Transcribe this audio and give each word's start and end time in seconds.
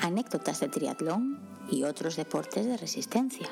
anécdotas 0.00 0.60
de 0.60 0.68
triatlón 0.68 1.38
y 1.70 1.84
otros 1.84 2.16
deportes 2.16 2.66
de 2.66 2.76
resistencia. 2.76 3.48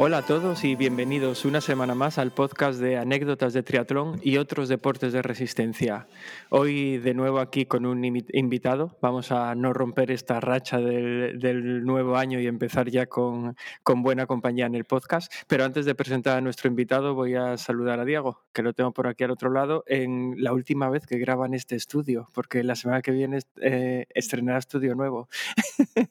Hola 0.00 0.18
a 0.18 0.22
todos 0.22 0.62
y 0.62 0.76
bienvenidos 0.76 1.44
una 1.44 1.60
semana 1.60 1.96
más 1.96 2.18
al 2.18 2.30
podcast 2.30 2.78
de 2.78 2.98
anécdotas 2.98 3.52
de 3.52 3.64
triatlón 3.64 4.20
y 4.22 4.36
otros 4.36 4.68
deportes 4.68 5.12
de 5.12 5.22
resistencia. 5.22 6.06
Hoy 6.50 6.98
de 6.98 7.14
nuevo 7.14 7.40
aquí 7.40 7.66
con 7.66 7.84
un 7.84 8.04
invitado. 8.04 8.96
Vamos 9.02 9.32
a 9.32 9.56
no 9.56 9.72
romper 9.72 10.12
esta 10.12 10.38
racha 10.38 10.78
del, 10.78 11.84
nuevo 11.84 12.16
año 12.16 12.38
y 12.38 12.46
empezar 12.46 12.88
ya 12.88 13.06
con, 13.06 13.56
con, 13.82 14.04
buena 14.04 14.26
compañía 14.26 14.66
en 14.66 14.76
el 14.76 14.84
podcast. 14.84 15.32
Pero 15.48 15.64
antes 15.64 15.84
de 15.84 15.96
presentar 15.96 16.38
a 16.38 16.40
nuestro 16.42 16.68
invitado 16.68 17.16
voy 17.16 17.34
a 17.34 17.56
saludar 17.56 17.98
a 17.98 18.04
Diego, 18.04 18.44
que 18.52 18.62
lo 18.62 18.74
tengo 18.74 18.92
por 18.92 19.08
aquí 19.08 19.24
al 19.24 19.32
otro 19.32 19.50
lado, 19.50 19.82
en 19.88 20.36
la 20.36 20.52
última 20.52 20.88
vez 20.90 21.08
que 21.08 21.18
graba 21.18 21.46
en 21.46 21.54
este 21.54 21.74
estudio, 21.74 22.28
porque 22.34 22.62
la 22.62 22.76
semana 22.76 23.02
que 23.02 23.10
viene 23.10 23.40
eh, 23.60 24.06
estrenará 24.10 24.58
estudio 24.60 24.94
nuevo. 24.94 25.28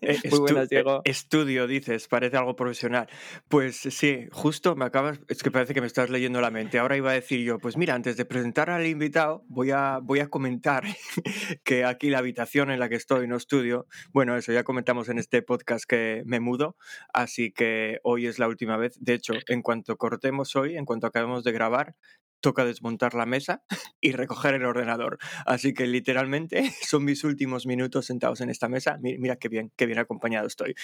Eh, 0.02 0.20
Muy 0.30 0.40
buenas, 0.40 0.70
Diego. 0.70 1.02
Estudio, 1.06 1.68
dices, 1.68 2.08
parece 2.08 2.38
algo 2.38 2.56
profesional. 2.56 3.08
Pues 3.48 3.77
sí, 3.80 4.28
justo 4.32 4.76
me 4.76 4.86
acabas, 4.86 5.20
es 5.28 5.44
que 5.44 5.52
parece 5.52 5.74
que 5.74 5.82
me 5.82 5.88
estás 5.88 6.10
leyendo 6.10 6.42
la 6.42 6.52
mente. 6.52 6.80
Ahora 6.80 6.98
iba 6.98 7.12
a 7.12 7.14
decir 7.14 7.40
yo, 7.44 7.60
pues 7.60 7.78
mira, 7.78 7.94
antes 7.94 8.18
de 8.18 8.26
presentar 8.26 8.70
al 8.70 8.86
invitado, 8.86 9.44
voy 9.48 9.72
a, 9.72 10.00
voy 10.02 10.20
a 10.20 10.30
comentar 10.30 10.84
que 11.64 11.86
aquí 11.86 12.10
la 12.10 12.20
habitación 12.20 12.72
en 12.72 12.80
la 12.80 12.90
que 12.90 12.96
estoy 12.96 13.28
no 13.28 13.36
estudio, 13.36 13.88
bueno, 14.12 14.36
eso 14.36 14.52
ya 14.52 14.64
comentamos 14.64 15.10
en 15.10 15.20
este 15.20 15.42
podcast 15.42 15.86
que 15.86 16.24
me 16.26 16.40
mudo, 16.40 16.76
así 17.14 17.52
que 17.52 18.00
hoy 18.04 18.28
es 18.28 18.40
la 18.40 18.48
última 18.48 18.78
vez. 18.78 18.98
De 19.00 19.14
hecho, 19.14 19.34
en 19.48 19.62
cuanto 19.62 19.98
cortemos 19.98 20.56
hoy, 20.56 20.78
en 20.78 20.86
cuanto 20.86 21.08
acabemos 21.08 21.44
de 21.44 21.52
grabar, 21.52 21.96
toca 22.42 22.66
desmontar 22.66 23.14
la 23.14 23.26
mesa 23.26 23.64
y 24.02 24.12
recoger 24.12 24.56
el 24.56 24.66
ordenador. 24.66 25.18
Así 25.46 25.74
que 25.74 25.88
literalmente 25.88 26.72
son 26.82 27.06
mis 27.06 27.24
últimos 27.24 27.66
minutos 27.66 28.06
sentados 28.06 28.42
en 28.42 28.50
esta 28.50 28.70
mesa. 28.70 28.98
Mira, 29.02 29.38
qué 29.38 29.50
bien, 29.50 29.72
qué 29.76 29.86
bien 29.86 30.00
acompañado 30.00 30.48
estoy. 30.48 30.76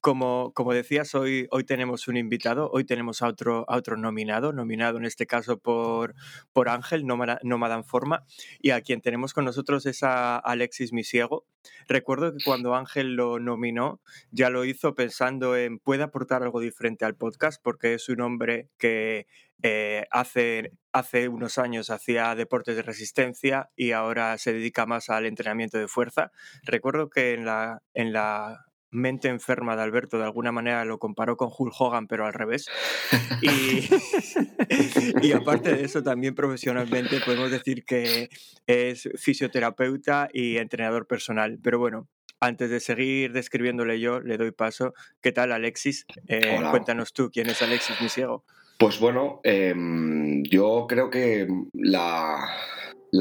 Como, 0.00 0.52
como 0.54 0.72
decías, 0.72 1.14
hoy, 1.14 1.46
hoy 1.50 1.64
tenemos 1.64 2.08
un 2.08 2.16
invitado, 2.16 2.70
hoy 2.72 2.84
tenemos 2.84 3.22
a 3.22 3.28
otro, 3.28 3.64
a 3.68 3.76
otro 3.76 3.96
nominado, 3.96 4.52
nominado 4.52 4.98
en 4.98 5.04
este 5.04 5.26
caso 5.26 5.58
por, 5.58 6.14
por 6.52 6.68
Ángel, 6.68 7.06
Nómada 7.06 7.38
en 7.42 7.84
Forma, 7.84 8.24
y 8.60 8.70
a 8.70 8.80
quien 8.80 9.00
tenemos 9.00 9.34
con 9.34 9.44
nosotros 9.44 9.86
es 9.86 10.02
a 10.02 10.36
Alexis 10.38 10.92
Misiego. 10.92 11.46
Recuerdo 11.86 12.32
que 12.32 12.44
cuando 12.44 12.74
Ángel 12.74 13.14
lo 13.14 13.38
nominó, 13.38 14.00
ya 14.30 14.50
lo 14.50 14.64
hizo 14.64 14.94
pensando 14.94 15.56
en 15.56 15.78
puede 15.78 16.02
aportar 16.02 16.42
algo 16.42 16.60
diferente 16.60 17.04
al 17.04 17.16
podcast, 17.16 17.60
porque 17.62 17.94
es 17.94 18.08
un 18.08 18.20
hombre 18.20 18.68
que 18.78 19.26
eh, 19.62 20.06
hace, 20.10 20.72
hace 20.92 21.28
unos 21.28 21.58
años 21.58 21.90
hacía 21.90 22.34
deportes 22.34 22.76
de 22.76 22.82
resistencia 22.82 23.70
y 23.76 23.92
ahora 23.92 24.38
se 24.38 24.52
dedica 24.52 24.86
más 24.86 25.10
al 25.10 25.26
entrenamiento 25.26 25.78
de 25.78 25.88
fuerza. 25.88 26.30
Recuerdo 26.62 27.10
que 27.10 27.34
en 27.34 27.44
la, 27.44 27.82
en 27.94 28.12
la 28.12 28.66
mente 28.90 29.28
enferma 29.28 29.76
de 29.76 29.82
Alberto 29.82 30.18
de 30.18 30.24
alguna 30.24 30.52
manera 30.52 30.84
lo 30.84 30.98
comparó 30.98 31.36
con 31.36 31.50
Hulk 31.56 31.74
Hogan, 31.78 32.06
pero 32.06 32.26
al 32.26 32.32
revés. 32.32 32.66
Y, 33.42 33.48
y, 35.22 35.32
aparte 35.32 35.74
de 35.74 35.84
eso, 35.84 36.02
también 36.02 36.34
profesionalmente 36.34 37.20
podemos 37.20 37.50
decir 37.50 37.84
que 37.84 38.28
es 38.66 39.08
fisioterapeuta 39.16 40.28
y 40.32 40.56
entrenador 40.56 41.06
personal. 41.06 41.58
Pero 41.62 41.78
bueno, 41.78 42.08
antes 42.40 42.70
de 42.70 42.80
seguir 42.80 43.32
describiéndole 43.32 44.00
yo, 44.00 44.20
le 44.20 44.36
doy 44.36 44.52
paso. 44.52 44.94
¿Qué 45.20 45.32
tal, 45.32 45.52
Alexis? 45.52 46.06
Eh, 46.28 46.60
cuéntanos 46.70 47.12
tú 47.12 47.30
quién 47.32 47.50
es 47.50 47.60
Alexis 47.62 48.00
Misiego. 48.00 48.44
Pues 48.78 49.00
bueno, 49.00 49.40
em, 49.42 50.44
yo 50.44 50.86
creo 50.88 51.10
que 51.10 51.48
la, 51.72 52.48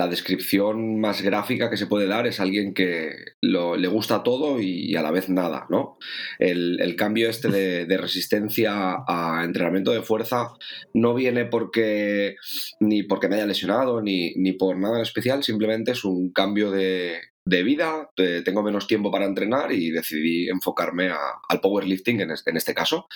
descripción 0.08 1.00
más 1.00 1.24
gráfica 1.24 1.72
que 1.72 1.78
se 1.78 1.88
puede 1.88 2.06
dar 2.06 2.28
es 2.28 2.40
alguien 2.40 2.76
que 2.76 3.10
le 3.42 3.88
gusta 3.88 4.22
todo 4.22 4.62
y, 4.62 4.96
a 4.96 5.02
la 5.02 5.10
vez 5.10 5.30
nada, 5.30 5.66
¿no? 5.72 5.98
El, 6.38 6.96
cambio 6.96 7.28
este 7.28 7.48
de, 7.50 7.98
resistencia 7.98 8.98
a 9.08 9.42
entrenamiento 9.44 9.92
de 9.92 10.04
fuerza 10.04 10.50
no 10.94 11.16
viene 11.16 11.46
porque 11.46 12.36
ni 12.80 13.02
porque 13.04 13.28
me 13.28 13.38
haya 13.38 13.48
lesionado 13.48 14.02
ni, 14.02 14.36
ni 14.36 14.54
por 14.54 14.78
nada 14.78 14.98
en 14.98 15.04
especial, 15.04 15.44
simplemente 15.44 15.92
es 15.94 16.04
un 16.06 16.32
cambio 16.32 16.70
de, 16.70 17.20
de 17.48 17.64
vida, 17.64 18.10
tengo 18.44 18.62
menos 18.62 18.88
tiempo 18.88 19.10
para 19.10 19.26
entrenar 19.26 19.72
y 19.72 19.90
decidí 19.90 20.50
enfocarme 20.50 21.10
al 21.48 21.62
powerlifting 21.62 22.20
en 22.20 22.32
este, 22.32 22.52
en 22.52 22.58
este 22.58 22.74
caso. 22.74 23.08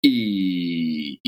Y, 0.00 0.51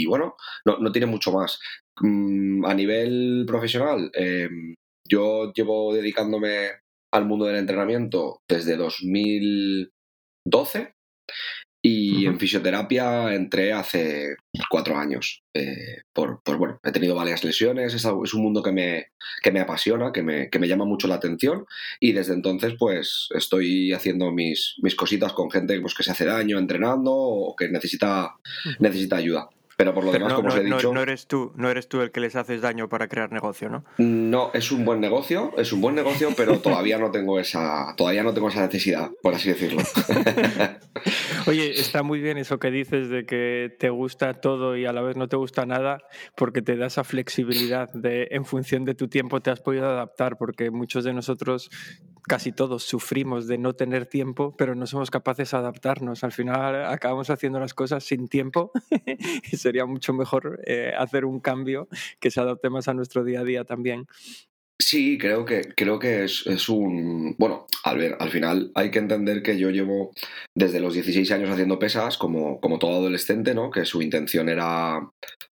bueno, 0.07 0.37
no, 0.65 0.93
tiene 0.93 1.07
mucho 1.07 1.33
más. 1.33 1.59
Mm, 2.01 2.65
a 2.65 2.75
nivel 2.75 3.45
profesional, 3.47 4.11
em, 4.15 4.75
yo 5.09 5.53
llevo 5.53 5.95
dedicándome 5.95 6.71
al 7.13 7.27
mundo 7.27 7.47
del 7.47 7.57
entrenamiento 7.57 8.41
desde 8.49 8.77
2012 8.77 10.95
y 11.87 12.25
en 12.25 12.41
fisioterapia 12.41 13.35
entré 13.35 13.75
hace 13.75 14.37
cuatro 14.71 14.97
años. 14.97 15.43
Eh, 15.53 15.99
por, 16.15 16.41
pues 16.43 16.57
bueno, 16.57 16.81
he 16.83 16.91
tenido 16.93 17.15
varias 17.15 17.45
lesiones, 17.45 17.93
es, 17.93 18.07
es 18.07 18.35
un 18.35 18.43
mundo 18.43 18.63
que 18.63 18.73
me, 18.73 19.09
que 19.43 19.53
me 19.53 19.61
apasiona, 19.61 20.11
que 20.11 20.23
me, 20.23 20.49
que 20.49 20.59
me, 20.59 20.67
llama 20.67 20.87
mucho 20.87 21.09
la 21.09 21.17
atención 21.17 21.67
y 22.01 22.13
desde 22.13 22.33
entonces 22.33 22.75
pues 22.79 23.29
estoy 23.35 23.93
haciendo 23.93 24.33
mis, 24.33 24.77
mis 24.83 24.95
cositas 24.95 25.35
con 25.35 25.51
gente 25.51 25.79
pues, 25.83 25.95
que 25.95 26.03
se 26.03 26.13
hace 26.13 26.25
daño 26.25 26.59
entrenando 26.59 27.13
o 27.13 27.55
que 27.55 27.69
necesita, 27.69 28.35
necesita 28.79 29.17
ayuda. 29.17 29.51
Pero 29.77 29.93
por 29.95 30.05
lo 30.05 30.13
demás, 30.13 30.33
como 30.35 30.49
os 30.49 30.57
he 30.57 30.63
dicho. 30.63 30.93
No, 30.93 31.03
eres 31.03 31.27
tú, 31.27 31.53
no 31.57 31.71
eres 31.71 31.89
tú 31.89 32.01
el 32.01 32.11
que 32.11 32.21
les 32.21 32.37
haces 32.37 32.61
daño 32.61 32.89
para 32.89 33.09
crear 33.09 33.33
negocio, 33.33 33.69
¿no? 33.69 33.85
No, 33.99 34.51
es 34.55 34.71
un 34.71 34.85
buen 34.85 35.01
negocio, 35.01 35.53
es 35.57 35.73
un 35.73 35.81
buen 35.81 35.95
negocio, 35.95 36.31
pero 36.37 36.59
todavía 36.61 36.99
no 36.99 37.11
tengo 37.11 37.39
esa, 37.41 37.95
todavía 37.97 38.23
no 38.23 38.33
tengo 38.33 38.49
esa 38.49 38.63
necesidad, 38.63 39.11
por 39.23 39.35
así 39.35 39.49
decirlo. 39.49 39.83
Oye, 41.47 41.73
está 41.73 42.03
muy 42.03 42.21
bien 42.21 42.39
eso 42.39 42.59
que 42.59 42.71
dices 42.71 43.09
de 43.09 43.27
que 43.27 43.75
te 43.79 43.91
gusta 43.91 44.35
todo 44.41 44.77
y 44.77 44.87
a 44.87 44.93
la 44.93 45.03
vez 45.03 45.17
no 45.17 45.29
te 45.29 45.37
gusta 45.37 45.67
nada, 45.67 45.99
porque 46.37 46.63
te 46.63 46.77
da 46.77 46.87
esa 46.87 47.05
flexibilidad 47.05 47.93
de 47.93 48.29
en 48.31 48.45
función 48.45 48.85
de 48.85 48.95
tu 48.95 49.09
tiempo 49.09 49.41
te 49.41 49.51
has 49.51 49.61
podido 49.61 49.89
adaptar, 49.89 50.37
porque 50.39 50.71
muchos 50.71 51.05
de 51.05 51.13
nosotros 51.13 51.71
casi 52.27 52.53
todos 52.53 52.83
sufrimos 52.85 53.47
de 53.47 53.59
no 53.59 53.75
tener 53.75 54.07
tiempo, 54.07 54.55
pero 54.57 54.75
no 54.75 54.87
somos 54.87 55.11
capaces 55.11 55.51
de 55.51 55.57
adaptarnos. 55.59 56.25
Al 56.25 56.33
final 56.33 56.87
acabamos 56.87 57.31
haciendo 57.31 57.61
las 57.61 57.75
cosas 57.75 58.05
sin 58.05 58.29
tiempo 58.29 58.73
y 59.53 59.57
sería 59.57 59.87
mucho 59.87 60.13
mejor 60.13 60.61
eh, 60.67 60.93
hacer 60.97 61.25
un 61.25 61.41
cambio 61.41 61.89
que 62.21 62.31
se 62.31 62.41
adapte 62.41 62.71
más 62.71 62.89
a 62.89 62.95
nuestro 62.95 63.25
día 63.25 63.41
a 63.41 63.45
día 63.45 63.65
también. 63.65 64.07
Sí, 64.81 65.19
creo 65.19 65.45
que, 65.45 65.73
creo 65.77 66.01
que 66.01 66.25
es, 66.25 66.47
es, 66.47 66.69
un... 66.69 67.37
Bueno, 67.39 67.67
al 67.85 67.97
ver, 67.97 68.17
al 68.19 68.31
final 68.31 68.73
hay 68.75 68.91
que 68.91 68.99
entender 68.99 69.41
que 69.41 69.57
yo 69.57 69.71
llevo 69.71 70.11
desde 70.55 70.81
los 70.81 70.95
16 70.95 71.31
años 71.31 71.51
haciendo 71.51 71.79
pesas, 71.79 72.19
como, 72.19 72.61
como 72.61 72.81
todo 72.81 72.97
adolescente, 72.97 73.55
¿no? 73.55 73.71
Que 73.71 73.85
su 73.85 74.03
intención 74.03 74.49
era, 74.49 75.01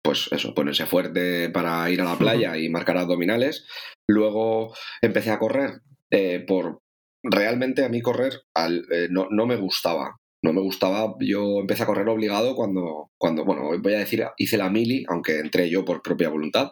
pues 0.03 0.29
eso, 0.33 0.55
ponerse 0.55 0.87
fuerte 0.87 1.51
para 1.51 1.89
ir 1.91 2.01
a 2.01 2.05
la 2.05 2.17
playa 2.19 2.57
y 2.57 2.71
marcar 2.71 2.97
abdominales. 2.97 3.67
Luego 4.09 4.75
empecé 5.03 5.31
a 5.31 5.39
correr 5.39 5.83
eh, 6.13 6.45
por 6.47 6.81
realmente 7.23 7.85
a 7.85 7.89
mí 7.89 8.01
correr 8.01 8.35
eh, 8.57 9.09
no, 9.11 9.29
no, 9.31 9.47
me 9.47 9.57
gustaba. 9.57 10.17
No 10.43 10.55
me 10.55 10.63
gustaba, 10.63 11.17
yo 11.21 11.61
empecé 11.61 11.83
a 11.83 11.87
correr 11.87 12.09
obligado 12.09 12.57
cuando, 12.57 13.11
cuando, 13.19 13.45
bueno, 13.45 13.79
voy 13.79 13.95
a 13.95 13.99
decir, 13.99 14.25
hice 14.39 14.57
la 14.57 14.71
mili, 14.71 15.05
aunque 15.11 15.39
entré 15.39 15.69
yo 15.69 15.85
por 15.85 16.01
propia 16.01 16.31
voluntad, 16.31 16.71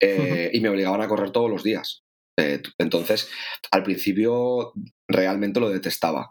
eh, 0.00 0.50
y 0.54 0.60
me 0.60 0.70
obligaban 0.70 1.02
a 1.02 1.08
correr 1.08 1.30
todos 1.30 1.50
los 1.50 1.62
días. 1.62 2.02
entonces, 2.78 3.28
al 3.70 3.82
principio 3.82 4.72
realmente 5.06 5.60
lo 5.60 5.68
detestaba. 5.68 6.30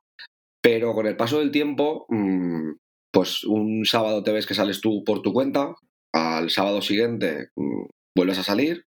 Pero 0.63 0.95
con 0.95 1.05
el 1.05 1.15
paso 1.15 1.37
del 1.37 1.51
tiempo, 1.51 2.07
mm, 2.09 2.71
pues 3.11 3.43
un 3.43 3.85
sábado 3.85 4.23
te 4.23 4.31
ves 4.31 4.47
que 4.47 4.55
sales 4.55 4.81
tú 4.81 5.03
por 5.03 5.21
tu 5.21 5.31
cuenta, 5.31 5.75
al 6.13 6.49
sábado 6.49 6.81
siguiente 6.81 7.49
mm, 7.55 7.85
vuelves 8.15 8.39
a 8.39 8.43
salir, 8.43 8.85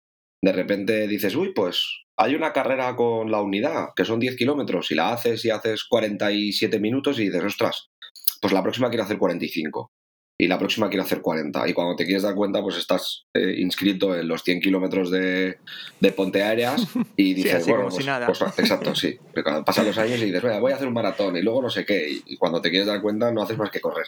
de 0.44 0.52
repente 0.52 1.08
dices, 1.08 1.34
uy, 1.34 1.52
pues 1.54 2.04
hay 2.16 2.34
una 2.34 2.52
carrera 2.52 2.94
con 2.94 3.30
la 3.30 3.40
unidad, 3.40 3.88
que 3.96 4.04
son 4.04 4.20
10 4.20 4.36
kilómetros, 4.36 4.90
y 4.90 4.94
la 4.94 5.12
haces 5.12 5.44
y 5.44 5.50
haces 5.50 5.84
47 5.84 6.78
minutos 6.78 7.18
y 7.18 7.24
dices, 7.24 7.42
ostras, 7.42 7.88
pues 8.40 8.52
la 8.52 8.62
próxima 8.62 8.90
quiero 8.90 9.04
hacer 9.04 9.18
45 9.18 9.90
y 10.36 10.48
la 10.48 10.58
próxima 10.58 10.88
quiero 10.88 11.04
hacer 11.04 11.22
40. 11.22 11.68
Y 11.68 11.72
cuando 11.72 11.96
te 11.96 12.04
quieres 12.04 12.24
dar 12.24 12.34
cuenta, 12.34 12.60
pues 12.60 12.76
estás 12.76 13.26
eh, 13.34 13.54
inscrito 13.58 14.16
en 14.16 14.26
los 14.26 14.42
100 14.42 14.60
kilómetros 14.60 15.10
de, 15.10 15.58
de, 16.00 16.12
ponte 16.12 16.42
aéreas 16.42 16.86
y 17.16 17.34
dices, 17.34 17.66
bueno, 17.66 17.88
pues, 17.88 18.04
pues, 18.38 18.58
exacto, 18.58 18.94
sí. 18.94 19.16
Pasan 19.64 19.86
los 19.86 19.96
años 19.96 20.20
y 20.20 20.26
dices, 20.26 20.42
voy 20.60 20.72
a 20.72 20.74
hacer 20.74 20.88
un 20.88 20.94
maratón 20.94 21.36
y 21.36 21.42
luego 21.42 21.62
no 21.62 21.70
sé 21.70 21.86
qué. 21.86 22.20
Y 22.26 22.36
cuando 22.36 22.60
te 22.60 22.70
quieres 22.70 22.88
dar 22.88 23.00
cuenta, 23.00 23.30
no 23.32 23.42
haces 23.42 23.56
más 23.56 23.70
que 23.70 23.80
correr. 23.80 24.06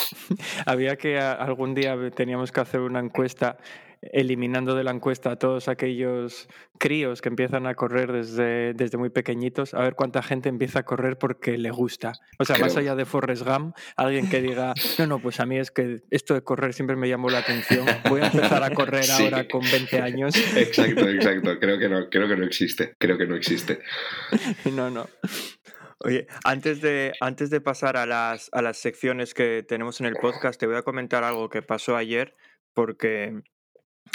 Había 0.66 0.96
que 0.96 1.18
algún 1.18 1.74
día 1.74 1.96
teníamos 2.14 2.52
que 2.52 2.60
hacer 2.60 2.80
una 2.80 3.00
encuesta 3.00 3.58
eliminando 4.00 4.74
de 4.74 4.84
la 4.84 4.90
encuesta 4.90 5.32
a 5.32 5.36
todos 5.36 5.68
aquellos 5.68 6.48
críos 6.78 7.20
que 7.20 7.28
empiezan 7.28 7.66
a 7.66 7.74
correr 7.74 8.12
desde, 8.12 8.72
desde 8.74 8.98
muy 8.98 9.10
pequeñitos, 9.10 9.74
a 9.74 9.80
ver 9.80 9.94
cuánta 9.94 10.22
gente 10.22 10.48
empieza 10.48 10.80
a 10.80 10.82
correr 10.84 11.18
porque 11.18 11.58
le 11.58 11.70
gusta. 11.70 12.12
O 12.38 12.44
sea, 12.44 12.58
más 12.58 12.76
allá 12.76 12.94
de 12.94 13.04
Forrest 13.04 13.44
Gump, 13.44 13.76
alguien 13.96 14.28
que 14.30 14.40
diga, 14.40 14.74
no, 14.98 15.06
no, 15.06 15.18
pues 15.18 15.40
a 15.40 15.46
mí 15.46 15.58
es 15.58 15.70
que 15.70 16.02
esto 16.10 16.34
de 16.34 16.42
correr 16.42 16.74
siempre 16.74 16.96
me 16.96 17.08
llamó 17.08 17.30
la 17.30 17.38
atención, 17.38 17.86
voy 18.08 18.20
a 18.20 18.26
empezar 18.26 18.62
a 18.62 18.70
correr 18.70 19.04
ahora 19.10 19.48
con 19.48 19.62
20 19.62 20.00
años. 20.00 20.36
Exacto, 20.56 21.08
exacto, 21.08 21.58
creo 21.58 21.78
que 21.78 21.88
no, 21.88 22.08
creo 22.08 22.28
que 22.28 22.36
no 22.36 22.44
existe, 22.44 22.94
creo 22.98 23.18
que 23.18 23.26
no 23.26 23.34
existe. 23.34 23.80
No, 24.72 24.90
no. 24.90 25.08
Oye, 26.00 26.28
antes 26.44 26.80
de, 26.80 27.12
antes 27.20 27.50
de 27.50 27.60
pasar 27.60 27.96
a 27.96 28.06
las, 28.06 28.50
a 28.52 28.62
las 28.62 28.78
secciones 28.78 29.34
que 29.34 29.64
tenemos 29.66 30.00
en 30.00 30.06
el 30.06 30.14
podcast, 30.14 30.58
te 30.58 30.66
voy 30.66 30.76
a 30.76 30.82
comentar 30.82 31.24
algo 31.24 31.48
que 31.48 31.60
pasó 31.60 31.96
ayer, 31.96 32.36
porque 32.72 33.42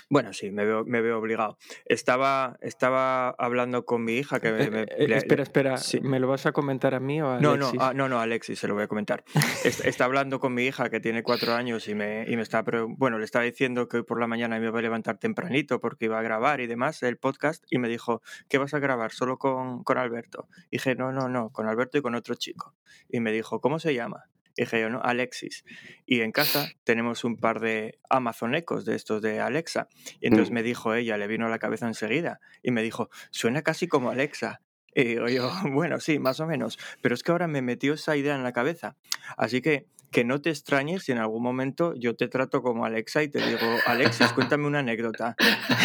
bueno, 0.09 0.33
sí, 0.33 0.51
me 0.51 0.65
veo, 0.65 0.83
me 0.85 1.01
veo 1.01 1.17
obligado. 1.17 1.57
Estaba, 1.85 2.57
estaba 2.61 3.29
hablando 3.31 3.85
con 3.85 4.03
mi 4.03 4.13
hija 4.13 4.39
que 4.39 4.51
me... 4.51 4.63
Eh, 4.63 4.85
eh, 4.89 5.15
espera, 5.15 5.43
espera, 5.43 5.75
¿me 6.01 6.19
lo 6.19 6.27
vas 6.27 6.45
a 6.45 6.51
comentar 6.51 6.93
a 6.93 6.99
mí 6.99 7.21
o 7.21 7.27
a 7.27 7.37
Alexis? 7.37 7.73
No, 7.73 7.73
no, 7.73 7.83
ah, 7.83 7.93
no, 7.93 8.09
no, 8.09 8.19
Alexis, 8.19 8.59
se 8.59 8.67
lo 8.67 8.75
voy 8.75 8.83
a 8.83 8.87
comentar. 8.87 9.23
está 9.63 10.05
hablando 10.05 10.39
con 10.39 10.53
mi 10.53 10.65
hija 10.65 10.89
que 10.89 10.99
tiene 10.99 11.23
cuatro 11.23 11.53
años 11.53 11.87
y 11.87 11.95
me, 11.95 12.25
y 12.27 12.35
me 12.35 12.41
está... 12.41 12.63
Bueno, 12.87 13.17
le 13.17 13.25
estaba 13.25 13.45
diciendo 13.45 13.87
que 13.87 13.97
hoy 13.97 14.03
por 14.03 14.19
la 14.19 14.27
mañana 14.27 14.59
me 14.59 14.67
iba 14.67 14.77
a 14.77 14.81
levantar 14.81 15.17
tempranito 15.17 15.79
porque 15.79 16.05
iba 16.05 16.19
a 16.19 16.21
grabar 16.21 16.61
y 16.61 16.67
demás 16.67 17.01
el 17.03 17.17
podcast 17.17 17.63
y 17.69 17.79
me 17.79 17.89
dijo, 17.89 18.21
¿qué 18.49 18.57
vas 18.57 18.73
a 18.73 18.79
grabar? 18.79 19.11
¿Solo 19.11 19.37
con, 19.37 19.83
con 19.83 19.97
Alberto? 19.97 20.47
Y 20.67 20.77
dije, 20.77 20.95
no, 20.95 21.11
no, 21.11 21.29
no, 21.29 21.49
con 21.49 21.67
Alberto 21.67 21.97
y 21.97 22.01
con 22.01 22.15
otro 22.15 22.35
chico. 22.35 22.75
Y 23.09 23.19
me 23.19 23.31
dijo, 23.31 23.59
¿cómo 23.61 23.79
se 23.79 23.93
llama? 23.93 24.25
Dije 24.55 24.81
yo, 24.81 24.89
¿no? 24.89 25.01
Alexis. 25.01 25.63
Y 26.05 26.21
en 26.21 26.31
casa 26.31 26.71
tenemos 26.83 27.23
un 27.23 27.37
par 27.37 27.59
de 27.59 27.99
Amazon 28.09 28.55
Ecos 28.55 28.85
de 28.85 28.95
estos 28.95 29.21
de 29.21 29.39
Alexa. 29.39 29.87
Y 30.19 30.27
entonces 30.27 30.51
mm. 30.51 30.53
me 30.53 30.63
dijo 30.63 30.93
ella, 30.93 31.17
le 31.17 31.27
vino 31.27 31.45
a 31.45 31.49
la 31.49 31.59
cabeza 31.59 31.87
enseguida, 31.87 32.39
y 32.61 32.71
me 32.71 32.81
dijo, 32.81 33.09
suena 33.31 33.61
casi 33.61 33.87
como 33.87 34.09
Alexa. 34.09 34.61
Y 34.95 35.03
digo 35.05 35.27
yo, 35.27 35.51
bueno, 35.71 35.99
sí, 35.99 36.19
más 36.19 36.39
o 36.39 36.47
menos. 36.47 36.77
Pero 37.01 37.15
es 37.15 37.23
que 37.23 37.31
ahora 37.31 37.47
me 37.47 37.61
metió 37.61 37.93
esa 37.93 38.15
idea 38.15 38.35
en 38.35 38.43
la 38.43 38.53
cabeza. 38.53 38.95
Así 39.37 39.61
que 39.61 39.87
que 40.13 40.23
no 40.23 40.39
te 40.41 40.51
extrañes 40.51 41.03
si 41.03 41.11
en 41.11 41.17
algún 41.17 41.43
momento 41.43 41.93
yo 41.97 42.15
te 42.15 42.27
trato 42.27 42.61
como 42.61 42.85
Alexa 42.85 43.23
y 43.23 43.27
te 43.27 43.39
digo, 43.39 43.59
Alexis, 43.87 44.31
cuéntame 44.31 44.67
una 44.67 44.79
anécdota. 44.79 45.35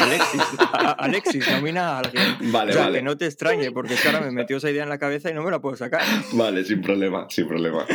Alexis, 0.00 0.42
Alexis, 0.98 1.50
nomina 1.50 1.96
a 1.96 1.98
alguien. 2.00 2.52
Vale, 2.52 2.70
o 2.70 2.74
sea, 2.74 2.84
vale. 2.84 2.98
que 2.98 3.02
no 3.02 3.16
te 3.16 3.24
extrañe, 3.24 3.72
porque 3.72 3.94
es 3.94 4.02
que 4.02 4.08
ahora 4.08 4.20
me 4.20 4.30
metió 4.30 4.58
esa 4.58 4.70
idea 4.70 4.82
en 4.82 4.90
la 4.90 4.98
cabeza 4.98 5.30
y 5.30 5.34
no 5.34 5.42
me 5.42 5.50
la 5.50 5.60
puedo 5.60 5.76
sacar. 5.76 6.02
Vale, 6.34 6.62
sin 6.64 6.82
problema, 6.82 7.26
sin 7.30 7.48
problema. 7.48 7.86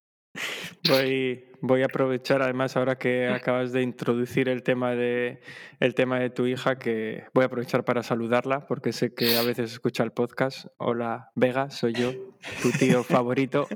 Voy, 0.88 1.44
voy 1.62 1.82
a 1.82 1.86
aprovechar 1.86 2.42
además 2.42 2.76
ahora 2.76 2.98
que 2.98 3.28
acabas 3.28 3.72
de 3.72 3.82
introducir 3.82 4.48
el 4.48 4.62
tema 4.62 4.90
de 4.90 5.40
el 5.80 5.94
tema 5.94 6.18
de 6.18 6.28
tu 6.28 6.46
hija 6.46 6.76
que 6.78 7.24
voy 7.32 7.44
a 7.44 7.46
aprovechar 7.46 7.84
para 7.84 8.02
saludarla 8.02 8.66
porque 8.66 8.92
sé 8.92 9.14
que 9.14 9.38
a 9.38 9.42
veces 9.42 9.72
escucha 9.72 10.02
el 10.02 10.10
podcast. 10.10 10.66
Hola 10.76 11.30
Vega, 11.34 11.70
soy 11.70 11.94
yo, 11.94 12.12
tu 12.60 12.70
tío 12.72 13.04
favorito. 13.04 13.68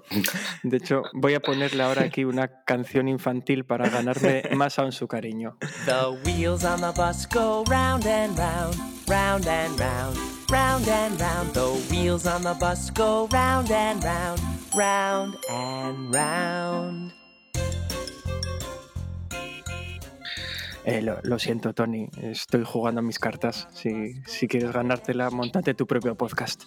De 0.62 0.76
hecho, 0.76 1.02
voy 1.14 1.34
a 1.34 1.40
ponerle 1.40 1.82
ahora 1.82 2.02
aquí 2.02 2.24
una 2.24 2.64
canción 2.64 3.08
infantil 3.08 3.64
para 3.64 3.88
ganarme 3.88 4.42
más 4.54 4.78
aún 4.78 4.92
su 4.92 5.06
cariño. 5.06 5.56
The 5.86 6.08
wheels 6.24 6.64
on 6.64 6.80
the 6.80 6.92
bus 6.96 7.28
go 7.32 7.64
round 7.70 8.04
and 8.06 8.36
round, 8.36 8.74
round 9.08 9.46
and 9.46 9.78
round, 9.78 10.16
round 10.50 10.88
and 10.88 11.20
round. 11.20 11.52
The 11.52 11.70
wheels 11.90 12.26
on 12.26 12.42
the 12.42 12.54
bus 12.58 12.90
go 12.92 13.28
round 13.30 13.70
and 13.70 14.02
round, 14.02 14.40
round 14.74 15.36
and 15.48 16.12
round. 16.12 17.25
Eh, 20.86 21.02
lo, 21.02 21.38
siento, 21.40 21.74
Tony. 21.74 22.08
Estoy 22.22 22.62
jugando 22.64 23.00
a 23.00 23.02
mis 23.02 23.18
cartas. 23.18 23.66
Si, 23.74 24.14
si 24.24 24.46
quieres 24.46 24.70
ganártela, 24.70 25.30
montate 25.30 25.74
tu 25.74 25.84
propio 25.84 26.14
podcast. 26.14 26.62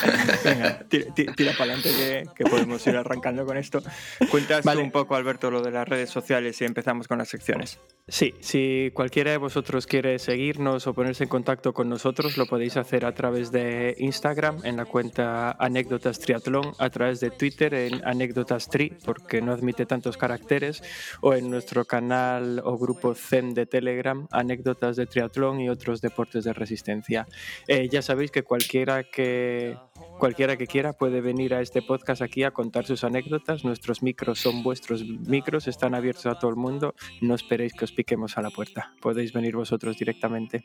Venga, 0.44 0.86
tira, 0.88 1.52
para 1.58 1.74
adelante 1.74 2.28
que, 2.36 2.44
podemos 2.44 2.86
ir 2.86 2.96
arrancando 2.96 3.44
con 3.44 3.56
esto. 3.56 3.82
Cuentas 4.30 4.64
un 4.76 4.92
poco, 4.92 5.16
Alberto, 5.16 5.50
lo 5.50 5.60
de 5.60 5.72
las 5.72 5.88
redes 5.88 6.08
sociales 6.08 6.60
y 6.60 6.64
empezamos 6.64 7.08
con 7.08 7.18
las 7.18 7.28
secciones. 7.28 7.80
Sí, 8.06 8.34
si 8.40 8.92
cualquiera 8.94 9.32
de 9.32 9.38
vosotros 9.38 9.88
quiere 9.88 10.20
seguirnos 10.20 10.86
o 10.86 10.94
ponerse 10.94 11.24
en 11.24 11.30
contacto 11.30 11.72
con 11.72 11.88
nosotros, 11.88 12.36
lo 12.36 12.46
podéis 12.46 12.76
hacer 12.76 13.04
a 13.04 13.14
través 13.14 13.50
de 13.50 13.96
Instagram 13.98 14.60
en 14.62 14.76
la 14.76 14.84
cuenta 14.84 15.50
Anécdotas 15.50 16.20
Triatlón, 16.20 16.74
a 16.78 16.90
través 16.90 17.18
de 17.18 17.30
Twitter 17.30 17.74
en 17.74 18.06
Anécdotas 18.06 18.68
Tri, 18.68 18.96
porque 19.04 19.42
no 19.42 19.52
admite 19.52 19.84
tantos 19.84 20.16
caracteres, 20.16 20.80
o 21.22 21.34
en 21.34 21.50
nuestro 21.50 21.86
canal 21.86 22.60
o 22.64 22.78
grupo 22.78 23.14
Zen 23.16 23.54
de 23.54 23.63
Telegram, 23.66 24.26
anécdotas 24.30 24.96
de 24.96 25.06
triatlón 25.06 25.60
y 25.60 25.68
otros 25.68 26.00
deportes 26.00 26.44
de 26.44 26.52
resistencia. 26.52 27.26
Eh, 27.68 27.88
ya 27.88 28.02
sabéis 28.02 28.30
que 28.30 28.42
cualquiera 28.42 29.04
que 29.04 29.76
cualquiera 30.18 30.56
que 30.56 30.66
quiera 30.66 30.92
puede 30.92 31.20
venir 31.20 31.54
a 31.54 31.60
este 31.60 31.82
podcast 31.82 32.22
aquí 32.22 32.44
a 32.44 32.50
contar 32.50 32.86
sus 32.86 33.04
anécdotas. 33.04 33.64
Nuestros 33.64 34.02
micros 34.02 34.40
son 34.40 34.62
vuestros 34.62 35.04
micros, 35.04 35.68
están 35.68 35.94
abiertos 35.94 36.26
a 36.26 36.38
todo 36.38 36.50
el 36.50 36.56
mundo. 36.56 36.94
No 37.20 37.34
esperéis 37.34 37.72
que 37.74 37.84
os 37.84 37.92
piquemos 37.92 38.38
a 38.38 38.42
la 38.42 38.50
puerta. 38.50 38.92
Podéis 39.00 39.32
venir 39.32 39.56
vosotros 39.56 39.96
directamente. 39.96 40.64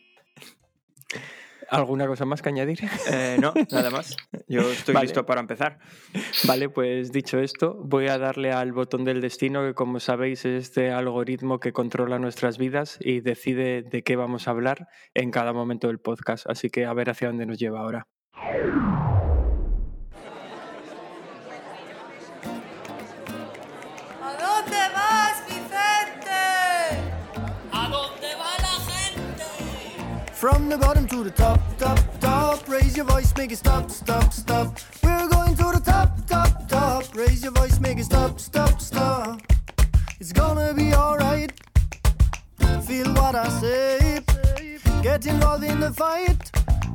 ¿Alguna 1.70 2.08
cosa 2.08 2.26
más 2.26 2.42
que 2.42 2.50
añadir? 2.50 2.80
Eh, 3.12 3.38
no, 3.40 3.54
nada 3.72 3.90
más. 3.90 4.16
Yo 4.48 4.62
estoy 4.72 4.96
listo 5.02 5.26
para 5.26 5.42
empezar. 5.42 5.80
Vale, 6.46 6.70
pues 6.70 7.12
dicho 7.12 7.40
esto, 7.40 7.78
voy 7.84 8.08
a 8.08 8.18
darle 8.18 8.52
al 8.52 8.72
botón 8.72 9.04
del 9.04 9.22
destino, 9.22 9.64
que 9.64 9.74
como 9.74 10.00
sabéis 10.00 10.46
es 10.46 10.64
este 10.64 10.92
algoritmo 10.92 11.60
que 11.60 11.74
controla 11.74 12.20
nuestras 12.20 12.58
vidas 12.58 12.98
y 13.02 13.22
decide 13.22 13.84
de 13.84 14.04
qué 14.04 14.16
vamos 14.16 14.48
a 14.48 14.52
hablar 14.52 14.88
en 15.14 15.32
cada 15.32 15.54
momento 15.54 15.88
del 15.88 16.00
podcast. 16.00 16.46
Así 16.50 16.70
que 16.70 16.86
a 16.86 16.94
ver 16.94 17.10
hacia 17.10 17.28
dónde 17.28 17.46
nos 17.46 17.58
lleva 17.58 17.80
ahora. 17.80 18.08
From 30.40 30.70
the 30.70 30.78
bottom 30.78 31.06
to 31.08 31.22
the 31.22 31.32
top, 31.32 31.60
top, 31.78 32.00
top. 32.22 32.66
Raise 32.70 32.96
your 32.96 33.06
voice, 33.06 33.36
make 33.36 33.52
it 33.52 33.58
stop, 33.58 33.92
stop, 33.92 34.32
stop. 34.32 34.80
We're 35.04 35.28
going 35.28 35.54
to 35.58 35.64
the 35.64 35.82
top, 35.84 36.26
top, 36.28 36.66
top. 36.70 37.14
Raise 37.14 37.44
your 37.44 37.52
voice, 37.52 37.78
make 37.82 37.98
it 37.98 38.06
stop, 38.06 38.40
stop, 38.40 38.80
stop. 38.80 39.42
It's 40.18 40.32
gonna 40.32 40.74
be 40.74 40.94
alright. 40.94 41.52
Feel 42.88 43.14
what 43.16 43.36
I 43.36 43.50
say. 43.50 44.22
Get 45.04 45.26
involved 45.26 45.66
in 45.66 45.82
the 45.82 45.92
fight. 45.92 46.50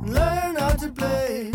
Learn 0.07 0.57
how 0.57 0.71
to 0.71 0.89
play. 0.89 1.53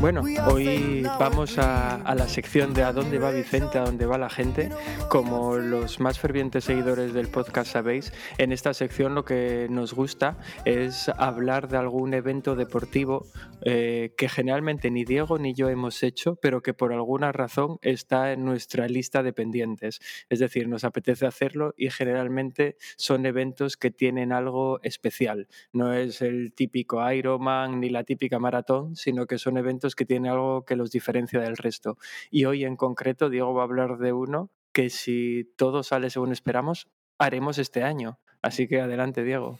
Bueno, 0.00 0.22
hoy 0.46 1.02
vamos 1.18 1.58
a, 1.58 2.14
la 2.14 2.28
sección 2.28 2.72
de 2.72 2.84
a 2.84 2.92
dónde 2.92 3.18
va 3.18 3.32
Vicente, 3.32 3.78
a 3.78 3.84
dónde 3.84 4.06
va 4.06 4.16
la 4.16 4.30
gente. 4.30 4.70
Como 5.10 5.56
los 5.56 5.98
más 5.98 6.20
fervientes 6.20 6.64
seguidores 6.64 7.12
del 7.12 7.26
podcast 7.26 7.72
sabéis, 7.72 8.12
en 8.38 8.52
esta 8.52 8.74
sección 8.74 9.16
lo 9.16 9.24
que 9.24 9.66
nos 9.68 9.94
gusta 9.94 10.38
es 10.64 11.08
hablar 11.08 11.66
de 11.66 11.78
algún 11.78 12.14
evento 12.14 12.54
deportivo 12.54 13.26
eh, 13.62 14.14
que 14.16 14.28
generalmente 14.28 14.88
ni 14.92 15.04
Diego 15.04 15.36
ni 15.36 15.52
yo 15.52 15.68
hemos 15.68 16.04
hecho, 16.04 16.36
pero 16.36 16.62
que 16.62 16.74
por 16.74 16.92
alguna 16.92 17.32
razón 17.32 17.78
está 17.82 18.32
en 18.32 18.44
nuestra 18.44 18.86
lista 18.86 19.24
de 19.24 19.32
pendientes. 19.32 19.98
Es 20.28 20.38
decir, 20.38 20.68
nos 20.68 20.84
apetece 20.84 21.26
hacerlo 21.26 21.74
y 21.76 21.90
generalmente 21.90 22.76
son 22.96 23.26
eventos 23.26 23.76
que 23.76 23.90
tienen 23.90 24.32
algo 24.32 24.78
especial. 24.84 25.48
No 25.72 25.92
es 25.92 26.22
el 26.22 26.52
típico 26.52 27.10
Ironman 27.12 27.80
ni 27.80 27.90
la 27.90 28.04
típica 28.04 28.38
maratón, 28.38 28.94
sino 28.94 29.26
que 29.26 29.38
son 29.38 29.56
eventos 29.56 29.87
que 29.94 30.04
tiene 30.04 30.28
algo 30.28 30.64
que 30.64 30.76
los 30.76 30.90
diferencia 30.90 31.40
del 31.40 31.56
resto. 31.56 31.96
Y 32.30 32.44
hoy 32.44 32.64
en 32.64 32.76
concreto 32.76 33.30
Diego 33.30 33.54
va 33.54 33.62
a 33.62 33.64
hablar 33.64 33.98
de 33.98 34.12
uno 34.12 34.50
que 34.72 34.90
si 34.90 35.52
todo 35.56 35.82
sale 35.82 36.10
según 36.10 36.32
esperamos, 36.32 36.88
haremos 37.18 37.58
este 37.58 37.82
año. 37.82 38.18
Así 38.42 38.68
que 38.68 38.80
adelante, 38.80 39.24
Diego. 39.24 39.58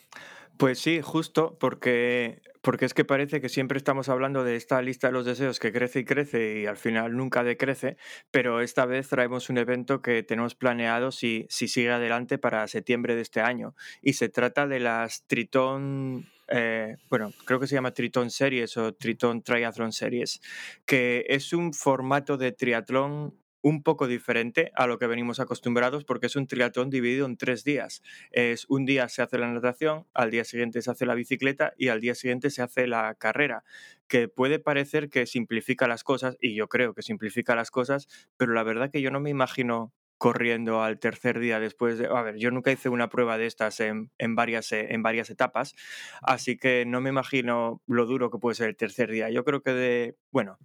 Pues 0.59 0.81
sí, 0.81 1.01
justo 1.03 1.57
porque, 1.61 2.43
porque 2.63 2.85
es 2.85 2.93
que 2.93 3.05
parece 3.05 3.41
que 3.41 3.49
siempre 3.49 3.79
estamos 3.79 4.09
hablando 4.09 4.43
de 4.43 4.57
esta 4.57 4.83
lista 4.83 5.07
de 5.07 5.13
los 5.13 5.25
deseos 5.25 5.61
que 5.61 5.73
crece 5.73 6.01
y 6.01 6.05
crece 6.05 6.61
y 6.61 6.67
al 6.67 6.77
final 6.77 7.17
nunca 7.17 7.45
decrece, 7.45 7.97
pero 8.33 8.61
esta 8.61 8.85
vez 8.85 9.09
traemos 9.09 9.51
un 9.51 9.59
evento 9.59 10.03
que 10.03 10.25
tenemos 10.25 10.57
planeado 10.57 11.13
si, 11.13 11.47
si 11.49 11.69
sigue 11.69 11.93
adelante 11.93 12.39
para 12.39 12.67
septiembre 12.67 13.15
de 13.15 13.23
este 13.23 13.41
año 13.41 13.77
y 14.03 14.15
se 14.15 14.29
trata 14.29 14.67
de 14.67 14.81
las 14.81 15.29
Tritón 15.29 16.27
eh, 16.49 16.97
bueno, 17.09 17.33
creo 17.45 17.61
que 17.61 17.67
se 17.67 17.75
llama 17.75 17.93
Triton 17.93 18.31
Series 18.31 18.77
o 18.77 18.95
Triton 18.95 19.43
Triathlon 19.43 19.93
Series, 19.93 20.41
que 20.87 21.25
es 21.29 21.53
un 21.53 21.73
formato 21.75 22.37
de 22.37 22.53
triatlón 22.53 23.35
un 23.61 23.83
poco 23.83 24.07
diferente 24.07 24.71
a 24.75 24.87
lo 24.87 24.99
que 24.99 25.07
venimos 25.07 25.41
acostumbrados 25.41 26.05
porque 26.05 26.27
es 26.27 26.37
un 26.37 26.47
triatlón 26.47 26.91
dividido 26.91 27.27
en 27.27 27.37
tres 27.37 27.65
días. 27.65 28.03
Es 28.31 28.67
un 28.69 28.85
día 28.85 29.09
se 29.09 29.23
hace 29.23 29.39
la 29.39 29.53
natación, 29.53 30.07
al 30.15 30.31
día 30.31 30.45
siguiente 30.45 30.81
se 30.81 30.91
hace 30.91 31.07
la 31.07 31.15
bicicleta 31.15 31.75
y 31.77 31.89
al 31.89 32.01
día 32.01 32.15
siguiente 32.15 32.51
se 32.51 32.63
hace 32.63 32.87
la 32.87 33.15
carrera, 33.17 33.65
que 34.07 34.29
puede 34.29 34.59
parecer 34.59 35.11
que 35.11 35.27
simplifica 35.27 35.89
las 35.89 36.05
cosas 36.05 36.37
y 36.41 36.55
yo 36.55 36.69
creo 36.69 36.95
que 36.95 37.03
simplifica 37.03 37.57
las 37.57 37.71
cosas, 37.71 38.09
pero 38.37 38.53
la 38.53 38.63
verdad 38.63 38.91
que 38.91 39.03
yo 39.03 39.11
no 39.11 39.21
me 39.21 39.31
imagino 39.31 39.93
corriendo 40.19 40.83
al 40.83 40.99
tercer 40.99 41.39
día 41.39 41.61
después 41.61 41.97
de... 41.97 42.07
A 42.07 42.23
ver, 42.23 42.37
yo 42.37 42.51
nunca 42.51 42.73
hice 42.73 42.89
una 42.89 43.09
prueba 43.09 43.39
de 43.39 43.47
estas 43.47 43.81
en, 43.81 44.11
varias, 44.19 44.73
eh, 44.73 44.89
en 44.91 45.03
varias 45.03 45.31
etapas, 45.31 45.75
así 46.21 46.59
que 46.59 46.85
no 46.87 47.01
me 47.01 47.11
imagino 47.11 47.81
lo 47.87 48.05
duro 48.05 48.31
que 48.31 48.39
puede 48.39 48.57
ser 48.57 48.69
el 48.69 48.77
tercer 48.77 49.11
día. 49.11 49.31
Yo 49.31 49.45
creo 49.45 49.63
que 49.63 49.73
de, 49.73 50.17
bueno, 50.31 50.59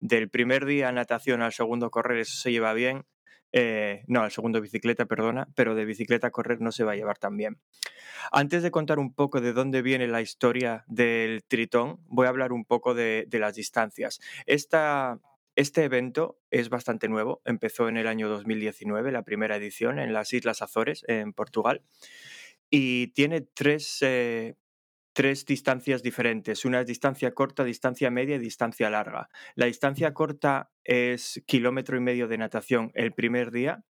del 0.00 0.28
primer 0.30 0.64
día 0.64 0.90
natación 0.90 1.42
al 1.42 1.52
segundo 1.52 1.90
correr 1.90 2.18
eso 2.18 2.36
se 2.36 2.50
lleva 2.50 2.72
bien. 2.72 3.04
Eh, 3.56 4.02
no, 4.08 4.22
al 4.22 4.32
segundo 4.32 4.60
bicicleta, 4.60 5.06
perdona, 5.06 5.46
pero 5.54 5.76
de 5.76 5.84
bicicleta 5.84 6.32
correr 6.32 6.60
no 6.60 6.72
se 6.72 6.82
va 6.82 6.92
a 6.92 6.96
llevar 6.96 7.18
tan 7.18 7.36
bien. 7.36 7.60
Antes 8.32 8.64
de 8.64 8.72
contar 8.72 8.98
un 8.98 9.14
poco 9.14 9.40
de 9.40 9.52
dónde 9.52 9.80
viene 9.80 10.08
la 10.08 10.22
historia 10.22 10.84
del 10.88 11.44
tritón, 11.44 12.00
voy 12.06 12.26
a 12.26 12.30
hablar 12.30 12.52
un 12.52 12.64
poco 12.64 12.94
de, 12.94 13.26
de 13.28 13.38
las 13.38 13.54
distancias. 13.54 14.18
Esta, 14.46 15.20
este 15.56 15.84
evento 15.84 16.40
es 16.50 16.68
bastante 16.68 17.08
nuevo, 17.08 17.40
empezó 17.44 17.88
en 17.88 17.96
el 17.96 18.06
año 18.06 18.28
2019, 18.28 19.12
la 19.12 19.22
primera 19.22 19.56
edición 19.56 19.98
en 19.98 20.12
las 20.12 20.32
Islas 20.32 20.62
Azores, 20.62 21.04
en 21.06 21.32
Portugal, 21.32 21.82
y 22.70 23.08
tiene 23.08 23.40
tres, 23.40 23.98
eh, 24.00 24.56
tres 25.12 25.46
distancias 25.46 26.02
diferentes. 26.02 26.64
Una 26.64 26.80
es 26.80 26.86
distancia 26.86 27.34
corta, 27.34 27.62
distancia 27.62 28.10
media 28.10 28.36
y 28.36 28.40
distancia 28.40 28.90
larga. 28.90 29.28
La 29.54 29.66
distancia 29.66 30.12
corta 30.12 30.72
es 30.82 31.42
kilómetro 31.46 31.96
y 31.96 32.00
medio 32.00 32.26
de 32.26 32.38
natación 32.38 32.90
el 32.94 33.12
primer 33.12 33.52
día, 33.52 33.84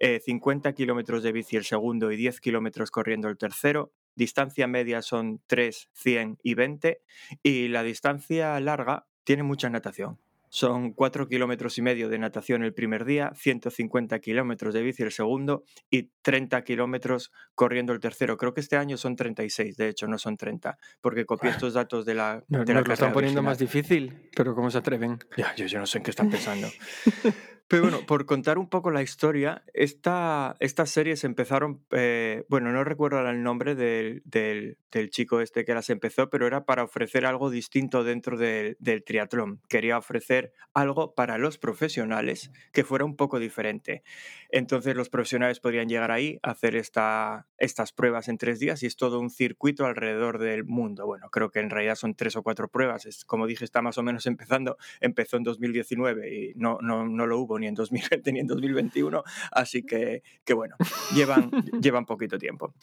50 0.00 0.68
eh, 0.68 0.74
kilómetros 0.74 1.22
de 1.22 1.32
bici 1.32 1.56
el 1.56 1.64
segundo 1.64 2.12
y 2.12 2.16
10 2.16 2.40
kilómetros 2.40 2.90
corriendo 2.90 3.28
el 3.28 3.38
tercero. 3.38 3.92
Distancia 4.14 4.66
media 4.66 5.02
son 5.02 5.40
3, 5.46 5.90
100 5.92 6.38
y 6.42 6.54
20. 6.54 7.02
Y 7.42 7.68
la 7.68 7.82
distancia 7.82 8.58
larga 8.60 9.06
tiene 9.24 9.42
mucha 9.42 9.70
natación. 9.70 10.18
Son 10.50 10.92
cuatro 10.92 11.28
kilómetros 11.28 11.78
y 11.78 11.82
medio 11.82 12.08
de 12.08 12.18
natación 12.18 12.62
el 12.62 12.74
primer 12.74 13.04
día, 13.04 13.32
150 13.34 14.18
kilómetros 14.20 14.74
de 14.74 14.82
bici 14.82 15.02
el 15.02 15.12
segundo 15.12 15.64
y 15.90 16.10
30 16.22 16.62
kilómetros 16.62 17.32
corriendo 17.54 17.92
el 17.92 18.00
tercero. 18.00 18.36
Creo 18.36 18.54
que 18.54 18.60
este 18.60 18.76
año 18.76 18.96
son 18.96 19.16
36, 19.16 19.76
de 19.76 19.88
hecho, 19.88 20.06
no 20.06 20.18
son 20.18 20.36
30, 20.36 20.78
porque 21.00 21.26
copié 21.26 21.50
estos 21.50 21.74
datos 21.74 22.04
de 22.04 22.14
la. 22.14 22.42
No, 22.48 22.64
de 22.64 22.74
la 22.74 22.80
lo 22.80 22.92
están 22.92 23.12
poniendo 23.12 23.42
más 23.42 23.58
difícil, 23.58 24.30
pero 24.34 24.54
¿cómo 24.54 24.70
se 24.70 24.78
atreven? 24.78 25.18
Ya, 25.36 25.54
yo, 25.54 25.66
yo 25.66 25.78
no 25.78 25.86
sé 25.86 25.98
en 25.98 26.04
qué 26.04 26.10
están 26.10 26.30
pensando. 26.30 26.68
Pero 27.68 27.82
bueno, 27.82 28.00
por 28.06 28.24
contar 28.24 28.56
un 28.56 28.66
poco 28.66 28.90
la 28.90 29.02
historia, 29.02 29.62
esta, 29.74 30.56
estas 30.58 30.88
series 30.88 31.22
empezaron, 31.24 31.84
eh, 31.90 32.46
bueno, 32.48 32.72
no 32.72 32.82
recuerdo 32.82 33.20
el 33.28 33.42
nombre 33.42 33.74
del, 33.74 34.22
del, 34.24 34.78
chico 35.10 35.42
este 35.42 35.66
que 35.66 35.74
las 35.74 35.90
empezó, 35.90 36.30
pero 36.30 36.46
era 36.46 36.64
para 36.64 36.82
ofrecer 36.82 37.26
algo 37.26 37.50
distinto 37.50 38.04
dentro 38.04 38.38
del 38.38 39.04
triatlón. 39.04 39.60
Quería 39.68 39.98
ofrecer 39.98 40.54
algo 40.72 41.14
para 41.14 41.36
los 41.36 41.58
profesionales 41.58 42.50
que 42.72 42.84
fuera 42.84 43.04
un 43.04 43.16
poco 43.16 43.38
diferente. 43.38 44.02
Entonces 44.50 44.96
los 44.96 45.10
profesionales 45.10 45.60
podrían 45.60 45.90
llegar 45.90 46.10
ahí, 46.10 46.38
hacer 46.42 46.74
esta, 46.74 47.46
estas 47.58 47.92
pruebas 47.92 48.28
en 48.28 48.38
tres 48.38 48.60
días 48.60 48.82
y 48.82 48.86
es 48.86 48.96
todo 48.96 49.20
un 49.20 49.28
circuito 49.28 49.84
alrededor 49.84 50.38
del 50.38 50.64
mundo. 50.64 51.04
Bueno, 51.04 51.28
creo 51.28 51.50
que 51.50 51.60
en 51.60 51.68
realidad 51.68 51.96
son 51.96 52.14
tres 52.14 52.34
o 52.36 52.42
cuatro 52.42 52.68
pruebas. 52.68 53.04
Es, 53.04 53.26
como 53.26 53.46
dije, 53.46 53.66
está 53.66 53.82
más 53.82 53.98
o 53.98 54.02
menos 54.02 54.24
empezando. 54.24 54.78
Empezó 55.00 55.36
en 55.36 55.42
2019 55.42 56.34
y 56.34 56.54
no, 56.54 56.78
no, 56.80 57.06
no 57.06 57.26
lo 57.26 57.38
hubo 57.38 57.57
ni 57.58 57.66
en 57.66 57.74
2020 57.74 58.32
ni 58.32 58.40
en 58.40 58.46
2021, 58.46 59.22
así 59.52 59.82
que, 59.82 60.22
que 60.44 60.54
bueno, 60.54 60.76
llevan, 61.14 61.50
llevan 61.80 62.06
poquito 62.06 62.38
tiempo. 62.38 62.74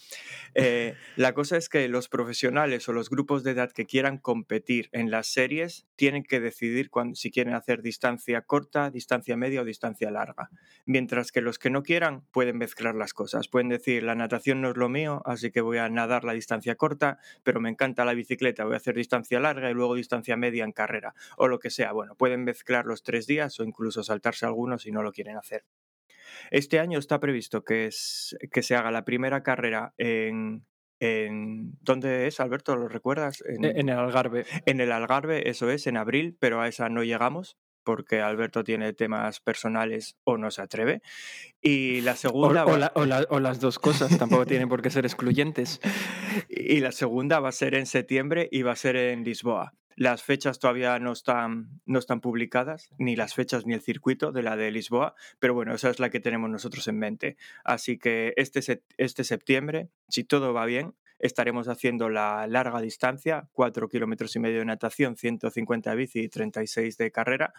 Eh, 0.53 0.95
la 1.15 1.33
cosa 1.33 1.57
es 1.57 1.69
que 1.69 1.87
los 1.87 2.09
profesionales 2.09 2.87
o 2.89 2.93
los 2.93 3.09
grupos 3.09 3.43
de 3.43 3.51
edad 3.51 3.71
que 3.71 3.85
quieran 3.85 4.17
competir 4.17 4.89
en 4.91 5.11
las 5.11 5.27
series 5.27 5.85
tienen 5.95 6.23
que 6.23 6.39
decidir 6.39 6.89
cuando, 6.89 7.15
si 7.15 7.31
quieren 7.31 7.53
hacer 7.53 7.81
distancia 7.81 8.41
corta, 8.41 8.89
distancia 8.89 9.37
media 9.37 9.61
o 9.61 9.65
distancia 9.65 10.11
larga, 10.11 10.49
mientras 10.85 11.31
que 11.31 11.41
los 11.41 11.59
que 11.59 11.69
no 11.69 11.83
quieran 11.83 12.25
pueden 12.31 12.57
mezclar 12.57 12.95
las 12.95 13.13
cosas, 13.13 13.47
pueden 13.47 13.69
decir 13.69 14.03
la 14.03 14.15
natación 14.15 14.61
no 14.61 14.71
es 14.71 14.77
lo 14.77 14.89
mío, 14.89 15.21
así 15.25 15.51
que 15.51 15.61
voy 15.61 15.77
a 15.77 15.89
nadar 15.89 16.23
la 16.23 16.33
distancia 16.33 16.75
corta, 16.75 17.19
pero 17.43 17.59
me 17.59 17.69
encanta 17.69 18.05
la 18.05 18.13
bicicleta, 18.13 18.65
voy 18.65 18.73
a 18.73 18.77
hacer 18.77 18.95
distancia 18.95 19.39
larga 19.39 19.69
y 19.69 19.73
luego 19.73 19.95
distancia 19.95 20.37
media 20.37 20.63
en 20.63 20.71
carrera, 20.71 21.13
o 21.37 21.47
lo 21.47 21.59
que 21.59 21.69
sea, 21.69 21.91
bueno, 21.91 22.15
pueden 22.15 22.43
mezclar 22.43 22.85
los 22.85 23.03
tres 23.03 23.27
días 23.27 23.59
o 23.59 23.63
incluso 23.63 24.03
saltarse 24.03 24.45
algunos 24.65 24.81
si 24.81 24.91
no 24.91 25.03
lo 25.03 25.11
quieren 25.11 25.37
hacer. 25.37 25.63
Este 26.51 26.79
año 26.79 26.99
está 26.99 27.19
previsto 27.19 27.63
que, 27.63 27.89
que 28.51 28.63
se 28.63 28.75
haga 28.75 28.91
la 28.91 29.05
primera 29.05 29.43
carrera 29.43 29.93
en, 29.97 30.65
en, 30.99 31.77
¿Dónde 31.81 32.27
es, 32.27 32.39
Alberto? 32.39 32.75
¿Lo 32.75 32.87
recuerdas? 32.87 33.43
En, 33.47 33.63
e, 33.63 33.79
en, 33.79 33.89
el 33.89 33.97
Algarve. 33.97 34.45
En 34.65 34.81
el 34.81 34.91
Algarve, 34.91 35.49
eso 35.49 35.69
es, 35.69 35.87
en 35.87 35.97
abril, 35.97 36.35
pero 36.39 36.61
a 36.61 36.67
esa 36.67 36.89
no 36.89 37.03
llegamos 37.03 37.57
porque 37.85 38.19
Alberto 38.19 38.65
tiene 38.65 38.91
temas 38.91 39.39
personales 39.39 40.17
o 40.25 40.37
no 40.37 40.51
se 40.51 40.61
atreve. 40.61 41.01
Y 41.61 42.01
la 42.01 42.17
segunda... 42.17 42.65
O, 42.65 43.39
las 43.39 43.59
dos 43.61 43.79
cosas, 43.79 44.17
tampoco 44.17 44.45
tienen 44.45 44.67
por 44.67 44.81
qué 44.81 44.89
ser 44.89 45.05
excluyentes. 45.05 45.79
Y 46.49 46.79
la 46.79 46.91
segunda 46.91 47.39
va 47.39 47.49
a 47.49 47.53
ser 47.53 47.75
en 47.75 47.85
septiembre 47.85 48.49
y 48.51 48.63
va 48.63 48.73
a 48.73 48.75
ser 48.75 48.95
en 48.97 49.23
Lisboa. 49.23 49.73
Las 49.95 50.23
fechas 50.23 50.59
todavía 50.59 50.99
no 50.99 51.13
están, 51.13 51.79
no 51.85 51.99
están 51.99 52.19
publicadas, 52.19 52.89
ni 52.97 53.15
las 53.15 53.33
fechas 53.33 53.65
ni 53.65 53.73
el 53.73 53.81
circuito 53.81 54.31
de 54.33 54.43
la 54.43 54.57
de 54.57 54.71
Lisboa, 54.71 55.15
pero 55.39 55.53
bueno, 55.53 55.73
esa 55.73 55.89
es 55.89 55.99
la 55.99 56.09
que 56.09 56.19
tenemos 56.19 56.49
nosotros 56.49 56.87
en 56.87 56.97
mente. 56.97 57.37
Así 57.63 57.97
que 57.97 58.33
este, 58.35 58.81
este 58.97 59.23
septiembre, 59.23 59.89
si 60.09 60.25
todo 60.25 60.53
va 60.53 60.65
bien, 60.65 60.95
estaremos 61.19 61.67
haciendo 61.67 62.09
la 62.09 62.47
larga 62.47 62.81
distancia, 62.81 63.47
4 63.53 63.87
kilómetros 63.89 64.35
y 64.35 64.39
medio 64.39 64.59
de 64.59 64.65
natación, 64.65 65.15
150 65.15 65.89
de 65.89 65.95
bici 65.95 66.19
y 66.19 66.29
36 66.29 66.97
de 66.97 67.11
carrera, 67.11 67.53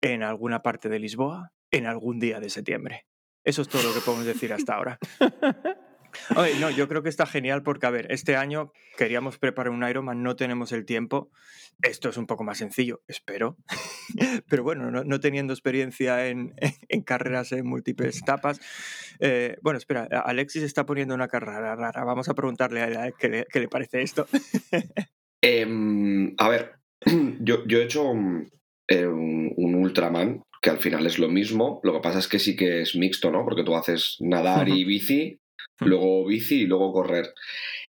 en 0.00 0.22
alguna 0.22 0.62
parte 0.62 0.88
de 0.88 0.98
Lisboa, 0.98 1.52
en 1.70 1.86
algún 1.86 2.18
día 2.18 2.40
de 2.40 2.50
septiembre. 2.50 3.06
Eso 3.44 3.62
es 3.62 3.68
todo 3.68 3.82
lo 3.82 3.94
que 3.94 4.00
podemos 4.00 4.26
decir 4.26 4.52
hasta 4.52 4.74
ahora. 4.74 4.98
no, 6.60 6.70
yo 6.70 6.88
creo 6.88 7.02
que 7.02 7.08
está 7.08 7.26
genial 7.26 7.62
porque, 7.62 7.86
a 7.86 7.90
ver, 7.90 8.10
este 8.10 8.36
año 8.36 8.72
queríamos 8.96 9.38
preparar 9.38 9.72
un 9.72 9.86
Ironman, 9.86 10.22
no 10.22 10.36
tenemos 10.36 10.72
el 10.72 10.84
tiempo. 10.84 11.30
Esto 11.82 12.08
es 12.08 12.16
un 12.16 12.26
poco 12.26 12.44
más 12.44 12.58
sencillo, 12.58 13.02
espero. 13.06 13.56
Pero 14.48 14.62
bueno, 14.62 14.90
no, 14.90 15.20
teniendo 15.20 15.52
experiencia 15.52 16.26
en, 16.28 16.52
carreras 17.04 17.52
en 17.52 17.66
múltiples 17.66 18.18
etapas. 18.18 18.60
Eh, 19.20 19.56
bueno, 19.62 19.78
espera, 19.78 20.04
Alexis 20.04 20.62
está 20.62 20.84
poniendo 20.86 21.14
una 21.14 21.28
carrera 21.28 21.76
rara. 21.76 22.04
Vamos 22.04 22.28
a 22.28 22.34
preguntarle 22.34 22.82
a 22.82 23.06
él 23.06 23.14
qué 23.18 23.46
le, 23.60 23.68
parece 23.68 24.02
esto. 24.02 24.26
Em, 25.40 26.34
a 26.36 26.48
ver, 26.48 26.80
yo, 27.38 27.62
he 27.68 27.82
hecho 27.84 28.12
eh, 28.88 29.06
un, 29.06 29.52
un 29.56 29.74
Ultraman 29.76 30.42
que 30.60 30.70
al 30.70 30.78
final 30.78 31.06
es 31.06 31.20
lo 31.20 31.28
mismo. 31.28 31.80
Lo 31.84 31.92
que 31.92 32.00
pasa 32.00 32.18
es 32.18 32.26
que 32.26 32.40
sí 32.40 32.56
que 32.56 32.82
es 32.82 32.96
mixto, 32.96 33.30
¿no? 33.30 33.44
Porque 33.44 33.62
tú 33.62 33.76
haces 33.76 34.16
nadar 34.18 34.68
y 34.68 34.84
bici 34.84 35.40
luego 35.80 36.26
bici 36.26 36.62
y 36.62 36.66
luego 36.66 36.92
correr. 36.92 37.32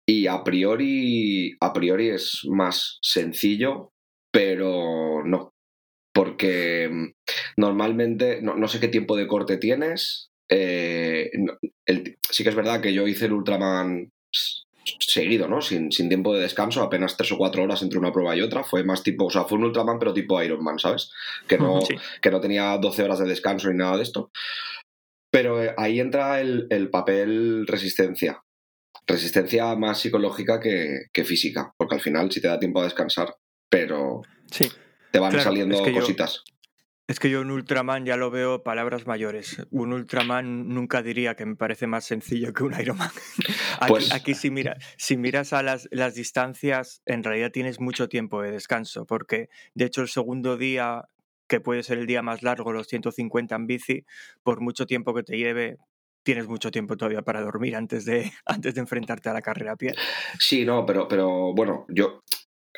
Y 0.07 0.27
a 0.27 0.43
priori, 0.43 1.55
a 1.59 1.71
priori 1.71 2.09
es 2.09 2.41
más 2.49 2.97
sencillo, 3.01 3.91
pero 4.31 5.23
no. 5.23 5.53
Porque 6.13 6.89
mm, 6.91 7.13
normalmente, 7.57 8.41
no, 8.41 8.67
sé 8.67 8.79
qué 8.79 8.87
tiempo 8.87 9.15
de 9.15 9.27
corte 9.27 9.57
tienes. 9.57 10.31
Eh, 10.49 11.29
sí 12.29 12.43
que 12.43 12.49
es 12.49 12.55
verdad 12.55 12.81
que 12.81 12.93
yo 12.93 13.07
hice 13.07 13.25
el 13.25 13.33
Ultraman 13.33 14.11
seguido, 14.99 15.47
¿no? 15.47 15.61
Sin, 15.61 15.91
sin, 15.91 16.07
tiempo 16.07 16.33
de 16.33 16.41
descanso, 16.41 16.81
apenas 16.81 17.15
tres 17.15 17.31
o 17.31 17.37
cuatro 17.37 17.63
horas 17.63 17.81
entre 17.83 17.99
una 17.99 18.11
prueba 18.11 18.35
y 18.35 18.41
otra. 18.41 18.63
Fue 18.63 18.83
más 18.83 19.03
tipo, 19.03 19.25
o 19.25 19.29
sea, 19.29 19.45
fue 19.45 19.57
un 19.57 19.65
Ultraman, 19.65 19.99
pero 19.99 20.13
tipo 20.13 20.41
Ironman, 20.41 20.79
¿sabes? 20.79 21.11
Que 21.47 21.57
no, 21.57 21.79
que 22.21 22.31
no 22.31 22.41
tenía 22.41 22.77
12 22.77 23.03
horas 23.03 23.19
de 23.19 23.27
descanso 23.27 23.69
ni 23.69 23.77
nada 23.77 23.97
de 23.97 24.03
esto. 24.03 24.31
Pero 25.31 25.63
eh, 25.63 25.73
ahí 25.77 25.99
entra 25.99 26.41
el, 26.41 26.89
papel 26.91 27.67
resistencia. 27.67 28.43
Resistencia 29.05 29.75
más 29.75 29.99
psicológica 29.99 30.59
que, 30.59 31.25
física, 31.25 31.73
porque 31.77 31.95
al 31.95 32.01
final 32.01 32.31
sí 32.31 32.41
te 32.41 32.47
da 32.47 32.59
tiempo 32.59 32.81
a 32.81 32.85
descansar, 32.85 33.35
pero 33.69 34.21
sí. 34.51 34.69
te 35.11 35.19
van 35.19 35.39
saliendo 35.39 35.83
cositas. 35.93 36.43
es 37.07 37.19
que 37.19 37.29
yo 37.31 37.41
un 37.41 37.49
Ultraman 37.49 38.05
ya 38.05 38.17
lo 38.17 38.29
veo 38.29 38.61
palabras 38.61 39.07
mayores. 39.07 39.65
Un 39.71 39.93
Ultraman 39.93 40.69
nunca 40.69 41.01
diría 41.01 41.35
que 41.35 41.45
me 41.45 41.55
parece 41.55 41.87
más 41.87 42.05
sencillo 42.05 42.53
que 42.53 42.63
un 42.63 42.79
Ironman. 42.79 43.09
aquí, 43.79 43.91
pues... 43.91 44.13
aquí 44.13 44.35
si, 44.35 44.51
mira, 44.51 44.77
si 44.97 45.17
miras 45.17 45.53
a 45.53 45.63
las, 45.63 45.87
las 45.91 46.13
distancias, 46.13 47.01
en 47.05 47.23
realidad 47.23 47.51
tienes 47.51 47.79
mucho 47.79 48.09
tiempo 48.09 48.43
de 48.43 48.51
descanso, 48.51 49.05
porque 49.07 49.49
de 49.73 49.85
hecho 49.85 50.01
el 50.01 50.07
segundo 50.07 50.55
día 50.55 51.09
que 51.49 51.59
puede 51.59 51.83
ser 51.83 51.97
el 51.97 52.07
día 52.07 52.21
más 52.21 52.43
largo, 52.43 52.71
los 52.71 52.87
150 52.87 53.55
en 53.55 53.67
bici, 53.67 54.05
por 54.43 54.61
mucho 54.61 54.85
tiempo 54.85 55.13
que 55.13 55.23
te 55.23 55.37
lleve, 55.37 55.77
tienes 56.23 56.47
mucho 56.47 56.71
tiempo 56.71 56.95
todavía 56.95 57.23
para 57.23 57.41
dormir 57.41 57.75
antes 57.75 58.05
de, 58.05 58.31
antes 58.45 58.75
de 58.75 58.81
enfrentarte 58.81 59.27
a 59.27 59.33
la 59.33 59.41
carrera 59.41 59.73
a 59.73 59.75
pie. 59.75 59.93
Sí, 60.39 60.63
no, 60.63 60.85
pero, 60.85 61.07
pero 61.07 61.53
bueno, 61.53 61.85
yo 61.89 62.21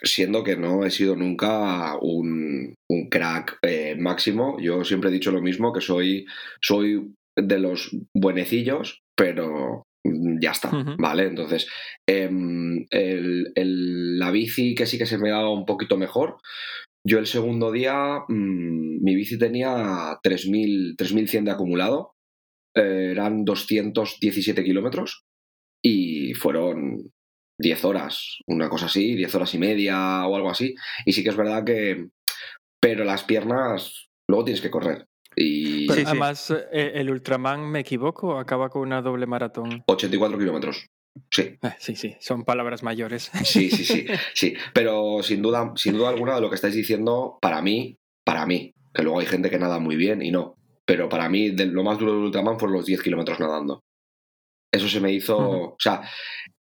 siendo 0.04 0.44
que 0.44 0.56
no 0.56 0.84
he 0.84 0.90
sido 0.90 1.16
nunca 1.16 1.96
un, 2.02 2.74
un 2.90 3.10
crack 3.10 3.60
eh, 3.62 3.96
máximo, 4.00 4.58
yo 4.60 4.84
siempre 4.84 5.10
he 5.10 5.14
dicho 5.14 5.32
lo 5.32 5.42
mismo, 5.42 5.72
que 5.72 5.82
soy, 5.82 6.26
soy 6.60 7.14
de 7.36 7.60
los 7.60 7.96
buenecillos, 8.16 9.02
pero 9.16 9.84
ya 10.04 10.52
está, 10.52 10.72
¿vale? 10.98 11.28
Entonces, 11.28 11.68
em, 12.08 12.88
la 12.92 14.32
bici 14.32 14.74
que 14.74 14.88
sí 14.88 14.98
que 14.98 15.06
se 15.06 15.20
me 15.20 15.30
daba 15.30 15.54
un 15.54 15.66
poquito 15.66 15.98
mejor, 15.98 16.38
yo 17.04 17.20
el 17.20 17.28
segundo 17.28 17.72
día, 17.72 18.24
mm, 18.28 19.04
mi 19.04 19.16
bici 19.16 19.38
tenía 19.38 20.20
3100 20.24 21.46
de 21.46 21.52
acumulado 21.52 22.14
eh, 22.76 23.10
eran 23.12 23.44
217 23.44 24.64
kilómetros 24.64 25.26
y 25.84 26.34
fueron 26.36 27.12
10 27.60 27.86
horas, 27.86 28.38
una 28.48 28.70
cosa 28.70 28.86
así, 28.86 29.16
10 29.16 29.36
horas 29.36 29.54
y 29.54 29.58
media 29.58 30.26
o 30.26 30.36
algo 30.36 30.50
así. 30.50 30.76
Y 31.06 31.14
sí 31.14 31.24
que 31.24 31.30
es 31.30 31.38
verdad 31.38 31.64
que... 31.66 32.08
Pero 32.80 33.04
las 33.04 33.24
piernas 33.24 34.10
luego 34.28 34.46
tienes 34.46 34.62
que 34.62 34.72
correr. 34.72 35.08
Y... 35.36 35.88
Pero 35.88 36.08
además, 36.08 36.52
eh, 36.72 36.92
¿el 36.96 37.10
Ultraman, 37.12 37.70
me 37.70 37.82
equivoco, 37.82 38.40
acaba 38.40 38.70
con 38.70 38.82
una 38.82 39.02
doble 39.02 39.28
maratón? 39.28 39.84
84 39.88 40.38
kilómetros. 40.38 40.88
Sí. 41.30 41.58
Eh, 41.62 41.76
sí, 41.80 41.96
sí, 41.96 42.16
son 42.20 42.44
palabras 42.44 42.84
mayores. 42.84 43.32
Sí, 43.44 43.70
sí, 43.70 43.86
sí, 43.86 44.06
sí. 44.34 44.54
Pero 44.74 45.22
sin 45.24 45.42
duda, 45.42 45.74
sin 45.76 45.94
duda 45.94 46.10
alguna 46.10 46.36
de 46.36 46.42
lo 46.42 46.50
que 46.50 46.56
estáis 46.56 46.76
diciendo, 46.76 47.38
para 47.42 47.62
mí, 47.62 47.98
para 48.24 48.46
mí, 48.46 48.74
que 48.94 49.04
luego 49.04 49.20
hay 49.20 49.26
gente 49.26 49.50
que 49.50 49.60
nada 49.60 49.80
muy 49.80 49.96
bien 49.96 50.22
y 50.22 50.32
no, 50.32 50.56
pero 50.86 51.10
para 51.10 51.30
mí 51.30 51.52
lo 51.52 51.84
más 51.84 51.98
duro 51.98 52.14
del 52.14 52.24
Ultraman 52.24 52.60
fueron 52.60 52.78
los 52.78 52.86
10 52.86 53.02
kilómetros 53.02 53.40
nadando. 53.40 53.82
Eso 54.74 54.88
se 54.88 55.02
me 55.02 55.12
hizo, 55.12 55.38
o 55.38 55.76
sea, 55.80 56.02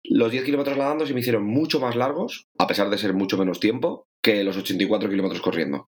los 0.04 0.32
10 0.32 0.44
kilómetros 0.44 0.76
nadando 0.76 1.06
se 1.06 1.14
me 1.14 1.20
hicieron 1.20 1.44
mucho 1.44 1.78
más 1.78 1.94
largos, 1.94 2.46
a 2.58 2.66
pesar 2.66 2.90
de 2.90 2.98
ser 2.98 3.14
mucho 3.14 3.38
menos 3.38 3.60
tiempo, 3.60 4.06
que 4.22 4.42
los 4.42 4.56
84 4.56 5.08
kilómetros 5.08 5.40
corriendo. 5.40 5.88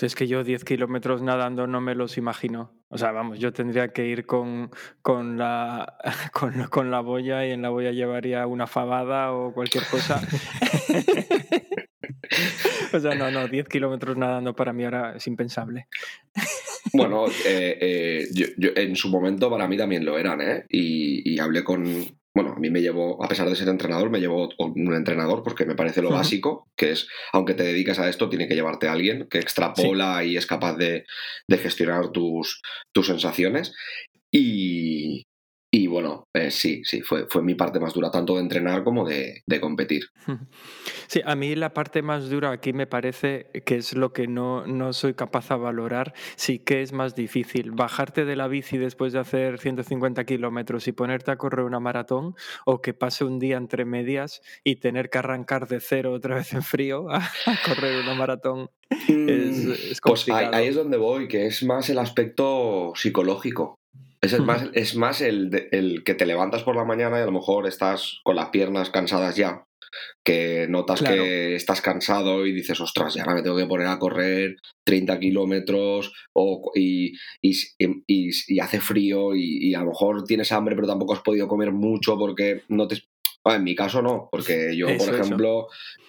Es 0.00 0.14
que 0.14 0.26
yo 0.26 0.44
10 0.44 0.64
kilómetros 0.64 1.22
nadando 1.22 1.66
no 1.66 1.80
me 1.80 1.94
los 1.94 2.18
imagino. 2.18 2.72
O 2.88 2.98
sea, 2.98 3.12
vamos, 3.12 3.38
yo 3.38 3.52
tendría 3.52 3.88
que 3.88 4.06
ir 4.06 4.26
con, 4.26 4.70
con, 5.02 5.38
la, 5.38 5.98
con, 6.70 6.90
la 6.90 7.00
boya 7.00 7.46
y 7.46 7.52
en 7.52 7.62
la 7.62 7.70
boya 7.70 7.92
llevaría 7.92 8.46
una 8.46 8.66
fabada 8.66 9.32
o 9.32 9.52
cualquier 9.52 9.84
cosa. 9.86 10.20
o 12.92 13.00
sea, 13.00 13.14
no, 13.14 13.30
no, 13.30 13.48
10 13.48 13.68
kilómetros 13.68 14.16
nadando 14.16 14.54
para 14.54 14.72
mí 14.72 14.84
ahora 14.84 15.14
es 15.16 15.26
impensable. 15.26 15.88
Bueno, 16.92 17.26
eh, 17.46 17.78
eh, 17.80 18.28
yo, 18.32 18.46
en 18.76 18.96
su 18.96 19.08
momento 19.08 19.50
para 19.50 19.68
mí 19.68 19.76
también 19.76 20.04
lo 20.04 20.18
eran, 20.18 20.40
¿eh? 20.40 20.64
y 20.68 21.38
hablé 21.38 21.62
con, 21.62 22.17
bueno, 22.34 22.52
a 22.52 22.58
mí 22.58 22.70
me 22.70 22.80
llevó, 22.80 23.22
a 23.22 23.28
pesar 23.28 23.48
de 23.48 23.56
ser 23.56 23.68
entrenador, 23.68 24.10
me 24.10 24.20
llevó 24.20 24.48
un 24.58 24.94
entrenador 24.94 25.42
porque 25.42 25.64
me 25.64 25.74
parece 25.74 26.02
lo 26.02 26.10
básico, 26.10 26.68
que 26.76 26.92
es, 26.92 27.08
aunque 27.32 27.54
te 27.54 27.64
dedicas 27.64 27.98
a 27.98 28.08
esto, 28.08 28.28
tiene 28.28 28.46
que 28.46 28.54
llevarte 28.54 28.88
a 28.88 28.92
alguien 28.92 29.26
que 29.28 29.38
extrapola 29.38 30.22
y 30.24 30.36
es 30.36 30.46
capaz 30.46 30.76
de, 30.76 31.04
de 31.48 31.58
gestionar 31.58 32.10
tus, 32.10 32.62
tus 32.92 33.06
sensaciones. 33.06 33.74
Y, 34.30 35.27
y 35.70 35.86
bueno, 35.86 36.28
eh, 36.32 36.50
sí, 36.50 36.80
sí, 36.84 37.02
fue, 37.02 37.26
fue 37.28 37.42
mi 37.42 37.54
parte 37.54 37.78
más 37.78 37.92
dura, 37.92 38.10
tanto 38.10 38.36
de 38.36 38.40
entrenar 38.40 38.84
como 38.84 39.06
de, 39.06 39.42
competir. 39.60 40.04
Sí, 41.06 41.22
a 41.24 41.34
mí 41.36 41.54
la 41.54 41.72
parte 41.72 42.02
más 42.02 42.28
dura 42.28 42.50
aquí 42.50 42.74
me 42.74 42.86
parece 42.86 43.50
que 43.64 43.76
es 43.76 43.94
lo 43.94 44.12
que 44.12 44.26
no, 44.26 44.66
no 44.66 44.92
soy 44.92 45.14
capaz 45.14 45.48
de 45.48 45.56
valorar, 45.56 46.12
sí 46.36 46.58
que 46.58 46.82
es 46.82 46.92
más 46.92 47.14
difícil. 47.14 47.70
Bajarte 47.70 48.26
de 48.26 48.36
la 48.36 48.46
bici 48.46 48.76
después 48.76 49.14
de 49.14 49.20
hacer 49.20 49.58
150 49.58 50.24
kilómetros 50.24 50.86
y 50.86 50.92
ponerte 50.92 51.30
a 51.30 51.36
correr 51.36 51.64
una 51.64 51.80
maratón, 51.80 52.34
o 52.66 52.82
que 52.82 52.92
pase 52.92 53.24
un 53.24 53.38
día 53.38 53.56
entre 53.56 53.86
medias 53.86 54.42
y 54.64 54.76
tener 54.76 55.08
que 55.08 55.16
arrancar 55.16 55.66
de 55.66 55.80
cero 55.80 56.12
otra 56.12 56.34
vez 56.34 56.52
en 56.52 56.62
frío 56.62 57.08
a, 57.10 57.26
correr 57.64 58.02
una 58.02 58.14
maratón. 58.14 58.68
Es, 58.90 59.08
mm, 59.08 59.72
es 59.72 60.00
pues 60.02 60.28
ahí 60.28 60.66
es 60.66 60.74
donde 60.74 60.98
voy, 60.98 61.26
que 61.26 61.46
es 61.46 61.62
más 61.62 61.88
el 61.88 61.98
aspecto 61.98 62.92
psicológico. 62.94 63.77
Es, 64.20 64.38
más, 64.40 64.68
es 64.72 64.96
más 64.96 65.20
el, 65.20 65.68
el, 65.70 66.02
que 66.04 66.14
te 66.14 66.26
levantas 66.26 66.62
por 66.62 66.76
la 66.76 66.84
mañana 66.84 67.18
y 67.18 67.22
a 67.22 67.26
lo 67.26 67.32
mejor 67.32 67.66
estás 67.66 68.20
con 68.24 68.36
las 68.36 68.48
piernas 68.48 68.90
cansadas 68.90 69.36
ya, 69.36 69.68
que 70.24 70.66
notas 70.68 71.02
que 71.02 71.54
estás 71.54 71.80
cansado 71.80 72.46
y 72.46 72.52
dices, 72.52 72.80
ostras, 72.80 73.14
ya 73.14 73.24
me 73.24 73.42
tengo 73.42 73.56
que 73.56 73.66
poner 73.66 73.86
a 73.86 73.98
correr 73.98 74.56
30 74.84 75.18
kilómetros 75.18 76.12
y, 76.74 77.12
y, 77.40 78.60
hace 78.60 78.80
frío 78.80 79.34
y, 79.34 79.74
a 79.74 79.80
lo 79.80 79.86
mejor 79.86 80.24
tienes 80.24 80.52
hambre 80.52 80.74
pero 80.74 80.86
tampoco 80.86 81.14
has 81.14 81.20
podido 81.20 81.48
comer 81.48 81.72
mucho 81.72 82.18
porque 82.18 82.62
no 82.68 82.88
te... 82.88 83.02
Ah, 83.44 83.54
en 83.54 83.64
mi 83.64 83.74
caso 83.74 84.02
no, 84.02 84.28
porque 84.30 84.76
yo, 84.76 84.88
por 84.98 85.14
ejemplo, 85.14 85.68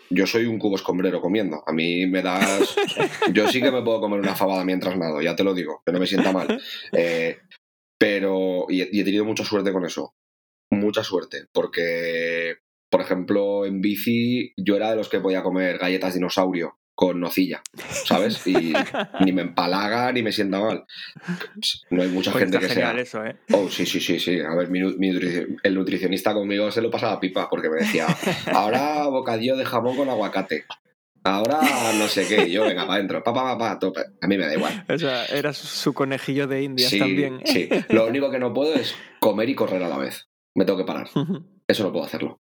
yo 0.09 0.25
soy 0.25 0.45
un 0.45 0.57
cubo 0.57 0.75
escombrero 0.75 1.21
comiendo. 1.21 1.63
A 1.65 1.71
mí 1.71 2.05
me 2.07 2.21
das... 2.21 2.75
yo 3.31 3.47
sí 3.47 3.61
que 3.61 3.71
me 3.71 3.83
puedo 3.83 4.01
comer 4.01 4.19
una 4.19 4.35
fabada 4.35 4.65
mientras 4.65 4.97
nado, 4.97 5.21
ya 5.21 5.35
te 5.35 5.43
lo 5.43 5.53
digo, 5.53 5.81
que 5.85 5.93
no 5.93 5.99
me 5.99 6.07
sienta 6.07 6.33
mal. 6.33 6.59
Eh, 6.91 7.37
pero, 7.99 8.65
y 8.69 8.81
he, 8.81 9.03
tenido 9.03 9.25
mucha 9.25 9.43
suerte 9.43 9.73
con 9.73 9.85
eso. 9.85 10.15
Mucha 10.71 11.03
suerte, 11.03 11.45
porque, 11.51 12.57
por 12.89 13.01
ejemplo, 13.01 13.65
en 13.65 13.81
bici 13.81 14.53
yo 14.55 14.75
era 14.75 14.91
de 14.91 14.95
los 14.95 15.09
que 15.09 15.19
podía 15.19 15.43
comer 15.43 15.77
galletas 15.77 16.13
dinosaurio 16.13 16.79
con 16.95 17.19
nocilla, 17.19 17.61
¿sabes? 18.05 18.45
Y 18.45 18.73
ni 19.25 19.31
me 19.31 19.41
empalaga 19.41 20.11
ni 20.11 20.21
me 20.21 20.31
sienta 20.31 20.59
mal. 20.59 20.85
No 21.89 22.03
hay 22.03 22.09
mucha 22.09 22.31
pues 22.31 22.43
gente 22.43 22.59
que 22.59 22.69
sea. 22.69 22.91
Eso, 22.91 23.25
¿eh? 23.25 23.37
Oh, 23.51 23.69
sí, 23.69 23.85
sí, 23.85 23.99
sí, 23.99 24.19
sí. 24.19 24.39
A 24.41 24.53
ver, 24.55 24.69
mi, 24.69 24.79
el 25.63 25.75
nutricionista 25.75 26.33
conmigo 26.33 26.71
se 26.71 26.81
lo 26.81 26.91
pasaba 26.91 27.19
pipa 27.19 27.49
porque 27.49 27.69
me 27.69 27.77
decía, 27.77 28.05
ahora 28.53 29.07
bocadillo 29.07 29.55
de 29.57 29.65
jamón 29.65 29.95
con 29.95 30.09
aguacate. 30.09 30.65
Ahora 31.29 31.59
no 31.97 32.07
sé 32.07 32.27
qué, 32.27 32.49
yo 32.49 32.63
venga, 32.63 32.81
para 32.81 32.95
adentro, 32.95 33.23
pa, 33.23 33.33
pa, 33.33 33.57
pa, 33.57 33.77
tope. 33.77 34.01
A 34.19 34.27
mí 34.27 34.35
me 34.35 34.47
da 34.47 34.53
igual. 34.53 34.83
O 34.89 34.97
sea, 34.97 35.25
eras 35.25 35.57
su 35.57 35.93
conejillo 35.93 36.47
de 36.47 36.63
indias 36.63 36.91
también. 36.97 37.41
Sí, 37.45 37.69
lo 37.89 38.07
único 38.07 38.31
que 38.31 38.39
no 38.39 38.51
puedo 38.51 38.73
es 38.73 38.95
comer 39.19 39.47
y 39.49 39.55
correr 39.55 39.83
a 39.83 39.89
la 39.89 39.97
vez. 39.97 40.27
Me 40.55 40.65
tengo 40.65 40.79
que 40.79 40.85
parar. 40.85 41.07
Eso 41.67 41.83
no 41.83 41.91
puedo 41.91 42.05
hacerlo. 42.05 42.41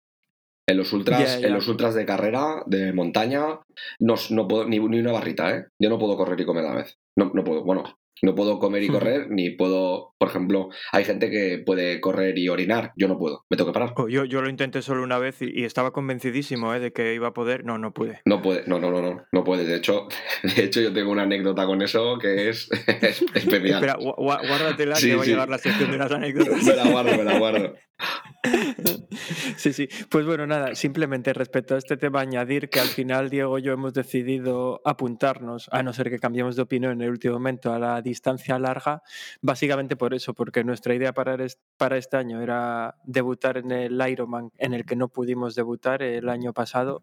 En 0.67 0.77
los 0.77 0.91
ultras, 0.93 1.41
en 1.41 1.53
los 1.53 1.67
ultras 1.67 1.93
de 1.93 2.05
carrera, 2.05 2.63
de 2.65 2.93
montaña, 2.93 3.59
no, 3.99 4.15
no 4.29 4.47
puedo, 4.47 4.65
ni, 4.65 4.79
ni, 4.79 4.99
una 4.99 5.11
barrita, 5.11 5.55
¿eh? 5.55 5.65
Yo 5.79 5.89
no 5.89 5.99
puedo 5.99 6.15
correr 6.17 6.39
y 6.39 6.45
comer 6.45 6.65
a 6.65 6.69
la 6.69 6.75
vez. 6.75 6.97
No, 7.17 7.31
no 7.33 7.43
puedo. 7.43 7.63
Bueno, 7.63 7.83
no 8.21 8.35
puedo 8.35 8.59
comer 8.59 8.83
y 8.83 8.87
correr, 8.87 9.29
ni 9.29 9.49
puedo, 9.49 10.13
por 10.17 10.29
ejemplo, 10.29 10.69
hay 10.91 11.03
gente 11.03 11.29
que 11.29 11.61
puede 11.65 11.99
correr 11.99 12.37
y 12.37 12.49
orinar, 12.49 12.93
yo 12.95 13.07
no 13.07 13.17
puedo, 13.17 13.45
me 13.49 13.57
tengo 13.57 13.71
que 13.71 13.79
parar. 13.79 13.93
Oh, 13.97 14.07
yo, 14.07 14.25
yo 14.25 14.41
lo 14.41 14.49
intenté 14.49 14.81
solo 14.81 15.03
una 15.03 15.17
vez 15.17 15.41
y, 15.41 15.63
estaba 15.63 15.91
convencidísimo 15.91 16.73
¿eh? 16.73 16.79
de 16.79 16.93
que 16.93 17.13
iba 17.13 17.29
a 17.29 17.33
poder, 17.33 17.65
no, 17.65 17.77
no 17.77 17.93
pude. 17.93 18.21
No 18.25 18.41
puede, 18.41 18.63
no, 18.67 18.79
no, 18.79 18.91
no, 18.91 19.01
no, 19.01 19.23
no 19.31 19.43
puede. 19.43 19.65
De 19.65 19.75
hecho, 19.75 20.07
de 20.55 20.63
hecho 20.63 20.81
yo 20.81 20.93
tengo 20.93 21.11
una 21.11 21.23
anécdota 21.23 21.65
con 21.65 21.81
eso 21.81 22.17
que 22.19 22.49
es, 22.49 22.69
especial. 23.33 23.83
Espera, 23.83 23.97
guárdatela 23.97 24.95
que 24.95 25.15
va 25.15 25.23
a 25.23 25.25
llegar 25.25 25.49
la 25.49 25.57
sección 25.57 25.91
de 25.91 25.97
las 25.97 26.11
anécdotas. 26.11 26.63
me 26.63 26.75
la 26.75 26.89
guardo, 26.89 27.17
me 27.17 27.23
la 27.23 27.39
guardo. 27.39 27.75
Sí, 29.57 29.73
sí. 29.73 29.87
Pues 30.09 30.25
bueno, 30.25 30.45
nada, 30.45 30.75
simplemente 30.75 31.33
respecto 31.33 31.75
a 31.75 31.77
este 31.77 31.97
tema 31.97 32.21
añadir 32.21 32.69
que 32.69 32.79
al 32.79 32.87
final 32.87 33.29
Diego 33.29 33.57
y 33.59 33.61
yo 33.61 33.73
hemos 33.73 33.93
decidido 33.93 34.81
apuntarnos, 34.83 35.69
a 35.71 35.83
no 35.83 35.93
ser 35.93 36.09
que 36.09 36.19
cambiemos 36.19 36.55
de 36.55 36.63
opinión 36.63 36.93
en 36.93 37.01
el 37.01 37.09
último 37.09 37.35
momento, 37.35 37.73
a 37.73 37.79
la 37.79 38.01
distancia 38.01 38.59
larga, 38.59 39.01
básicamente 39.41 39.95
por 39.95 40.13
eso, 40.13 40.33
porque 40.33 40.63
nuestra 40.63 40.93
idea 40.95 41.13
para, 41.13 41.37
este 41.43 42.17
año 42.17 42.41
era 42.41 42.95
debutar 43.05 43.57
en 43.57 43.71
el 43.71 44.01
Ironman, 44.09 44.49
en 44.57 44.73
el 44.73 44.85
que 44.85 44.95
no 44.95 45.07
pudimos 45.07 45.55
debutar 45.55 46.01
el 46.03 46.27
año 46.29 46.53
pasado. 46.53 47.01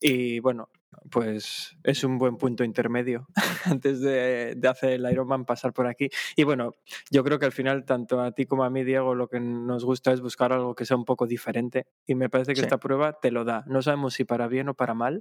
Y 0.00 0.40
bueno, 0.40 0.68
pues 1.10 1.76
es 1.84 2.04
un 2.04 2.18
buen 2.18 2.36
punto 2.36 2.64
intermedio 2.64 3.28
antes 3.64 4.00
de, 4.00 4.58
hacer 4.68 4.92
el 4.92 5.10
Ironman 5.10 5.44
pasar 5.44 5.72
por 5.72 5.86
aquí. 5.86 6.08
Y 6.36 6.44
bueno, 6.44 6.74
yo 7.10 7.24
creo 7.24 7.38
que 7.38 7.46
al 7.46 7.52
final, 7.52 7.84
tanto 7.84 8.20
a 8.20 8.32
ti 8.32 8.46
como 8.46 8.64
a 8.64 8.70
mí, 8.70 8.84
Diego, 8.84 9.14
lo 9.14 9.28
que 9.28 9.40
nos 9.40 9.84
gusta 9.84 10.12
es 10.12 10.20
buscar 10.20 10.52
algo 10.52 10.74
que 10.74 10.84
sea 10.84 10.96
un 10.96 11.04
poco 11.04 11.26
diferente. 11.26 11.86
Y 12.06 12.14
me 12.14 12.28
parece 12.28 12.54
que 12.54 12.60
esta 12.60 12.78
prueba 12.78 13.18
te 13.20 13.30
lo 13.30 13.44
da. 13.44 13.64
No 13.66 13.82
sabemos 13.82 14.14
si 14.14 14.24
para 14.24 14.48
bien 14.48 14.68
o 14.68 14.74
para 14.74 14.94
mal, 14.94 15.20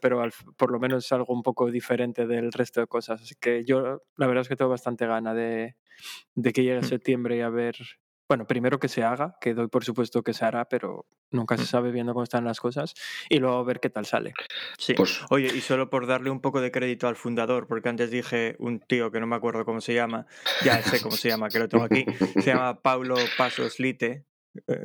pero 0.00 0.22
por 0.56 0.70
lo 0.70 0.78
menos 0.78 1.04
es 1.04 1.12
algo 1.12 1.32
un 1.34 1.42
poco 1.42 1.70
diferente 1.70 2.26
del 2.26 2.52
resto 2.52 2.80
de 2.80 2.86
cosas. 2.86 3.22
Así 3.22 3.34
que 3.40 3.64
yo, 3.64 4.02
la 4.16 4.26
verdad 4.26 4.42
es 4.42 4.48
que 4.48 4.56
tengo 4.56 4.70
bastante 4.70 5.06
gana 5.06 5.34
de, 5.34 5.76
de 6.34 6.52
que 6.52 6.62
llegue 6.62 6.80
mm. 6.80 6.84
septiembre 6.84 7.36
y 7.36 7.40
a 7.40 7.50
ver 7.50 7.76
bueno, 8.28 8.46
primero 8.46 8.78
que 8.78 8.88
se 8.88 9.02
haga, 9.02 9.36
que 9.40 9.54
doy 9.54 9.68
por 9.68 9.84
supuesto 9.84 10.22
que 10.22 10.34
se 10.34 10.44
hará, 10.44 10.66
pero 10.66 11.06
nunca 11.30 11.56
se 11.56 11.62
mm. 11.62 11.66
sabe 11.66 11.90
viendo 11.90 12.12
cómo 12.12 12.24
están 12.24 12.44
las 12.44 12.60
cosas, 12.60 12.94
y 13.28 13.38
luego 13.38 13.64
ver 13.64 13.80
qué 13.80 13.90
tal 13.90 14.06
sale. 14.06 14.34
Sí. 14.78 14.94
Pues 14.94 15.20
Oye, 15.30 15.46
y 15.54 15.60
solo 15.60 15.88
por 15.90 16.06
darle 16.06 16.30
un 16.30 16.40
poco 16.40 16.60
de 16.60 16.70
crédito 16.70 17.08
al 17.08 17.16
fundador, 17.16 17.66
porque 17.66 17.88
antes 17.88 18.10
dije 18.10 18.56
un 18.58 18.80
tío 18.80 19.10
que 19.10 19.20
no 19.20 19.26
me 19.26 19.36
acuerdo 19.36 19.64
cómo 19.64 19.80
se 19.80 19.94
llama, 19.94 20.26
ya 20.62 20.82
sé 20.82 21.00
cómo 21.00 21.16
se 21.16 21.28
llama, 21.28 21.48
que 21.48 21.58
lo 21.58 21.68
tengo 21.68 21.84
aquí, 21.84 22.04
se 22.34 22.42
llama 22.54 22.82
Paulo 22.82 23.16
Pasos 23.36 23.80
Lite, 23.80 24.24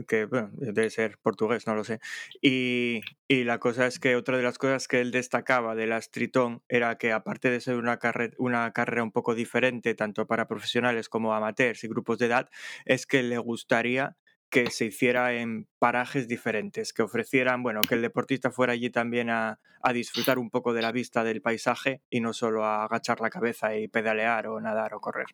que 0.07 0.25
bueno, 0.25 0.49
debe 0.53 0.89
ser 0.89 1.17
portugués, 1.19 1.67
no 1.67 1.75
lo 1.75 1.83
sé. 1.83 1.99
Y, 2.41 3.01
y, 3.27 3.43
la 3.43 3.59
cosa 3.59 3.87
es 3.87 3.99
que 3.99 4.15
otra 4.15 4.37
de 4.37 4.43
las 4.43 4.57
cosas 4.57 4.87
que 4.87 5.01
él 5.01 5.11
destacaba 5.11 5.75
de 5.75 5.87
la 5.87 5.99
Tritón 6.01 6.61
era 6.67 6.97
que 6.97 7.11
aparte 7.11 7.49
de 7.49 7.61
ser 7.61 7.75
una, 7.75 7.97
carre 7.97 8.31
una 8.37 8.71
carrera 8.73 9.03
un 9.03 9.11
poco 9.11 9.35
diferente, 9.35 9.95
tanto 9.95 10.27
para 10.27 10.47
profesionales 10.47 11.09
como 11.09 11.33
amateurs 11.33 11.83
y 11.83 11.87
grupos 11.87 12.17
de 12.19 12.27
edad, 12.27 12.49
es 12.85 13.05
que 13.05 13.23
le 13.23 13.37
gustaría 13.37 14.17
que 14.53 14.69
se 14.69 14.85
hiciera 14.85 15.33
en 15.33 15.67
parajes 15.79 16.27
diferentes, 16.27 16.93
que 16.93 17.01
ofrecieran, 17.01 17.63
bueno, 17.63 17.81
que 17.81 17.95
el 17.95 18.03
deportista 18.03 18.51
fuera 18.51 18.73
allí 18.73 18.91
también 18.91 19.31
a, 19.31 19.59
a, 19.81 19.93
disfrutar 19.93 20.37
un 20.37 20.51
poco 20.51 20.73
de 20.73 20.83
la 20.83 20.91
vista 20.91 21.23
del 21.23 21.41
paisaje 21.41 22.03
y 22.11 22.21
no 22.21 22.33
solo 22.33 22.63
a 22.63 22.83
agachar 22.83 23.19
la 23.19 23.31
cabeza 23.31 23.75
y 23.75 23.87
pedalear 23.87 24.45
o 24.45 24.61
nadar 24.61 24.93
o 24.93 25.01
correr. 25.01 25.25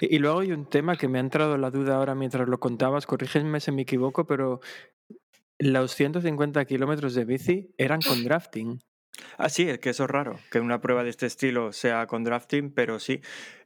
Y 0.00 0.18
luego 0.18 0.40
hay 0.40 0.52
un 0.52 0.66
tema 0.66 0.96
que 0.96 1.08
me 1.08 1.18
ha 1.18 1.20
entrado 1.20 1.56
la 1.56 1.70
duda 1.70 1.96
ahora 1.96 2.14
mientras 2.14 2.48
lo 2.48 2.58
contabas, 2.60 3.06
corrígeme 3.06 3.60
si 3.60 3.72
me 3.72 3.82
equivoco, 3.82 4.26
pero 4.26 4.60
los 5.58 5.94
150 5.94 6.64
kilómetros 6.64 7.14
de 7.14 7.24
bici 7.24 7.74
eran 7.78 8.00
con 8.00 8.24
drafting. 8.24 8.82
Ah, 9.38 9.48
sí, 9.48 9.68
es 9.68 9.78
que 9.78 9.90
eso 9.90 10.04
es 10.04 10.10
raro, 10.10 10.38
que 10.50 10.58
una 10.58 10.80
prueba 10.80 11.04
de 11.04 11.10
este 11.10 11.26
estilo 11.26 11.72
sea 11.72 12.06
con 12.06 12.24
drafting, 12.24 12.72
pero 12.72 12.98
sí. 12.98 13.20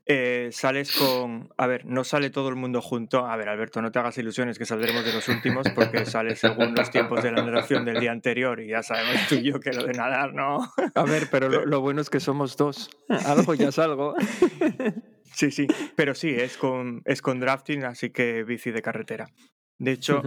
eh, 0.05 0.49
sales 0.53 0.93
con. 0.93 1.49
A 1.57 1.67
ver, 1.67 1.87
no 1.87 2.05
sale 2.05 2.31
todo 2.31 2.49
el 2.49 2.57
mundo 2.57 2.83
junto. 2.83 3.27
A 3.27 3.37
ver, 3.37 3.49
Alberto, 3.49 3.81
no 3.81 3.91
te 3.91 3.99
hagas 3.99 4.19
ilusiones 4.19 4.59
que 4.59 4.65
saldremos 4.65 5.05
de 5.05 5.13
los 5.13 5.29
últimos 5.29 5.69
porque 5.75 6.05
sales 6.05 6.39
según 6.41 6.75
los 6.75 6.91
tiempos 6.91 7.23
de 7.23 7.33
la 7.33 7.43
narración 7.43 7.85
del 7.85 8.01
día 8.01 8.13
anterior 8.13 8.61
y 8.61 8.69
ya 8.69 8.83
sabemos 8.83 9.27
tú 9.29 9.37
y 9.37 9.45
yo 9.45 9.61
que 9.61 9.73
lo 9.73 9.85
de 9.85 9.93
nadar, 9.93 10.35
¿no? 10.35 10.59
A 10.95 11.03
ver, 11.05 11.29
pero 11.31 11.49
lo, 11.49 11.81
bueno 11.81 12.01
es 12.01 12.11
que 12.11 12.21
somos 12.21 12.57
dos. 12.57 12.91
Algo 13.09 13.55
ya 13.55 13.73
salgo. 13.73 14.15
Sí, 15.37 15.51
sí, 15.51 15.67
pero 15.95 16.15
sí, 16.15 16.31
es 16.31 16.57
con, 16.57 17.03
es 17.05 17.21
con 17.21 17.41
drafting, 17.41 17.85
así 17.85 18.09
que 18.09 18.43
bici 18.43 18.71
de 18.71 18.81
carretera. 18.81 19.29
De 19.77 19.93
hecho, 19.93 20.23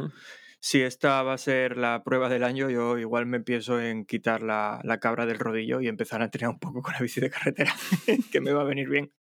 si 0.60 0.82
esta 0.84 1.24
va 1.24 1.34
a 1.34 1.38
ser 1.40 1.78
la 1.78 2.04
prueba 2.04 2.30
del 2.30 2.44
año, 2.44 2.70
yo 2.70 2.96
igual 3.00 3.26
me 3.26 3.38
empiezo 3.38 3.82
en 3.82 4.06
quitar 4.06 4.44
la, 4.44 5.00
cabra 5.02 5.26
del 5.26 5.40
rodillo 5.40 5.82
y 5.82 5.88
empezar 5.88 6.22
a 6.22 6.26
entrenar 6.26 6.52
un 6.52 6.60
poco 6.60 6.84
con 6.84 6.94
la 6.94 7.00
bici 7.00 7.20
de 7.22 7.32
carretera, 7.32 7.74
que 8.32 8.40
me 8.40 8.54
va 8.54 8.62
a 8.62 8.66
venir 8.66 8.88
bien, 8.88 9.12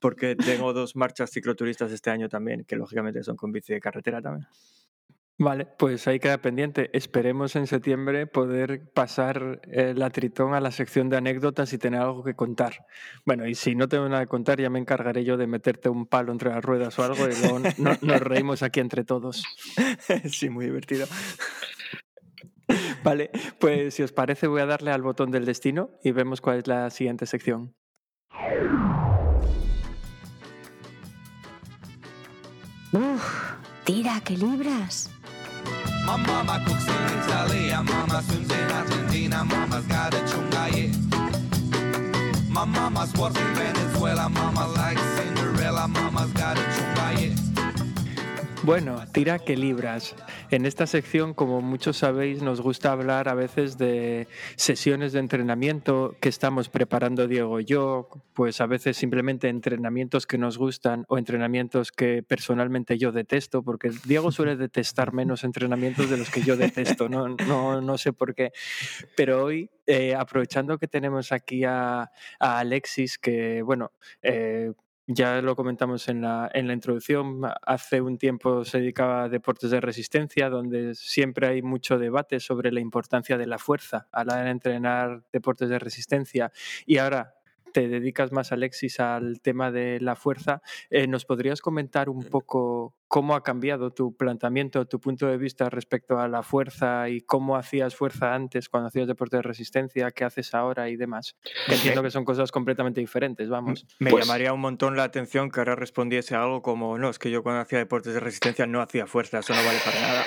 porque 0.00 0.36
tengo 0.36 0.74
dos 0.74 0.96
marchas 0.96 1.30
cicloturistas 1.30 1.92
este 1.92 2.10
año 2.10 2.28
también, 2.28 2.66
que 2.66 2.76
lógicamente 2.76 3.22
son 3.22 3.36
con 3.36 3.50
bici 3.50 3.72
de 3.72 3.80
carretera 3.80 4.20
también. 4.20 4.46
Vale, 5.40 5.66
pues 5.66 6.08
ahí 6.08 6.18
queda 6.18 6.38
pendiente. 6.38 6.90
Esperemos 6.92 7.54
en 7.54 7.68
septiembre 7.68 8.26
poder 8.26 8.90
pasar 8.92 9.60
eh, 9.70 9.94
la 9.96 10.10
Tritón 10.10 10.52
a 10.52 10.60
la 10.60 10.72
sección 10.72 11.08
de 11.08 11.16
anécdotas 11.16 11.72
y 11.72 11.78
tener 11.78 12.00
algo 12.00 12.24
que 12.24 12.34
contar. 12.34 12.86
Bueno, 13.24 13.46
y 13.46 13.54
si 13.54 13.76
no 13.76 13.86
tengo 13.86 14.08
nada 14.08 14.24
que 14.24 14.28
contar, 14.28 14.60
ya 14.60 14.68
me 14.68 14.80
encargaré 14.80 15.22
yo 15.22 15.36
de 15.36 15.46
meterte 15.46 15.88
un 15.88 16.06
palo 16.06 16.32
entre 16.32 16.50
las 16.50 16.64
ruedas 16.64 16.98
o 16.98 17.04
algo 17.04 17.28
y 17.28 17.36
luego 17.40 17.60
nos 18.02 18.20
reímos 18.20 18.64
aquí 18.64 18.80
entre 18.80 19.04
todos. 19.04 19.44
Sí, 20.24 20.50
muy 20.50 20.64
divertido. 20.64 21.06
Vale, 23.04 23.30
pues 23.60 23.94
si 23.94 24.02
os 24.02 24.12
parece 24.12 24.46
voy 24.46 24.60
a 24.60 24.66
darle 24.66 24.90
al 24.90 25.02
botón 25.02 25.30
del 25.30 25.44
destino 25.44 25.90
y 26.02 26.10
vemos 26.12 26.40
cuál 26.40 26.58
es 26.58 26.66
la 26.66 26.90
siguiente 26.90 27.26
sección. 27.26 27.74
Uf, 32.92 33.54
tira 33.84 34.20
que 34.24 34.36
libras. 34.36 35.10
My 36.08 36.16
mama 36.16 36.64
cooks 36.66 36.88
in 36.88 37.18
Italy, 37.18 37.68
mama 37.70 38.22
swims 38.22 38.50
in 38.50 38.70
Argentina, 38.70 39.44
mama's 39.44 39.84
got 39.84 40.14
a 40.14 40.20
chungaye. 40.30 40.88
My 42.48 42.64
mama's 42.64 43.12
works 43.12 43.38
in 43.38 43.54
Venezuela, 43.54 44.30
mama 44.30 44.68
likes 44.68 45.07
Bueno, 48.68 49.02
tira 49.14 49.38
que 49.38 49.56
libras. 49.56 50.14
En 50.50 50.66
esta 50.66 50.86
sección, 50.86 51.32
como 51.32 51.62
muchos 51.62 51.96
sabéis, 51.96 52.42
nos 52.42 52.60
gusta 52.60 52.92
hablar 52.92 53.26
a 53.30 53.32
veces 53.32 53.78
de 53.78 54.28
sesiones 54.56 55.14
de 55.14 55.20
entrenamiento 55.20 56.14
que 56.20 56.28
estamos 56.28 56.68
preparando 56.68 57.26
Diego 57.26 57.60
y 57.60 57.64
yo, 57.64 58.10
pues 58.34 58.60
a 58.60 58.66
veces 58.66 58.98
simplemente 58.98 59.48
entrenamientos 59.48 60.26
que 60.26 60.36
nos 60.36 60.58
gustan 60.58 61.06
o 61.08 61.16
entrenamientos 61.16 61.92
que 61.92 62.22
personalmente 62.22 62.98
yo 62.98 63.10
detesto, 63.10 63.62
porque 63.62 63.90
Diego 64.04 64.30
suele 64.32 64.54
detestar 64.54 65.14
menos 65.14 65.44
entrenamientos 65.44 66.10
de 66.10 66.18
los 66.18 66.28
que 66.28 66.42
yo 66.42 66.54
detesto, 66.58 67.08
no, 67.08 67.26
no, 67.26 67.80
no 67.80 67.96
sé 67.96 68.12
por 68.12 68.34
qué. 68.34 68.52
Pero 69.16 69.44
hoy 69.44 69.70
eh, 69.86 70.14
aprovechando 70.14 70.76
que 70.76 70.88
tenemos 70.88 71.32
aquí 71.32 71.64
a, 71.64 72.10
Alexis, 72.38 73.16
que 73.16 73.62
bueno, 73.62 73.92
eh, 74.20 74.72
ya 75.10 75.40
lo 75.40 75.56
comentamos 75.56 76.06
en 76.08 76.20
la, 76.20 76.50
en 76.52 76.66
la 76.66 76.74
introducción, 76.74 77.40
hace 77.62 78.02
un 78.02 78.18
tiempo 78.18 78.66
se 78.66 78.78
dedicaba 78.78 79.24
a 79.24 79.28
deportes 79.30 79.70
de 79.70 79.80
resistencia, 79.80 80.50
donde 80.50 80.94
siempre 80.94 81.46
hay 81.46 81.62
mucho 81.62 81.98
debate 81.98 82.40
sobre 82.40 82.70
la 82.70 82.80
importancia 82.80 83.38
de 83.38 83.46
la 83.46 83.56
fuerza 83.56 84.06
a 84.12 84.24
la 84.24 84.42
de 84.42 84.50
entrenar 84.50 85.22
deportes 85.32 85.70
de 85.70 85.78
resistencia. 85.78 86.52
Y 86.84 86.98
ahora 86.98 87.37
te 87.72 87.88
dedicas 87.88 88.32
más, 88.32 88.52
Alexis, 88.52 89.00
al 89.00 89.40
tema 89.40 89.70
de 89.70 90.00
la 90.00 90.16
fuerza. 90.16 90.62
Eh, 90.90 91.06
¿Nos 91.06 91.24
podrías 91.24 91.60
comentar 91.60 92.08
un 92.08 92.24
poco 92.24 92.94
cómo 93.08 93.34
ha 93.34 93.42
cambiado 93.42 93.90
tu 93.90 94.14
planteamiento, 94.14 94.86
tu 94.86 95.00
punto 95.00 95.26
de 95.26 95.38
vista 95.38 95.70
respecto 95.70 96.18
a 96.18 96.28
la 96.28 96.42
fuerza 96.42 97.08
y 97.08 97.22
cómo 97.22 97.56
hacías 97.56 97.96
fuerza 97.96 98.34
antes 98.34 98.68
cuando 98.68 98.88
hacías 98.88 99.06
deporte 99.06 99.36
de 99.36 99.42
resistencia, 99.42 100.10
qué 100.10 100.24
haces 100.24 100.54
ahora 100.54 100.90
y 100.90 100.96
demás? 100.96 101.36
entiendo 101.68 102.02
que 102.02 102.10
son 102.10 102.24
cosas 102.24 102.52
completamente 102.52 103.00
diferentes, 103.00 103.48
vamos. 103.48 103.86
Me 103.98 104.10
pues 104.10 104.26
llamaría 104.26 104.52
un 104.52 104.60
montón 104.60 104.96
la 104.96 105.04
atención 105.04 105.50
que 105.50 105.60
ahora 105.60 105.74
respondiese 105.74 106.34
algo 106.34 106.60
como, 106.62 106.98
no, 106.98 107.08
es 107.08 107.18
que 107.18 107.30
yo 107.30 107.42
cuando 107.42 107.62
hacía 107.62 107.78
deportes 107.78 108.12
de 108.12 108.20
resistencia 108.20 108.66
no 108.66 108.82
hacía 108.82 109.06
fuerza, 109.06 109.38
eso 109.38 109.54
no 109.54 109.64
vale 109.64 109.78
para 109.84 110.00
nada. 110.00 110.24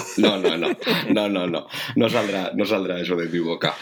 no, 0.18 0.38
no, 0.38 0.56
no, 0.56 0.68
no, 1.10 1.28
no, 1.28 1.46
no, 1.46 1.66
no 1.96 2.08
saldrá, 2.08 2.52
no 2.54 2.64
saldrá 2.64 3.00
eso 3.00 3.16
de 3.16 3.28
mi 3.28 3.38
boca. 3.38 3.74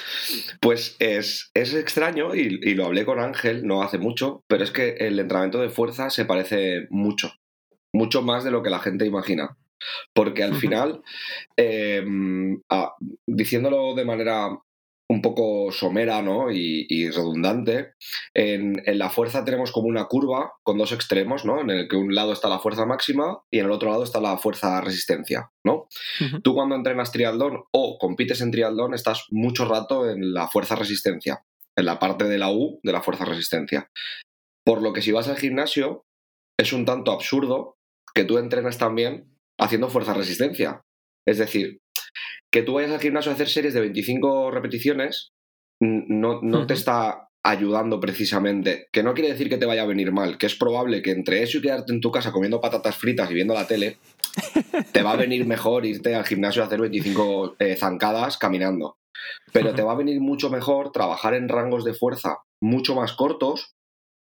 Pues 0.60 0.96
es, 0.98 1.50
es 1.54 1.74
extraño 1.74 2.34
y, 2.34 2.60
y 2.62 2.74
lo 2.74 2.86
hablé 2.86 3.04
con 3.04 3.20
Ángel 3.20 3.66
no 3.66 3.82
hace 3.82 3.98
mucho, 3.98 4.44
pero 4.46 4.64
es 4.64 4.70
que 4.70 4.96
el 4.98 5.18
entrenamiento 5.18 5.60
de 5.60 5.70
fuerza 5.70 6.10
se 6.10 6.24
parece 6.24 6.86
mucho 6.90 7.32
mucho 7.92 8.22
más 8.22 8.44
de 8.44 8.50
lo 8.50 8.62
que 8.62 8.70
la 8.70 8.80
gente 8.80 9.06
imagina. 9.06 9.56
Porque 10.14 10.44
al 10.44 10.54
final, 10.54 11.02
em, 11.56 12.60
diciéndolo 13.26 13.94
de 13.94 14.04
manera 14.04 14.48
un 15.12 15.20
poco 15.20 15.70
somera 15.70 16.22
¿no? 16.22 16.50
y, 16.50 17.10
redundante, 17.10 17.92
en, 18.34 18.82
la 18.98 19.10
fuerza 19.10 19.44
tenemos 19.44 19.70
como 19.70 19.88
una 19.88 20.06
curva 20.06 20.52
con 20.62 20.78
dos 20.78 20.92
extremos, 20.92 21.44
¿no? 21.44 21.60
en 21.60 21.70
el 21.70 21.88
que 21.88 21.96
un 21.96 22.14
lado 22.14 22.32
está 22.32 22.48
la 22.48 22.58
fuerza 22.58 22.86
máxima 22.86 23.42
y 23.50 23.58
en 23.58 23.66
el 23.66 23.72
otro 23.72 23.90
lado 23.90 24.04
está 24.04 24.20
la 24.20 24.38
fuerza 24.38 24.80
resistencia. 24.80 25.50
¿no? 25.64 25.86
Tú 26.42 26.54
cuando 26.54 26.74
entrenas 26.74 27.12
triatlón 27.12 27.62
o 27.72 27.98
compites 27.98 28.40
en 28.40 28.50
triatlón 28.50 28.94
estás 28.94 29.26
mucho 29.30 29.66
rato 29.66 30.08
en 30.08 30.32
la 30.32 30.48
fuerza 30.48 30.76
resistencia, 30.76 31.44
en 31.76 31.84
la 31.84 31.98
parte 31.98 32.24
de 32.24 32.38
la 32.38 32.50
U 32.50 32.80
de 32.82 32.92
la 32.92 33.02
fuerza 33.02 33.24
resistencia. 33.24 33.90
Por 34.64 34.80
lo 34.80 34.92
que 34.92 35.02
si 35.02 35.12
vas 35.12 35.28
al 35.28 35.36
gimnasio 35.36 36.06
es 36.58 36.72
un 36.72 36.86
tanto 36.86 37.12
absurdo 37.12 37.76
que 38.14 38.24
tú 38.24 38.38
entrenas 38.38 38.78
también 38.78 39.36
haciendo 39.58 39.88
fuerza-resistencia. 39.88 40.82
Es 41.26 41.38
decir, 41.38 41.81
que 42.52 42.62
tú 42.62 42.74
vayas 42.74 42.92
al 42.92 43.00
gimnasio 43.00 43.32
a 43.32 43.34
hacer 43.34 43.48
series 43.48 43.74
de 43.74 43.80
25 43.80 44.50
repeticiones 44.50 45.32
no, 45.80 46.40
no 46.42 46.66
te 46.66 46.74
está 46.74 47.28
ayudando 47.44 47.98
precisamente, 47.98 48.86
que 48.92 49.02
no 49.02 49.14
quiere 49.14 49.30
decir 49.30 49.48
que 49.48 49.58
te 49.58 49.66
vaya 49.66 49.82
a 49.82 49.86
venir 49.86 50.12
mal, 50.12 50.38
que 50.38 50.46
es 50.46 50.54
probable 50.54 51.02
que 51.02 51.10
entre 51.10 51.42
eso 51.42 51.58
y 51.58 51.62
quedarte 51.62 51.92
en 51.92 52.00
tu 52.00 52.12
casa 52.12 52.30
comiendo 52.30 52.60
patatas 52.60 52.96
fritas 52.96 53.30
y 53.30 53.34
viendo 53.34 53.54
la 53.54 53.66
tele, 53.66 53.98
te 54.92 55.02
va 55.02 55.12
a 55.12 55.16
venir 55.16 55.44
mejor 55.44 55.84
irte 55.84 56.14
al 56.14 56.24
gimnasio 56.24 56.62
a 56.62 56.66
hacer 56.66 56.80
25 56.80 57.56
eh, 57.58 57.76
zancadas 57.76 58.38
caminando. 58.38 58.96
Pero 59.52 59.74
te 59.74 59.82
va 59.82 59.92
a 59.92 59.96
venir 59.96 60.20
mucho 60.20 60.50
mejor 60.50 60.92
trabajar 60.92 61.34
en 61.34 61.48
rangos 61.48 61.84
de 61.84 61.94
fuerza 61.94 62.38
mucho 62.60 62.94
más 62.94 63.12
cortos, 63.12 63.74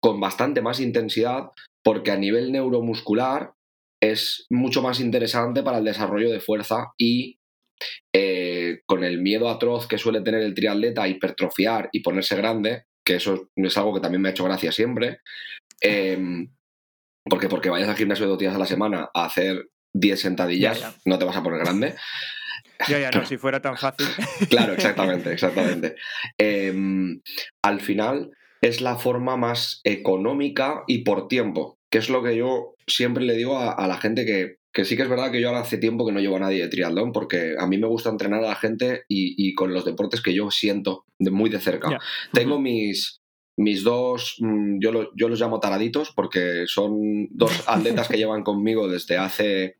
con 0.02 0.22
bastante 0.22 0.62
más 0.62 0.80
intensidad, 0.80 1.52
porque 1.84 2.12
a 2.12 2.18
nivel 2.18 2.54
neuromuscular 2.54 3.54
es 4.02 4.46
mucho 4.50 4.82
más 4.82 5.02
interesante 5.02 5.62
para 5.62 5.80
el 5.80 5.84
desarrollo 5.84 6.32
de 6.32 6.40
fuerza 6.40 6.94
y 6.98 7.39
eh, 8.14 8.82
con 8.86 9.04
el 9.04 9.22
miedo 9.22 9.50
atroz 9.50 9.88
que 9.88 9.98
suele 9.98 10.22
tener 10.22 10.42
el 10.42 10.54
triatleta 10.54 11.04
a 11.04 11.08
hipertrofiar 11.08 11.90
y 11.92 12.02
ponerse 12.02 12.36
grande, 12.36 12.84
que 13.06 13.16
eso 13.16 13.50
es 13.56 13.78
algo 13.78 13.94
que 13.94 14.02
también 14.02 14.22
me 14.22 14.30
ha 14.30 14.32
hecho 14.32 14.44
gracia 14.44 14.72
siempre, 14.72 15.20
em, 15.82 16.50
porque 17.24 17.50
porque 17.50 17.70
vayas 17.70 17.90
al 17.90 17.96
gimnasio 17.96 18.28
dos 18.28 18.40
días 18.40 18.56
a 18.56 18.60
la 18.60 18.66
semana 18.66 19.10
a 19.14 19.26
hacer 19.26 19.70
10 19.94 20.20
sentadillas, 20.20 21.00
no 21.06 21.18
te 21.18 21.26
vas 21.26 21.36
a 21.36 21.44
poner 21.44 21.60
grande. 21.60 21.96
Ya, 22.88 23.00
ya, 23.00 23.12
no, 23.12 23.26
si 23.26 23.38
fuera 23.38 23.62
tan 23.62 23.78
fácil. 23.78 24.08
claro, 24.50 24.74
exactamente, 24.74 25.32
exactamente. 25.34 25.96
Em, 26.38 27.22
al 27.64 27.82
final 27.82 28.32
es 28.62 28.82
la 28.82 28.98
forma 28.98 29.38
más 29.38 29.82
económica 29.84 30.84
y 30.88 31.04
por 31.04 31.28
tiempo 31.28 31.80
que 31.90 31.98
es 31.98 32.10
lo 32.10 32.24
que 32.24 32.36
yo 32.36 32.76
siempre 32.88 33.24
le 33.24 33.34
digo 33.34 33.58
a, 33.60 33.88
la 33.88 33.98
gente 33.98 34.26
que, 34.26 34.58
que, 34.72 34.86
sí 34.86 34.96
que 34.96 35.04
es 35.04 35.10
verdad 35.10 35.32
que 35.32 35.42
yo 35.42 35.50
ahora 35.50 35.62
hace 35.62 35.78
tiempo 35.78 36.06
que 36.06 36.12
no 36.12 36.20
llevo 36.20 36.38
a 36.38 36.42
nadie 36.42 36.62
de 36.62 36.70
triatlón, 36.70 37.12
porque 37.12 37.56
a 37.58 37.68
mí 37.68 37.78
me 37.78 37.88
gusta 37.88 38.10
entrenar 38.10 38.44
a 38.44 38.50
la 38.50 38.56
gente 38.56 39.04
y, 39.08 39.54
con 39.56 39.74
los 39.74 39.86
deportes 39.86 40.22
que 40.22 40.34
yo 40.34 40.52
siento 40.52 41.06
de, 41.18 41.32
muy 41.32 41.50
de 41.50 41.60
cerca. 41.60 42.00
Tengo 42.32 42.60
mis, 42.60 43.22
mis 43.58 43.84
dos, 43.84 44.38
mm, 44.40 44.80
yo, 44.80 45.10
yo 45.16 45.28
los 45.28 45.40
llamo 45.40 45.60
taraditos, 45.60 46.12
porque 46.16 46.66
son 46.68 47.28
dos 47.32 47.52
atletas 47.68 48.08
que 48.08 48.18
llevan 48.18 48.44
conmigo 48.44 48.88
desde 48.88 49.18
hace 49.18 49.79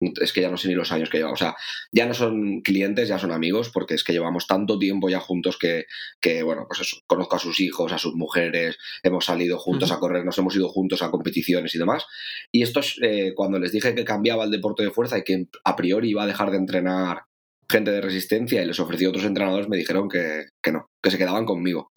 es 0.00 0.32
que 0.32 0.40
ya 0.40 0.50
no 0.50 0.56
sé 0.56 0.68
ni 0.68 0.74
los 0.74 0.92
años 0.92 1.10
que 1.10 1.18
llevamos. 1.18 1.40
O 1.40 1.44
sea, 1.44 1.56
ya 1.92 2.06
no 2.06 2.14
son 2.14 2.60
clientes, 2.60 3.08
ya 3.08 3.18
son 3.18 3.32
amigos, 3.32 3.70
porque 3.70 3.94
es 3.94 4.04
que 4.04 4.12
llevamos 4.12 4.46
tanto 4.46 4.78
tiempo 4.78 5.08
ya 5.08 5.20
juntos 5.20 5.58
que, 5.58 5.86
que 6.20 6.42
bueno, 6.42 6.64
pues 6.66 6.80
eso, 6.80 6.98
conozco 7.06 7.36
a 7.36 7.38
sus 7.38 7.60
hijos, 7.60 7.92
a 7.92 7.98
sus 7.98 8.14
mujeres, 8.14 8.78
hemos 9.02 9.24
salido 9.24 9.58
juntos 9.58 9.90
a 9.92 9.98
correr, 9.98 10.24
nos 10.24 10.38
hemos 10.38 10.54
ido 10.56 10.68
juntos 10.68 11.02
a 11.02 11.10
competiciones 11.10 11.74
y 11.74 11.78
demás. 11.78 12.06
Y 12.52 12.62
esto 12.62 12.80
es 12.80 12.98
eh, 13.02 13.32
cuando 13.34 13.58
les 13.58 13.72
dije 13.72 13.94
que 13.94 14.04
cambiaba 14.04 14.44
el 14.44 14.50
deporte 14.50 14.82
de 14.82 14.90
fuerza 14.90 15.18
y 15.18 15.24
que 15.24 15.46
a 15.64 15.76
priori 15.76 16.10
iba 16.10 16.22
a 16.22 16.26
dejar 16.26 16.50
de 16.50 16.58
entrenar 16.58 17.22
gente 17.68 17.90
de 17.90 18.00
resistencia 18.00 18.62
y 18.62 18.66
les 18.66 18.78
ofrecí 18.78 19.04
a 19.04 19.08
otros 19.08 19.24
entrenadores, 19.24 19.68
me 19.68 19.76
dijeron 19.76 20.08
que, 20.08 20.46
que 20.62 20.72
no, 20.72 20.90
que 21.02 21.10
se 21.10 21.18
quedaban 21.18 21.46
conmigo. 21.46 21.90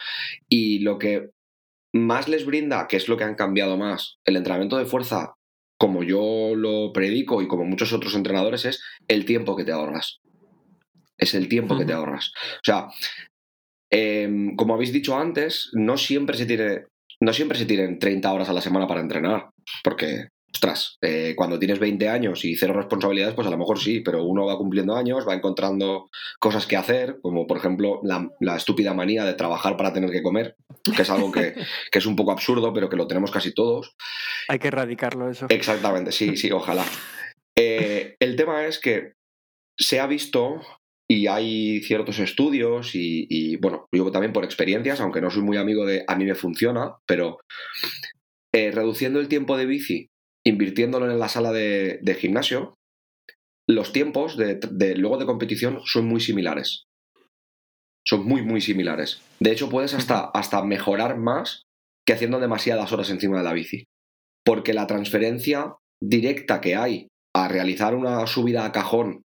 Y 0.48 0.80
lo 0.80 0.98
que 0.98 1.30
más 1.92 2.28
les 2.28 2.46
brinda, 2.46 2.86
que 2.88 2.96
es 2.96 3.08
lo 3.08 3.16
que 3.16 3.24
han 3.24 3.34
cambiado 3.34 3.76
más, 3.76 4.18
el 4.24 4.36
entrenamiento 4.36 4.78
de 4.78 4.86
fuerza 4.86 5.34
como 5.80 6.02
yo 6.02 6.54
lo 6.54 6.92
predico 6.92 7.40
y 7.40 7.48
como 7.48 7.64
muchos 7.64 7.94
otros 7.94 8.14
entrenadores, 8.14 8.66
es 8.66 8.82
el 9.08 9.24
tiempo 9.24 9.56
que 9.56 9.64
te 9.64 9.72
ahorras. 9.72 10.20
Es 11.16 11.32
el 11.32 11.48
tiempo 11.48 11.78
que 11.78 11.86
te 11.86 11.94
ahorras. 11.94 12.32
O 12.56 12.62
sea, 12.62 12.88
em, 13.88 14.56
como 14.56 14.74
habéis 14.74 14.92
dicho 14.92 15.16
antes, 15.16 15.70
no 15.72 15.96
siempre 15.96 16.36
se 16.36 16.44
tiene 16.44 16.84
no 17.22 17.32
siempre 17.32 17.58
se 17.58 17.66
tienen 17.66 17.98
30 17.98 18.30
horas 18.32 18.48
a 18.50 18.52
la 18.52 18.60
semana 18.60 18.86
para 18.86 19.00
entrenar, 19.00 19.50
porque 19.82 20.28
ostras, 20.52 20.98
eh, 21.00 21.34
cuando 21.36 21.58
tienes 21.58 21.78
20 21.78 22.08
años 22.08 22.44
y 22.44 22.56
cero 22.56 22.74
responsabilidades, 22.74 23.34
pues 23.34 23.46
a 23.46 23.50
lo 23.50 23.58
mejor 23.58 23.78
sí, 23.78 24.00
pero 24.00 24.24
uno 24.24 24.46
va 24.46 24.58
cumpliendo 24.58 24.96
años, 24.96 25.26
va 25.26 25.34
encontrando 25.34 26.10
cosas 26.38 26.66
que 26.66 26.76
hacer, 26.76 27.18
como 27.22 27.46
por 27.46 27.56
ejemplo 27.56 28.00
la, 28.02 28.56
estúpida 28.56 28.92
manía 28.94 29.24
de 29.24 29.34
trabajar 29.34 29.76
para 29.76 29.92
tener 29.92 30.10
que 30.10 30.22
comer, 30.22 30.56
que 30.94 31.02
es 31.02 31.10
algo 31.10 31.30
que, 31.32 31.54
es 31.92 32.06
un 32.06 32.16
poco 32.16 32.32
absurdo, 32.32 32.72
pero 32.72 32.88
que 32.88 32.96
lo 32.96 33.06
tenemos 33.06 33.30
casi 33.30 33.54
todos. 33.54 33.94
Hay 34.48 34.58
que 34.58 34.68
erradicarlo 34.68 35.30
eso. 35.30 35.46
Exactamente, 35.48 36.12
sí, 36.12 36.36
sí, 36.36 36.50
ojalá. 36.50 36.84
Eh, 37.56 38.16
el 38.20 38.36
tema 38.36 38.66
es 38.66 38.78
que 38.78 39.12
se 39.78 40.00
ha 40.00 40.06
visto 40.06 40.60
y 41.08 41.26
hay 41.26 41.80
ciertos 41.82 42.18
estudios 42.18 42.90
y, 42.94 43.56
bueno, 43.56 43.88
yo 43.92 44.12
también 44.12 44.32
por 44.32 44.44
experiencias, 44.44 45.00
aunque 45.00 45.20
no 45.20 45.30
soy 45.30 45.42
muy 45.42 45.56
amigo 45.56 45.84
de 45.84 46.04
a 46.06 46.14
mí 46.14 46.24
me 46.24 46.36
funciona, 46.36 46.94
pero 47.06 47.38
eh, 48.52 48.70
reduciendo 48.70 49.18
el 49.18 49.28
tiempo 49.28 49.56
de 49.56 49.66
bici 49.66 50.10
invirtiéndolo 50.44 51.10
en 51.10 51.18
la 51.18 51.28
sala 51.28 51.52
de, 51.52 52.16
gimnasio, 52.18 52.74
los 53.68 53.92
tiempos 53.92 54.36
de, 54.36 54.58
luego 54.96 55.18
de 55.18 55.26
competición 55.26 55.80
son 55.84 56.06
muy 56.06 56.20
similares. 56.20 56.84
Son 58.06 58.24
muy, 58.24 58.42
muy 58.42 58.60
similares. 58.60 59.20
De 59.40 59.52
hecho, 59.52 59.68
puedes 59.68 59.94
hasta, 59.94 60.24
hasta 60.24 60.62
mejorar 60.64 61.18
más 61.18 61.62
que 62.06 62.14
haciendo 62.14 62.40
demasiadas 62.40 62.92
horas 62.92 63.10
encima 63.10 63.38
de 63.38 63.44
la 63.44 63.52
bici. 63.52 63.84
Porque 64.44 64.72
la 64.72 64.86
transferencia 64.86 65.76
directa 66.02 66.60
que 66.60 66.76
hay 66.76 67.08
a 67.34 67.46
realizar 67.48 67.94
una 67.94 68.26
subida 68.26 68.64
a 68.64 68.72
cajón 68.72 69.22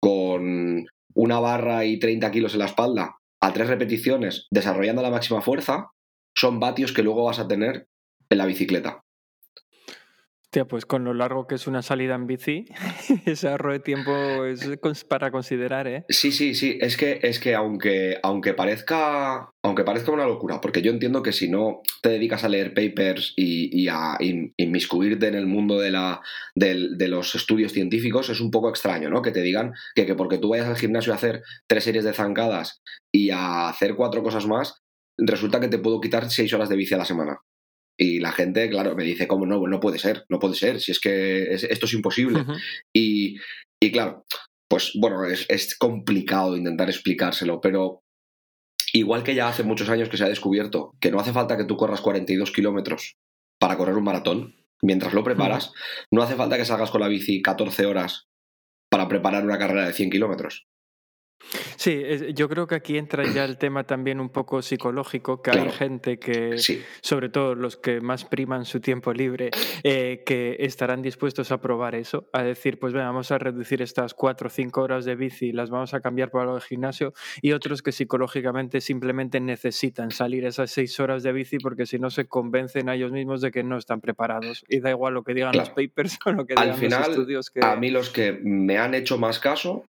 con 0.00 0.86
una 1.14 1.40
barra 1.40 1.84
y 1.84 1.98
30 1.98 2.30
kilos 2.30 2.54
en 2.54 2.60
la 2.60 2.66
espalda 2.66 3.16
a 3.40 3.52
tres 3.52 3.68
repeticiones 3.68 4.46
desarrollando 4.50 5.02
la 5.02 5.10
máxima 5.10 5.42
fuerza 5.42 5.90
son 6.36 6.58
vatios 6.58 6.92
que 6.92 7.02
luego 7.02 7.24
vas 7.24 7.38
a 7.38 7.48
tener 7.48 7.86
en 8.30 8.38
la 8.38 8.46
bicicleta 8.46 9.02
pues 10.64 10.86
con 10.86 11.04
lo 11.04 11.12
largo 11.12 11.46
que 11.46 11.56
es 11.56 11.66
una 11.66 11.82
salida 11.82 12.14
en 12.14 12.26
bici, 12.26 12.64
ese 13.26 13.48
ahorro 13.48 13.72
de 13.72 13.80
tiempo 13.80 14.44
es 14.44 15.04
para 15.04 15.30
considerar, 15.30 15.86
¿eh? 15.86 16.04
Sí, 16.08 16.32
sí, 16.32 16.54
sí. 16.54 16.78
Es 16.80 16.96
que, 16.96 17.20
es 17.22 17.38
que 17.38 17.54
aunque, 17.54 18.18
aunque, 18.22 18.54
parezca, 18.54 19.50
aunque 19.62 19.84
parezca 19.84 20.12
una 20.12 20.26
locura, 20.26 20.60
porque 20.60 20.82
yo 20.82 20.90
entiendo 20.90 21.22
que 21.22 21.32
si 21.32 21.48
no 21.48 21.82
te 22.02 22.08
dedicas 22.10 22.44
a 22.44 22.48
leer 22.48 22.72
papers 22.72 23.34
y, 23.36 23.88
a 23.88 24.16
inmiscuirte 24.20 25.28
en 25.28 25.34
el 25.34 25.46
mundo 25.46 25.78
de, 25.78 25.90
la, 25.90 26.22
de, 26.54 27.08
los 27.08 27.34
estudios 27.34 27.72
científicos, 27.72 28.28
es 28.30 28.40
un 28.40 28.50
poco 28.50 28.70
extraño, 28.70 29.10
¿no? 29.10 29.22
Que 29.22 29.32
te 29.32 29.42
digan 29.42 29.74
que, 29.94 30.06
que 30.06 30.14
porque 30.14 30.38
tú 30.38 30.48
vayas 30.48 30.68
al 30.68 30.76
gimnasio 30.76 31.12
a 31.12 31.16
hacer 31.16 31.42
tres 31.66 31.84
series 31.84 32.04
de 32.04 32.14
zancadas 32.14 32.82
y 33.12 33.30
a 33.30 33.68
hacer 33.68 33.94
cuatro 33.94 34.22
cosas 34.22 34.46
más, 34.46 34.82
resulta 35.18 35.60
que 35.60 35.68
te 35.68 35.78
puedo 35.78 36.00
quitar 36.00 36.30
seis 36.30 36.52
horas 36.52 36.68
de 36.68 36.76
bici 36.76 36.94
a 36.94 36.98
la 36.98 37.04
semana. 37.04 37.40
Y 37.98 38.20
la 38.20 38.32
gente, 38.32 38.68
claro, 38.68 38.94
me 38.94 39.04
dice, 39.04 39.26
¿cómo 39.26 39.46
no? 39.46 39.66
No 39.66 39.80
puede 39.80 39.98
ser, 39.98 40.24
no 40.28 40.38
puede 40.38 40.54
ser, 40.54 40.80
si 40.80 40.92
es 40.92 41.00
que 41.00 41.52
esto 41.52 41.86
es 41.86 41.94
imposible. 41.94 42.44
y, 42.94 43.38
claro, 43.92 44.24
pues 44.68 44.92
bueno, 45.00 45.24
es, 45.24 45.46
es, 45.48 45.76
complicado 45.76 46.56
intentar 46.56 46.88
explicárselo, 46.90 47.60
pero 47.60 48.02
igual 48.92 49.22
que 49.22 49.34
ya 49.34 49.48
hace 49.48 49.62
muchos 49.62 49.88
años 49.88 50.08
que 50.08 50.16
se 50.16 50.24
ha 50.24 50.28
descubierto 50.28 50.92
que 51.00 51.10
no 51.10 51.20
hace 51.20 51.32
falta 51.32 51.56
que 51.56 51.64
tú 51.64 51.76
corras 51.76 52.00
42 52.00 52.50
kilómetros 52.50 53.16
para 53.58 53.76
correr 53.76 53.96
un 53.96 54.04
maratón, 54.04 54.56
mientras 54.82 55.14
lo 55.14 55.24
preparas, 55.24 55.72
no 56.10 56.22
hace 56.22 56.34
falta 56.34 56.56
que 56.56 56.64
salgas 56.64 56.90
con 56.90 57.00
la 57.00 57.08
bici 57.08 57.42
14 57.42 57.86
horas 57.86 58.26
para 58.90 59.08
preparar 59.08 59.44
una 59.44 59.58
carrera 59.58 59.86
de 59.86 59.92
100 59.92 60.10
kilómetros. 60.10 60.66
Sí, 61.76 62.02
yo 62.34 62.48
creo 62.48 62.66
que 62.66 62.74
aquí 62.74 62.98
entra 62.98 63.24
ya 63.24 63.44
el 63.44 63.58
tema 63.58 63.84
también 63.84 64.20
un 64.20 64.30
poco 64.30 64.62
psicológico, 64.62 65.42
que 65.42 65.50
hay 65.52 65.70
gente 65.70 66.18
que, 66.18 66.56
sobre 67.00 67.28
todo 67.28 67.54
los 67.54 67.76
que 67.76 68.00
más 68.00 68.24
priman 68.24 68.64
su 68.64 68.80
tiempo 68.80 69.12
libre, 69.12 69.50
eh, 69.84 70.22
que 70.26 70.56
estarán 70.60 71.02
dispuestos 71.02 71.52
a 71.52 71.60
probar 71.60 71.94
eso, 71.94 72.28
a 72.32 72.42
decir, 72.42 72.78
pues 72.78 72.92
vamos 72.92 73.30
a 73.30 73.38
reducir 73.38 73.82
estas 73.82 74.14
cuatro 74.14 74.48
o 74.48 74.50
cinco 74.50 74.82
horas 74.82 75.04
de 75.04 75.14
bici, 75.14 75.52
las 75.52 75.70
vamos 75.70 75.94
a 75.94 76.00
cambiar 76.00 76.30
por 76.30 76.42
algo 76.42 76.56
de 76.56 76.62
gimnasio, 76.62 77.12
y 77.40 77.52
otros 77.52 77.82
que 77.82 77.92
psicológicamente 77.92 78.80
simplemente 78.80 79.38
necesitan 79.40 80.10
salir 80.10 80.44
esas 80.44 80.70
seis 80.70 80.98
horas 80.98 81.22
de 81.22 81.32
bici 81.32 81.58
porque 81.58 81.86
si 81.86 81.98
no 81.98 82.10
se 82.10 82.26
convencen 82.26 82.88
a 82.88 82.94
ellos 82.94 83.12
mismos 83.12 83.40
de 83.40 83.50
que 83.50 83.62
no 83.62 83.78
están 83.78 84.00
preparados. 84.00 84.64
Y 84.68 84.80
da 84.80 84.90
igual 84.90 85.14
lo 85.14 85.22
que 85.22 85.34
digan 85.34 85.56
los 85.56 85.70
papers 85.70 86.18
o 86.24 86.32
lo 86.32 86.46
que 86.46 86.54
digan 86.54 86.68
los 86.80 87.08
estudios. 87.08 87.50
Que... 87.50 87.60
A 87.64 87.76
mí 87.76 87.90
los 87.90 88.10
que 88.10 88.32
me 88.32 88.78
han 88.78 88.94
hecho 88.94 89.18
más 89.18 89.38
caso 89.38 89.84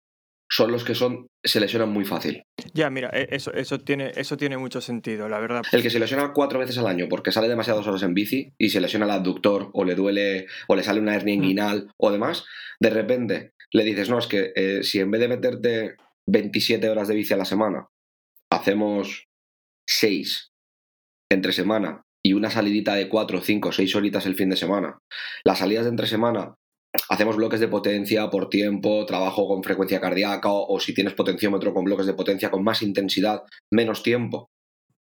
son 0.49 0.71
los 0.71 0.84
que 0.84 0.95
son 0.95 1.27
se 1.43 1.60
lesionan 1.60 1.89
muy 1.89 2.05
fácil. 2.05 2.43
Ya, 2.73 2.89
mira, 2.89 3.10
e, 3.13 3.27
eso, 3.31 3.53
eso, 3.53 3.79
tiene, 3.79 4.12
eso 4.15 4.38
tiene 4.38 4.58
mucho 4.58 4.81
sentido, 4.81 5.27
la 5.29 5.39
verdad. 5.39 5.63
El 5.71 5.81
que 5.81 5.89
se 5.89 5.99
lesiona 5.99 6.34
cuatro 6.34 6.60
veces 6.60 6.77
al 6.77 6.88
año 6.88 7.08
porque 7.10 7.31
sale 7.31 7.47
demasiadas 7.47 7.86
horas 7.88 8.03
en 8.03 8.13
bici 8.13 8.53
y 8.58 8.69
se 8.69 8.81
lesiona 8.81 9.05
el 9.05 9.12
abductor 9.12 9.69
o 9.73 9.84
le 9.84 9.95
duele 9.95 10.47
o 10.67 10.75
le 10.75 10.84
sale 10.84 10.99
una 10.99 11.15
hernia 11.15 11.36
mm. 11.36 11.38
inguinal 11.38 11.91
o 11.97 12.12
demás, 12.12 12.45
de 12.79 12.89
repente 12.89 13.53
le 13.71 13.84
dices, 13.84 14.10
no, 14.10 14.19
es 14.19 14.27
que 14.27 14.53
eh, 14.55 14.84
si 14.84 14.99
en 14.99 15.12
vez 15.12 15.21
de 15.21 15.27
meterte 15.27 15.95
27 16.27 16.89
horas 16.89 17.08
de 17.08 17.15
bici 17.15 17.34
a 17.34 17.38
la 17.38 17.45
semana, 17.45 17.89
hacemos 18.51 19.27
6 19.88 20.51
entre 21.29 21.51
semana 21.51 22.03
y 22.23 22.34
una 22.34 22.49
salidita 22.49 22.95
de 22.95 23.10
4, 23.10 23.41
5, 23.41 23.71
6 23.71 23.95
horitas 23.95 24.25
el 24.25 24.36
fin 24.36 24.49
de 24.49 24.55
semana, 24.55 24.99
las 25.43 25.60
salidas 25.60 25.86
de 25.86 25.91
entre 25.91 26.08
semana 26.08 26.55
hacemos 27.10 27.36
bloques 27.36 27.60
de 27.60 27.67
potencia 27.67 28.29
por 28.29 28.49
tiempo, 28.49 29.05
trabajo 29.05 29.47
con 29.47 29.63
frecuencia 29.63 30.01
cardíaca 30.01 30.49
o, 30.51 30.79
si 30.79 30.93
tienes 30.93 31.13
potenciómetro 31.13 31.73
con 31.73 31.86
bloques 31.86 32.05
de 32.05 32.13
potencia 32.13 32.49
con 32.49 32.63
más 32.63 32.81
intensidad, 32.81 33.43
menos 33.71 34.03
tiempo. 34.03 34.51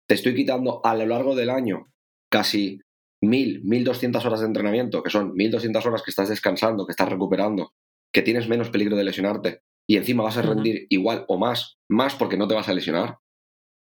Te 0.06 0.14
estoy 0.14 0.34
quitando 0.34 0.80
a 0.84 0.94
lo 0.94 1.06
largo 1.06 1.34
del 1.34 1.50
año 1.50 1.92
casi 2.30 2.80
1000, 3.22 3.62
1200 3.64 4.24
horas 4.24 4.40
de 4.40 4.46
entrenamiento, 4.46 5.02
que 5.02 5.10
son 5.10 5.34
1200 5.34 5.86
horas 5.86 6.02
que 6.02 6.10
estás 6.10 6.28
descansando, 6.28 6.86
que 6.86 6.92
estás 6.92 7.08
recuperando, 7.08 7.72
que 8.12 8.22
tienes 8.22 8.48
menos 8.48 8.70
peligro 8.70 8.96
de 8.96 9.04
lesionarte 9.04 9.62
y 9.86 9.96
encima 9.96 10.22
vas 10.22 10.36
a 10.36 10.42
rendir 10.42 10.86
igual 10.90 11.24
o 11.28 11.38
más, 11.38 11.78
más 11.88 12.14
porque 12.14 12.36
no 12.36 12.48
te 12.48 12.54
vas 12.54 12.68
a 12.68 12.74
lesionar. 12.74 13.18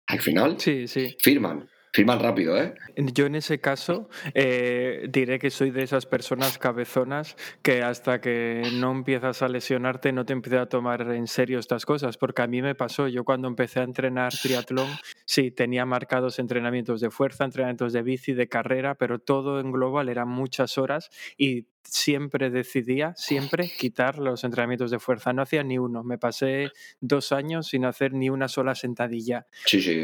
Al 0.07 0.19
final, 0.19 0.59
sí, 0.59 0.87
sí. 0.87 1.15
firman. 1.19 1.69
Firman 1.93 2.21
rápido, 2.21 2.57
¿eh? 2.57 2.73
Yo 2.95 3.25
en 3.25 3.35
ese 3.35 3.59
caso 3.59 4.09
eh, 4.33 5.07
diré 5.09 5.39
que 5.39 5.49
soy 5.49 5.71
de 5.71 5.83
esas 5.83 6.05
personas 6.05 6.57
cabezonas 6.57 7.35
que 7.61 7.83
hasta 7.83 8.21
que 8.21 8.61
no 8.75 8.91
empiezas 8.91 9.41
a 9.41 9.49
lesionarte 9.49 10.13
no 10.13 10.25
te 10.25 10.31
empiezas 10.31 10.61
a 10.61 10.65
tomar 10.67 11.01
en 11.01 11.27
serio 11.27 11.59
estas 11.59 11.85
cosas, 11.85 12.17
porque 12.17 12.43
a 12.43 12.47
mí 12.47 12.61
me 12.61 12.75
pasó, 12.75 13.09
yo 13.09 13.25
cuando 13.25 13.49
empecé 13.49 13.81
a 13.81 13.83
entrenar 13.83 14.31
triatlón, 14.31 14.87
sí, 15.25 15.51
tenía 15.51 15.85
marcados 15.85 16.39
entrenamientos 16.39 17.01
de 17.01 17.11
fuerza, 17.11 17.43
entrenamientos 17.43 17.91
de 17.91 18.03
bici, 18.03 18.31
de 18.31 18.47
carrera, 18.47 18.95
pero 18.95 19.19
todo 19.19 19.59
en 19.59 19.73
global 19.73 20.07
eran 20.07 20.29
muchas 20.29 20.77
horas 20.77 21.09
y 21.37 21.67
siempre 21.83 22.49
decidía, 22.49 23.13
siempre 23.15 23.71
quitar 23.77 24.17
los 24.17 24.43
entrenamientos 24.43 24.91
de 24.91 24.99
fuerza. 24.99 25.33
No 25.33 25.41
hacía 25.41 25.63
ni 25.63 25.77
uno. 25.77 26.03
Me 26.03 26.17
pasé 26.17 26.71
dos 26.99 27.31
años 27.31 27.67
sin 27.67 27.85
hacer 27.85 28.13
ni 28.13 28.29
una 28.29 28.47
sola 28.47 28.75
sentadilla. 28.75 29.47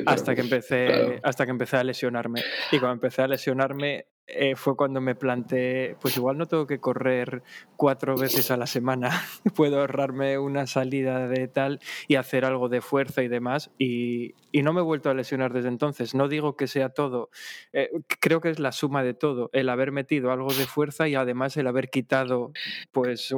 hasta, 0.06 0.36
que 0.36 0.42
empecé, 0.42 1.20
hasta 1.24 1.46
que 1.46 1.52
empecé 1.52 1.78
a 1.78 1.84
lesionarme. 1.84 2.42
Y 2.72 2.80
cuando 2.80 2.94
empecé 2.94 3.22
a 3.22 3.28
lesionarme, 3.28 4.08
eh, 4.28 4.58
fue 4.58 4.76
cuando 4.76 5.00
me 5.00 5.16
planteé, 5.16 5.96
pues 6.02 6.18
igual 6.18 6.38
no 6.38 6.48
tengo 6.48 6.68
que 6.68 6.80
correr 6.80 7.44
cuatro 7.78 8.18
veces 8.18 8.52
a 8.52 8.58
la 8.58 8.68
semana, 8.68 9.10
puedo 9.56 9.80
ahorrarme 9.80 10.38
una 10.38 10.68
salida 10.68 11.28
de 11.30 11.48
tal 11.48 11.80
y 12.10 12.16
hacer 12.16 12.44
algo 12.44 12.68
de 12.68 12.82
fuerza 12.82 13.24
y 13.24 13.30
demás. 13.30 13.72
Y, 13.78 14.36
y 14.52 14.64
no 14.64 14.74
me 14.74 14.82
he 14.82 14.84
vuelto 14.84 15.10
a 15.10 15.14
lesionar 15.14 15.54
desde 15.54 15.70
entonces. 15.70 16.14
No 16.14 16.28
digo 16.28 16.58
que 16.58 16.68
sea 16.68 16.90
todo, 16.90 17.30
eh, 17.72 17.90
creo 18.20 18.42
que 18.42 18.50
es 18.50 18.60
la 18.60 18.74
suma 18.74 19.02
de 19.02 19.14
todo, 19.14 19.50
el 19.54 19.70
haber 19.70 19.94
metido 19.94 20.32
algo 20.32 20.54
de 20.54 20.66
fuerza 20.66 21.08
y 21.08 21.16
además 21.16 21.56
el 21.56 21.68
haber 21.68 21.90
quitado 21.90 22.52
pues 22.92 23.34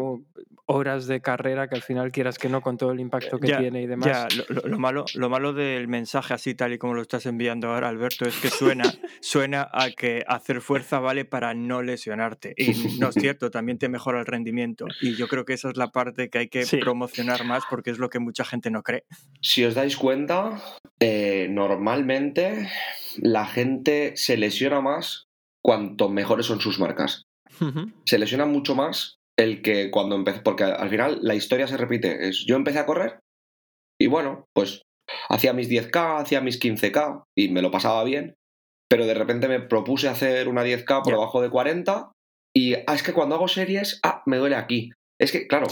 horas 0.65 1.05
de 1.05 1.21
carrera 1.21 1.67
que 1.67 1.75
al 1.75 1.83
final 1.83 2.11
quieras 2.11 2.39
que 2.39 2.49
no 2.49 2.61
con 2.61 2.77
todo 2.77 2.91
el 2.91 2.99
impacto 2.99 3.39
que 3.39 3.55
tiene 3.55 3.83
y 3.83 3.87
demás. 3.87 4.07
Ya, 4.07 4.45
lo, 4.47 4.79
malo, 4.79 5.05
lo 5.13 5.29
malo 5.29 5.53
del 5.53 5.87
mensaje 5.87 6.33
así 6.33 6.55
tal 6.55 6.73
y 6.73 6.79
como 6.79 6.95
lo 6.95 7.01
estás 7.01 7.27
enviando 7.27 7.69
ahora, 7.69 7.89
Alberto, 7.89 8.25
es 8.25 8.39
que 8.39 8.49
suena, 8.49 8.83
suena 9.21 9.69
a 9.71 9.91
que 9.91 10.23
hacer 10.27 10.61
fuerza 10.61 10.78
vale 10.99 11.25
para 11.25 11.53
no 11.53 11.81
lesionarte. 11.81 12.53
Y 12.69 12.99
no 12.99 13.09
es 13.09 13.15
cierto, 13.15 13.51
también 13.51 13.77
te 13.77 13.89
mejora 13.89 14.19
el 14.19 14.25
rendimiento. 14.25 14.85
Y 15.01 15.15
yo 15.15 15.27
creo 15.27 15.45
que 15.45 15.53
esa 15.53 15.69
es 15.69 15.77
la 15.77 15.91
parte 15.91 16.29
que 16.29 16.39
hay 16.39 16.47
que 16.49 16.65
promocionar 16.79 17.43
más 17.45 17.63
porque 17.69 17.89
es 17.89 17.97
lo 17.97 18.09
que 18.09 18.19
mucha 18.19 18.45
gente 18.45 18.69
no 18.69 18.83
cree. 18.83 19.05
Si 19.41 19.63
os 19.65 19.75
dais 19.75 19.97
cuenta, 19.97 20.61
eh, 20.99 21.47
normalmente 21.49 22.69
la 23.17 23.45
gente 23.45 24.13
se 24.15 24.37
lesiona 24.37 24.81
más 24.81 25.27
cuanto 25.63 26.09
mejores 26.09 26.45
son 26.45 26.61
sus 26.61 26.79
marcas. 26.79 27.23
Se 28.05 28.19
lesiona 28.19 28.45
mucho 28.45 28.75
más 28.75 29.17
el 29.37 29.61
que 29.61 29.91
cuando 29.91 30.15
empecé, 30.15 30.41
porque 30.41 30.63
al 30.63 30.89
final 30.89 31.19
la 31.21 31.35
historia 31.35 31.67
se 31.67 31.77
repite. 31.77 32.29
Es 32.29 32.45
yo 32.45 32.55
empecé 32.55 32.79
a 32.79 32.85
correr 32.85 33.19
y 33.99 34.07
bueno, 34.07 34.45
pues 34.53 34.83
hacía 35.29 35.53
mis 35.53 35.69
10K, 35.69 36.21
hacía 36.21 36.41
mis 36.41 36.59
15K 36.59 37.23
y 37.37 37.49
me 37.49 37.61
lo 37.61 37.71
pasaba 37.71 38.03
bien 38.03 38.35
pero 38.89 39.05
de 39.05 39.13
repente 39.13 39.47
me 39.47 39.61
propuse 39.61 40.09
hacer 40.09 40.47
una 40.47 40.63
10K 40.63 41.03
por 41.03 41.13
debajo 41.13 41.41
de 41.41 41.49
40 41.49 42.11
y 42.53 42.73
ah, 42.73 42.95
es 42.95 43.03
que 43.03 43.13
cuando 43.13 43.35
hago 43.35 43.47
series, 43.47 43.99
ah, 44.03 44.23
me 44.25 44.37
duele 44.37 44.55
aquí. 44.55 44.89
Es 45.19 45.33
que, 45.33 45.47
claro, 45.47 45.67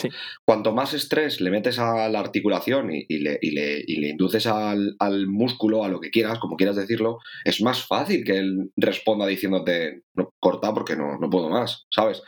cuanto 0.45 0.73
más 0.73 0.93
estrés 0.93 1.39
le 1.39 1.49
metes 1.49 1.80
a 1.80 2.10
la 2.10 2.19
articulación 2.19 2.89
y, 2.91 3.19
le, 3.19 3.39
induces 3.88 4.45
al, 4.45 4.95
músculo, 5.27 5.86
a 5.86 5.88
lo 5.88 6.01
que 6.01 6.10
quieras, 6.10 6.38
como 6.39 6.58
quieras 6.58 6.75
decirlo, 6.75 7.19
es 7.45 7.62
más 7.62 7.86
fácil 7.88 8.25
que 8.25 8.38
él 8.38 8.71
responda 8.75 9.25
diciéndote, 9.25 10.01
no, 10.15 10.32
corta 10.41 10.73
porque 10.73 10.97
no, 10.97 11.17
no 11.17 11.30
puedo 11.30 11.49
más, 11.49 11.86
¿sabes? 11.89 12.21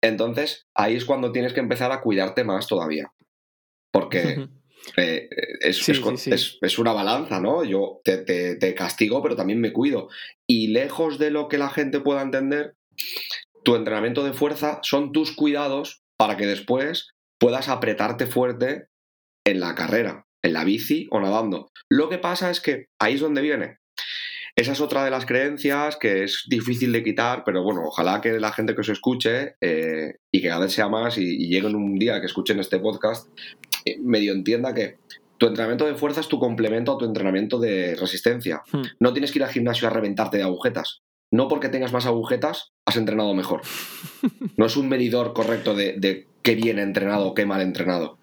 Entonces, 0.00 0.66
ahí 0.74 0.94
es 0.94 1.04
cuando 1.04 1.32
tienes 1.32 1.52
que 1.52 1.60
empezar 1.60 1.90
a 1.90 2.00
cuidarte 2.00 2.44
más 2.44 2.68
todavía. 2.68 3.12
Porque 3.92 4.46
eh, 4.96 5.28
es, 5.60 6.78
una 6.78 6.92
balanza, 6.92 7.40
¿no? 7.40 7.64
Yo 7.64 8.00
te, 8.04 8.74
castigo, 8.74 9.22
pero 9.22 9.36
también 9.36 9.60
me 9.60 9.72
cuido. 9.72 10.08
Y 10.46 10.68
lejos 10.68 11.18
de 11.18 11.30
lo 11.30 11.48
que 11.48 11.58
la 11.58 11.70
gente 11.70 12.00
pueda 12.00 12.22
entender, 12.22 12.74
tu 13.64 13.76
entrenamiento 13.76 14.24
de 14.24 14.32
fuerza 14.32 14.80
son 14.82 15.12
tus 15.12 15.32
cuidados 15.32 16.02
para 16.16 16.36
que 16.36 16.46
después 16.46 17.10
puedas 17.38 17.68
apretarte 17.68 18.26
fuerte 18.26 18.86
en 19.44 19.60
la 19.60 19.74
carrera, 19.74 20.26
en 20.42 20.52
la 20.52 20.64
bici 20.64 21.08
o 21.10 21.20
nadando. 21.20 21.70
Lo 21.88 22.08
que 22.08 22.18
pasa 22.18 22.50
es 22.50 22.60
que 22.60 22.86
ahí 23.00 23.14
es 23.14 23.20
donde 23.20 23.42
viene. 23.42 23.78
Esa 24.54 24.72
es 24.72 24.80
otra 24.82 25.02
de 25.02 25.10
las 25.10 25.24
creencias 25.24 25.96
que 25.96 26.24
es 26.24 26.44
difícil 26.46 26.92
de 26.92 27.02
quitar, 27.02 27.42
pero 27.44 27.62
bueno, 27.62 27.84
ojalá 27.86 28.20
que 28.20 28.38
la 28.38 28.52
gente 28.52 28.74
que 28.74 28.82
os 28.82 28.88
escuche 28.90 29.54
eh, 29.62 30.16
y 30.30 30.42
que 30.42 30.48
cada 30.48 30.64
vez 30.64 30.72
sea 30.72 30.90
más 30.90 31.16
y, 31.16 31.22
y 31.24 31.48
lleguen 31.48 31.74
un 31.74 31.98
día 31.98 32.20
que 32.20 32.26
escuchen 32.26 32.60
este 32.60 32.78
podcast, 32.78 33.28
eh, 33.28 33.71
medio 34.00 34.32
entienda 34.32 34.74
que 34.74 34.98
tu 35.38 35.46
entrenamiento 35.46 35.86
de 35.86 35.94
fuerza 35.94 36.20
es 36.20 36.28
tu 36.28 36.38
complemento 36.38 36.92
a 36.92 36.98
tu 36.98 37.04
entrenamiento 37.04 37.58
de 37.58 37.96
resistencia. 37.96 38.62
Hmm. 38.72 38.82
No 39.00 39.12
tienes 39.12 39.32
que 39.32 39.40
ir 39.40 39.44
al 39.44 39.50
gimnasio 39.50 39.88
a 39.88 39.90
reventarte 39.90 40.36
de 40.36 40.44
agujetas. 40.44 41.02
No 41.32 41.48
porque 41.48 41.68
tengas 41.68 41.92
más 41.92 42.06
agujetas, 42.06 42.72
has 42.86 42.96
entrenado 42.96 43.34
mejor. 43.34 43.62
No 44.56 44.66
es 44.66 44.76
un 44.76 44.88
medidor 44.88 45.32
correcto 45.32 45.74
de, 45.74 45.94
de 45.98 46.28
qué 46.42 46.54
bien 46.54 46.78
entrenado 46.78 47.26
o 47.26 47.34
qué 47.34 47.46
mal 47.46 47.62
entrenado. 47.62 48.18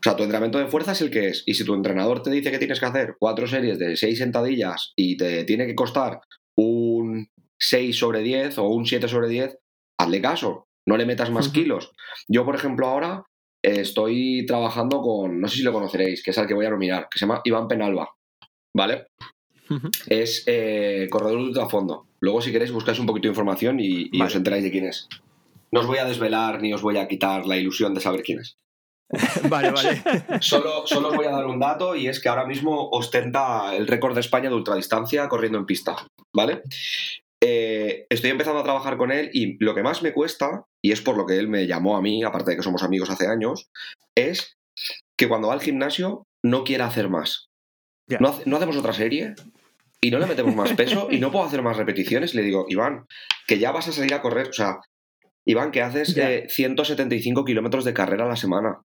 O 0.00 0.02
sea, 0.02 0.14
tu 0.14 0.22
entrenamiento 0.22 0.58
de 0.58 0.66
fuerza 0.66 0.92
es 0.92 1.00
el 1.00 1.10
que 1.10 1.28
es. 1.28 1.42
Y 1.46 1.54
si 1.54 1.64
tu 1.64 1.74
entrenador 1.74 2.22
te 2.22 2.30
dice 2.30 2.50
que 2.50 2.58
tienes 2.58 2.78
que 2.78 2.86
hacer 2.86 3.16
cuatro 3.18 3.46
series 3.46 3.78
de 3.78 3.96
seis 3.96 4.18
sentadillas 4.18 4.92
y 4.94 5.16
te 5.16 5.44
tiene 5.44 5.66
que 5.66 5.74
costar 5.74 6.20
un 6.56 7.28
6 7.58 7.98
sobre 7.98 8.22
10 8.22 8.58
o 8.58 8.68
un 8.68 8.86
7 8.86 9.08
sobre 9.08 9.28
10, 9.28 9.58
hazle 9.98 10.20
caso. 10.20 10.66
No 10.86 10.96
le 10.96 11.06
metas 11.06 11.30
más 11.30 11.48
kilos. 11.50 11.92
Yo, 12.28 12.44
por 12.44 12.54
ejemplo, 12.54 12.86
ahora 12.86 13.24
estoy 13.62 14.44
trabajando 14.46 15.00
con, 15.00 15.40
no 15.40 15.48
sé 15.48 15.56
si 15.56 15.62
lo 15.62 15.72
conoceréis, 15.72 16.22
que 16.22 16.30
es 16.30 16.38
al 16.38 16.46
que 16.46 16.54
voy 16.54 16.66
a 16.66 16.70
nominar, 16.70 17.08
que 17.10 17.18
se 17.18 17.26
llama 17.26 17.40
Iván 17.44 17.68
Penalba, 17.68 18.14
¿vale? 18.74 19.06
Es 20.06 20.44
eh, 20.46 21.06
corredor 21.10 21.38
de 21.38 21.46
ultrafondo. 21.48 22.06
Luego, 22.20 22.40
si 22.40 22.50
queréis, 22.50 22.72
buscáis 22.72 22.98
un 22.98 23.06
poquito 23.06 23.28
de 23.28 23.32
información 23.32 23.78
y, 23.80 24.10
os 24.20 24.34
enteráis 24.34 24.64
de 24.64 24.70
quién 24.70 24.86
es. 24.86 25.08
No 25.70 25.80
os 25.80 25.86
voy 25.86 25.98
a 25.98 26.04
desvelar 26.04 26.60
ni 26.60 26.74
os 26.74 26.82
voy 26.82 26.96
a 26.98 27.06
quitar 27.06 27.46
la 27.46 27.56
ilusión 27.56 27.94
de 27.94 28.00
saber 28.00 28.22
quién 28.22 28.40
es. 28.40 28.58
vale, 29.48 29.70
vale. 29.70 30.02
Solo, 30.40 30.86
solo 30.86 31.08
os 31.08 31.16
voy 31.16 31.26
a 31.26 31.30
dar 31.30 31.46
un 31.46 31.58
dato 31.58 31.96
y 31.96 32.06
es 32.06 32.20
que 32.20 32.28
ahora 32.28 32.46
mismo 32.46 32.90
ostenta 32.90 33.74
el 33.74 33.86
récord 33.86 34.14
de 34.14 34.20
España 34.20 34.48
de 34.48 34.54
ultradistancia 34.54 35.28
corriendo 35.28 35.58
en 35.58 35.66
pista, 35.66 35.96
¿vale? 36.32 36.62
Eh, 37.42 37.79
estoy 38.10 38.30
empezando 38.30 38.60
a 38.60 38.64
trabajar 38.64 38.96
con 38.96 39.12
él 39.12 39.30
y 39.32 39.62
lo 39.62 39.74
que 39.74 39.82
más 39.82 40.02
me 40.02 40.12
cuesta, 40.12 40.64
y 40.82 40.92
es 40.92 41.00
por 41.00 41.16
lo 41.16 41.26
que 41.26 41.38
él 41.38 41.48
me 41.48 41.66
llamó 41.66 41.96
a 41.96 42.02
mí, 42.02 42.22
aparte 42.22 42.50
de 42.50 42.56
que 42.56 42.62
somos 42.62 42.82
amigos 42.82 43.10
hace 43.10 43.26
años, 43.26 43.70
es 44.14 44.58
que 45.16 45.28
cuando 45.28 45.48
va 45.48 45.54
al 45.54 45.60
gimnasio 45.60 46.26
no 46.42 46.64
quiera 46.64 46.86
hacer 46.86 47.08
más. 47.08 47.48
No, 48.18 48.56
hacemos 48.56 48.76
otra 48.76 48.92
serie 48.92 49.34
y 50.00 50.10
no 50.10 50.18
le 50.18 50.26
metemos 50.26 50.54
más 50.54 50.72
peso 50.72 51.08
y 51.10 51.20
no 51.20 51.30
puedo 51.30 51.44
hacer 51.44 51.62
más 51.62 51.76
repeticiones. 51.76 52.34
Le 52.34 52.42
digo, 52.42 52.66
Iván, 52.68 53.06
que 53.46 53.58
ya 53.58 53.70
vas 53.70 53.86
a 53.86 53.92
salir 53.92 54.14
a 54.14 54.22
correr. 54.22 54.48
O 54.48 54.52
sea, 54.52 54.80
Iván, 55.44 55.70
que 55.70 55.82
haces 55.82 56.16
175 56.48 57.44
kilómetros 57.44 57.84
de 57.84 57.94
carrera 57.94 58.24
a 58.24 58.28
la 58.28 58.36
semana 58.36 58.80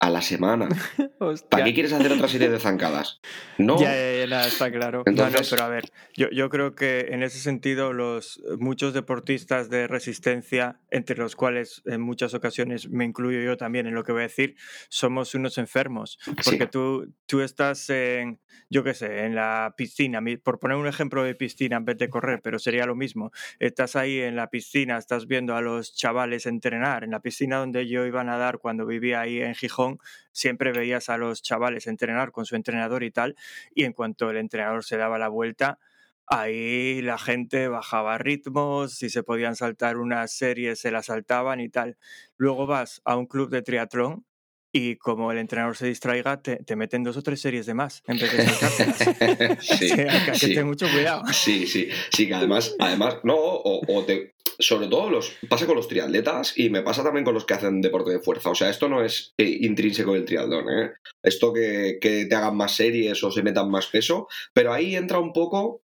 a 0.00 0.10
la 0.10 0.22
semana. 0.22 0.68
¿Para 1.50 1.64
qué 1.64 1.74
quieres 1.74 1.92
hacer 1.92 2.12
otra 2.12 2.28
serie 2.28 2.48
de 2.48 2.60
zancadas? 2.60 3.20
No. 3.58 3.80
Ya, 3.80 3.92
ya, 4.26 4.46
está 4.46 4.70
claro. 4.70 5.02
No, 5.06 5.30
no, 5.30 5.38
pero 5.50 5.62
a 5.64 5.68
ver, 5.68 5.90
yo, 6.14 6.30
yo, 6.30 6.48
creo 6.50 6.74
que 6.74 7.08
en 7.10 7.22
ese 7.22 7.38
sentido 7.38 7.92
los 7.92 8.40
muchos 8.58 8.94
deportistas 8.94 9.70
de 9.70 9.88
resistencia, 9.88 10.80
entre 10.90 11.16
los 11.16 11.34
cuales 11.34 11.82
en 11.86 12.00
muchas 12.00 12.34
ocasiones 12.34 12.88
me 12.88 13.04
incluyo 13.04 13.40
yo 13.40 13.56
también 13.56 13.86
en 13.86 13.94
lo 13.94 14.04
que 14.04 14.12
voy 14.12 14.20
a 14.20 14.24
decir, 14.24 14.54
somos 14.88 15.34
unos 15.34 15.58
enfermos. 15.58 16.18
Porque 16.44 16.66
tú, 16.66 17.12
tú 17.26 17.40
estás 17.40 17.90
en, 17.90 18.40
yo 18.70 18.84
qué 18.84 18.94
sé, 18.94 19.24
en 19.24 19.34
la 19.34 19.74
piscina, 19.76 20.20
por 20.44 20.60
poner 20.60 20.76
un 20.76 20.86
ejemplo 20.86 21.24
de 21.24 21.34
piscina 21.34 21.76
en 21.76 21.84
vez 21.84 21.98
de 21.98 22.08
correr, 22.08 22.40
pero 22.42 22.60
sería 22.60 22.86
lo 22.86 22.94
mismo. 22.94 23.32
Estás 23.58 23.96
ahí 23.96 24.20
en 24.20 24.36
la 24.36 24.48
piscina, 24.48 24.96
estás 24.96 25.26
viendo 25.26 25.56
a 25.56 25.60
los 25.60 25.94
chavales 25.96 26.46
entrenar, 26.46 27.02
en 27.02 27.10
la 27.10 27.20
piscina 27.20 27.58
donde 27.58 27.88
yo 27.88 28.06
iba 28.06 28.20
a 28.20 28.24
nadar 28.24 28.58
cuando 28.58 28.86
vivía 28.86 29.20
ahí 29.20 29.40
en 29.40 29.56
Gijón 29.56 29.87
siempre 30.32 30.72
veías 30.72 31.08
a 31.08 31.16
los 31.16 31.42
chavales 31.42 31.86
entrenar 31.86 32.32
con 32.32 32.44
su 32.44 32.56
entrenador 32.56 33.02
y 33.02 33.10
tal, 33.10 33.36
y 33.74 33.84
en 33.84 33.92
cuanto 33.92 34.30
el 34.30 34.36
entrenador 34.36 34.84
se 34.84 34.96
daba 34.96 35.18
la 35.18 35.28
vuelta, 35.28 35.78
ahí 36.26 37.00
la 37.02 37.18
gente 37.18 37.68
bajaba 37.68 38.18
ritmos, 38.18 38.94
si 38.94 39.08
se 39.08 39.22
podían 39.22 39.56
saltar 39.56 39.96
una 39.96 40.26
serie 40.28 40.76
se 40.76 40.90
la 40.90 41.02
saltaban 41.02 41.60
y 41.60 41.68
tal. 41.68 41.96
Luego 42.36 42.66
vas 42.66 43.00
a 43.04 43.16
un 43.16 43.26
club 43.26 43.50
de 43.50 43.62
triatlón 43.62 44.26
y 44.70 44.96
como 44.96 45.32
el 45.32 45.38
entrenador 45.38 45.76
se 45.76 45.86
distraiga, 45.86 46.42
te, 46.42 46.76
meten 46.76 47.02
dos 47.02 47.16
o 47.16 47.22
tres 47.22 47.40
series 47.40 47.64
de 47.64 47.72
más 47.72 48.02
en 48.06 48.18
vez 48.18 48.36
de 48.36 49.58
sí, 49.60 49.92
hay 50.08 50.32
que 50.32 50.38
tener 50.38 50.64
mucho 50.66 50.86
cuidado. 50.90 51.22
Sí, 51.32 51.66
sí, 51.66 51.88
sí, 52.12 52.28
que 52.28 52.34
además, 52.34 52.74
además, 52.78 53.16
no, 53.24 53.34
o, 53.36 54.04
te, 54.04 54.34
sobre 54.58 54.88
todo 54.88 55.10
los, 55.10 55.36
pasa 55.48 55.66
con 55.66 55.76
los 55.76 55.88
triatletas 55.88 56.58
y 56.58 56.70
me 56.70 56.82
pasa 56.82 57.04
también 57.04 57.24
con 57.24 57.34
los 57.34 57.44
que 57.44 57.54
hacen 57.54 57.80
deporte 57.80 58.10
de 58.10 58.20
fuerza. 58.20 58.50
O 58.50 58.54
sea, 58.54 58.70
esto 58.70 58.88
no 58.88 59.04
es 59.04 59.32
eh, 59.38 59.58
intrínseco 59.62 60.14
del 60.14 60.24
triatlón, 60.24 60.68
¿eh? 60.68 60.92
Esto 61.22 61.52
que, 61.52 61.98
que 62.00 62.26
te 62.26 62.34
hagan 62.34 62.56
más 62.56 62.74
series 62.74 63.22
o 63.22 63.30
se 63.30 63.42
metan 63.42 63.70
más 63.70 63.86
peso, 63.86 64.28
pero 64.52 64.72
ahí 64.72 64.96
entra 64.96 65.18
un 65.20 65.32
poco 65.32 65.82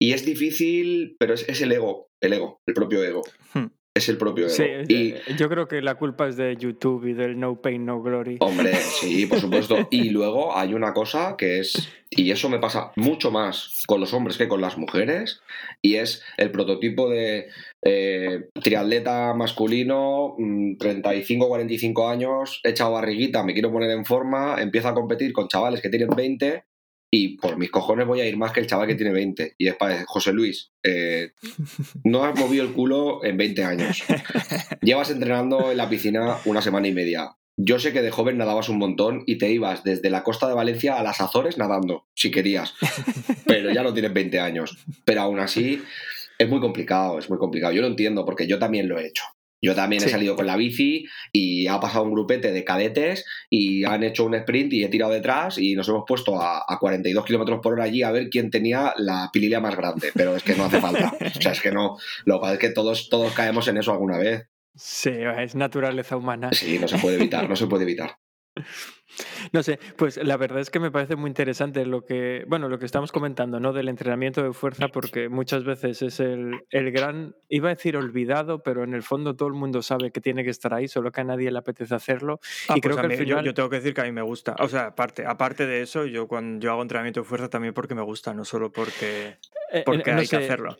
y 0.00 0.12
es 0.12 0.24
difícil, 0.24 1.16
pero 1.18 1.34
es, 1.34 1.48
es 1.48 1.60
el 1.60 1.72
ego, 1.72 2.08
el 2.22 2.32
ego, 2.32 2.60
el 2.66 2.74
propio 2.74 3.04
ego. 3.04 3.22
Hmm 3.52 3.66
es 3.94 4.08
el 4.08 4.18
propio 4.18 4.46
ego. 4.46 4.54
Sí, 4.54 4.64
y, 4.88 5.14
yo 5.36 5.48
creo 5.48 5.66
que 5.66 5.82
la 5.82 5.96
culpa 5.96 6.28
es 6.28 6.36
de 6.36 6.56
YouTube 6.56 7.06
y 7.06 7.12
del 7.12 7.38
No 7.38 7.60
Pain, 7.60 7.84
No 7.84 8.00
Glory. 8.00 8.36
Hombre, 8.40 8.74
sí, 8.74 9.26
por 9.26 9.40
supuesto. 9.40 9.88
y 9.90 10.10
luego 10.10 10.56
hay 10.56 10.74
una 10.74 10.94
cosa 10.94 11.34
que 11.36 11.58
es, 11.58 11.88
y 12.10 12.30
eso 12.30 12.48
me 12.48 12.60
pasa 12.60 12.92
mucho 12.96 13.30
más 13.30 13.82
con 13.86 14.00
los 14.00 14.14
hombres 14.14 14.38
que 14.38 14.48
con 14.48 14.60
las 14.60 14.78
mujeres, 14.78 15.40
y 15.82 15.96
es 15.96 16.22
el 16.36 16.52
prototipo 16.52 17.10
de 17.10 17.48
eh, 17.84 18.48
triatleta 18.62 19.34
masculino, 19.34 20.36
35 20.78 21.44
mm, 21.44 21.48
45 21.48 22.08
años, 22.08 22.60
echado 22.62 22.92
barriguita, 22.92 23.42
me 23.42 23.54
quiero 23.54 23.72
poner 23.72 23.90
en 23.90 24.04
forma, 24.04 24.60
empieza 24.60 24.90
a 24.90 24.94
competir 24.94 25.32
con 25.32 25.48
chavales 25.48 25.80
que 25.80 25.90
tienen 25.90 26.10
20 26.10 26.64
y 27.10 27.36
por 27.38 27.56
mis 27.56 27.70
cojones 27.70 28.06
voy 28.06 28.20
a 28.20 28.26
ir 28.26 28.36
más 28.36 28.52
que 28.52 28.60
el 28.60 28.66
chaval 28.66 28.86
que 28.86 28.94
tiene 28.94 29.12
20. 29.12 29.54
Y 29.58 29.68
es 29.68 29.74
para 29.76 30.04
José 30.06 30.32
Luis, 30.32 30.72
eh, 30.82 31.32
no 32.04 32.24
has 32.24 32.38
movido 32.38 32.64
el 32.64 32.72
culo 32.72 33.24
en 33.24 33.36
20 33.36 33.64
años. 33.64 34.02
Llevas 34.82 35.10
entrenando 35.10 35.72
en 35.72 35.76
la 35.76 35.88
piscina 35.88 36.38
una 36.44 36.62
semana 36.62 36.88
y 36.88 36.92
media. 36.92 37.36
Yo 37.56 37.78
sé 37.78 37.92
que 37.92 38.00
de 38.00 38.10
joven 38.10 38.38
nadabas 38.38 38.68
un 38.68 38.78
montón 38.78 39.22
y 39.26 39.36
te 39.36 39.50
ibas 39.50 39.84
desde 39.84 40.08
la 40.08 40.22
costa 40.22 40.48
de 40.48 40.54
Valencia 40.54 40.98
a 40.98 41.02
las 41.02 41.20
Azores 41.20 41.58
nadando, 41.58 42.06
si 42.14 42.30
querías. 42.30 42.74
Pero 43.44 43.70
ya 43.70 43.82
no 43.82 43.92
tienes 43.92 44.14
20 44.14 44.40
años. 44.40 44.78
Pero 45.04 45.22
aún 45.22 45.40
así 45.40 45.82
es 46.38 46.48
muy 46.48 46.60
complicado, 46.60 47.18
es 47.18 47.28
muy 47.28 47.38
complicado. 47.38 47.74
Yo 47.74 47.82
lo 47.82 47.88
entiendo 47.88 48.24
porque 48.24 48.46
yo 48.46 48.58
también 48.58 48.88
lo 48.88 48.98
he 48.98 49.06
hecho. 49.06 49.24
Yo 49.62 49.74
también 49.74 50.02
he 50.02 50.08
salido 50.08 50.36
con 50.36 50.46
la 50.46 50.56
bici 50.56 51.04
y 51.32 51.66
ha 51.66 51.78
pasado 51.80 52.04
un 52.04 52.12
grupete 52.12 52.52
de 52.52 52.64
cadetes 52.64 53.26
y 53.50 53.84
han 53.84 54.02
hecho 54.02 54.24
un 54.24 54.34
sprint 54.34 54.72
y 54.72 54.84
he 54.84 54.88
tirado 54.88 55.12
detrás 55.12 55.58
y 55.58 55.74
nos 55.74 55.88
hemos 55.88 56.04
puesto 56.06 56.40
a, 56.40 56.64
42 56.80 57.24
kilómetros 57.24 57.60
por 57.62 57.74
hora 57.74 57.84
allí 57.84 58.02
a 58.02 58.10
ver 58.10 58.30
quién 58.30 58.50
tenía 58.50 58.94
la 58.96 59.28
pililla 59.32 59.60
más 59.60 59.76
grande. 59.76 60.10
Pero 60.14 60.34
es 60.34 60.42
que 60.42 60.54
no 60.54 60.64
hace 60.64 60.80
falta. 60.80 61.12
O 61.40 61.42
sea, 61.42 61.52
es 61.52 61.60
que 61.60 61.70
no. 61.70 61.96
Lo 62.24 62.40
que 62.40 62.52
es 62.52 62.58
que 62.58 62.70
todos, 62.70 63.08
todos 63.08 63.32
caemos 63.32 63.68
en 63.68 63.76
eso 63.76 63.92
alguna 63.92 64.18
vez. 64.18 64.48
Sí, 64.74 65.12
es 65.38 65.54
naturaleza 65.54 66.16
humana. 66.16 66.50
Sí, 66.52 66.78
no 66.78 66.88
se 66.88 66.98
puede 66.98 67.16
evitar, 67.16 67.48
no 67.48 67.56
se 67.56 67.66
puede 67.66 67.84
evitar. 67.84 68.18
No 69.52 69.62
sé, 69.62 69.78
pues 69.96 70.16
la 70.16 70.36
verdad 70.36 70.60
es 70.60 70.70
que 70.70 70.80
me 70.80 70.90
parece 70.90 71.16
muy 71.16 71.28
interesante 71.28 71.86
lo 71.86 72.04
que, 72.04 72.44
bueno, 72.46 72.68
lo 72.68 72.78
que 72.78 72.86
estamos 72.86 73.12
comentando, 73.12 73.60
¿no? 73.60 73.72
Del 73.72 73.88
entrenamiento 73.88 74.42
de 74.42 74.52
fuerza, 74.52 74.88
porque 74.88 75.28
muchas 75.28 75.64
veces 75.64 76.02
es 76.02 76.20
el, 76.20 76.60
el 76.70 76.92
gran, 76.92 77.34
iba 77.48 77.68
a 77.68 77.74
decir 77.74 77.96
olvidado, 77.96 78.62
pero 78.62 78.84
en 78.84 78.94
el 78.94 79.02
fondo 79.02 79.36
todo 79.36 79.48
el 79.48 79.54
mundo 79.54 79.82
sabe 79.82 80.10
que 80.10 80.20
tiene 80.20 80.44
que 80.44 80.50
estar 80.50 80.74
ahí, 80.74 80.88
solo 80.88 81.10
que 81.12 81.20
a 81.20 81.24
nadie 81.24 81.50
le 81.50 81.58
apetece 81.58 81.94
hacerlo. 81.94 82.40
Ah, 82.68 82.74
y 82.76 82.80
creo 82.80 82.96
pues 82.96 83.18
que 83.18 83.26
yo, 83.26 83.54
tengo 83.54 83.70
que 83.70 83.76
decir 83.76 83.94
que 83.94 84.00
a 84.00 84.04
mí 84.04 84.12
me 84.12 84.22
gusta. 84.22 84.56
O 84.58 84.68
sea, 84.68 84.86
aparte, 84.86 85.24
aparte 85.26 85.66
de 85.66 85.82
eso, 85.82 86.06
yo 86.06 86.26
cuando 86.26 86.62
yo 86.62 86.72
hago 86.72 86.82
entrenamiento 86.82 87.20
de 87.20 87.24
fuerza 87.24 87.48
también 87.48 87.74
porque 87.74 87.94
me 87.94 88.02
gusta, 88.02 88.34
no 88.34 88.44
solo 88.44 88.72
porque, 88.72 89.36
eh, 89.72 89.82
porque 89.84 90.10
hay 90.10 90.26
que 90.26 90.36
hacerlo. 90.36 90.76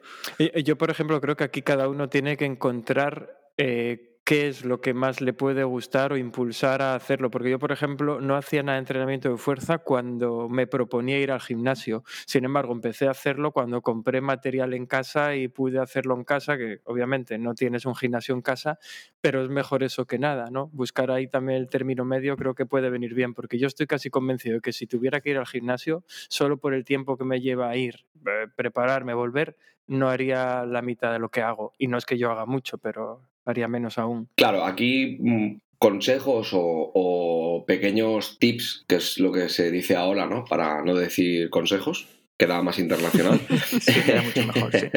Yo, 0.64 0.76
por 0.76 0.90
ejemplo, 0.90 1.20
creo 1.20 1.36
que 1.36 1.44
aquí 1.44 1.62
cada 1.62 1.88
uno 1.88 2.08
tiene 2.08 2.36
que 2.36 2.44
encontrar 2.44 3.40
eh, 3.56 4.09
qué 4.24 4.48
es 4.48 4.64
lo 4.64 4.80
que 4.80 4.94
más 4.94 5.20
le 5.20 5.32
puede 5.32 5.64
gustar 5.64 6.12
o 6.12 6.16
impulsar 6.16 6.82
a 6.82 6.94
hacerlo. 6.94 7.30
Porque 7.30 7.50
yo, 7.50 7.58
por 7.58 7.72
ejemplo, 7.72 8.20
no 8.20 8.36
hacía 8.36 8.62
nada 8.62 8.76
de 8.76 8.80
entrenamiento 8.80 9.28
de 9.30 9.36
fuerza 9.36 9.78
cuando 9.78 10.48
me 10.48 10.66
proponía 10.66 11.18
ir 11.18 11.32
al 11.32 11.40
gimnasio. 11.40 12.04
Sin 12.26 12.44
embargo, 12.44 12.72
empecé 12.72 13.08
a 13.08 13.10
hacerlo 13.10 13.50
cuando 13.52 13.82
compré 13.82 14.20
material 14.20 14.74
en 14.74 14.86
casa 14.86 15.34
y 15.34 15.48
pude 15.48 15.80
hacerlo 15.80 16.14
en 16.14 16.24
casa, 16.24 16.56
que 16.56 16.80
obviamente 16.84 17.38
no 17.38 17.54
tienes 17.54 17.86
un 17.86 17.96
gimnasio 17.96 18.34
en 18.34 18.42
casa, 18.42 18.78
pero 19.20 19.42
es 19.42 19.48
mejor 19.50 19.82
eso 19.82 20.06
que 20.06 20.18
nada, 20.18 20.50
¿no? 20.50 20.68
Buscar 20.68 21.10
ahí 21.10 21.26
también 21.26 21.58
el 21.58 21.68
término 21.68 22.04
medio 22.04 22.36
creo 22.36 22.54
que 22.54 22.66
puede 22.66 22.90
venir 22.90 23.14
bien, 23.14 23.34
porque 23.34 23.58
yo 23.58 23.66
estoy 23.66 23.86
casi 23.86 24.10
convencido 24.10 24.56
de 24.56 24.60
que 24.60 24.72
si 24.72 24.86
tuviera 24.86 25.20
que 25.20 25.30
ir 25.30 25.38
al 25.38 25.46
gimnasio, 25.46 26.04
solo 26.28 26.58
por 26.58 26.74
el 26.74 26.84
tiempo 26.84 27.16
que 27.16 27.24
me 27.24 27.40
lleva 27.40 27.68
a 27.70 27.76
ir, 27.76 28.06
eh, 28.26 28.46
prepararme, 28.54 29.14
volver, 29.14 29.56
no 29.86 30.08
haría 30.08 30.64
la 30.64 30.82
mitad 30.82 31.12
de 31.12 31.18
lo 31.18 31.30
que 31.30 31.42
hago. 31.42 31.72
Y 31.78 31.88
no 31.88 31.98
es 31.98 32.06
que 32.06 32.18
yo 32.18 32.30
haga 32.30 32.46
mucho, 32.46 32.78
pero 32.78 33.22
haría 33.44 33.68
menos 33.68 33.98
aún. 33.98 34.28
Claro, 34.36 34.64
aquí 34.64 35.18
mm, 35.20 35.58
consejos 35.78 36.50
o, 36.52 37.64
pequeños 37.66 38.38
tips, 38.38 38.84
que 38.88 38.96
es 38.96 39.18
lo 39.18 39.32
que 39.32 39.48
se 39.48 39.70
dice 39.70 39.96
ahora, 39.96 40.26
¿no? 40.26 40.44
Para 40.44 40.82
no 40.82 40.94
decir 40.94 41.50
consejos, 41.50 42.08
queda 42.38 42.62
más 42.62 42.78
internacional. 42.78 43.40
mucho 44.24 44.46
mejor, 44.46 44.72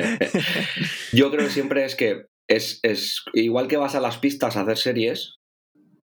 Yo 1.14 1.32
creo 1.32 1.46
que 1.46 1.52
siempre 1.52 1.86
es 1.86 1.96
que 1.96 2.26
es, 2.48 2.82
igual 3.34 3.68
que 3.68 3.78
vas 3.78 3.96
a 3.96 4.02
las 4.02 4.18
pistas 4.18 4.56
a 4.56 4.62
hacer 4.62 4.78
series, 4.78 5.36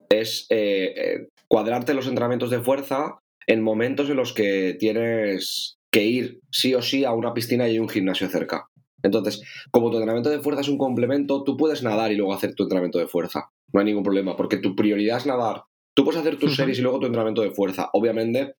es 0.09 0.47
eh, 0.49 0.93
eh, 0.95 1.27
cuadrarte 1.47 1.93
los 1.93 2.07
entrenamientos 2.07 2.49
de 2.49 2.61
fuerza 2.61 3.19
en 3.45 3.61
momentos 3.61 4.09
en 4.09 4.17
los 4.17 4.33
que 4.33 4.75
tienes 4.79 5.76
que 5.97 6.05
ir 6.05 6.41
sí 6.51 6.75
o 6.75 6.81
sí 6.83 7.05
a 7.05 7.11
una 7.11 7.33
piscina 7.33 7.67
y 7.67 7.71
hay 7.71 7.79
un 7.79 7.89
gimnasio 7.89 8.29
cerca. 8.29 8.69
Entonces, 9.01 9.41
como 9.71 9.89
tu 9.89 9.97
entrenamiento 9.97 10.29
de 10.29 10.39
fuerza 10.39 10.61
es 10.61 10.69
un 10.69 10.77
complemento, 10.77 11.43
tú 11.43 11.57
puedes 11.57 11.81
nadar 11.81 12.11
y 12.11 12.15
luego 12.15 12.35
hacer 12.35 12.53
tu 12.53 12.63
entrenamiento 12.63 12.99
de 12.99 13.07
fuerza. 13.07 13.49
No 13.73 13.79
hay 13.79 13.87
ningún 13.87 14.03
problema, 14.03 14.35
porque 14.35 14.57
tu 14.57 14.75
prioridad 14.75 15.17
es 15.17 15.25
nadar. 15.25 15.63
Tú 15.95 16.03
puedes 16.03 16.21
hacer 16.21 16.37
tus 16.37 16.55
series 16.55 16.77
y 16.77 16.83
luego 16.83 16.99
tu 16.99 17.07
entrenamiento 17.07 17.41
de 17.41 17.49
fuerza, 17.49 17.89
obviamente 17.93 18.57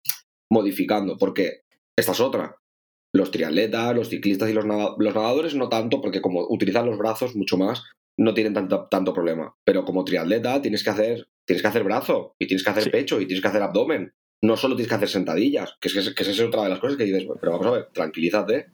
modificando, 0.50 1.16
porque 1.20 1.62
esta 1.96 2.14
es 2.14 2.20
otra. 2.20 2.56
Los 3.14 3.30
triatletas, 3.30 3.96
los 3.96 4.10
ciclistas 4.10 4.50
y 4.50 4.54
los, 4.54 4.66
nadadores 4.66 5.54
no 5.54 5.70
tanto, 5.70 6.02
porque 6.02 6.22
como 6.22 6.44
utilizan 6.50 6.88
los 6.88 6.98
brazos 6.98 7.36
mucho 7.36 7.56
más, 7.56 7.84
no 8.18 8.34
tienen 8.34 8.56
tanto, 8.56 8.88
tanto 8.90 9.14
problema. 9.14 9.56
Pero 9.64 9.86
como 9.86 10.06
triatleta 10.06 10.60
tienes 10.60 10.84
que 10.84 10.90
hacer, 10.90 11.28
tienes 11.46 11.62
que 11.62 11.68
hacer 11.68 11.84
brazo, 11.84 12.34
y 12.40 12.48
tienes 12.48 12.64
que 12.64 12.72
hacer 12.72 12.90
pecho, 12.90 13.22
y 13.22 13.28
tienes 13.28 13.44
que 13.44 13.48
hacer 13.48 13.62
abdomen. 13.62 14.12
No 14.42 14.56
solo 14.56 14.76
tienes 14.76 14.90
que 14.90 14.96
hacer 14.96 15.10
sentadillas, 15.10 15.76
que 15.80 15.88
es, 15.88 16.14
que 16.14 16.24
esa 16.24 16.32
es 16.32 16.40
otra 16.40 16.64
de 16.64 16.70
las 16.70 16.80
cosas 16.80 16.98
que 16.98 17.06
dices, 17.06 17.26
pero 17.40 17.54
vamos 17.54 17.68
a 17.68 17.72
ver, 17.72 17.90
tranquilízate, 17.92 18.68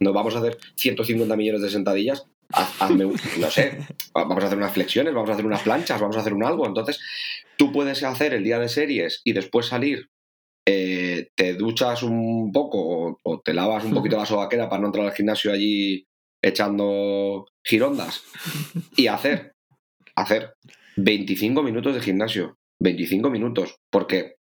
no 0.00 0.12
vamos 0.12 0.34
a 0.34 0.38
hacer 0.38 0.58
150 0.74 1.36
millones 1.36 1.62
de 1.62 1.70
sentadillas, 1.70 2.26
hazme, 2.52 3.04
no 3.38 3.50
sé, 3.50 3.78
vamos 4.12 4.42
a 4.42 4.46
hacer 4.46 4.58
unas 4.58 4.72
flexiones, 4.72 5.14
vamos 5.14 5.30
a 5.30 5.34
hacer 5.34 5.46
unas 5.46 5.62
planchas, 5.62 6.00
vamos 6.00 6.16
a 6.16 6.20
hacer 6.20 6.34
un 6.34 6.44
algo. 6.44 6.66
Entonces, 6.66 7.00
tú 7.56 7.72
puedes 7.72 8.02
hacer 8.02 8.34
el 8.34 8.44
día 8.44 8.58
de 8.58 8.68
series 8.68 9.20
y 9.24 9.32
después 9.32 9.66
salir, 9.66 10.10
eh, 10.66 11.28
te 11.34 11.54
duchas 11.54 12.02
un 12.02 12.50
poco 12.52 13.18
o, 13.22 13.40
te 13.40 13.54
lavas 13.54 13.84
un 13.84 13.94
poquito 13.94 14.16
la 14.16 14.26
sobaquera 14.26 14.68
para 14.68 14.80
no 14.80 14.88
entrar 14.88 15.06
al 15.06 15.12
gimnasio 15.12 15.52
allí 15.52 16.06
echando 16.42 17.46
girondas 17.62 18.22
y 18.96 19.06
hacer, 19.06 19.54
hacer 20.14 20.54
25 20.96 21.62
minutos 21.62 21.94
de 21.94 22.00
gimnasio, 22.00 22.58
25 22.80 23.30
minutos, 23.30 23.76
porque 23.90 24.36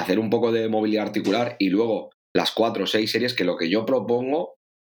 hacer 0.00 0.18
un 0.18 0.30
poco 0.30 0.52
de 0.52 0.68
movilidad 0.68 1.06
articular 1.06 1.56
y 1.58 1.68
luego 1.68 2.10
las 2.34 2.52
cuatro 2.52 2.84
o 2.84 2.86
seis 2.86 3.10
series 3.10 3.34
que 3.34 3.44
lo 3.44 3.56
que 3.56 3.68
yo 3.68 3.84
propongo 3.86 4.56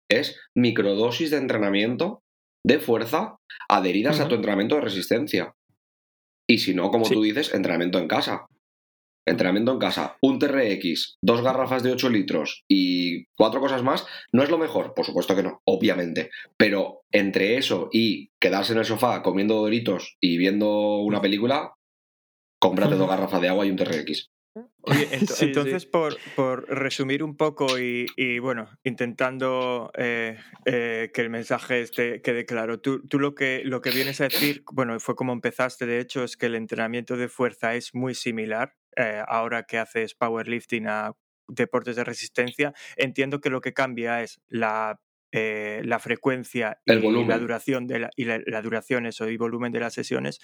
es 0.10 0.40
microdosis 0.56 1.32
de 1.32 1.38
entrenamiento 1.38 2.24
de 2.66 2.80
fuerza 2.80 3.38
adheridas 3.70 4.20
a 4.20 4.28
tu 4.28 4.36
entrenamiento 4.36 4.76
de 4.76 4.82
resistencia. 4.82 5.54
Y 6.48 6.60
si 6.60 6.74
no, 6.74 6.92
como 6.92 7.10
tú 7.10 7.22
dices, 7.22 7.54
entrenamiento 7.54 8.00
en 8.00 8.08
casa. 8.08 8.46
Entrenamiento 9.26 9.72
en 9.72 9.80
casa, 9.80 10.18
un 10.22 10.38
TRX, 10.38 11.18
dos 11.22 11.42
garrafas 11.42 11.82
de 11.82 11.94
8 11.94 12.10
litros 12.10 12.66
y 12.68 13.26
cuatro 13.38 13.62
cosas 13.62 13.82
más, 13.82 14.06
no 14.34 14.44
es 14.44 14.50
lo 14.50 14.58
mejor, 14.58 14.94
por 14.94 15.06
supuesto 15.06 15.34
que 15.34 15.44
no, 15.44 15.62
obviamente. 15.66 16.30
Pero 16.58 17.04
entre 17.10 17.58
eso 17.58 17.88
y 17.94 18.32
quedarse 18.42 18.74
en 18.74 18.80
el 18.80 18.86
sofá 18.86 19.22
comiendo 19.24 19.56
doritos 19.56 20.18
y 20.20 20.38
viendo 20.38 20.98
una 20.98 21.22
película, 21.22 21.74
cómprate 22.60 22.96
dos 22.96 23.08
garrafas 23.08 23.40
de 23.40 23.48
agua 23.48 23.66
y 23.66 23.70
un 23.70 23.78
TRX. 23.78 24.33
Oye, 24.86 25.08
entonces 25.42 25.86
Por, 25.86 26.18
resumir 26.68 27.24
un 27.24 27.38
poco 27.38 27.80
y, 27.80 28.40
bueno, 28.40 28.70
intentando 28.84 29.92
eh, 29.98 30.38
eh, 30.66 31.10
que 31.14 31.22
el 31.22 31.30
mensaje 31.30 31.82
este 31.82 32.22
quede 32.22 32.46
claro, 32.46 32.80
tú, 32.80 33.02
lo, 33.12 33.34
que, 33.34 33.62
lo 33.64 33.82
que 33.82 33.92
vienes 33.92 34.20
a 34.22 34.26
decir, 34.26 34.64
bueno, 34.72 35.00
fue 35.00 35.16
como 35.16 35.32
empezaste, 35.32 35.86
de 35.86 36.00
hecho, 36.00 36.24
es 36.24 36.36
que 36.36 36.48
el 36.48 36.56
entrenamiento 36.56 37.16
de 37.16 37.30
fuerza 37.30 37.76
es 37.76 37.96
muy 37.96 38.14
similar 38.14 38.76
eh, 38.98 39.24
ahora 39.28 39.64
que 39.64 39.78
haces 39.78 40.16
powerlifting 40.16 40.88
a 40.88 41.14
deportes 41.48 41.96
de 41.96 42.04
resistencia. 42.04 42.74
Entiendo 42.98 43.40
que 43.40 43.50
lo 43.50 43.62
que 43.62 43.74
cambia 43.74 44.22
es 44.22 44.42
la 44.50 45.00
eh, 45.36 45.82
la 45.84 45.98
frecuencia 45.98 46.80
y 46.86 46.94
la 46.94 47.40
duración 47.40 47.88
de 47.88 47.98
la, 47.98 48.12
y 48.16 48.26
la, 48.26 48.62
duración 48.62 49.08
eso 49.08 49.28
y 49.28 49.36
volumen 49.36 49.72
de 49.72 49.80
las 49.80 49.96
sesiones 49.96 50.40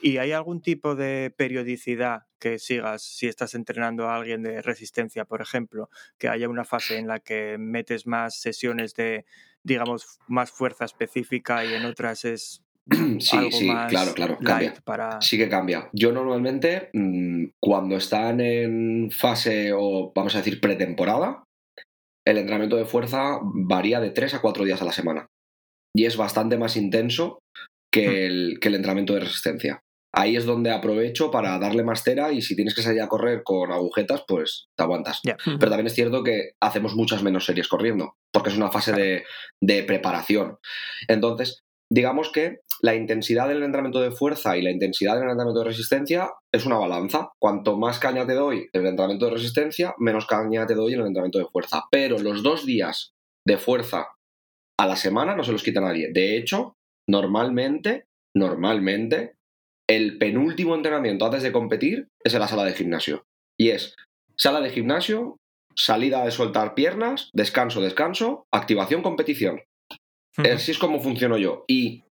y 0.00 0.16
hay 0.16 0.32
algún 0.32 0.62
tipo 0.62 0.94
de 0.94 1.30
periodicidad 1.36 2.22
que 2.38 2.58
sigas 2.58 3.02
si 3.02 3.26
estás 3.26 3.54
entrenando 3.54 4.08
a 4.08 4.16
alguien 4.16 4.42
de 4.42 4.62
resistencia 4.62 5.26
por 5.26 5.42
ejemplo 5.42 5.90
que 6.16 6.28
haya 6.28 6.48
una 6.48 6.64
fase 6.64 6.96
en 6.96 7.06
la 7.06 7.20
que 7.20 7.58
metes 7.58 8.06
más 8.06 8.40
sesiones 8.40 8.94
de 8.94 9.26
digamos 9.62 10.18
más 10.26 10.50
fuerza 10.50 10.86
específica 10.86 11.62
y 11.66 11.74
en 11.74 11.84
otras 11.84 12.24
es 12.24 12.64
sí, 13.20 13.52
sí, 13.52 13.70
claro, 13.88 14.14
claro, 14.14 14.38
cambia. 14.42 14.74
Sí 15.20 15.36
que 15.36 15.50
cambia. 15.50 15.90
Yo 15.92 16.12
normalmente, 16.12 16.88
mm, 16.94 17.44
cuando 17.60 17.96
están 17.96 18.40
en 18.40 19.10
fase 19.10 19.72
o 19.72 20.12
vamos 20.14 20.34
a 20.34 20.38
decir 20.38 20.60
pretemporada, 20.60 21.44
el 22.30 22.38
entrenamiento 22.38 22.76
de 22.76 22.84
fuerza 22.84 23.38
varía 23.42 24.00
de 24.00 24.10
3 24.10 24.34
a 24.34 24.40
4 24.40 24.64
días 24.64 24.82
a 24.82 24.84
la 24.84 24.92
semana. 24.92 25.26
Y 25.94 26.04
es 26.04 26.16
bastante 26.16 26.56
más 26.56 26.76
intenso 26.76 27.40
que 27.92 28.08
hmm. 28.08 28.14
el, 28.14 28.58
que 28.60 28.68
el 28.68 28.74
entrenamiento 28.76 29.14
de 29.14 29.20
resistencia. 29.20 29.80
Ahí 30.12 30.34
es 30.34 30.44
donde 30.44 30.72
aprovecho 30.72 31.30
para 31.30 31.58
darle 31.58 31.84
más 31.84 32.02
cera 32.02 32.32
y 32.32 32.42
si 32.42 32.56
tienes 32.56 32.74
que 32.74 32.82
salir 32.82 33.00
a 33.00 33.08
correr 33.08 33.42
con 33.44 33.70
agujetas, 33.70 34.24
pues 34.26 34.66
te 34.76 34.82
aguantas. 34.82 35.20
Pero 35.22 35.58
también 35.58 35.86
es 35.86 35.94
cierto 35.94 36.24
que 36.24 36.50
hacemos 36.60 36.96
muchas 36.96 37.22
menos 37.22 37.44
series 37.44 37.68
corriendo, 37.68 38.14
porque 38.32 38.50
es 38.50 38.56
una 38.56 38.72
fase 38.72 38.92
de, 38.92 39.24
de 39.62 39.84
preparación. 39.84 40.58
Entonces, 41.06 41.62
digamos 41.90 42.30
que 42.32 42.60
la 42.82 42.94
intensidad 42.94 43.48
del 43.48 43.62
entrenamiento 43.62 44.00
de 44.00 44.10
fuerza 44.10 44.56
y 44.56 44.62
la 44.62 44.70
intensidad 44.70 45.14
del 45.14 45.24
entrenamiento 45.24 45.60
de 45.60 45.68
resistencia 45.68 46.30
es 46.52 46.64
una 46.64 46.78
balanza. 46.78 47.30
Cuanto 47.38 47.76
más 47.76 47.98
caña 47.98 48.26
te 48.26 48.34
doy 48.34 48.68
en 48.72 48.82
el 48.82 48.86
entrenamiento 48.86 49.26
de 49.26 49.32
resistencia, 49.32 49.94
menos 49.98 50.26
caña 50.26 50.66
te 50.66 50.74
doy 50.74 50.94
en 50.94 51.00
el 51.00 51.06
entrenamiento 51.08 51.38
de 51.38 51.46
fuerza. 51.46 51.82
Pero 51.90 52.18
los 52.18 52.42
dos 52.42 52.64
días 52.64 53.12
de 53.46 53.58
fuerza 53.58 54.08
a 54.78 54.86
la 54.86 54.96
semana 54.96 55.36
no 55.36 55.44
se 55.44 55.52
los 55.52 55.62
quita 55.62 55.80
nadie. 55.80 56.10
De 56.12 56.38
hecho, 56.38 56.76
normalmente, 57.06 58.06
normalmente, 58.34 59.34
el 59.88 60.16
penúltimo 60.16 60.74
entrenamiento 60.74 61.26
antes 61.26 61.42
de 61.42 61.52
competir 61.52 62.08
es 62.24 62.32
en 62.32 62.40
la 62.40 62.48
sala 62.48 62.64
de 62.64 62.72
gimnasio. 62.72 63.26
Y 63.58 63.70
es 63.70 63.94
sala 64.36 64.60
de 64.60 64.70
gimnasio, 64.70 65.36
salida 65.76 66.24
de 66.24 66.30
soltar 66.30 66.74
piernas, 66.74 67.28
descanso, 67.34 67.82
descanso, 67.82 68.46
activación, 68.52 69.02
competición. 69.02 69.60
Así 70.54 70.72
es 70.72 70.78
como 70.78 71.00
funciono 71.00 71.36
yo. 71.36 71.64
Y, 71.68 72.04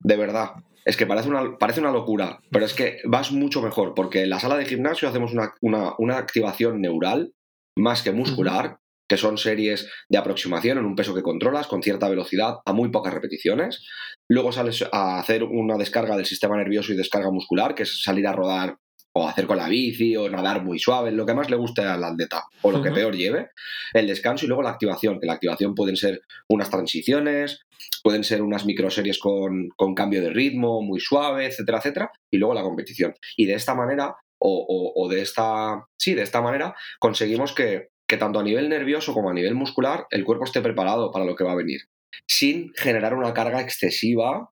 de 0.00 0.16
verdad, 0.16 0.52
es 0.84 0.96
que 0.96 1.06
parece 1.06 1.28
una, 1.28 1.58
parece 1.58 1.80
una 1.80 1.92
locura, 1.92 2.40
pero 2.50 2.64
es 2.64 2.74
que 2.74 2.98
vas 3.04 3.32
mucho 3.32 3.62
mejor, 3.62 3.94
porque 3.94 4.22
en 4.22 4.30
la 4.30 4.40
sala 4.40 4.56
de 4.56 4.66
gimnasio 4.66 5.08
hacemos 5.08 5.32
una, 5.60 6.18
activación 6.18 6.80
neural 6.80 7.32
más 7.76 8.02
que 8.02 8.12
muscular, 8.12 8.78
que 9.08 9.16
son 9.16 9.38
series 9.38 9.90
de 10.08 10.18
aproximación 10.18 10.78
en 10.78 10.84
un 10.84 10.94
peso 10.94 11.14
que 11.14 11.22
controlas 11.22 11.66
con 11.66 11.82
cierta 11.82 12.08
velocidad 12.08 12.58
a 12.64 12.72
muy 12.72 12.90
pocas 12.90 13.12
repeticiones. 13.12 13.84
Luego 14.28 14.52
sales 14.52 14.84
a 14.92 15.18
hacer 15.18 15.42
una 15.42 15.76
descarga 15.76 16.16
del 16.16 16.26
sistema 16.26 16.56
nervioso 16.56 16.92
y 16.92 16.96
descarga 16.96 17.30
muscular, 17.30 17.74
que 17.74 17.82
es 17.82 18.02
salir 18.02 18.26
a 18.26 18.32
rodar 18.32 18.76
o 19.12 19.28
hacer 19.28 19.46
con 19.46 19.56
la 19.56 19.68
bici 19.68 20.16
o 20.16 20.28
nadar 20.28 20.62
muy 20.62 20.78
suave, 20.78 21.10
lo 21.10 21.26
que 21.26 21.34
más 21.34 21.50
le 21.50 21.56
guste 21.56 21.82
al 21.82 22.04
atleta 22.04 22.44
o 22.62 22.70
lo 22.70 22.82
que 22.82 22.90
peor 22.90 23.16
lleve, 23.16 23.50
el 23.92 24.06
descanso 24.06 24.44
y 24.44 24.48
luego 24.48 24.62
la 24.62 24.70
activación, 24.70 25.18
que 25.18 25.26
la 25.26 25.34
activación 25.34 25.74
pueden 25.74 25.96
ser 25.96 26.22
unas 26.48 26.70
transiciones, 26.70 27.60
pueden 28.02 28.24
ser 28.24 28.42
unas 28.42 28.64
microseries 28.64 29.18
con, 29.18 29.68
con 29.76 29.94
cambio 29.94 30.22
de 30.22 30.30
ritmo 30.30 30.82
muy 30.82 31.00
suave, 31.00 31.46
etcétera, 31.46 31.78
etcétera, 31.78 32.12
y 32.30 32.38
luego 32.38 32.54
la 32.54 32.62
competición. 32.62 33.14
Y 33.36 33.46
de 33.46 33.54
esta 33.54 33.74
manera, 33.74 34.14
o, 34.38 34.92
o, 34.94 35.08
de 35.08 35.22
esta, 35.22 35.84
sí, 35.98 36.14
de 36.14 36.22
esta 36.22 36.40
manera, 36.40 36.74
conseguimos 36.98 37.52
que, 37.52 37.88
que 38.06 38.16
tanto 38.16 38.38
a 38.38 38.44
nivel 38.44 38.68
nervioso 38.68 39.12
como 39.12 39.30
a 39.30 39.34
nivel 39.34 39.54
muscular 39.54 40.06
el 40.10 40.24
cuerpo 40.24 40.44
esté 40.44 40.60
preparado 40.60 41.10
para 41.10 41.24
lo 41.24 41.34
que 41.34 41.44
va 41.44 41.52
a 41.52 41.56
venir, 41.56 41.82
sin 42.26 42.72
generar 42.74 43.14
una 43.14 43.34
carga 43.34 43.60
excesiva 43.60 44.50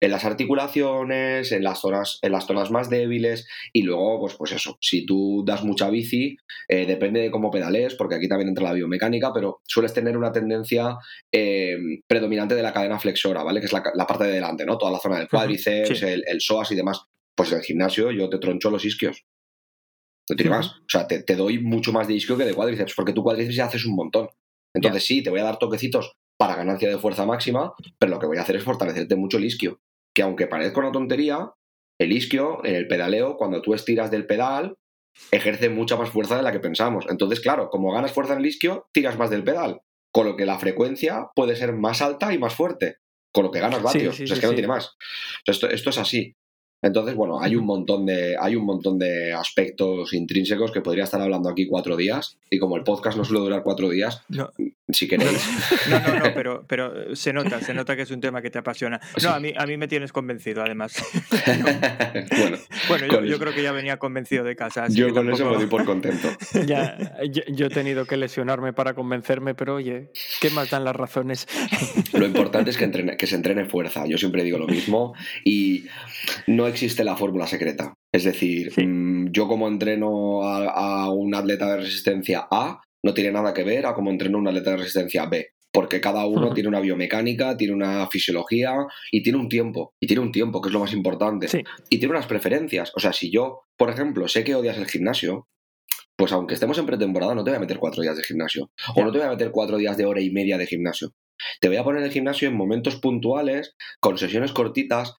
en 0.00 0.10
las 0.10 0.24
articulaciones, 0.24 1.50
en 1.52 1.64
las 1.64 1.80
zonas, 1.80 2.18
en 2.22 2.32
las 2.32 2.46
zonas 2.46 2.70
más 2.70 2.88
débiles 2.88 3.48
y 3.72 3.82
luego, 3.82 4.20
pues, 4.20 4.34
pues 4.34 4.52
eso, 4.52 4.78
si 4.80 5.04
tú 5.04 5.42
das 5.44 5.64
mucha 5.64 5.90
bici, 5.90 6.36
eh, 6.68 6.86
depende 6.86 7.20
de 7.20 7.30
cómo 7.30 7.50
pedales, 7.50 7.94
porque 7.94 8.14
aquí 8.14 8.28
también 8.28 8.48
entra 8.48 8.64
la 8.64 8.74
biomecánica, 8.74 9.32
pero 9.32 9.60
sueles 9.66 9.92
tener 9.92 10.16
una 10.16 10.30
tendencia 10.30 10.96
eh, 11.32 11.76
predominante 12.06 12.54
de 12.54 12.62
la 12.62 12.72
cadena 12.72 12.98
flexora, 12.98 13.42
¿vale? 13.42 13.60
Que 13.60 13.66
es 13.66 13.72
la, 13.72 14.06
parte 14.06 14.24
de 14.24 14.32
delante, 14.32 14.64
¿no? 14.64 14.78
Toda 14.78 14.92
la 14.92 15.00
zona 15.00 15.18
del 15.18 15.28
cuádriceps, 15.28 16.02
el, 16.02 16.24
el, 16.26 16.40
psoas 16.40 16.70
y 16.70 16.76
demás. 16.76 17.02
Pues 17.34 17.52
en 17.52 17.58
el 17.58 17.64
gimnasio 17.64 18.10
yo 18.10 18.28
te 18.28 18.38
troncho 18.38 18.70
los 18.70 18.84
isquios. 18.84 19.24
No 20.30 20.36
tiene 20.36 20.50
más. 20.50 20.68
O 20.68 20.88
sea, 20.88 21.06
te, 21.06 21.36
doy 21.36 21.58
mucho 21.58 21.92
más 21.92 22.06
de 22.06 22.14
isquio 22.14 22.36
que 22.36 22.44
de 22.44 22.54
cuádriceps, 22.54 22.94
porque 22.94 23.12
tu 23.12 23.22
cuádriceps 23.22 23.56
ya 23.56 23.66
haces 23.66 23.84
un 23.84 23.94
montón. 23.94 24.28
Entonces 24.74 25.04
sí, 25.04 25.22
te 25.22 25.30
voy 25.30 25.40
a 25.40 25.44
dar 25.44 25.58
toquecitos 25.58 26.12
para 26.36 26.54
ganancia 26.54 26.88
de 26.88 26.98
fuerza 26.98 27.26
máxima, 27.26 27.72
pero 27.98 28.10
lo 28.10 28.18
que 28.18 28.26
voy 28.26 28.38
a 28.38 28.42
hacer 28.42 28.56
es 28.56 28.62
fortalecerte 28.62 29.16
mucho 29.16 29.38
el 29.38 29.44
isquio 29.46 29.80
que 30.14 30.22
aunque 30.22 30.46
parezca 30.46 30.80
una 30.80 30.92
tontería, 30.92 31.52
el 31.98 32.12
isquio 32.12 32.64
en 32.64 32.74
el 32.74 32.86
pedaleo, 32.86 33.36
cuando 33.36 33.60
tú 33.62 33.74
estiras 33.74 34.10
del 34.10 34.26
pedal, 34.26 34.76
ejerce 35.32 35.68
mucha 35.68 35.96
más 35.96 36.10
fuerza 36.10 36.36
de 36.36 36.42
la 36.42 36.52
que 36.52 36.60
pensamos. 36.60 37.06
Entonces, 37.08 37.40
claro, 37.40 37.70
como 37.70 37.92
ganas 37.92 38.12
fuerza 38.12 38.34
en 38.34 38.40
el 38.40 38.46
isquio, 38.46 38.88
tiras 38.92 39.18
más 39.18 39.30
del 39.30 39.44
pedal, 39.44 39.80
con 40.12 40.26
lo 40.26 40.36
que 40.36 40.46
la 40.46 40.58
frecuencia 40.58 41.26
puede 41.34 41.56
ser 41.56 41.72
más 41.72 42.02
alta 42.02 42.32
y 42.32 42.38
más 42.38 42.54
fuerte, 42.54 42.98
con 43.32 43.44
lo 43.44 43.50
que 43.50 43.60
ganas 43.60 43.82
vatios. 43.82 44.20
es 44.20 44.38
que 44.38 44.46
no 44.46 44.52
tiene 44.52 44.68
más. 44.68 44.96
Esto, 45.44 45.68
esto 45.68 45.90
es 45.90 45.98
así. 45.98 46.36
Entonces, 46.80 47.16
bueno, 47.16 47.40
hay 47.40 47.56
un 47.56 47.64
montón 47.64 48.06
de, 48.06 48.36
hay 48.38 48.54
un 48.54 48.64
montón 48.64 48.98
de 48.98 49.32
aspectos 49.32 50.12
intrínsecos 50.12 50.70
que 50.70 50.80
podría 50.80 51.04
estar 51.04 51.20
hablando 51.20 51.48
aquí 51.48 51.66
cuatro 51.66 51.96
días. 51.96 52.38
Y 52.50 52.58
como 52.58 52.76
el 52.76 52.84
podcast 52.84 53.18
no 53.18 53.24
suele 53.24 53.40
durar 53.40 53.62
cuatro 53.62 53.88
días, 53.90 54.22
si 54.88 55.08
queréis. 55.08 55.38
No, 55.88 56.00
no, 56.00 56.18
no, 56.18 56.34
pero, 56.34 56.64
pero 56.66 57.16
se 57.16 57.32
nota, 57.32 57.60
se 57.60 57.72
nota 57.72 57.96
que 57.96 58.02
es 58.02 58.10
un 58.10 58.20
tema 58.20 58.42
que 58.42 58.50
te 58.50 58.58
apasiona. 58.58 59.00
No, 59.22 59.30
a 59.30 59.40
mí, 59.40 59.52
a 59.56 59.66
mí 59.66 59.76
me 59.76 59.88
tienes 59.88 60.12
convencido, 60.12 60.62
además. 60.62 60.92
bueno, 62.88 63.24
yo, 63.24 63.38
creo 63.38 63.54
que 63.54 63.62
ya 63.62 63.72
venía 63.72 63.98
convencido 63.98 64.44
de 64.44 64.54
casa. 64.54 64.86
yo 64.88 65.12
con 65.12 65.30
eso 65.30 65.48
me 65.50 65.56
doy 65.56 65.66
por 65.66 65.84
contento. 65.84 66.28
Ya, 66.66 67.16
yo, 67.30 67.66
he 67.66 67.70
tenido 67.70 68.04
que 68.04 68.16
lesionarme 68.16 68.72
para 68.72 68.94
convencerme, 68.94 69.54
pero 69.54 69.76
oye, 69.76 70.10
¿qué 70.40 70.50
más 70.50 70.70
dan 70.70 70.84
las 70.84 70.94
razones? 70.94 71.46
Lo 72.12 72.26
importante 72.26 72.70
es 72.70 72.76
que, 72.76 72.84
entrene, 72.84 73.16
que 73.16 73.26
se 73.26 73.36
entrene 73.36 73.64
fuerza. 73.64 74.04
Yo 74.06 74.18
siempre 74.18 74.44
digo 74.44 74.58
lo 74.58 74.66
mismo. 74.66 75.14
Y 75.44 75.86
no 76.46 76.67
existe 76.68 77.04
la 77.04 77.16
fórmula 77.16 77.46
secreta. 77.46 77.94
Es 78.12 78.24
decir, 78.24 78.72
mm, 78.76 79.30
yo 79.30 79.48
como 79.48 79.68
entreno 79.68 80.42
a, 80.42 81.12
un 81.12 81.34
atleta 81.34 81.70
de 81.70 81.78
resistencia 81.78 82.46
A, 82.50 82.80
no 83.04 83.14
tiene 83.14 83.32
nada 83.32 83.54
que 83.54 83.64
ver 83.64 83.86
a 83.86 83.94
como 83.94 84.10
entreno 84.10 84.38
a 84.38 84.40
un 84.40 84.48
atleta 84.48 84.70
de 84.70 84.76
resistencia 84.78 85.26
B. 85.26 85.48
Porque 85.70 86.00
cada 86.00 86.24
uno 86.24 86.54
tiene 86.54 86.68
una 86.70 86.80
biomecánica, 86.80 87.56
tiene 87.56 87.74
una 87.74 88.08
fisiología 88.08 88.74
y 89.12 89.22
tiene 89.22 89.38
un 89.38 89.48
tiempo. 89.48 89.92
Y 90.00 90.06
tiene 90.06 90.22
un 90.22 90.32
tiempo, 90.32 90.62
que 90.62 90.70
es 90.70 90.72
lo 90.72 90.80
más 90.80 90.92
importante. 90.94 91.46
Y 91.90 91.98
tiene 91.98 92.14
unas 92.14 92.26
preferencias. 92.26 92.90
O 92.96 93.00
sea, 93.00 93.12
si 93.12 93.30
yo, 93.30 93.60
por 93.76 93.90
ejemplo, 93.90 94.26
sé 94.28 94.44
que 94.44 94.54
odias 94.54 94.78
el 94.78 94.86
gimnasio, 94.86 95.46
pues 96.16 96.32
aunque 96.32 96.54
estemos 96.54 96.78
en 96.78 96.86
pretemporada, 96.86 97.34
no 97.34 97.44
te 97.44 97.50
voy 97.50 97.58
a 97.58 97.60
meter 97.60 97.78
cuatro 97.78 98.02
días 98.02 98.16
de 98.16 98.24
gimnasio. 98.24 98.70
O 98.96 99.04
no 99.04 99.12
te 99.12 99.18
voy 99.18 99.26
a 99.26 99.30
meter 99.30 99.50
cuatro 99.52 99.76
días 99.76 99.96
de 99.96 100.06
hora 100.06 100.22
y 100.22 100.30
media 100.30 100.56
de 100.56 100.66
gimnasio. 100.66 101.12
Te 101.60 101.68
voy 101.68 101.76
a 101.76 101.84
poner 101.84 102.02
el 102.02 102.10
gimnasio 102.10 102.48
en 102.48 102.56
momentos 102.56 102.96
puntuales, 102.96 103.76
con 104.00 104.18
sesiones 104.18 104.52
cortitas, 104.52 105.18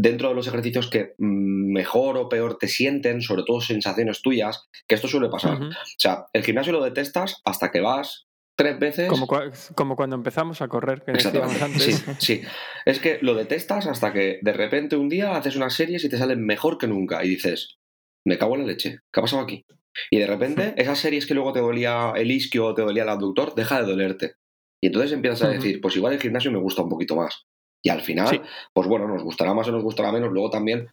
dentro 0.00 0.28
de 0.28 0.36
los 0.36 0.46
ejercicios 0.46 0.88
que 0.88 1.14
mm, 1.18 1.72
mejor 1.72 2.16
o 2.18 2.28
peor 2.28 2.56
te 2.56 2.68
sienten, 2.68 3.20
sobre 3.20 3.42
todo 3.42 3.60
sensaciones 3.60 4.22
tuyas, 4.22 4.68
que 4.86 4.94
esto 4.94 5.08
suele 5.08 5.28
pasar. 5.28 5.60
O 5.60 5.70
sea, 5.98 6.26
el 6.32 6.44
gimnasio 6.44 6.72
lo 6.72 6.84
detestas 6.84 7.42
hasta 7.44 7.72
que 7.72 7.80
vas 7.80 8.28
tres 8.56 8.78
veces. 8.78 9.08
Como, 9.08 9.26
como 9.74 9.96
cuando 9.96 10.14
empezamos 10.14 10.62
a 10.62 10.68
correr, 10.68 11.02
que 11.04 11.12
decíamos 11.12 11.60
antes. 11.60 11.82
Sí, 11.82 11.92
sí. 12.18 12.42
Es 12.84 13.00
que 13.00 13.18
lo 13.22 13.34
detestas 13.34 13.88
hasta 13.88 14.12
que 14.12 14.38
de 14.40 14.52
repente 14.52 14.94
un 14.94 15.08
día 15.08 15.36
haces 15.36 15.56
unas 15.56 15.74
series 15.74 16.04
y 16.04 16.08
te 16.08 16.16
salen 16.16 16.46
mejor 16.46 16.78
que 16.78 16.86
nunca 16.86 17.24
y 17.24 17.30
dices, 17.30 17.78
me 18.24 18.38
cago 18.38 18.54
en 18.54 18.60
la 18.60 18.66
leche, 18.68 19.00
¿qué 19.12 19.18
ha 19.18 19.22
pasado 19.22 19.42
aquí? 19.42 19.66
Y 20.12 20.18
de 20.18 20.28
repente, 20.28 20.74
esas 20.76 21.00
series 21.00 21.26
que 21.26 21.34
luego 21.34 21.52
te 21.52 21.58
dolía 21.58 22.12
el 22.14 22.30
isquio 22.30 22.66
o 22.66 22.74
te 22.74 22.82
dolía 22.82 23.02
el 23.02 23.08
abductor, 23.08 23.52
deja 23.56 23.80
de 23.80 23.86
dolerte. 23.88 24.34
Y 24.80 24.86
entonces 24.86 25.10
empiezas 25.10 25.42
a 25.42 25.48
decir, 25.48 25.80
pues 25.80 25.96
igual 25.96 26.12
el 26.12 26.20
gimnasio 26.20 26.52
me 26.52 26.60
gusta 26.60 26.82
un 26.82 26.88
poquito 26.88 27.16
más. 27.16 27.47
Y 27.80 27.90
al 27.90 28.00
final, 28.02 28.42
pues 28.72 28.88
bueno, 28.88 29.06
nos 29.06 29.22
gustará 29.22 29.54
más 29.54 29.68
o 29.68 29.72
nos 29.72 29.84
gustará 29.84 30.10
menos. 30.10 30.32
Luego 30.32 30.50
también, 30.50 30.88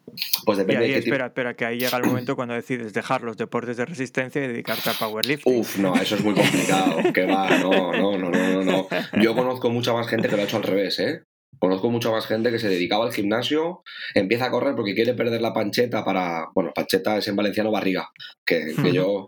pues 0.46 0.60
depende 0.60 0.86
de 0.86 0.94
qué 0.94 0.98
espera, 1.00 1.28
espera, 1.28 1.56
que 1.56 1.66
ahí 1.66 1.80
llega 1.80 1.98
el 1.98 2.06
momento 2.06 2.36
cuando 2.36 2.54
decides 2.54 2.94
dejar 2.94 3.24
los 3.24 3.38
deportes 3.38 3.78
de 3.78 3.86
resistencia 3.86 4.44
y 4.44 4.48
dedicarte 4.48 4.92
a 4.92 4.94
powerlifting. 4.94 5.60
Uf, 5.60 5.78
no, 5.80 5.96
eso 5.96 6.16
es 6.16 6.24
muy 6.24 6.36
complicado. 6.36 6.98
que 7.14 7.26
va, 7.26 7.58
no, 7.58 7.92
no, 7.92 8.18
no, 8.18 8.30
no, 8.30 8.64
no. 8.64 8.88
Yo 9.20 9.36
conozco 9.36 9.70
mucha 9.72 9.94
más 9.94 10.08
gente 10.08 10.30
que 10.30 10.36
lo 10.36 10.44
ha 10.44 10.46
hecho 10.46 10.58
al 10.58 10.64
revés, 10.64 11.00
¿eh? 11.00 11.24
Conozco 11.58 11.90
mucha 11.90 12.12
más 12.12 12.28
gente 12.28 12.52
que 12.52 12.60
se 12.60 12.68
dedicaba 12.68 13.06
al 13.06 13.14
gimnasio, 13.14 13.82
empieza 14.14 14.46
a 14.46 14.52
correr 14.52 14.76
porque 14.76 14.94
quiere 14.94 15.14
perder 15.14 15.42
la 15.42 15.54
pancheta 15.54 16.04
para. 16.04 16.50
Bueno, 16.54 16.72
pancheta 16.76 17.18
es 17.18 17.28
en 17.28 17.36
valenciano 17.36 17.72
barriga, 17.72 18.10
que, 18.46 18.74
yo 18.94 19.28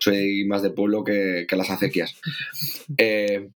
soy 0.00 0.44
más 0.46 0.62
de 0.62 0.70
pueblo 0.70 1.04
que, 1.04 1.46
que 1.48 1.56
las 1.56 1.70
acequias. 1.70 2.20
Eh, 2.96 3.48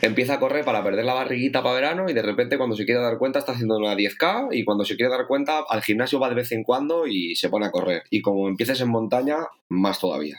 empieza 0.00 0.34
a 0.34 0.40
correr 0.40 0.64
para 0.64 0.82
perder 0.82 1.04
la 1.04 1.14
barriguita 1.14 1.62
para 1.62 1.74
verano 1.74 2.08
y 2.08 2.12
de 2.12 2.22
repente 2.22 2.56
cuando 2.56 2.76
se 2.76 2.84
quiere 2.84 3.00
dar 3.00 3.18
cuenta 3.18 3.38
está 3.38 3.52
haciendo 3.52 3.76
una 3.76 3.94
10K 3.94 4.48
y 4.52 4.64
cuando 4.64 4.84
se 4.84 4.96
quiere 4.96 5.10
dar 5.10 5.26
cuenta 5.26 5.64
al 5.68 5.82
gimnasio 5.82 6.20
va 6.20 6.28
de 6.28 6.34
vez 6.34 6.52
en 6.52 6.62
cuando 6.62 7.06
y 7.06 7.34
se 7.34 7.48
pone 7.48 7.66
a 7.66 7.70
correr. 7.70 8.02
Y 8.10 8.22
como 8.22 8.48
empieces 8.48 8.80
en 8.80 8.88
montaña, 8.88 9.36
más 9.68 9.98
todavía. 9.98 10.38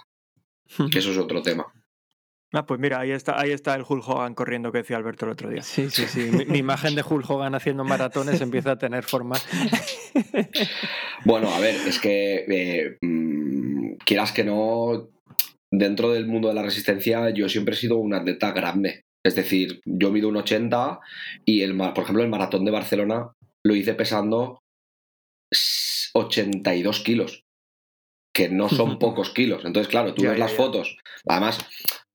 Que 0.92 1.00
eso 1.00 1.12
es 1.12 1.18
otro 1.18 1.42
tema. 1.42 1.66
Ah, 2.56 2.68
pues 2.68 2.80
mira, 2.80 3.00
ahí 3.00 3.10
está, 3.10 3.40
ahí 3.40 3.50
está 3.50 3.74
el 3.74 3.84
Hulk 3.88 4.08
Hogan 4.08 4.36
corriendo 4.36 4.72
que 4.72 4.80
decía 4.80 4.96
Alberto 4.96 5.26
el 5.26 5.32
otro 5.32 5.50
día. 5.50 5.64
Sí, 5.64 5.90
sí, 5.90 6.06
sí. 6.06 6.30
Mi, 6.48 6.60
imagen 6.60 6.94
de 6.94 7.04
Hulk 7.08 7.28
Hogan 7.28 7.56
haciendo 7.56 7.84
maratones 7.84 8.40
empieza 8.42 8.74
a 8.74 8.78
tener 8.78 9.04
forma. 9.04 9.38
bueno, 11.26 11.52
a 11.52 11.60
ver, 11.60 11.76
es 11.88 12.00
que 12.00 12.46
eh, 12.48 12.98
mm, 13.02 13.96
quieras 14.06 14.32
que 14.32 14.44
no, 14.44 15.10
dentro 15.72 16.12
del 16.12 16.28
mundo 16.28 16.50
de 16.50 16.54
la 16.54 16.62
resistencia 16.62 17.32
yo 17.32 17.50
siempre 17.50 17.74
he 17.74 17.78
sido 17.78 17.98
un 17.98 18.14
atleta 18.14 18.52
grande. 18.52 19.06
Es 19.24 19.36
decir, 19.36 19.82
yo 19.86 20.12
mido 20.12 20.30
un 20.30 20.38
80 20.38 21.00
y, 21.46 21.62
el, 21.62 21.78
por 21.78 22.04
ejemplo, 22.04 22.24
el 22.24 22.30
maratón 22.30 22.66
de 22.66 22.72
Barcelona 22.72 23.32
lo 23.64 23.76
hice 23.76 23.94
pesando 23.94 24.62
82 26.14 27.00
kilos, 27.02 27.44
que 28.34 28.50
no 28.50 28.70
son 28.70 29.00
pocos 29.00 29.32
kilos. 29.32 29.64
Entonces, 29.66 29.90
claro, 29.90 30.14
tú 30.14 30.24
ves 30.24 30.38
las 30.38 30.54
fotos. 30.54 30.98
Además, 31.28 31.60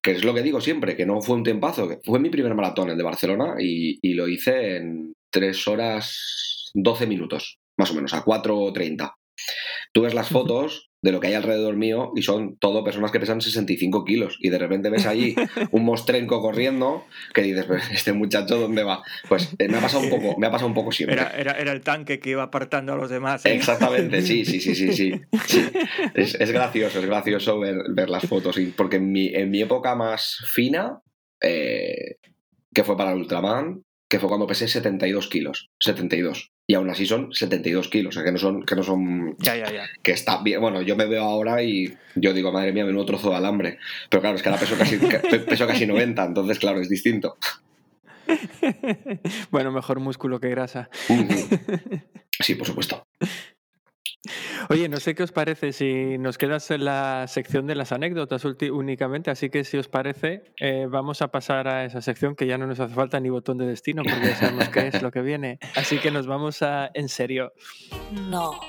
que 0.02 0.12
es 0.12 0.24
lo 0.24 0.34
que 0.34 0.42
digo 0.42 0.60
siempre, 0.60 0.96
que 0.96 1.06
no 1.06 1.20
fue 1.22 1.36
un 1.36 1.44
tempazo, 1.44 1.88
fue 2.04 2.20
mi 2.20 2.30
primer 2.30 2.54
maratón, 2.54 2.90
el 2.90 2.98
de 2.98 3.04
Barcelona, 3.04 3.54
y, 3.58 3.98
y 4.02 4.14
lo 4.14 4.28
hice 4.28 4.76
en 4.76 5.14
3 5.30 5.68
horas 5.68 6.70
12 6.74 7.06
minutos, 7.06 7.58
más 7.78 7.90
o 7.90 7.94
menos, 7.94 8.12
a 8.14 8.24
4.30. 8.24 9.14
Tú 9.92 10.02
ves 10.02 10.14
las 10.14 10.28
fotos 10.28 10.87
de 11.00 11.12
lo 11.12 11.20
que 11.20 11.28
hay 11.28 11.34
alrededor 11.34 11.76
mío 11.76 12.12
y 12.16 12.22
son 12.22 12.56
todo 12.58 12.82
personas 12.82 13.12
que 13.12 13.20
pesan 13.20 13.40
65 13.40 14.04
kilos 14.04 14.36
y 14.40 14.48
de 14.48 14.58
repente 14.58 14.90
ves 14.90 15.06
allí 15.06 15.36
un 15.70 15.84
mostrenco 15.84 16.40
corriendo 16.40 17.04
que 17.34 17.42
dices, 17.42 17.66
este 17.92 18.12
muchacho 18.12 18.58
¿dónde 18.58 18.82
va? 18.82 19.02
Pues 19.28 19.54
eh, 19.58 19.68
me 19.68 19.78
ha 19.78 19.80
pasado 19.80 20.02
un 20.02 20.10
poco, 20.10 20.38
me 20.38 20.46
ha 20.46 20.50
pasado 20.50 20.68
un 20.68 20.74
poco 20.74 20.90
siempre. 20.90 21.14
Era, 21.16 21.52
era, 21.52 21.72
el 21.72 21.82
tanque 21.82 22.18
que 22.18 22.30
iba 22.30 22.42
apartando 22.42 22.92
a 22.92 22.96
los 22.96 23.10
demás. 23.10 23.46
¿eh? 23.46 23.54
Exactamente, 23.54 24.22
sí, 24.22 24.44
sí, 24.44 24.60
sí, 24.60 24.74
sí, 24.74 24.92
sí. 24.92 25.12
Es, 26.14 26.34
es, 26.34 26.50
gracioso, 26.50 26.98
es 26.98 27.06
gracioso 27.06 27.58
ver, 27.58 27.76
ver 27.90 28.08
las 28.08 28.26
fotos 28.26 28.58
porque 28.76 28.96
en 28.96 29.12
mi, 29.12 29.28
en 29.28 29.50
mi 29.50 29.60
época 29.62 29.94
más 29.94 30.38
fina, 30.46 31.00
eh, 31.40 32.16
que 32.72 32.84
fue 32.84 32.96
para 32.96 33.12
el 33.12 33.18
Ultraman, 33.18 33.82
que 34.08 34.18
fue 34.18 34.28
cuando 34.28 34.46
pesé 34.46 34.68
72 34.68 35.28
kilos. 35.28 35.70
72. 35.80 36.50
Y 36.70 36.74
aún 36.74 36.90
así 36.90 37.06
son 37.06 37.32
72 37.32 37.88
kilos, 37.88 38.14
o 38.14 38.14
sea, 38.14 38.22
que 38.22 38.30
no 38.30 38.36
son... 38.36 38.62
Que 38.66 38.76
no 38.76 38.82
son 38.82 39.34
ya, 39.38 39.56
ya, 39.56 39.72
ya. 39.72 39.86
Que 40.02 40.12
está 40.12 40.42
bien. 40.42 40.60
Bueno, 40.60 40.82
yo 40.82 40.96
me 40.96 41.06
veo 41.06 41.24
ahora 41.24 41.62
y 41.62 41.96
yo 42.14 42.34
digo, 42.34 42.52
madre 42.52 42.72
mía, 42.72 42.84
menudo 42.84 43.06
trozo 43.06 43.30
de 43.30 43.36
alambre. 43.36 43.78
Pero 44.10 44.20
claro, 44.20 44.36
es 44.36 44.42
que 44.42 44.50
ahora 44.50 44.60
peso 44.60 44.76
casi, 44.76 44.98
peso 45.48 45.66
casi 45.66 45.86
90, 45.86 46.22
entonces 46.22 46.58
claro, 46.58 46.80
es 46.82 46.90
distinto. 46.90 47.38
bueno, 49.50 49.72
mejor 49.72 50.00
músculo 50.00 50.38
que 50.40 50.50
grasa. 50.50 50.90
Sí, 52.40 52.54
por 52.54 52.68
supuesto. 52.68 53.04
Oye, 54.68 54.88
no 54.88 54.98
sé 54.98 55.14
qué 55.14 55.22
os 55.22 55.32
parece 55.32 55.72
si 55.72 56.18
nos 56.18 56.38
quedas 56.38 56.70
en 56.70 56.84
la 56.84 57.26
sección 57.28 57.66
de 57.66 57.74
las 57.74 57.92
anécdotas 57.92 58.44
únicamente, 58.44 59.30
así 59.30 59.50
que 59.50 59.64
si 59.64 59.78
os 59.78 59.88
parece, 59.88 60.42
eh, 60.60 60.86
vamos 60.88 61.22
a 61.22 61.28
pasar 61.28 61.68
a 61.68 61.84
esa 61.84 62.02
sección 62.02 62.34
que 62.34 62.46
ya 62.46 62.58
no 62.58 62.66
nos 62.66 62.80
hace 62.80 62.94
falta 62.94 63.20
ni 63.20 63.30
botón 63.30 63.58
de 63.58 63.66
destino 63.66 64.02
porque 64.02 64.28
ya 64.28 64.36
sabemos 64.36 64.68
qué 64.68 64.88
es 64.88 65.02
lo 65.02 65.10
que 65.10 65.22
viene. 65.22 65.58
Así 65.74 65.98
que 65.98 66.10
nos 66.10 66.26
vamos 66.26 66.62
a 66.62 66.90
en 66.94 67.08
serio. 67.08 67.52
No. 68.28 68.60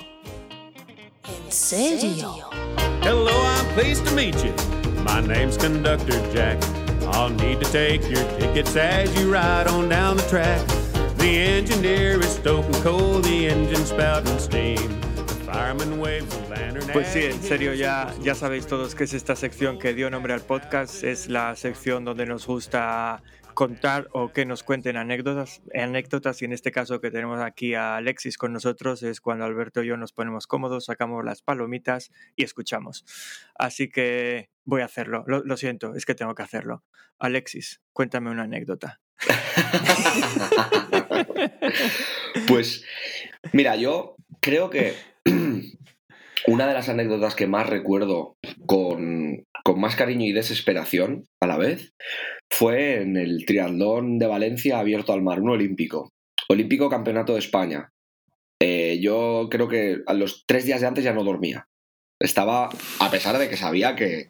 En 1.26 1.52
serio. 1.52 2.50
Hello, 3.02 3.30
I'm 3.30 3.66
pleased 3.74 4.06
to 4.06 4.14
meet 4.14 4.36
you. 4.44 4.52
My 5.04 5.20
name's 5.20 5.56
Conductor 5.56 6.20
Jack. 6.32 6.58
I'll 7.12 7.30
need 7.30 7.60
to 7.60 7.72
take 7.72 8.02
your 8.08 8.22
tickets 8.38 8.76
as 8.76 9.14
you 9.18 9.32
ride 9.32 9.66
on 9.66 9.88
down 9.88 10.16
the 10.16 10.22
track. 10.24 10.60
The 11.18 11.38
engineer 11.38 12.20
is 12.20 12.30
stoking 12.30 12.82
coal, 12.82 13.20
the 13.20 13.48
engine 13.48 13.84
spouting 13.84 14.38
steam. 14.38 15.09
Pues 16.92 17.08
sí, 17.08 17.20
en 17.20 17.42
serio, 17.42 17.74
ya, 17.74 18.12
ya 18.22 18.34
sabéis 18.34 18.66
todos 18.66 18.94
que 18.94 19.04
es 19.04 19.14
esta 19.14 19.36
sección 19.36 19.78
que 19.78 19.94
dio 19.94 20.10
nombre 20.10 20.32
al 20.32 20.42
podcast. 20.42 21.04
Es 21.04 21.28
la 21.28 21.54
sección 21.56 22.04
donde 22.04 22.26
nos 22.26 22.46
gusta 22.46 23.22
contar 23.54 24.08
o 24.12 24.32
que 24.32 24.46
nos 24.46 24.62
cuenten 24.62 24.96
anécdotas, 24.96 25.60
anécdotas 25.74 26.40
y 26.40 26.46
en 26.46 26.52
este 26.52 26.70
caso 26.70 27.00
que 27.00 27.10
tenemos 27.10 27.40
aquí 27.40 27.74
a 27.74 27.96
Alexis 27.96 28.38
con 28.38 28.52
nosotros 28.52 29.02
es 29.02 29.20
cuando 29.20 29.44
Alberto 29.44 29.82
y 29.82 29.88
yo 29.88 29.96
nos 29.96 30.12
ponemos 30.12 30.46
cómodos, 30.46 30.86
sacamos 30.86 31.24
las 31.24 31.42
palomitas 31.42 32.10
y 32.36 32.44
escuchamos. 32.44 33.04
Así 33.54 33.88
que 33.88 34.50
voy 34.64 34.82
a 34.82 34.86
hacerlo, 34.86 35.24
lo, 35.26 35.44
lo 35.44 35.56
siento, 35.56 35.94
es 35.94 36.06
que 36.06 36.14
tengo 36.14 36.34
que 36.34 36.42
hacerlo. 36.42 36.84
Alexis, 37.18 37.80
cuéntame 37.92 38.30
una 38.30 38.44
anécdota. 38.44 39.00
pues 42.48 42.84
mira, 43.52 43.76
yo 43.76 44.16
creo 44.40 44.70
que 44.70 44.94
una 46.46 46.66
de 46.66 46.74
las 46.74 46.88
anécdotas 46.88 47.34
que 47.34 47.46
más 47.46 47.68
recuerdo 47.68 48.36
con, 48.66 49.44
más 49.76 49.96
cariño 49.96 50.26
y 50.26 50.32
desesperación 50.32 51.26
a 51.40 51.46
la 51.46 51.56
vez 51.56 51.92
fue 52.50 53.02
en 53.02 53.16
el 53.16 53.44
triatlón 53.46 54.18
de 54.18 54.26
Valencia 54.26 54.78
abierto 54.78 55.12
al 55.12 55.22
mar, 55.22 55.40
un 55.40 55.50
olímpico. 55.50 56.10
Olímpico 56.48 56.88
Campeonato 56.88 57.34
de 57.34 57.38
España. 57.38 57.90
Eh, 58.60 58.98
yo 59.00 59.48
creo 59.50 59.68
que 59.68 59.98
a 60.06 60.14
los 60.14 60.44
tres 60.46 60.64
días 60.64 60.80
de 60.80 60.88
antes 60.88 61.04
ya 61.04 61.12
no 61.12 61.24
dormía. 61.24 61.66
Estaba, 62.18 62.68
a 62.98 63.10
pesar 63.10 63.38
de 63.38 63.48
que 63.48 63.56
sabía 63.56 63.94
que, 63.94 64.26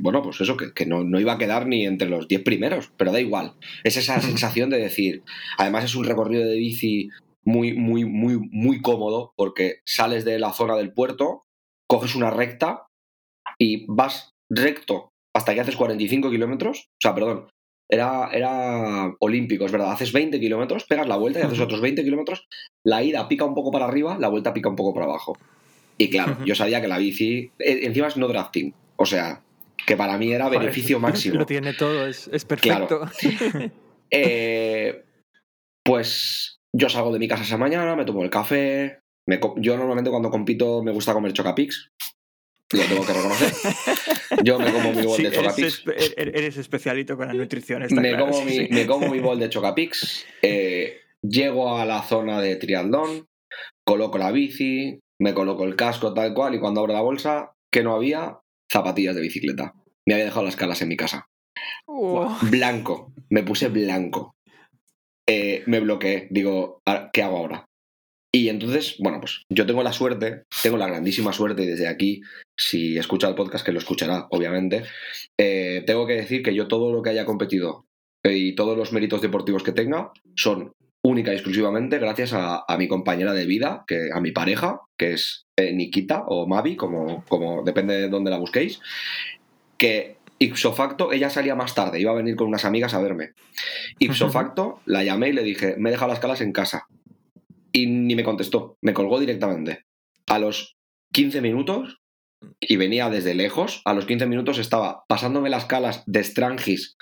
bueno, 0.00 0.22
pues 0.22 0.40
eso, 0.40 0.56
que, 0.56 0.86
no, 0.86 1.04
no, 1.04 1.20
iba 1.20 1.34
a 1.34 1.38
quedar 1.38 1.66
ni 1.66 1.86
entre 1.86 2.08
los 2.08 2.26
diez 2.26 2.42
primeros, 2.42 2.92
pero 2.96 3.12
da 3.12 3.20
igual. 3.20 3.54
Es 3.84 3.96
esa 3.96 4.20
sensación 4.20 4.70
de 4.70 4.78
decir, 4.78 5.22
además 5.56 5.84
es 5.84 5.94
un 5.94 6.04
recorrido 6.04 6.44
de 6.44 6.56
bici 6.56 7.10
muy, 7.44 7.74
muy, 7.74 8.04
muy, 8.04 8.38
muy 8.50 8.80
cómodo 8.80 9.32
porque 9.36 9.80
sales 9.86 10.24
de 10.24 10.38
la 10.38 10.52
zona 10.52 10.76
del 10.76 10.92
puerto, 10.92 11.44
coges 11.88 12.14
una 12.14 12.30
recta 12.30 12.86
y 13.58 13.86
vas 13.88 14.30
recto 14.50 15.10
hasta 15.34 15.54
que 15.54 15.60
haces 15.60 15.76
45 15.76 16.30
kilómetros. 16.30 16.86
O 16.88 17.00
sea, 17.00 17.14
perdón, 17.14 17.48
era, 17.90 18.30
era 18.32 19.14
olímpico, 19.20 19.66
es 19.66 19.72
verdad. 19.72 19.92
Haces 19.92 20.12
20 20.12 20.40
kilómetros, 20.40 20.84
pegas 20.84 21.08
la 21.08 21.16
vuelta 21.16 21.40
y 21.40 21.42
haces 21.42 21.60
otros 21.60 21.80
20 21.80 22.02
kilómetros. 22.04 22.46
La 22.84 23.02
ida 23.02 23.28
pica 23.28 23.44
un 23.44 23.54
poco 23.54 23.70
para 23.70 23.86
arriba, 23.86 24.16
la 24.18 24.28
vuelta 24.28 24.54
pica 24.54 24.68
un 24.68 24.76
poco 24.76 24.94
para 24.94 25.06
abajo. 25.06 25.36
Y 25.98 26.10
claro, 26.10 26.38
yo 26.44 26.54
sabía 26.54 26.80
que 26.80 26.88
la 26.88 26.98
bici, 26.98 27.50
e, 27.58 27.86
encima 27.86 28.08
es 28.08 28.16
no 28.16 28.28
drafting. 28.28 28.74
O 28.96 29.06
sea, 29.06 29.42
que 29.86 29.96
para 29.96 30.16
mí 30.16 30.32
era 30.32 30.48
beneficio 30.48 30.98
máximo. 31.00 31.36
Lo 31.36 31.46
tiene 31.46 31.74
todo, 31.74 32.06
es, 32.06 32.28
perfecto. 32.44 33.02
Eh, 34.14 35.06
pues 35.82 36.60
yo 36.72 36.88
salgo 36.88 37.12
de 37.12 37.18
mi 37.18 37.28
casa 37.28 37.42
esa 37.42 37.58
mañana, 37.58 37.94
me 37.96 38.04
tomo 38.04 38.22
el 38.22 38.30
café. 38.30 39.00
yo 39.56 39.76
normalmente 39.76 40.10
cuando 40.10 40.30
compito 40.30 40.82
me 40.82 40.92
gusta 40.92 41.12
comer 41.12 41.32
chocapix. 41.32 41.90
Lo 42.72 42.82
tengo 42.84 43.04
que 43.04 43.12
reconocer. 43.12 43.52
Yo 44.44 44.58
me 44.58 44.72
como 44.72 44.92
mi 44.92 45.04
bol 45.04 45.22
de 45.22 45.30
chocapix. 45.30 45.82
Eres, 45.86 46.14
er, 46.16 46.28
eres, 46.34 46.56
especialito 46.56 47.18
con 47.18 47.28
la 47.28 47.34
nutrición. 47.34 47.82
me, 47.90 48.16
como 48.16 48.42
mi, 48.44 48.66
me, 48.68 48.86
como 48.86 49.08
mi, 49.08 49.20
bol 49.20 49.38
de 49.38 49.50
chocapix. 49.50 50.26
Eh, 50.42 51.00
llego 51.20 51.76
a 51.76 51.84
la 51.84 52.02
zona 52.02 52.40
de 52.40 52.56
triatlón, 52.56 53.28
coloco 53.84 54.18
la 54.18 54.32
bici, 54.32 54.98
me 55.20 55.34
coloco 55.34 55.64
el 55.64 55.76
casco 55.76 56.14
tal 56.14 56.34
cual 56.34 56.54
y 56.54 56.60
cuando 56.60 56.80
abro 56.80 56.94
la 56.94 57.00
bolsa, 57.00 57.52
que 57.70 57.82
no 57.82 57.94
había 57.94 58.40
zapatillas 58.72 59.14
de 59.14 59.20
bicicleta. 59.20 59.74
Me 60.06 60.14
había 60.14 60.24
dejado 60.24 60.44
las 60.44 60.56
calas 60.56 60.82
en 60.82 60.88
mi 60.88 60.96
casa. 60.96 61.28
Blanco. 62.50 63.12
Me 63.28 63.42
puse 63.42 63.68
blanco. 63.68 64.34
Eh, 65.28 65.62
me 65.66 65.80
bloqueé. 65.80 66.28
Digo, 66.30 66.82
¿qué 67.12 67.22
hago 67.22 67.38
ahora? 67.38 67.64
Y 68.34 68.48
entonces, 68.48 68.96
bueno, 68.98 69.20
pues 69.20 69.42
yo 69.50 69.66
tengo 69.66 69.82
la 69.82 69.92
suerte, 69.92 70.44
tengo 70.62 70.78
la 70.78 70.86
grandísima 70.86 71.34
suerte, 71.34 71.64
y 71.64 71.66
desde 71.66 71.86
aquí, 71.86 72.22
si 72.58 72.96
escucha 72.96 73.28
el 73.28 73.34
podcast, 73.34 73.64
que 73.64 73.72
lo 73.72 73.78
escuchará, 73.78 74.26
obviamente, 74.30 74.84
eh, 75.38 75.84
tengo 75.86 76.06
que 76.06 76.14
decir 76.14 76.42
que 76.42 76.54
yo 76.54 76.66
todo 76.66 76.92
lo 76.92 77.02
que 77.02 77.10
haya 77.10 77.26
competido 77.26 77.84
eh, 78.24 78.34
y 78.34 78.54
todos 78.54 78.76
los 78.76 78.92
méritos 78.92 79.20
deportivos 79.20 79.62
que 79.62 79.72
tenga 79.72 80.12
son 80.34 80.72
única 81.04 81.32
y 81.32 81.34
exclusivamente 81.34 81.98
gracias 81.98 82.32
a, 82.32 82.64
mi 82.78 82.88
compañera 82.88 83.34
de 83.34 83.44
vida, 83.44 83.84
que, 83.86 84.10
a 84.14 84.20
mi 84.20 84.30
pareja, 84.30 84.80
que 84.96 85.12
es 85.12 85.44
Nikita 85.58 86.24
o 86.26 86.46
Mavi, 86.46 86.76
como, 86.76 87.24
como 87.28 87.64
depende 87.64 87.94
de 87.94 88.08
dónde 88.08 88.30
la 88.30 88.38
busquéis, 88.38 88.80
que 89.76 90.16
Ipso 90.42 90.72
facto, 90.72 91.12
ella 91.12 91.30
salía 91.30 91.54
más 91.54 91.72
tarde, 91.72 92.00
iba 92.00 92.10
a 92.10 92.16
venir 92.16 92.34
con 92.34 92.48
unas 92.48 92.64
amigas 92.64 92.94
a 92.94 93.00
verme. 93.00 93.34
Ipso 94.00 94.28
facto, 94.28 94.80
la 94.86 95.04
llamé 95.04 95.28
y 95.28 95.32
le 95.32 95.44
dije, 95.44 95.76
me 95.78 95.88
he 95.88 95.92
dejado 95.92 96.10
las 96.10 96.18
calas 96.18 96.40
en 96.40 96.50
casa. 96.50 96.88
Y 97.70 97.86
ni 97.86 98.16
me 98.16 98.24
contestó, 98.24 98.76
me 98.80 98.92
colgó 98.92 99.20
directamente. 99.20 99.84
A 100.26 100.40
los 100.40 100.76
15 101.12 101.42
minutos, 101.42 102.00
y 102.58 102.74
venía 102.74 103.08
desde 103.08 103.36
lejos, 103.36 103.82
a 103.84 103.94
los 103.94 104.04
15 104.04 104.26
minutos 104.26 104.58
estaba 104.58 105.04
pasándome 105.06 105.48
las 105.48 105.66
calas 105.66 106.02
de 106.06 106.24
Strangis 106.24 106.96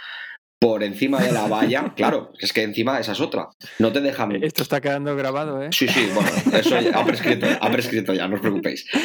por 0.61 0.85
encima 0.85 1.21
de 1.21 1.33
la 1.33 1.49
valla. 1.49 1.95
Claro, 1.97 2.33
es 2.39 2.53
que 2.53 2.63
encima 2.63 3.01
esa 3.01 3.13
es 3.13 3.21
otra. 3.21 3.49
No 3.79 3.93
te 3.93 4.01
dejan. 4.01 4.43
Esto 4.43 4.63
está 4.63 4.81
quedando 4.81 5.17
grabado, 5.17 5.63
¿eh? 5.63 5.71
Sí, 5.73 5.89
sí, 5.89 6.09
bueno, 6.15 6.31
eso 6.53 6.77
ha 6.95 7.05
prescrito, 7.05 7.47
ha 7.61 7.71
prescrito 7.71 8.15
ya, 8.15 8.29
no 8.29 8.37
os 8.37 8.41
preocupéis. 8.41 8.87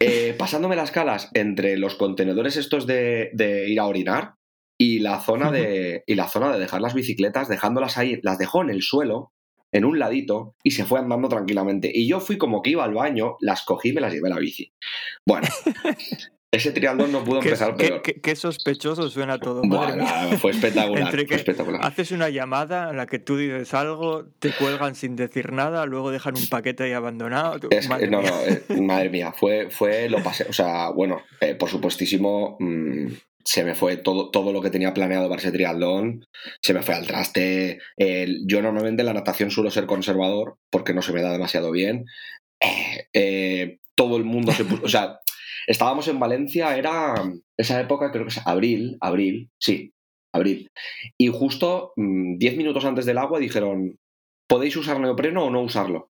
Eh, 0.00 0.34
pasándome 0.36 0.76
las 0.76 0.90
calas 0.90 1.30
entre 1.32 1.78
los 1.78 1.94
contenedores 1.94 2.56
estos 2.56 2.86
de, 2.86 3.30
ir 3.68 3.80
a 3.80 3.86
orinar 3.86 4.34
y 4.76 4.98
la 4.98 5.20
zona 5.20 5.50
de. 5.50 6.02
y 6.06 6.14
la 6.14 6.28
zona 6.28 6.52
de 6.52 6.58
dejar 6.58 6.82
las 6.82 6.92
bicicletas, 6.92 7.48
dejándolas 7.48 7.96
ahí, 7.96 8.18
las 8.22 8.36
dejó 8.36 8.60
en 8.60 8.70
el 8.70 8.82
suelo, 8.82 9.32
en 9.72 9.86
un 9.86 9.98
ladito, 9.98 10.56
y 10.62 10.72
se 10.72 10.84
fue 10.84 10.98
andando 10.98 11.28
tranquilamente. 11.28 11.90
Y 11.94 12.06
yo 12.06 12.20
fui 12.20 12.36
como 12.36 12.60
que 12.60 12.70
iba 12.70 12.84
al 12.84 12.92
baño, 12.92 13.36
las 13.40 13.64
cogí 13.64 13.90
y 13.90 13.92
me 13.92 14.02
las 14.02 14.12
llevé 14.12 14.28
a 14.28 14.34
la 14.34 14.40
bici. 14.40 14.74
Bueno, 15.26 15.48
ese 16.54 16.72
triatlón 16.72 17.12
no 17.12 17.24
pudo 17.24 17.40
empezar 17.40 17.76
peor. 17.76 18.02
Qué, 18.02 18.36
sospechoso 18.36 19.08
suena 19.10 19.38
todo. 19.38 19.62
fue 20.38 20.52
espectacular. 20.52 21.10
fue 21.10 21.36
espectacular. 21.36 21.80
Haces 21.84 22.12
una 22.12 22.28
llamada 22.28 22.90
en 22.90 22.96
la 22.96 23.06
que 23.06 23.18
tú 23.18 23.36
dices 23.36 23.74
algo, 23.74 24.26
te 24.38 24.52
cuelgan 24.52 24.94
sin 24.94 25.16
decir 25.16 25.52
nada, 25.52 25.86
luego 25.86 26.10
dejan 26.10 26.36
un 26.36 26.46
paquete 26.48 26.84
ahí 26.84 26.92
abandonado. 26.92 27.58
madre 27.88 28.08
no, 28.08 28.22
no, 28.22 28.40
eh, 28.46 28.62
madre 28.80 29.10
mía, 29.10 29.32
fue, 29.36 29.70
fue 29.70 30.08
lo 30.08 30.22
pasé. 30.22 30.46
O 30.48 30.52
sea, 30.52 30.90
bueno, 30.90 31.22
eh, 31.40 31.54
por 31.54 31.68
supuestísimo, 31.68 32.56
mm, 32.60 33.06
se 33.44 33.64
me 33.64 33.74
fue 33.74 33.96
todo, 33.96 34.30
todo 34.30 34.52
lo 34.52 34.62
que 34.62 34.70
tenía 34.70 34.94
planeado 34.94 35.28
para 35.28 35.40
ese 35.40 35.52
triatlón, 35.52 36.26
se 36.60 36.72
me 36.72 36.82
fue 36.82 36.94
al 36.94 37.06
traste. 37.06 37.80
yo 38.46 38.62
normalmente 38.62 39.02
en 39.02 39.06
la 39.06 39.14
natación 39.14 39.50
suelo 39.50 39.70
ser 39.70 39.86
conservador 39.86 40.56
porque 40.70 40.94
no 40.94 41.02
se 41.02 41.12
me 41.12 41.22
da 41.22 41.32
demasiado 41.32 41.70
bien. 41.70 42.06
Eh, 43.12 43.78
todo 43.94 44.16
el 44.16 44.24
mundo 44.24 44.52
se 44.52 44.64
puso, 44.64 44.84
o 44.84 44.88
sea, 44.88 45.20
Estábamos 45.66 46.08
en 46.08 46.18
Valencia, 46.18 46.76
era 46.76 47.14
esa 47.56 47.80
época, 47.80 48.10
creo 48.10 48.24
que 48.24 48.30
es 48.30 48.46
abril, 48.46 48.96
abril, 49.00 49.50
sí, 49.58 49.92
abril. 50.32 50.70
Y 51.18 51.28
justo 51.28 51.92
10 51.96 52.54
mm, 52.54 52.56
minutos 52.56 52.84
antes 52.84 53.06
del 53.06 53.18
agua 53.18 53.38
dijeron, 53.38 53.98
¿podéis 54.48 54.76
usar 54.76 55.00
neopreno 55.00 55.44
o 55.44 55.50
no 55.50 55.62
usarlo? 55.62 56.10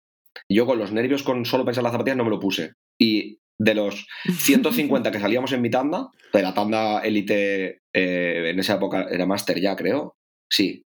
Y 0.49 0.57
yo 0.57 0.67
con 0.67 0.79
los 0.79 0.93
nervios, 0.93 1.23
con 1.23 1.45
solo 1.45 1.65
pensar 1.65 1.83
las 1.83 1.93
zapatillas, 1.93 2.17
no 2.17 2.25
me 2.25 2.31
lo 2.31 2.41
puse. 2.41 2.73
Y 2.99 3.39
de 3.59 3.75
los 3.75 4.07
150 4.39 5.11
que 5.11 5.21
salíamos 5.21 5.53
en 5.53 5.61
mi 5.61 5.71
tanda, 5.71 6.09
de 6.33 6.43
la 6.43 6.55
tanda 6.55 7.01
élite, 7.01 7.83
eh, 7.93 8.51
en 8.51 8.59
esa 8.59 8.75
época 8.75 9.07
era 9.11 9.27
máster 9.27 9.61
ya, 9.61 9.77
creo. 9.77 10.17
Sí. 10.51 10.85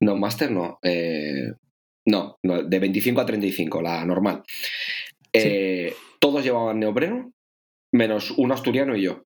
No, 0.00 0.16
máster 0.16 0.50
no. 0.50 0.78
Eh, 0.82 1.52
no, 2.06 2.38
de 2.42 2.78
25 2.78 3.20
a 3.20 3.26
35, 3.26 3.80
la 3.80 4.04
normal. 4.04 4.42
Eh, 5.32 5.94
todos 6.20 6.44
llevaban 6.44 6.78
neopreno 6.78 7.33
menos 7.94 8.32
un 8.32 8.52
asturiano 8.52 8.96
y 8.96 9.02
yo. 9.02 9.24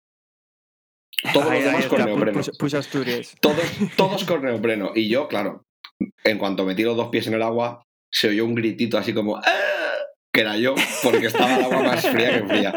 Todos 1.32 1.52
los 1.52 1.64
demás 1.64 1.86
con 1.86 2.04
neopreno. 2.04 2.40
Todos, 3.40 3.72
todos 3.96 4.24
con 4.24 4.42
neopreno. 4.44 4.92
Y 4.94 5.08
yo, 5.08 5.28
claro, 5.28 5.66
en 6.24 6.38
cuanto 6.38 6.64
me 6.64 6.74
tiro 6.74 6.94
dos 6.94 7.08
pies 7.08 7.26
en 7.26 7.34
el 7.34 7.42
agua, 7.42 7.84
se 8.10 8.28
oyó 8.28 8.44
un 8.44 8.54
gritito 8.54 8.98
así 8.98 9.12
como 9.12 9.36
¡Ah! 9.36 9.42
que 10.32 10.40
era 10.40 10.56
yo, 10.56 10.74
porque 11.02 11.26
estaba 11.26 11.56
el 11.56 11.64
agua 11.64 11.82
más 11.82 12.06
fría 12.08 12.40
que 12.40 12.48
fría. 12.48 12.74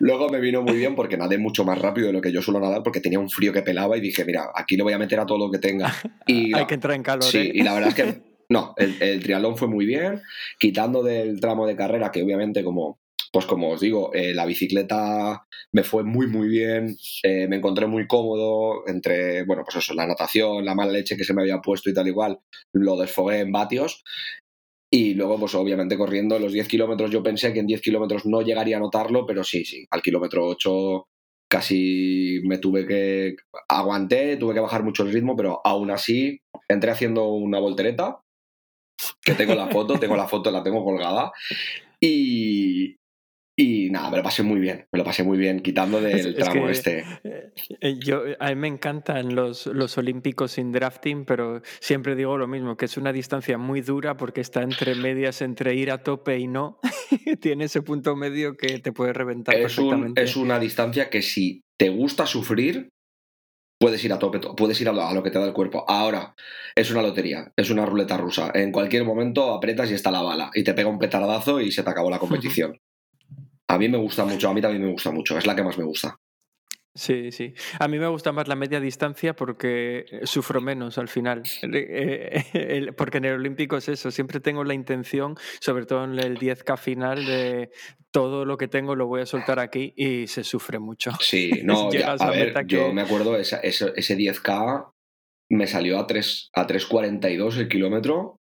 Luego 0.00 0.28
me 0.28 0.38
vino 0.38 0.62
muy 0.62 0.76
bien 0.76 0.94
porque 0.94 1.16
nadé 1.16 1.38
mucho 1.38 1.64
más 1.64 1.78
rápido 1.78 2.08
de 2.08 2.12
lo 2.12 2.20
que 2.20 2.30
yo 2.30 2.42
suelo 2.42 2.60
nadar 2.60 2.82
porque 2.82 3.00
tenía 3.00 3.18
un 3.18 3.30
frío 3.30 3.52
que 3.52 3.62
pelaba 3.62 3.96
y 3.96 4.00
dije, 4.00 4.24
mira, 4.24 4.50
aquí 4.54 4.76
le 4.76 4.82
voy 4.82 4.92
a 4.92 4.98
meter 4.98 5.18
a 5.18 5.26
todo 5.26 5.38
lo 5.38 5.50
que 5.50 5.58
tenga. 5.58 5.94
Y, 6.26 6.52
Hay 6.58 6.66
que 6.66 6.74
entrar 6.74 6.94
en 6.94 7.02
calor. 7.02 7.24
Sí, 7.24 7.38
¿eh? 7.38 7.52
y 7.54 7.62
la 7.62 7.72
verdad 7.72 7.88
es 7.88 7.94
que 7.94 8.22
no, 8.50 8.74
el, 8.76 9.00
el, 9.00 9.22
triatlón 9.22 9.56
fue 9.56 9.68
muy 9.68 9.86
bien, 9.86 10.20
quitando 10.58 11.02
del 11.02 11.40
tramo 11.40 11.66
de 11.66 11.76
carrera 11.76 12.10
que 12.10 12.22
obviamente 12.22 12.62
como 12.62 12.98
pues 13.32 13.46
como 13.46 13.70
os 13.70 13.80
digo, 13.80 14.12
eh, 14.12 14.34
la 14.34 14.46
bicicleta 14.46 15.46
me 15.72 15.84
fue 15.84 16.02
muy, 16.02 16.26
muy 16.26 16.48
bien, 16.48 16.96
eh, 17.22 17.46
me 17.48 17.56
encontré 17.56 17.86
muy 17.86 18.06
cómodo 18.06 18.86
entre, 18.88 19.44
bueno, 19.44 19.62
pues 19.64 19.76
eso, 19.76 19.94
la 19.94 20.06
natación, 20.06 20.64
la 20.64 20.74
mala 20.74 20.92
leche 20.92 21.16
que 21.16 21.24
se 21.24 21.34
me 21.34 21.42
había 21.42 21.60
puesto 21.60 21.90
y 21.90 21.94
tal 21.94 22.08
igual, 22.08 22.40
lo 22.72 22.96
desfogué 22.96 23.40
en 23.40 23.52
vatios. 23.52 24.02
Y 24.92 25.14
luego, 25.14 25.38
pues 25.38 25.54
obviamente 25.54 25.96
corriendo 25.96 26.38
los 26.40 26.52
10 26.52 26.66
kilómetros, 26.66 27.12
yo 27.12 27.22
pensé 27.22 27.52
que 27.52 27.60
en 27.60 27.66
10 27.66 27.80
kilómetros 27.80 28.26
no 28.26 28.42
llegaría 28.42 28.76
a 28.78 28.80
notarlo, 28.80 29.24
pero 29.24 29.44
sí, 29.44 29.64
sí, 29.64 29.86
al 29.90 30.02
kilómetro 30.02 30.46
8 30.46 31.06
casi 31.48 32.40
me 32.44 32.58
tuve 32.58 32.86
que... 32.86 33.36
Aguanté, 33.68 34.36
tuve 34.36 34.54
que 34.54 34.60
bajar 34.60 34.82
mucho 34.82 35.04
el 35.04 35.12
ritmo, 35.12 35.36
pero 35.36 35.60
aún 35.64 35.90
así 35.92 36.40
entré 36.68 36.90
haciendo 36.90 37.28
una 37.28 37.60
voltereta, 37.60 38.20
que 39.22 39.34
tengo 39.34 39.54
la 39.54 39.68
foto, 39.68 39.98
tengo 39.98 40.16
la 40.16 40.28
foto, 40.28 40.50
la 40.50 40.62
tengo 40.62 40.84
colgada, 40.84 41.32
Y, 42.00 42.96
y 43.60 43.90
nada, 43.90 44.10
me 44.10 44.16
lo 44.16 44.22
pasé 44.22 44.42
muy 44.42 44.58
bien, 44.58 44.86
me 44.90 44.98
lo 44.98 45.04
pasé 45.04 45.22
muy 45.22 45.36
bien, 45.36 45.60
quitando 45.60 46.00
del 46.00 46.34
tramo 46.34 46.68
este. 46.70 47.04
Eh, 47.24 47.98
yo, 48.02 48.22
a 48.38 48.48
mí 48.48 48.54
me 48.54 48.68
encantan 48.68 49.34
los, 49.34 49.66
los 49.66 49.98
olímpicos 49.98 50.52
sin 50.52 50.72
drafting, 50.72 51.26
pero 51.26 51.60
siempre 51.80 52.16
digo 52.16 52.38
lo 52.38 52.46
mismo, 52.46 52.76
que 52.78 52.86
es 52.86 52.96
una 52.96 53.12
distancia 53.12 53.58
muy 53.58 53.82
dura 53.82 54.16
porque 54.16 54.40
está 54.40 54.62
entre 54.62 54.94
medias, 54.94 55.42
entre 55.42 55.74
ir 55.74 55.90
a 55.90 56.02
tope 56.02 56.38
y 56.38 56.46
no. 56.46 56.78
Tiene 57.40 57.64
ese 57.64 57.82
punto 57.82 58.16
medio 58.16 58.56
que 58.56 58.78
te 58.78 58.92
puede 58.92 59.12
reventar 59.12 59.54
es 59.54 59.62
perfectamente. 59.62 60.22
es 60.22 60.36
una 60.36 60.58
distancia 60.58 61.10
que 61.10 61.20
si 61.20 61.62
te 61.78 61.90
gusta 61.90 62.26
sufrir, 62.26 62.88
puedes 63.78 64.02
ir 64.04 64.12
a 64.12 64.18
tope, 64.18 64.40
puedes 64.56 64.80
ir 64.80 64.88
a 64.88 64.92
lo, 64.92 65.22
que 65.22 65.30
te 65.30 65.38
da 65.38 65.46
el 65.46 65.52
cuerpo. 65.52 65.84
Ahora, 65.86 66.34
es 66.74 66.90
una 66.90 67.02
lotería, 67.02 67.52
es 67.56 67.70
una 67.70 67.84
ruleta 67.84 68.16
rusa. 68.16 68.50
En 68.54 68.72
cualquier 68.72 69.04
momento 69.04 69.52
apretas 69.52 69.90
y 69.90 69.94
está 69.94 70.10
la 70.10 70.22
bala 70.22 70.50
y 70.54 70.64
te 70.64 70.72
pega 70.72 70.88
un 70.88 70.98
petardazo 70.98 71.60
y 71.60 71.72
se 71.72 71.82
te 71.82 71.90
acabó 71.90 72.10
la 72.10 72.18
competición. 72.20 72.78
A 73.70 73.78
mí 73.78 73.88
me 73.88 73.98
gusta 73.98 74.24
mucho, 74.24 74.48
a 74.48 74.54
mí 74.54 74.60
también 74.60 74.82
me 74.82 74.90
gusta 74.90 75.12
mucho, 75.12 75.38
es 75.38 75.46
la 75.46 75.54
que 75.54 75.62
más 75.62 75.78
me 75.78 75.84
gusta. 75.84 76.16
Sí, 76.92 77.30
sí. 77.30 77.54
A 77.78 77.86
mí 77.86 78.00
me 78.00 78.08
gusta 78.08 78.32
más 78.32 78.48
la 78.48 78.56
media 78.56 78.80
distancia 78.80 79.36
porque 79.36 80.06
sufro 80.24 80.60
menos 80.60 80.98
al 80.98 81.06
final. 81.06 81.44
Eh, 81.62 82.90
porque 82.96 83.18
en 83.18 83.26
el 83.26 83.34
Olímpico 83.34 83.76
es 83.76 83.88
eso, 83.88 84.10
siempre 84.10 84.40
tengo 84.40 84.64
la 84.64 84.74
intención, 84.74 85.36
sobre 85.60 85.86
todo 85.86 86.02
en 86.02 86.18
el 86.18 86.36
10K 86.36 86.76
final, 86.78 87.24
de 87.24 87.70
todo 88.10 88.44
lo 88.44 88.56
que 88.56 88.66
tengo 88.66 88.96
lo 88.96 89.06
voy 89.06 89.20
a 89.20 89.26
soltar 89.26 89.60
aquí 89.60 89.94
y 89.96 90.26
se 90.26 90.42
sufre 90.42 90.80
mucho. 90.80 91.12
Sí, 91.20 91.52
no, 91.62 91.90
a, 91.90 92.30
ver, 92.30 92.66
yo 92.66 92.92
me 92.92 93.02
acuerdo, 93.02 93.36
ese, 93.36 93.60
ese 93.62 94.18
10K 94.18 94.90
me 95.50 95.68
salió 95.68 96.00
a 96.00 96.08
3 96.08 96.50
a 96.54 96.66
3.42 96.66 97.56
el 97.58 97.68
kilómetro 97.68 98.39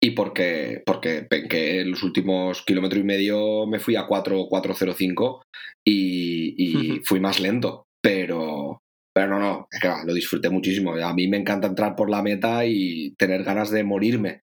y 0.00 0.12
porque, 0.12 0.82
porque 0.86 1.26
que 1.48 1.80
en 1.80 1.90
los 1.90 2.02
últimos 2.02 2.62
kilómetro 2.62 2.98
y 2.98 3.04
medio 3.04 3.66
me 3.66 3.80
fui 3.80 3.96
a 3.96 4.06
4.405 4.06 5.42
y, 5.84 6.54
y 6.56 7.00
fui 7.04 7.20
más 7.20 7.40
lento. 7.40 7.84
Pero, 8.00 8.78
pero 9.12 9.28
no, 9.28 9.38
no, 9.40 9.66
es 9.70 9.80
que 9.80 9.88
lo 10.04 10.14
disfruté 10.14 10.50
muchísimo. 10.50 10.94
A 10.94 11.14
mí 11.14 11.26
me 11.26 11.36
encanta 11.36 11.66
entrar 11.66 11.96
por 11.96 12.10
la 12.10 12.22
meta 12.22 12.64
y 12.64 13.14
tener 13.18 13.42
ganas 13.42 13.70
de 13.70 13.82
morirme. 13.82 14.42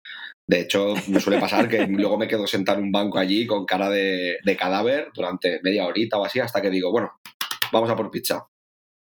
De 0.49 0.61
hecho, 0.61 0.95
me 1.09 1.21
suele 1.21 1.39
pasar 1.39 1.69
que 1.69 1.87
luego 1.89 2.17
me 2.17 2.29
quedo 2.29 2.47
sentado 2.47 2.79
en 2.79 2.87
un 2.87 2.93
banco 2.93 3.19
allí 3.19 3.47
con 3.47 3.67
cara 3.67 3.91
de, 3.91 4.39
de 4.43 4.57
cadáver 4.57 5.09
durante 5.15 5.61
media 5.63 5.87
horita 5.87 6.19
o 6.19 6.25
así 6.25 6.41
hasta 6.41 6.63
que 6.63 6.71
digo, 6.71 6.91
bueno, 6.91 7.13
vamos 7.71 7.91
a 7.91 7.97
por 7.97 8.11
pizza 8.11 8.47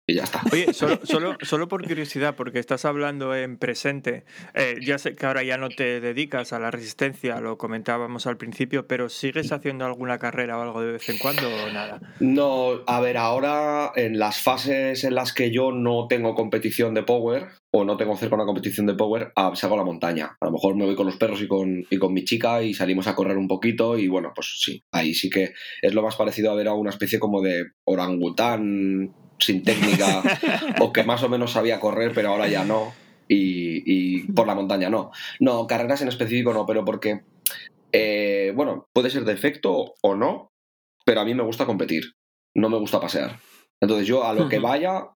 y 0.10 0.16
ya 0.16 0.24
está. 0.24 0.42
Oye, 0.52 0.74
solo, 0.74 1.00
solo, 1.04 1.38
solo 1.42 1.68
por 1.68 1.86
curiosidad, 1.88 2.36
porque 2.36 2.60
estás 2.60 2.86
hablando 2.86 3.36
en 3.36 3.58
presente, 3.58 4.26
eh, 4.54 4.78
ya 4.82 4.98
sé 4.98 5.16
que 5.16 5.26
ahora 5.26 5.44
ya 5.44 5.58
no 5.58 5.70
te 5.70 6.02
dedicas 6.02 6.54
a 6.54 6.60
la 6.60 6.72
resistencia, 6.72 7.40
lo 7.40 7.58
comentábamos 7.58 8.28
al 8.28 8.38
principio, 8.38 8.88
pero 8.88 9.10
¿sigues 9.10 9.52
haciendo 9.52 9.86
alguna 9.86 10.18
carrera 10.20 10.58
o 10.58 10.62
algo 10.62 10.82
de 10.82 10.94
vez 10.94 11.10
en 11.10 11.18
cuando 11.18 11.48
o 11.48 11.72
nada? 11.72 12.00
No, 12.20 12.82
a 12.88 13.00
ver, 13.00 13.18
ahora 13.18 13.92
en 13.96 14.20
las 14.20 14.42
fases 14.42 15.04
en 15.04 15.16
las 15.16 15.34
que 15.34 15.52
yo 15.52 15.72
no 15.72 16.08
tengo 16.08 16.36
competición 16.36 16.94
de 16.94 17.04
power 17.04 17.48
o 17.72 17.86
no 17.86 17.98
tengo 17.98 18.18
cerca 18.18 18.36
una 18.36 18.46
competición 18.46 18.88
de 18.88 18.96
power, 18.96 19.32
ah, 19.36 19.52
salgo 19.54 19.76
a 19.76 19.80
la 19.80 19.84
montaña. 19.84 20.38
A 20.40 20.46
lo 20.46 20.52
mejor 20.52 20.76
me 20.76 20.86
voy 20.86 20.96
con 20.96 21.06
los 21.06 21.18
perros 21.18 21.42
y 21.42 21.48
con, 21.48 21.86
y 21.90 21.98
con 21.98 22.14
mi 22.14 22.24
chica 22.24 22.64
y 22.64 22.74
salimos 22.74 23.08
a 23.08 23.16
correr 23.16 23.38
un 23.38 23.48
poquito 23.48 23.98
y 23.98 24.08
bueno, 24.08 24.32
pues 24.34 24.60
sí, 24.60 24.84
ahí 24.92 25.14
sí 25.14 25.30
que 25.30 25.54
es 25.82 25.94
lo 25.94 26.02
más 26.02 26.16
parecido 26.16 26.52
a 26.52 26.56
ver 26.56 26.68
a 26.68 26.74
una 26.74 26.90
especie 26.90 27.20
como 27.20 27.42
de 27.42 27.66
orangután 27.86 29.14
sin 29.40 29.64
técnica 29.64 30.22
o 30.80 30.92
que 30.94 31.04
más 31.04 31.24
o 31.24 31.30
menos 31.30 31.52
sabía 31.52 31.80
correr, 31.80 32.12
pero 32.14 32.30
ahora 32.30 32.48
ya 32.48 32.64
no. 32.64 32.94
Y, 33.32 34.24
por 34.34 34.48
la 34.48 34.56
montaña 34.56 34.90
no. 34.90 35.12
No, 35.40 35.68
carreras 35.68 36.02
en 36.02 36.08
específico 36.08 36.52
no, 36.52 36.66
pero 36.66 36.84
porque, 36.84 37.22
eh, 37.92 38.52
bueno, 38.56 38.88
puede 38.92 39.12
ser 39.12 39.24
defecto 39.24 39.94
o 40.02 40.16
no, 40.16 40.50
pero 41.06 41.22
a 41.22 41.26
mí 41.26 41.36
me 41.36 41.44
gusta 41.44 41.66
competir, 41.66 42.14
no 42.56 42.70
me 42.70 42.78
gusta 42.78 43.00
pasear. 43.00 43.40
Entonces 43.82 44.08
yo 44.08 44.26
a 44.26 44.34
lo 44.34 44.50
que 44.50 44.60
vaya 44.60 45.10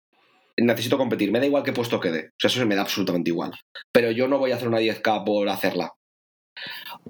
necesito 0.57 0.97
competir, 0.97 1.31
me 1.31 1.39
da 1.39 1.47
igual 1.47 1.63
qué 1.63 1.73
puesto 1.73 1.99
quede, 1.99 2.27
o 2.27 2.37
sea, 2.37 2.49
eso 2.49 2.65
me 2.65 2.75
da 2.75 2.81
absolutamente 2.81 3.31
igual. 3.31 3.51
Pero 3.91 4.11
yo 4.11 4.27
no 4.27 4.37
voy 4.37 4.51
a 4.51 4.55
hacer 4.55 4.67
una 4.67 4.79
10K 4.79 5.23
por 5.25 5.49
hacerla. 5.49 5.93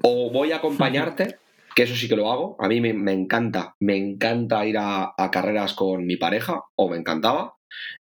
O 0.02 0.32
voy 0.32 0.54
a 0.54 0.58
acompañarte 0.58 1.38
que 1.76 1.84
eso 1.84 1.96
sí 1.96 2.08
que 2.08 2.16
lo 2.16 2.32
hago. 2.32 2.56
A 2.60 2.68
mí 2.68 2.82
me, 2.82 3.12
encanta, 3.12 3.76
me 3.80 3.98
encanta 3.98 4.66
ir 4.66 4.78
a, 4.78 5.14
carreras 5.32 5.74
con 5.74 6.06
mi 6.06 6.18
pareja, 6.18 6.64
o 6.76 6.90
me 6.90 6.98
encantaba, 6.98 7.56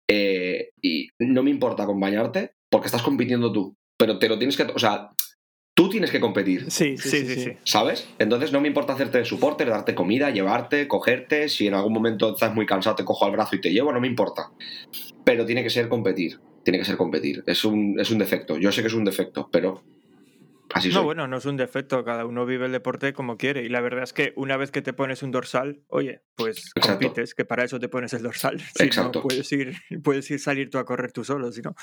eh, 0.10 0.70
y 0.82 1.10
no 1.20 1.44
me 1.44 1.52
importa 1.52 1.84
acompañarte 1.84 2.54
porque 2.70 2.88
estás 2.88 3.04
compitiendo 3.04 3.52
tú, 3.52 3.76
pero 3.98 4.20
te 4.20 4.30
lo 4.30 4.38
tienes 4.38 4.58
que, 4.58 4.64
o 4.64 4.80
sea, 4.80 5.12
tú 5.76 5.90
tienes 5.90 6.12
que 6.12 6.20
competir. 6.20 6.72
Sí, 6.72 6.98
sí, 6.98 7.26
sí, 7.26 7.36
sí. 7.36 7.52
¿Sabes? 7.64 8.08
Entonces 8.20 8.52
no 8.52 8.62
me 8.62 8.68
importa 8.68 8.94
hacerte 8.94 9.20
de 9.20 9.26
soporte, 9.26 9.66
darte 9.66 9.96
comida, 9.96 10.30
llevarte, 10.30 10.88
cogerte, 10.88 11.50
si 11.50 11.68
en 11.68 11.74
algún 11.74 11.94
momento 11.94 12.34
estás 12.34 12.54
muy 12.54 12.66
cansado 12.66 12.96
te 12.96 13.06
cojo 13.06 13.26
al 13.26 13.32
brazo 13.32 13.56
y 13.56 13.62
te 13.62 13.72
llevo, 13.72 13.92
no 13.92 14.02
me 14.02 14.08
importa. 14.08 14.52
Pero 15.24 15.46
tiene 15.46 15.64
que 15.64 15.70
ser 15.70 15.90
competir, 15.90 16.40
tiene 16.64 16.80
que 16.80 16.86
ser 16.86 16.98
competir. 16.98 17.44
Es 17.46 17.66
un, 17.66 18.00
es 18.00 18.12
un 18.12 18.20
defecto, 18.20 18.58
yo 18.58 18.72
sé 18.72 18.82
que 18.82 18.88
es 18.88 18.94
un 18.94 19.06
defecto, 19.06 19.50
pero 19.52 19.84
no, 20.94 21.04
bueno, 21.04 21.28
no 21.28 21.38
es 21.38 21.46
un 21.46 21.58
defecto, 21.58 22.04
cada 22.04 22.26
uno 22.26 22.46
vive 22.46 22.66
el 22.66 22.72
deporte 22.72 23.14
como 23.14 23.38
quiere. 23.38 23.64
Y 23.64 23.70
la 23.70 23.82
verdad 23.82 24.04
es 24.04 24.14
que 24.14 24.34
una 24.36 24.58
vez 24.58 24.72
que 24.72 24.82
te 24.82 24.94
pones 24.94 25.24
un 25.24 25.32
dorsal, 25.32 25.84
oye, 25.88 26.22
pues 26.36 26.74
compites, 26.80 27.36
que 27.36 27.46
para 27.46 27.64
eso 27.64 27.80
te 27.80 27.90
pones 27.90 28.14
el 28.14 28.24
dorsal. 28.24 28.60
Si 28.76 28.84
Exacto. 28.84 29.22
puedes 29.22 29.52
ir, 29.52 29.76
puedes 30.04 30.30
ir 30.32 30.40
salir 30.40 30.70
tú 30.70 30.78
a 30.78 30.86
correr 30.86 31.12
tú 31.12 31.24
solo, 31.24 31.52
si 31.52 31.62
no. 31.62 31.76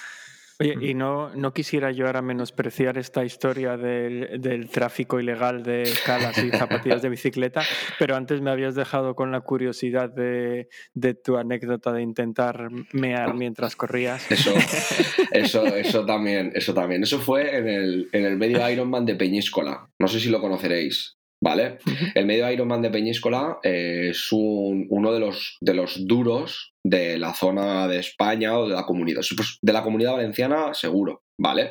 Oye, 0.61 0.77
y 0.81 0.95
no, 0.95 1.33
no 1.37 1.53
quisiera 1.53 1.93
yo 1.93 2.07
ahora 2.07 2.21
menospreciar 2.21 2.99
esta 2.99 3.25
historia 3.25 3.77
del, 3.77 4.41
del, 4.41 4.69
tráfico 4.69 5.21
ilegal 5.21 5.63
de 5.63 5.89
calas 6.05 6.37
y 6.39 6.51
zapatillas 6.51 7.01
de 7.01 7.09
bicicleta, 7.09 7.63
pero 7.99 8.17
antes 8.17 8.41
me 8.41 8.51
habías 8.51 8.75
dejado 8.75 9.15
con 9.15 9.31
la 9.31 9.41
curiosidad 9.43 10.11
de, 10.11 10.69
de 10.95 11.15
tu 11.15 11.37
anécdota 11.37 11.93
de 11.93 12.03
intentar 12.03 12.71
mear 12.93 13.35
mientras 13.35 13.77
corrías. 13.77 14.29
Eso, 14.33 14.53
eso, 15.33 15.67
eso 15.67 16.05
también, 16.05 16.51
eso 16.55 16.75
también. 16.75 17.05
Eso 17.05 17.21
fue 17.21 17.57
en 17.57 17.69
el, 17.69 18.09
en 18.13 18.25
el 18.25 18.37
medio 18.37 18.69
Ironman 18.69 19.07
de 19.07 19.15
Peñíscola. 19.15 19.89
No 20.01 20.09
sé 20.09 20.19
si 20.19 20.29
lo 20.29 20.41
conoceréis. 20.41 21.18
¿Vale? 21.41 21.79
El 22.17 22.27
medio 22.27 22.51
Ironman 22.51 22.83
de 22.83 22.91
Peñíscola 22.91 23.59
es 23.63 24.29
uno 24.33 25.13
de 25.13 25.21
los, 25.21 25.57
de 25.61 25.75
los 25.75 26.07
duros 26.07 26.73
de 26.85 27.17
la 27.17 27.33
zona 27.33 27.87
de 27.87 27.99
España 27.99 28.59
o 28.59 28.69
de 28.69 28.75
la 28.75 28.85
comunidad. 28.85 29.23
Pues, 29.37 29.59
de 29.63 29.73
la 29.73 29.85
comunidad 29.85 30.15
valenciana, 30.15 30.75
seguro, 30.75 31.23
¿vale? 31.39 31.71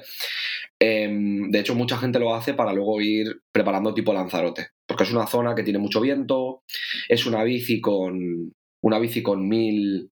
Em, 0.79 1.51
de 1.51 1.59
hecho, 1.59 1.75
mucha 1.75 1.97
gente 1.97 2.19
lo 2.19 2.33
hace 2.33 2.53
para 2.53 2.71
luego 2.71 3.01
ir 3.01 3.41
preparando 3.51 3.93
tipo 3.93 4.13
Lanzarote, 4.13 4.69
porque 4.87 5.03
es 5.03 5.11
una 5.11 5.27
zona 5.27 5.55
que 5.55 5.63
tiene 5.63 5.79
mucho 5.79 5.99
viento, 5.99 6.63
es 7.09 7.25
una 7.25 7.43
bici 7.43 7.81
con 7.81 8.53
una 8.83 8.99
bici 8.99 9.23
con 9.23 9.47
mil 9.47 10.11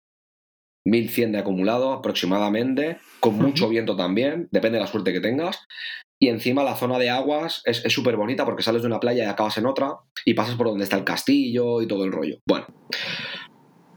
1100 0.87 1.33
de 1.33 1.39
acumulado 1.39 1.93
aproximadamente, 1.93 2.99
con 3.21 3.37
mucho 3.37 3.69
viento 3.69 3.97
también, 3.97 4.49
depende 4.51 4.79
de 4.79 4.85
la 4.85 4.91
suerte 4.91 5.13
que 5.13 5.21
tengas. 5.21 5.67
Y 6.23 6.29
encima 6.29 6.63
la 6.63 6.77
zona 6.77 6.99
de 6.99 7.09
aguas 7.09 7.63
es 7.65 7.83
súper 7.89 8.17
bonita 8.17 8.45
porque 8.45 8.63
sales 8.63 8.83
de 8.83 8.89
una 8.89 9.01
playa 9.01 9.25
y 9.25 9.27
acabas 9.27 9.57
en 9.57 9.65
otra 9.65 9.97
y 10.27 10.35
pasas 10.35 10.55
por 10.55 10.67
donde 10.67 10.85
está 10.85 10.97
el 10.97 11.05
castillo 11.05 11.81
y 11.81 11.89
todo 11.89 12.05
el 12.05 12.13
rollo. 12.13 12.41
Bueno, 12.47 12.67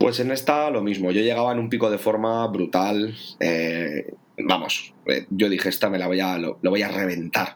pues 0.03 0.19
en 0.19 0.31
esta 0.31 0.69
lo 0.69 0.83
mismo. 0.83 1.11
Yo 1.11 1.21
llegaba 1.21 1.53
en 1.53 1.59
un 1.59 1.69
pico 1.69 1.89
de 1.89 1.97
forma 1.97 2.45
brutal. 2.47 3.15
Eh, 3.39 4.13
vamos, 4.37 4.93
eh, 5.05 5.27
yo 5.29 5.47
dije, 5.47 5.69
esta 5.69 5.89
me 5.89 5.97
la 5.97 6.07
voy 6.07 6.19
a, 6.19 6.37
lo, 6.37 6.59
voy 6.61 6.81
a 6.81 6.89
reventar. 6.89 7.55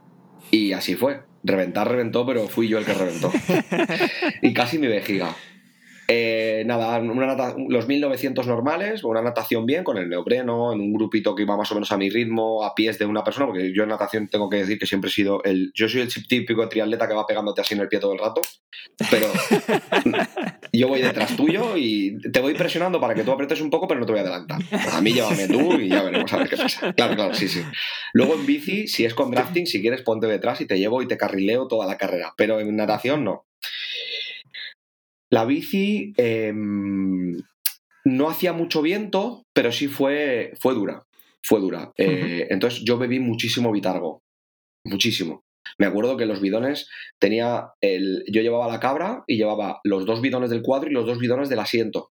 Y 0.50 0.72
así 0.72 0.96
fue. 0.96 1.24
Reventar, 1.44 1.90
reventó, 1.90 2.26
pero 2.26 2.48
fui 2.48 2.70
yo 2.70 2.78
el 2.78 2.86
que 2.86 2.94
reventó. 2.94 3.34
y 4.42 4.54
casi 4.54 4.80
mi 4.80 4.88
vejiga. 4.88 5.36
Eh, 6.10 6.64
nada, 6.66 7.00
los 7.00 7.88
1900 7.88 8.48
normales, 8.48 9.04
una 9.04 9.22
natación 9.22 9.66
bien, 9.66 9.84
con 9.84 9.98
el 9.98 10.08
neopreno, 10.08 10.72
en 10.72 10.80
un 10.80 10.94
grupito 10.94 11.36
que 11.36 11.44
iba 11.44 11.58
más 11.58 11.70
o 11.72 11.76
menos 11.76 11.92
a 11.92 11.98
mi 11.98 12.10
ritmo, 12.10 12.64
a 12.64 12.74
pies 12.74 12.98
de 12.98 13.06
una 13.06 13.26
persona, 13.26 13.48
porque 13.48 13.74
yo 13.74 13.84
en 13.84 13.90
natación 13.90 14.30
tengo 14.30 14.50
que 14.50 14.58
decir 14.58 14.80
que 14.80 14.86
siempre 14.86 15.10
he 15.10 15.14
sido 15.14 15.44
el. 15.44 15.72
Yo 15.76 15.90
soy 15.90 16.02
el 16.02 16.28
típico 16.28 16.70
triatleta 16.70 17.10
que 17.10 17.14
va 17.14 17.28
pegándote 17.28 17.60
así 17.60 17.74
en 17.74 17.82
el 17.82 17.90
pie 17.90 18.00
todo 18.00 18.14
el 18.14 18.20
rato, 18.20 18.40
pero 19.12 19.28
yo 20.72 20.88
voy 20.88 21.02
detrás 21.02 21.36
tuyo 21.36 21.76
y 21.76 22.18
te 22.32 22.40
voy 22.40 22.54
presionando 22.54 23.02
para 23.02 23.14
que 23.14 23.26
tú 23.26 23.34
apretes 23.34 23.60
un 23.60 23.70
poco, 23.70 23.86
pero 23.86 24.00
no 24.00 24.06
te 24.06 24.14
voy 24.14 24.20
a 24.20 24.24
adelantar. 24.24 24.62
A 24.94 25.02
mí 25.02 25.12
llévame 25.12 25.48
tú 25.50 25.74
y 25.74 25.90
ya 25.90 26.04
veremos 26.04 26.32
a 26.32 26.38
ver 26.38 26.48
qué 26.48 26.56
pasa. 26.56 26.94
Claro, 26.94 27.16
claro, 27.16 27.34
sí, 27.34 27.50
sí. 27.50 27.62
Luego 28.14 28.36
en 28.36 28.46
bici, 28.46 28.88
si 28.88 29.04
es 29.04 29.14
con 29.14 29.30
drafting, 29.30 29.68
si 29.68 29.82
quieres, 29.82 30.04
ponte 30.04 30.28
detrás 30.28 30.62
y 30.62 30.68
te 30.68 30.80
llevo 30.80 31.02
y 31.02 31.08
te 31.08 31.18
carrileo 31.18 31.68
toda 31.68 31.86
la 31.86 31.98
carrera, 31.98 32.34
pero 32.38 32.62
en 32.62 32.74
natación 32.78 33.26
no. 33.26 33.46
La 35.30 35.46
bici 35.46 36.14
em, 36.18 37.38
no 38.06 38.30
hacía 38.30 38.54
mucho 38.54 38.82
viento, 38.82 39.46
pero 39.54 39.72
sí 39.72 39.88
fue, 39.88 40.54
fue 40.60 40.74
dura. 40.74 41.04
Fue 41.44 41.60
dura. 41.60 41.92
Eh, 41.98 42.48
entonces 42.50 42.84
yo 42.84 42.98
bebí 42.98 43.20
muchísimo 43.20 43.72
Vitargo. 43.72 44.24
Muchísimo. 44.86 45.44
Me 45.78 45.86
acuerdo 45.86 46.16
que 46.16 46.26
los 46.26 46.42
bidones 46.42 46.90
tenía 47.20 47.72
el. 47.82 48.24
Yo 48.32 48.42
llevaba 48.42 48.68
la 48.68 48.80
cabra 48.80 49.24
y 49.28 49.38
llevaba 49.38 49.82
los 49.84 50.06
dos 50.06 50.22
bidones 50.22 50.50
del 50.50 50.62
cuadro 50.62 50.90
y 50.90 50.94
los 50.94 51.06
dos 51.06 51.20
bidones 51.20 51.50
del 51.50 51.60
asiento. 51.60 52.12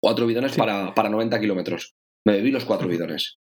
Cuatro 0.00 0.26
bidones 0.26 0.54
para, 0.54 0.94
para 0.94 1.08
90 1.08 1.40
kilómetros. 1.40 1.94
Me 2.26 2.34
bebí 2.34 2.50
los 2.50 2.66
cuatro 2.66 2.88
bidones. 2.88 3.38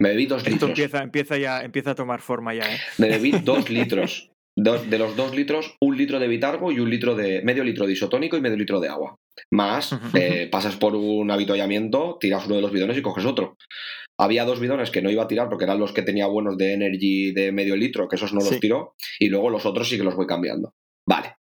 Me 0.00 0.10
bebí 0.10 0.26
dos 0.26 0.44
litros. 0.44 0.70
Empieza, 0.70 1.02
empieza, 1.02 1.38
ya, 1.38 1.62
empieza 1.62 1.92
a 1.92 1.94
tomar 1.94 2.20
forma 2.20 2.54
ya. 2.54 2.72
¿eh? 2.72 2.78
Me 2.98 3.08
bebí 3.08 3.30
dos 3.44 3.70
litros 3.70 4.30
de 4.58 4.98
los 4.98 5.14
dos 5.14 5.36
litros, 5.36 5.76
un 5.80 5.96
litro 5.96 6.18
de 6.18 6.26
Vitargo 6.26 6.72
y 6.72 6.80
un 6.80 6.90
litro 6.90 7.14
de. 7.14 7.42
medio 7.42 7.62
litro 7.62 7.86
de 7.86 7.92
isotónico 7.92 8.36
y 8.36 8.40
medio 8.40 8.56
litro 8.56 8.80
de 8.80 8.88
agua. 8.88 9.16
Más, 9.52 9.96
eh, 10.14 10.48
pasas 10.50 10.74
por 10.74 10.96
un 10.96 11.30
avituallamiento, 11.30 12.18
tiras 12.20 12.46
uno 12.46 12.56
de 12.56 12.62
los 12.62 12.72
bidones 12.72 12.98
y 12.98 13.02
coges 13.02 13.24
otro. 13.24 13.56
Había 14.18 14.44
dos 14.44 14.58
bidones 14.58 14.90
que 14.90 15.00
no 15.00 15.10
iba 15.10 15.22
a 15.22 15.28
tirar 15.28 15.48
porque 15.48 15.64
eran 15.64 15.78
los 15.78 15.92
que 15.92 16.02
tenía 16.02 16.26
buenos 16.26 16.56
de 16.58 16.72
energy 16.72 17.32
de 17.32 17.52
medio 17.52 17.76
litro, 17.76 18.08
que 18.08 18.16
esos 18.16 18.34
no 18.34 18.40
los 18.40 18.58
tiro, 18.58 18.96
y 19.20 19.28
luego 19.28 19.48
los 19.48 19.64
otros 19.64 19.88
sí 19.88 19.96
que 19.96 20.02
los 20.02 20.16
voy 20.16 20.26
cambiando. 20.26 20.74
Vale. 21.06 21.36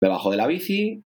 Me 0.00 0.08
bajo 0.08 0.30
de 0.30 0.38
la 0.38 0.46
bici, 0.46 1.04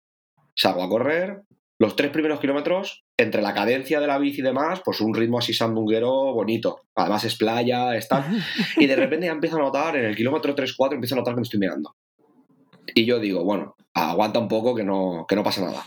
salgo 0.55 0.81
a 0.81 0.89
correr, 0.89 1.41
los 1.79 1.95
tres 1.95 2.09
primeros 2.09 2.39
kilómetros, 2.39 3.04
entre 3.17 3.41
la 3.41 3.53
cadencia 3.53 3.99
de 3.99 4.07
la 4.07 4.17
bici 4.17 4.41
y 4.41 4.43
demás, 4.43 4.81
pues 4.83 4.99
un 5.01 5.13
ritmo 5.13 5.39
así 5.39 5.53
sandunguero 5.53 6.33
bonito. 6.33 6.81
Además 6.95 7.23
es 7.23 7.35
playa, 7.35 7.95
está. 7.95 8.27
Y 8.77 8.87
de 8.87 8.95
repente 8.95 9.27
ya 9.27 9.31
empiezo 9.31 9.57
a 9.57 9.59
notar, 9.59 9.95
en 9.95 10.05
el 10.05 10.15
kilómetro 10.15 10.55
3-4, 10.55 10.93
empiezo 10.93 11.15
a 11.15 11.19
notar 11.19 11.33
que 11.33 11.39
me 11.39 11.43
estoy 11.43 11.59
mirando. 11.59 11.95
Y 12.93 13.05
yo 13.05 13.19
digo, 13.19 13.43
bueno, 13.43 13.75
aguanta 13.93 14.39
un 14.39 14.47
poco 14.47 14.75
que 14.75 14.83
no, 14.83 15.25
que 15.27 15.35
no 15.35 15.43
pasa 15.43 15.61
nada. 15.61 15.85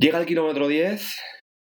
Llega 0.00 0.18
el 0.18 0.26
kilómetro 0.26 0.68
10 0.68 1.16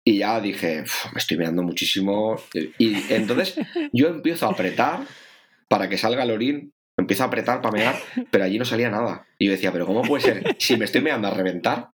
y 0.04 0.18
ya 0.18 0.40
dije, 0.40 0.84
me 1.12 1.18
estoy 1.18 1.36
mirando 1.36 1.62
muchísimo. 1.62 2.36
Y 2.78 3.12
entonces 3.12 3.58
yo 3.92 4.08
empiezo 4.08 4.46
a 4.46 4.52
apretar 4.52 5.00
para 5.68 5.88
que 5.88 5.98
salga 5.98 6.22
el 6.22 6.30
orín 6.30 6.72
empiezo 6.98 7.22
a 7.22 7.26
apretar 7.26 7.62
para 7.62 7.72
mear, 7.72 7.96
pero 8.30 8.44
allí 8.44 8.58
no 8.58 8.64
salía 8.64 8.90
nada. 8.90 9.26
Y 9.38 9.46
yo 9.46 9.52
decía, 9.52 9.72
pero 9.72 9.86
¿cómo 9.86 10.02
puede 10.02 10.22
ser? 10.22 10.56
Si 10.58 10.76
me 10.76 10.84
estoy 10.84 11.00
meando 11.00 11.28
a 11.28 11.30
reventar 11.30 11.90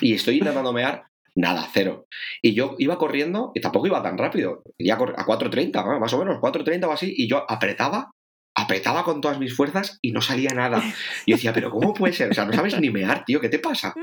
y 0.00 0.14
estoy 0.14 0.38
intentando 0.38 0.72
mear, 0.72 1.04
nada, 1.34 1.68
cero. 1.72 2.06
Y 2.42 2.54
yo 2.54 2.76
iba 2.78 2.98
corriendo 2.98 3.52
y 3.54 3.60
tampoco 3.60 3.86
iba 3.86 4.02
tan 4.02 4.18
rápido. 4.18 4.62
Iría 4.78 4.94
a 4.94 4.98
4.30, 4.98 5.98
más 5.98 6.12
o 6.12 6.18
menos, 6.18 6.40
4.30 6.40 6.86
o 6.86 6.92
así, 6.92 7.14
y 7.16 7.28
yo 7.28 7.44
apretaba, 7.50 8.10
apretaba 8.54 9.04
con 9.04 9.20
todas 9.20 9.38
mis 9.38 9.54
fuerzas 9.54 9.98
y 10.02 10.12
no 10.12 10.20
salía 10.20 10.50
nada. 10.50 10.82
Y 11.26 11.32
yo 11.32 11.36
decía, 11.36 11.52
pero 11.52 11.70
¿cómo 11.70 11.94
puede 11.94 12.12
ser? 12.12 12.30
O 12.30 12.34
sea, 12.34 12.44
no 12.44 12.52
sabes 12.52 12.78
ni 12.80 12.90
mear, 12.90 13.24
tío, 13.24 13.40
¿qué 13.40 13.48
te 13.48 13.58
pasa? 13.58 13.94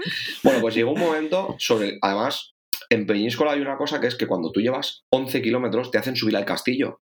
Bueno, 0.43 0.61
pues 0.61 0.75
llegó 0.75 0.91
un 0.91 0.99
momento 0.99 1.55
sobre, 1.59 1.97
además, 2.01 2.53
en 2.89 3.05
Peñíscola 3.05 3.51
hay 3.51 3.61
una 3.61 3.77
cosa 3.77 3.99
que 3.99 4.07
es 4.07 4.15
que 4.15 4.27
cuando 4.27 4.51
tú 4.51 4.61
llevas 4.61 5.03
11 5.09 5.41
kilómetros 5.41 5.91
te 5.91 5.97
hacen 5.97 6.15
subir 6.15 6.37
al 6.37 6.45
castillo, 6.45 7.01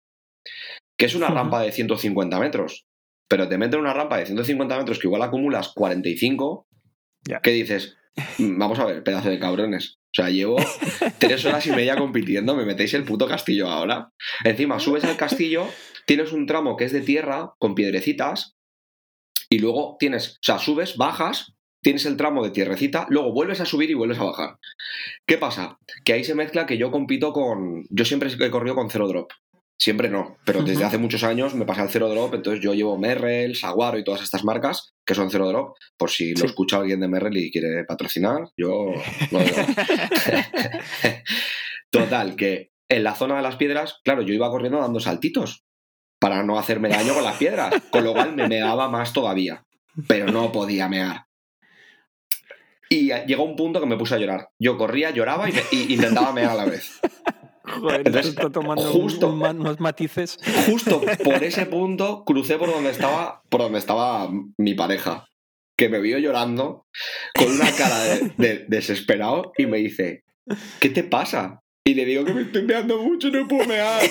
que 0.97 1.07
es 1.07 1.15
una 1.15 1.29
rampa 1.29 1.61
de 1.63 1.73
150 1.73 2.39
metros 2.39 2.87
pero 3.33 3.49
te 3.49 3.57
meten 3.57 3.81
una 3.81 3.95
rampa 3.95 4.19
de 4.19 4.27
150 4.27 4.77
metros 4.77 4.99
que 4.99 5.07
igual 5.07 5.23
acumulas 5.23 5.73
45, 5.75 6.67
¿qué 7.43 7.51
dices? 7.51 7.97
Mm, 8.37 8.59
vamos 8.59 8.79
a 8.79 8.85
ver, 8.85 9.03
pedazo 9.03 9.31
de 9.31 9.39
cabrones. 9.39 9.97
O 10.13 10.15
sea, 10.15 10.29
llevo 10.29 10.57
tres 11.19 11.45
horas 11.47 11.67
y 11.67 11.73
media 11.73 11.97
compitiendo, 11.97 12.55
me 12.55 12.67
metéis 12.67 12.93
el 12.95 13.05
puto 13.05 13.27
castillo 13.27 13.69
ahora. 13.69 14.11
Encima, 14.45 14.79
subes 14.79 15.05
al 15.05 15.17
castillo, 15.17 15.67
tienes 16.07 16.33
un 16.33 16.47
tramo 16.47 16.77
que 16.77 16.85
es 16.85 16.93
de 16.93 17.01
tierra 17.01 17.55
con 17.59 17.75
piedrecitas, 17.75 18.55
y 19.53 19.59
luego 19.59 19.97
tienes, 19.99 20.37
o 20.37 20.39
sea, 20.41 20.59
subes, 20.59 20.97
bajas, 20.97 21.53
tienes 21.83 22.07
el 22.07 22.17
tramo 22.17 22.43
de 22.43 22.51
tierrecita, 22.51 23.07
luego 23.11 23.35
vuelves 23.35 23.61
a 23.61 23.67
subir 23.67 23.91
y 23.91 23.95
vuelves 23.95 24.19
a 24.19 24.25
bajar. 24.25 24.59
¿Qué 25.27 25.37
pasa? 25.37 25.79
Que 26.05 26.15
ahí 26.15 26.25
se 26.25 26.35
mezcla 26.35 26.65
que 26.65 26.79
yo 26.79 26.91
compito 26.91 27.35
con. 27.35 27.85
Yo 27.91 28.07
siempre 28.07 28.31
he 28.33 28.51
corrido 28.51 28.75
con 28.75 28.89
cero 28.89 29.09
drop. 29.09 29.31
Siempre 29.83 30.09
no, 30.09 30.37
pero 30.45 30.63
desde 30.63 30.85
hace 30.85 30.97
muchos 30.97 31.25
años 31.25 31.57
me 31.57 31.67
pasé 31.67 31.81
al 31.81 31.91
cero 31.91 32.09
drop, 32.09 32.35
entonces 32.35 32.63
yo 32.63 32.73
llevo 32.73 32.97
Merrell, 32.97 33.57
Saguaro 33.57 33.99
y 33.99 34.05
todas 34.05 34.23
estas 34.23 34.45
marcas 34.45 34.95
que 35.05 35.17
son 35.17 35.29
cero 35.29 35.49
drop, 35.49 35.77
por 35.97 36.09
si 36.09 36.37
lo 36.37 36.45
escucha 36.45 36.77
alguien 36.77 37.01
de 37.01 37.09
Merrell 37.09 37.37
y 37.37 37.51
quiere 37.51 37.83
patrocinar, 37.83 38.45
yo 38.57 38.93
no 39.33 39.41
Total, 41.91 42.37
que 42.37 42.71
en 42.89 43.03
la 43.03 43.17
zona 43.17 43.35
de 43.35 43.43
las 43.43 43.57
piedras, 43.57 43.99
claro, 44.05 44.23
yo 44.23 44.33
iba 44.33 44.49
corriendo 44.51 44.79
dando 44.79 45.01
saltitos 45.01 45.65
para 46.21 46.45
no 46.45 46.61
hacerme 46.61 46.89
daño 46.89 47.15
con 47.15 47.25
las 47.25 47.37
piedras, 47.37 47.75
con 47.91 48.05
lo 48.05 48.13
cual 48.13 48.37
me 48.37 48.47
meaba 48.47 48.89
más 48.89 49.13
todavía, 49.13 49.65
pero 50.07 50.27
no 50.27 50.53
podía 50.53 50.89
mear. 50.89 51.25
Y 52.89 53.13
llegó 53.27 53.43
un 53.43 53.57
punto 53.57 53.81
que 53.81 53.87
me 53.87 53.97
puse 53.97 54.15
a 54.15 54.19
llorar. 54.19 54.51
Yo 54.61 54.79
corría, 54.79 55.11
lloraba 55.11 55.51
y, 55.51 55.55
y 55.73 55.95
intentaba 55.95 56.33
mear 56.33 56.51
a 56.51 56.55
la 56.55 56.67
vez. 56.67 57.01
Entonces, 57.65 58.35
tomando 58.53 58.83
justo, 58.83 59.29
unos 59.29 59.81
matices. 59.81 60.39
Justo 60.67 61.01
por 61.25 61.43
ese 61.43 61.67
punto 61.67 62.25
crucé 62.25 62.59
por 62.59 62.71
donde 62.71 62.91
estaba, 62.91 63.43
por 63.49 63.61
donde 63.61 63.79
estaba 63.79 64.31
mi 64.59 64.75
pareja, 64.75 65.29
que 65.77 65.89
me 65.89 66.01
vio 66.01 66.19
llorando 66.19 66.87
con 67.35 67.51
una 67.51 67.71
cara 67.73 68.05
de, 68.37 68.65
desesperado 68.69 69.53
y 69.57 69.67
me 69.67 69.79
dice, 69.79 70.25
¿qué 70.81 70.91
te 70.91 71.05
pasa? 71.05 71.61
Y 71.85 71.95
le 71.95 72.05
digo 72.05 72.25
que 72.25 72.35
me 72.35 72.43
estoy 72.43 72.63
meando 72.63 73.03
mucho 73.03 73.29
y 73.29 73.33
no 73.33 73.49
puedo 73.49 73.67
mear. 73.67 74.03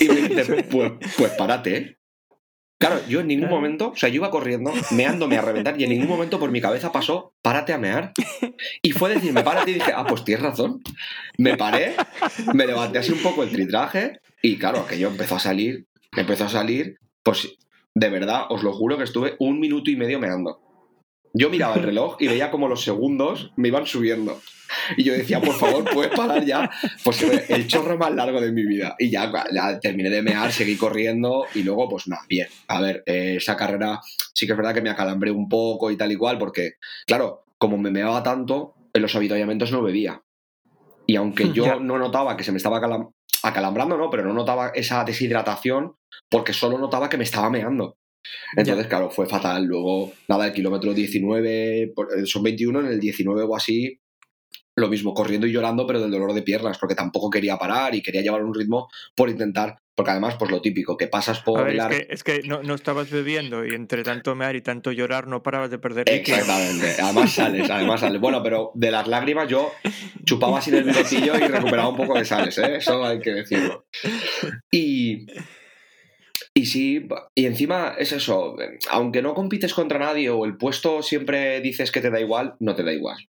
Y 0.00 0.08
me 0.08 0.28
dice, 0.28 0.64
pues, 0.64 0.92
pues 1.16 1.32
párate. 1.32 1.98
Claro, 2.82 3.00
yo 3.08 3.20
en 3.20 3.28
ningún 3.28 3.48
momento, 3.48 3.90
o 3.90 3.96
sea, 3.96 4.08
yo 4.08 4.16
iba 4.16 4.30
corriendo, 4.30 4.72
meándome 4.90 5.36
a 5.36 5.40
reventar, 5.40 5.80
y 5.80 5.84
en 5.84 5.90
ningún 5.90 6.08
momento 6.08 6.40
por 6.40 6.50
mi 6.50 6.60
cabeza 6.60 6.90
pasó, 6.90 7.32
párate 7.40 7.72
a 7.72 7.78
mear. 7.78 8.12
Y 8.82 8.90
fue 8.90 9.14
decirme, 9.14 9.44
párate, 9.44 9.70
y 9.70 9.74
dije, 9.74 9.92
ah, 9.94 10.04
pues 10.04 10.24
tienes 10.24 10.42
razón. 10.42 10.82
Me 11.38 11.56
paré, 11.56 11.94
me 12.52 12.66
levanté 12.66 12.98
así 12.98 13.12
un 13.12 13.22
poco 13.22 13.44
el 13.44 13.50
tritraje, 13.50 14.18
y 14.42 14.58
claro, 14.58 14.80
aquello 14.80 15.06
empezó 15.06 15.36
a 15.36 15.38
salir, 15.38 15.86
empezó 16.16 16.46
a 16.46 16.48
salir, 16.48 16.98
pues 17.22 17.56
de 17.94 18.10
verdad, 18.10 18.46
os 18.48 18.64
lo 18.64 18.72
juro 18.72 18.98
que 18.98 19.04
estuve 19.04 19.36
un 19.38 19.60
minuto 19.60 19.88
y 19.88 19.94
medio 19.94 20.18
meando. 20.18 20.60
Yo 21.34 21.50
miraba 21.50 21.76
el 21.76 21.82
reloj 21.82 22.16
y 22.20 22.28
veía 22.28 22.50
como 22.50 22.68
los 22.68 22.82
segundos 22.82 23.52
me 23.56 23.68
iban 23.68 23.86
subiendo. 23.86 24.40
Y 24.96 25.04
yo 25.04 25.12
decía, 25.12 25.40
por 25.40 25.54
favor, 25.54 25.84
¿puedes 25.92 26.12
parar 26.16 26.44
ya? 26.44 26.70
Pues 27.04 27.22
el 27.22 27.66
chorro 27.66 27.98
más 27.98 28.14
largo 28.14 28.40
de 28.40 28.52
mi 28.52 28.64
vida. 28.64 28.94
Y 28.98 29.10
ya, 29.10 29.30
ya 29.52 29.78
terminé 29.80 30.10
de 30.10 30.22
mear, 30.22 30.52
seguí 30.52 30.76
corriendo 30.76 31.46
y 31.54 31.62
luego, 31.62 31.88
pues 31.88 32.08
nada, 32.08 32.22
bien. 32.28 32.48
A 32.68 32.80
ver, 32.80 33.02
eh, 33.06 33.34
esa 33.36 33.56
carrera 33.56 34.00
sí 34.34 34.46
que 34.46 34.52
es 34.52 34.58
verdad 34.58 34.74
que 34.74 34.82
me 34.82 34.90
acalambré 34.90 35.30
un 35.30 35.48
poco 35.48 35.90
y 35.90 35.96
tal 35.96 36.12
y 36.12 36.16
cual, 36.16 36.38
porque, 36.38 36.72
claro, 37.06 37.44
como 37.58 37.78
me 37.78 37.90
meaba 37.90 38.22
tanto, 38.22 38.74
en 38.92 39.02
los 39.02 39.14
habituallamientos 39.14 39.72
no 39.72 39.82
bebía. 39.82 40.22
Y 41.06 41.16
aunque 41.16 41.52
yo 41.52 41.80
no 41.80 41.98
notaba 41.98 42.36
que 42.36 42.44
se 42.44 42.52
me 42.52 42.58
estaba 42.58 42.80
acalambrando, 43.42 43.96
no, 43.96 44.10
pero 44.10 44.24
no 44.24 44.32
notaba 44.32 44.68
esa 44.74 45.04
deshidratación 45.04 45.94
porque 46.30 46.52
solo 46.52 46.78
notaba 46.78 47.08
que 47.08 47.18
me 47.18 47.24
estaba 47.24 47.50
meando. 47.50 47.96
Entonces, 48.56 48.86
claro, 48.86 49.10
fue 49.10 49.26
fatal. 49.26 49.64
Luego, 49.64 50.12
nada, 50.28 50.46
el 50.46 50.52
kilómetro 50.52 50.94
19, 50.94 51.82
eh, 51.82 51.92
son 52.24 52.42
21, 52.42 52.80
en 52.80 52.86
el 52.86 53.00
19 53.00 53.42
o 53.42 53.56
así, 53.56 54.00
lo 54.76 54.88
mismo, 54.88 55.12
corriendo 55.12 55.46
y 55.46 55.52
llorando, 55.52 55.86
pero 55.86 56.00
del 56.00 56.10
dolor 56.10 56.32
de 56.32 56.42
piernas, 56.42 56.78
porque 56.78 56.94
tampoco 56.94 57.28
quería 57.28 57.58
parar 57.58 57.94
y 57.94 58.02
quería 58.02 58.22
llevar 58.22 58.42
un 58.42 58.54
ritmo 58.54 58.88
por 59.14 59.28
intentar, 59.28 59.76
porque 59.94 60.12
además, 60.12 60.36
pues 60.38 60.50
lo 60.50 60.62
típico, 60.62 60.96
que 60.96 61.08
pasas 61.08 61.40
por... 61.40 61.68
es 61.68 62.24
que, 62.24 62.40
no, 62.44 62.62
no, 62.62 62.74
estabas 62.74 63.10
bebiendo 63.10 63.66
y 63.66 63.74
entre 63.74 64.02
tanto 64.02 64.34
mear 64.34 64.56
y 64.56 64.62
tanto 64.62 64.90
llorar 64.90 65.26
no 65.26 65.42
parabas 65.42 65.70
de 65.70 65.78
perder 65.78 66.08
Exactamente, 66.08 66.96
además 67.02 67.32
sales, 67.32 67.68
además 67.68 68.00
sales. 68.00 68.20
Bueno, 68.20 68.42
pero 68.42 68.70
de 68.74 68.90
las 68.90 69.06
lágrimas 69.06 69.48
yo 69.48 69.72
chupaba 70.24 70.58
así 70.58 70.74
el 70.74 70.84
bigotillo 70.84 71.36
y 71.36 71.48
recuperaba 71.48 71.90
un 71.90 71.96
poco 71.96 72.18
de 72.18 72.24
sales, 72.24 72.56
¿eh? 72.58 72.76
eso 72.76 73.04
hay 73.04 73.20
que 73.20 73.32
decirlo. 73.32 73.84
Y... 74.70 75.26
Y 76.54 76.66
sí, 76.66 77.08
y 77.34 77.46
encima 77.46 77.94
es 77.98 78.12
eso, 78.12 78.56
aunque 78.90 79.22
no 79.22 79.34
compites 79.34 79.74
contra 79.74 79.98
nadie 79.98 80.30
o 80.30 80.44
el 80.44 80.56
puesto 80.56 81.02
siempre 81.02 81.60
dices 81.60 81.90
que 81.90 82.00
te 82.00 82.10
da 82.10 82.20
igual, 82.20 82.54
no 82.60 82.74
te 82.74 82.82
da 82.82 82.92
igual. 82.92 83.28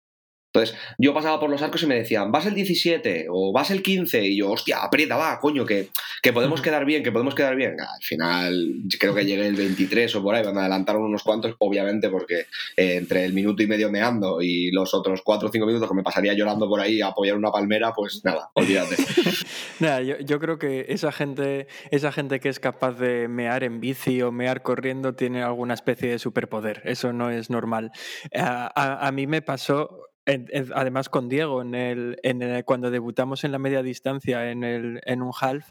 Entonces, 0.53 0.77
yo 0.97 1.13
pasaba 1.13 1.39
por 1.39 1.49
los 1.49 1.61
arcos 1.61 1.81
y 1.83 1.87
me 1.87 1.95
decían, 1.95 2.29
vas 2.29 2.45
el 2.45 2.53
17 2.55 3.27
o 3.29 3.53
vas 3.53 3.71
el 3.71 3.81
15, 3.81 4.25
y 4.25 4.37
yo, 4.37 4.51
hostia, 4.51 4.83
aprieta, 4.83 5.15
va, 5.15 5.39
coño, 5.39 5.65
que, 5.65 5.87
que 6.21 6.33
podemos 6.33 6.61
quedar 6.61 6.83
bien, 6.83 7.03
que 7.03 7.11
podemos 7.13 7.35
quedar 7.35 7.55
bien. 7.55 7.79
Al 7.79 8.03
final, 8.03 8.73
creo 8.99 9.15
que 9.15 9.25
llegué 9.25 9.47
el 9.47 9.55
23 9.55 10.13
o 10.13 10.21
por 10.21 10.35
ahí, 10.35 10.43
me 10.43 10.59
adelantaron 10.59 11.03
unos 11.03 11.23
cuantos, 11.23 11.55
obviamente, 11.57 12.09
porque 12.09 12.47
eh, 12.75 12.95
entre 12.95 13.23
el 13.23 13.31
minuto 13.31 13.63
y 13.63 13.67
medio 13.67 13.89
meando 13.89 14.41
y 14.41 14.71
los 14.71 14.93
otros 14.93 15.21
4 15.23 15.47
o 15.47 15.51
5 15.53 15.65
minutos 15.65 15.87
que 15.87 15.95
me 15.95 16.03
pasaría 16.03 16.33
llorando 16.33 16.67
por 16.67 16.81
ahí 16.81 16.99
a 16.99 17.07
apoyar 17.07 17.37
una 17.37 17.49
palmera, 17.49 17.93
pues 17.93 18.19
nada, 18.25 18.51
olvídate. 18.53 18.97
nada, 19.79 20.01
yo, 20.01 20.19
yo, 20.19 20.37
creo 20.41 20.59
que 20.59 20.87
esa 20.89 21.13
gente, 21.13 21.67
esa 21.91 22.11
gente 22.11 22.41
que 22.41 22.49
es 22.49 22.59
capaz 22.59 22.99
de 22.99 23.29
mear 23.29 23.63
en 23.63 23.79
bici 23.79 24.21
o 24.21 24.33
mear 24.33 24.63
corriendo 24.63 25.13
tiene 25.13 25.43
alguna 25.43 25.75
especie 25.75 26.09
de 26.09 26.19
superpoder. 26.19 26.81
Eso 26.83 27.13
no 27.13 27.31
es 27.31 27.49
normal. 27.49 27.93
a, 28.35 29.07
a 29.07 29.11
mí 29.13 29.27
me 29.27 29.41
pasó 29.41 30.10
además 30.75 31.09
con 31.09 31.29
Diego, 31.29 31.61
en 31.61 31.75
el, 31.75 32.63
cuando 32.65 32.91
debutamos 32.91 33.43
en 33.43 33.51
la 33.51 33.59
media 33.59 33.83
distancia 33.83 34.51
en, 34.51 34.63
el, 34.63 35.01
en 35.05 35.21
un 35.21 35.31
half, 35.39 35.69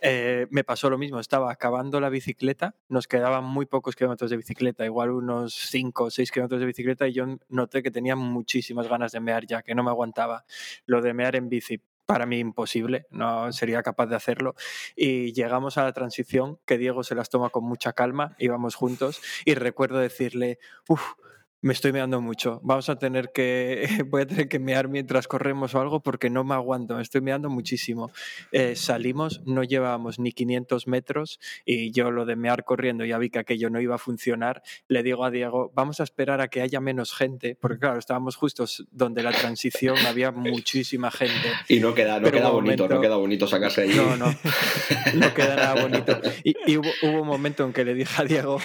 eh, 0.00 0.46
me 0.50 0.64
pasó 0.64 0.90
lo 0.90 0.98
mismo. 0.98 1.20
Estaba 1.20 1.50
acabando 1.50 2.00
la 2.00 2.08
bicicleta, 2.08 2.74
nos 2.88 3.06
quedaban 3.06 3.44
muy 3.44 3.66
pocos 3.66 3.96
kilómetros 3.96 4.30
de 4.30 4.36
bicicleta, 4.36 4.84
igual 4.84 5.10
unos 5.10 5.54
5 5.54 6.04
o 6.04 6.10
6 6.10 6.30
kilómetros 6.30 6.60
de 6.60 6.66
bicicleta, 6.66 7.06
y 7.08 7.12
yo 7.12 7.26
noté 7.48 7.82
que 7.82 7.90
tenía 7.90 8.16
muchísimas 8.16 8.88
ganas 8.88 9.12
de 9.12 9.20
mear 9.20 9.46
ya, 9.46 9.62
que 9.62 9.74
no 9.74 9.82
me 9.82 9.90
aguantaba. 9.90 10.44
Lo 10.86 11.00
de 11.00 11.14
mear 11.14 11.36
en 11.36 11.48
bici, 11.48 11.80
para 12.06 12.26
mí 12.26 12.38
imposible, 12.38 13.06
no 13.10 13.52
sería 13.52 13.82
capaz 13.82 14.06
de 14.06 14.16
hacerlo. 14.16 14.54
Y 14.96 15.32
llegamos 15.32 15.78
a 15.78 15.84
la 15.84 15.92
transición, 15.92 16.58
que 16.66 16.78
Diego 16.78 17.04
se 17.04 17.14
las 17.14 17.30
toma 17.30 17.50
con 17.50 17.64
mucha 17.64 17.92
calma, 17.92 18.36
íbamos 18.38 18.74
juntos, 18.74 19.20
y 19.44 19.54
recuerdo 19.54 19.98
decirle, 19.98 20.58
uff, 20.88 21.14
Me 21.64 21.72
estoy 21.72 21.92
meando 21.92 22.20
mucho. 22.20 22.60
Vamos 22.64 22.88
a 22.88 22.96
tener 22.96 23.30
que. 23.32 23.86
Voy 24.08 24.22
a 24.22 24.26
tener 24.26 24.48
que 24.48 24.58
mear 24.58 24.88
mientras 24.88 25.28
corremos 25.28 25.76
o 25.76 25.80
algo 25.80 26.00
porque 26.00 26.28
no 26.28 26.42
me 26.42 26.54
aguanto. 26.54 26.96
Me 26.96 27.02
estoy 27.02 27.20
meando 27.20 27.50
muchísimo. 27.50 28.10
Eh, 28.50 28.74
salimos, 28.74 29.42
no 29.46 29.62
llevábamos 29.62 30.18
ni 30.18 30.32
500 30.32 30.88
metros 30.88 31.38
y 31.64 31.92
yo 31.92 32.10
lo 32.10 32.26
de 32.26 32.34
mear 32.34 32.64
corriendo 32.64 33.04
ya 33.04 33.16
vi 33.18 33.30
que 33.30 33.38
aquello 33.38 33.70
no 33.70 33.80
iba 33.80 33.94
a 33.94 33.98
funcionar. 33.98 34.64
Le 34.88 35.04
digo 35.04 35.24
a 35.24 35.30
Diego, 35.30 35.70
vamos 35.72 36.00
a 36.00 36.02
esperar 36.02 36.40
a 36.40 36.48
que 36.48 36.62
haya 36.62 36.80
menos 36.80 37.14
gente, 37.14 37.56
porque 37.60 37.78
claro, 37.78 38.00
estábamos 38.00 38.34
justos 38.34 38.84
donde 38.90 39.22
la 39.22 39.30
transición 39.30 39.96
había 39.98 40.30
muchísima 40.32 41.12
gente. 41.12 41.48
Y 41.68 41.78
no 41.78 41.94
queda, 41.94 42.18
no 42.18 42.32
queda 42.32 42.50
bonito, 42.50 42.88
no 42.88 43.00
queda 43.00 43.14
bonito 43.14 43.46
sacarse 43.46 43.82
allí. 43.82 43.94
No, 43.94 44.16
no. 44.16 44.34
No 45.14 45.34
queda 45.34 45.54
nada 45.54 45.80
bonito. 45.80 46.20
Y, 46.42 46.76
hubo, 46.76 46.90
un 47.20 47.26
momento 47.26 47.64
en 47.64 47.72
que 47.72 47.84
le 47.84 47.94
dije 47.94 48.20
a 48.20 48.24
Diego, 48.24 48.58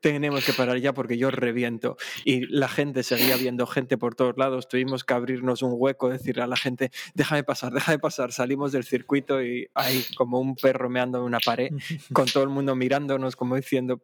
tenemos 0.00 0.44
que 0.44 0.52
parar 0.52 0.78
ya 0.78 0.92
porque 0.92 1.18
yo 1.18 1.32
reviento 1.32 1.87
y 2.24 2.46
la 2.46 2.68
gente 2.68 3.02
seguía 3.02 3.36
viendo 3.36 3.66
gente 3.66 3.96
por 3.96 4.14
todos 4.14 4.36
lados. 4.36 4.68
Tuvimos 4.68 5.04
que 5.04 5.14
abrirnos 5.14 5.62
un 5.62 5.72
hueco, 5.74 6.08
decirle 6.08 6.42
a 6.42 6.46
la 6.46 6.56
gente, 6.56 6.90
déjame 7.14 7.44
pasar, 7.44 7.72
déjame 7.72 7.98
pasar. 7.98 8.32
Salimos 8.32 8.72
del 8.72 8.84
circuito 8.84 9.42
y 9.42 9.68
hay 9.74 10.04
como 10.16 10.40
un 10.40 10.56
perro 10.56 10.90
meando 10.90 11.18
en 11.18 11.24
una 11.24 11.38
pared, 11.40 11.70
con 12.12 12.26
todo 12.26 12.42
el 12.42 12.50
mundo 12.50 12.74
mirándonos 12.74 13.36
como 13.36 13.56
diciendo, 13.56 14.02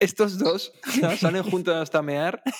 estos 0.00 0.38
dos 0.38 0.72
salen 1.18 1.42
juntos 1.44 1.76
hasta 1.76 2.02
mear. 2.02 2.42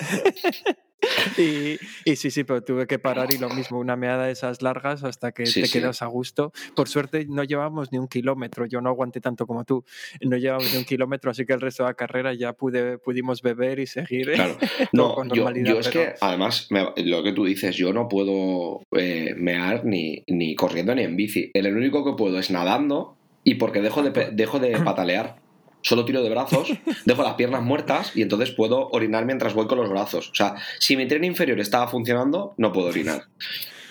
Y, 1.38 1.78
sí, 2.16 2.30
sí, 2.30 2.44
pero 2.44 2.62
tuve 2.62 2.86
que 2.86 2.98
parar 2.98 3.32
y 3.32 3.38
lo 3.38 3.48
mismo, 3.48 3.78
una 3.78 3.96
meada 3.96 4.26
de 4.26 4.32
esas 4.32 4.60
largas 4.60 5.02
hasta 5.02 5.32
que 5.32 5.44
te 5.44 5.62
quedas 5.62 6.02
a 6.02 6.06
gusto. 6.06 6.52
Por 6.76 6.88
suerte 6.88 7.26
no 7.26 7.42
llevamos 7.42 7.90
ni 7.90 7.98
un 7.98 8.06
kilómetro, 8.06 8.66
yo 8.66 8.82
no 8.82 8.90
aguanté 8.90 9.20
tanto 9.20 9.46
como 9.46 9.64
tú, 9.64 9.84
no 10.20 10.36
llevamos 10.36 10.70
ni 10.72 10.78
un 10.78 10.84
kilómetro, 10.84 11.30
así 11.30 11.46
que 11.46 11.54
el 11.54 11.60
resto 11.62 11.84
de 11.84 11.90
la 11.90 11.94
carrera 11.94 12.34
ya 12.34 12.52
pude, 12.52 12.98
pudimos 12.98 13.40
beber 13.40 13.78
y 13.78 13.86
seguir. 13.86 14.32
Claro, 14.32 14.58
no, 14.92 15.14
con 15.14 15.28
normalidad, 15.28 15.72
yo, 15.72 15.80
es 15.80 15.88
que 15.88 16.14
además, 16.20 16.68
lo 16.96 17.22
que 17.22 17.32
tú 17.32 17.46
dices, 17.46 17.74
yo 17.76 17.94
no 17.94 18.06
puedo 18.06 18.82
eh, 18.92 19.34
mear 19.38 19.86
ni, 19.86 20.22
ni 20.26 20.54
corriendo 20.54 20.94
ni 20.94 21.02
en 21.02 21.16
bici. 21.16 21.50
El 21.54 21.74
único 21.74 22.04
que 22.04 22.12
puedo 22.12 22.38
es 22.38 22.50
nadando 22.50 23.16
y 23.42 23.54
porque 23.54 23.80
dejo 23.80 24.02
de, 24.02 24.30
dejo 24.32 24.58
de 24.58 24.72
patalear 24.84 25.36
solo 25.82 26.04
tiro 26.04 26.22
de 26.22 26.30
brazos, 26.30 26.72
dejo 27.04 27.22
las 27.22 27.34
piernas 27.34 27.62
muertas 27.62 28.12
y 28.14 28.22
entonces 28.22 28.50
puedo 28.50 28.88
orinar 28.90 29.24
mientras 29.24 29.54
voy 29.54 29.66
con 29.66 29.78
los 29.78 29.88
brazos. 29.88 30.30
O 30.30 30.34
sea, 30.34 30.54
si 30.78 30.96
mi 30.96 31.06
tren 31.06 31.24
inferior 31.24 31.60
estaba 31.60 31.88
funcionando, 31.88 32.54
no 32.56 32.72
puedo 32.72 32.88
orinar. 32.88 33.24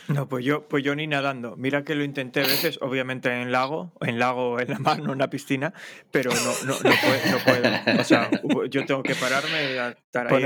No, 0.09 0.27
pues 0.27 0.43
yo, 0.43 0.67
pues 0.67 0.83
yo 0.83 0.95
ni 0.95 1.07
nadando. 1.07 1.55
Mira 1.55 1.83
que 1.83 1.95
lo 1.95 2.03
intenté 2.03 2.41
a 2.41 2.47
veces, 2.47 2.79
obviamente 2.81 3.29
en 3.41 3.51
lago, 3.51 3.93
en 4.01 4.19
lago, 4.19 4.59
en 4.59 4.69
la 4.69 4.79
mano, 4.79 5.13
en 5.13 5.19
la 5.19 5.29
piscina, 5.29 5.73
pero 6.11 6.31
no, 6.31 6.53
no, 6.65 6.73
no, 6.73 7.37
puedo, 7.45 8.01
O 8.01 8.03
sea, 8.03 8.29
yo 8.69 8.85
tengo 8.85 9.03
que 9.03 9.15
pararme, 9.15 9.77
estar 9.87 10.33
ahí 10.33 10.45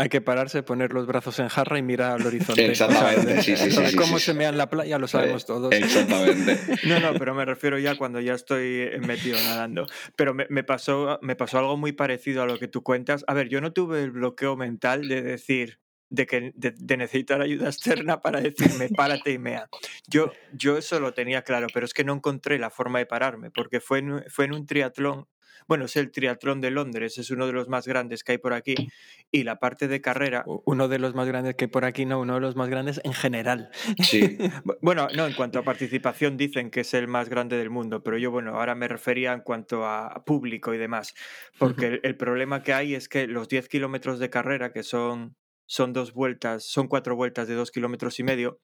hay 0.00 0.08
que 0.08 0.22
pararse, 0.22 0.62
poner 0.62 0.94
los 0.94 1.06
brazos 1.06 1.38
en 1.40 1.48
jarra 1.48 1.78
y 1.78 1.82
mirar 1.82 2.12
al 2.12 2.26
horizonte. 2.26 2.64
Exactamente, 2.64 3.42
sí, 3.42 3.54
sí, 3.54 3.70
sí, 3.70 3.96
Cómo 3.96 4.18
se 4.18 4.32
mea 4.32 4.48
en 4.48 4.56
la 4.56 4.70
playa 4.70 4.98
lo 4.98 5.06
sabemos 5.06 5.44
todos. 5.44 5.72
Exactamente. 5.72 6.58
No, 6.84 6.98
no, 7.00 7.12
pero 7.18 7.34
me 7.34 7.44
refiero 7.44 7.78
ya 7.78 7.96
cuando 7.96 8.18
ya 8.20 8.32
estoy 8.32 8.90
metido 9.06 9.36
nadando. 9.36 9.86
Pero 10.16 10.32
me, 10.32 10.46
me, 10.48 10.64
pasó, 10.64 11.18
me 11.20 11.36
pasó 11.36 11.58
algo 11.58 11.76
muy 11.76 11.92
parecido 11.92 12.42
a 12.42 12.46
lo 12.46 12.58
que 12.58 12.66
tú 12.66 12.82
cuentas. 12.82 13.24
A 13.26 13.34
ver, 13.34 13.48
yo 13.48 13.60
no 13.60 13.72
tuve 13.72 14.02
el 14.02 14.10
bloqueo 14.10 14.56
mental 14.56 15.06
de 15.08 15.20
decir 15.20 15.80
de, 16.10 16.26
que, 16.26 16.52
de, 16.54 16.96
necesitar 16.96 17.40
ayuda 17.40 17.68
externa 17.68 18.20
para 18.20 18.40
decirme 18.40 18.88
párate 18.96 19.32
y 19.32 19.38
mea. 19.38 19.68
Yo, 20.06 20.32
yo 20.52 20.76
eso 20.76 21.00
lo 21.00 21.14
tenía 21.14 21.42
claro, 21.42 21.68
pero 21.72 21.86
es 21.86 21.94
que 21.94 22.04
no 22.04 22.12
encontré 22.12 22.58
la 22.58 22.70
forma 22.70 22.98
de 22.98 23.06
pararme, 23.06 23.50
porque 23.50 23.80
fue 23.80 24.00
en, 24.00 24.24
fue 24.28 24.44
en 24.44 24.54
un 24.54 24.66
triatlón, 24.66 25.26
bueno, 25.68 25.84
es 25.84 25.94
el 25.94 26.10
triatlón 26.10 26.60
de 26.60 26.72
Londres, 26.72 27.16
es 27.18 27.30
uno 27.30 27.46
de 27.46 27.52
los 27.52 27.68
más 27.68 27.86
grandes 27.86 28.24
que 28.24 28.32
hay 28.32 28.38
por 28.38 28.54
aquí, 28.54 28.74
y 29.30 29.44
la 29.44 29.60
parte 29.60 29.86
de 29.86 30.00
carrera... 30.00 30.42
Uno 30.64 30.88
de 30.88 30.98
los 30.98 31.14
más 31.14 31.28
grandes 31.28 31.54
que 31.54 31.66
hay 31.66 31.70
por 31.70 31.84
aquí, 31.84 32.06
no, 32.06 32.18
uno 32.18 32.34
de 32.34 32.40
los 32.40 32.56
más 32.56 32.68
grandes 32.68 33.00
en 33.04 33.12
general. 33.12 33.70
Sí. 34.02 34.36
bueno, 34.82 35.06
no, 35.14 35.26
en 35.26 35.34
cuanto 35.34 35.60
a 35.60 35.62
participación 35.62 36.36
dicen 36.36 36.70
que 36.70 36.80
es 36.80 36.92
el 36.94 37.06
más 37.06 37.28
grande 37.28 37.56
del 37.56 37.70
mundo, 37.70 38.02
pero 38.02 38.18
yo, 38.18 38.32
bueno, 38.32 38.56
ahora 38.56 38.74
me 38.74 38.88
refería 38.88 39.32
en 39.32 39.42
cuanto 39.42 39.86
a 39.86 40.24
público 40.24 40.74
y 40.74 40.78
demás, 40.78 41.14
porque 41.56 41.86
el, 41.86 42.00
el 42.02 42.16
problema 42.16 42.64
que 42.64 42.72
hay 42.72 42.96
es 42.96 43.08
que 43.08 43.28
los 43.28 43.48
10 43.48 43.68
kilómetros 43.68 44.18
de 44.18 44.28
carrera, 44.28 44.72
que 44.72 44.82
son 44.82 45.36
son 45.70 45.92
dos 45.92 46.12
vueltas, 46.12 46.64
son 46.64 46.88
cuatro 46.88 47.14
vueltas 47.14 47.46
de 47.46 47.54
dos 47.54 47.70
kilómetros 47.70 48.18
y 48.18 48.24
medio, 48.24 48.58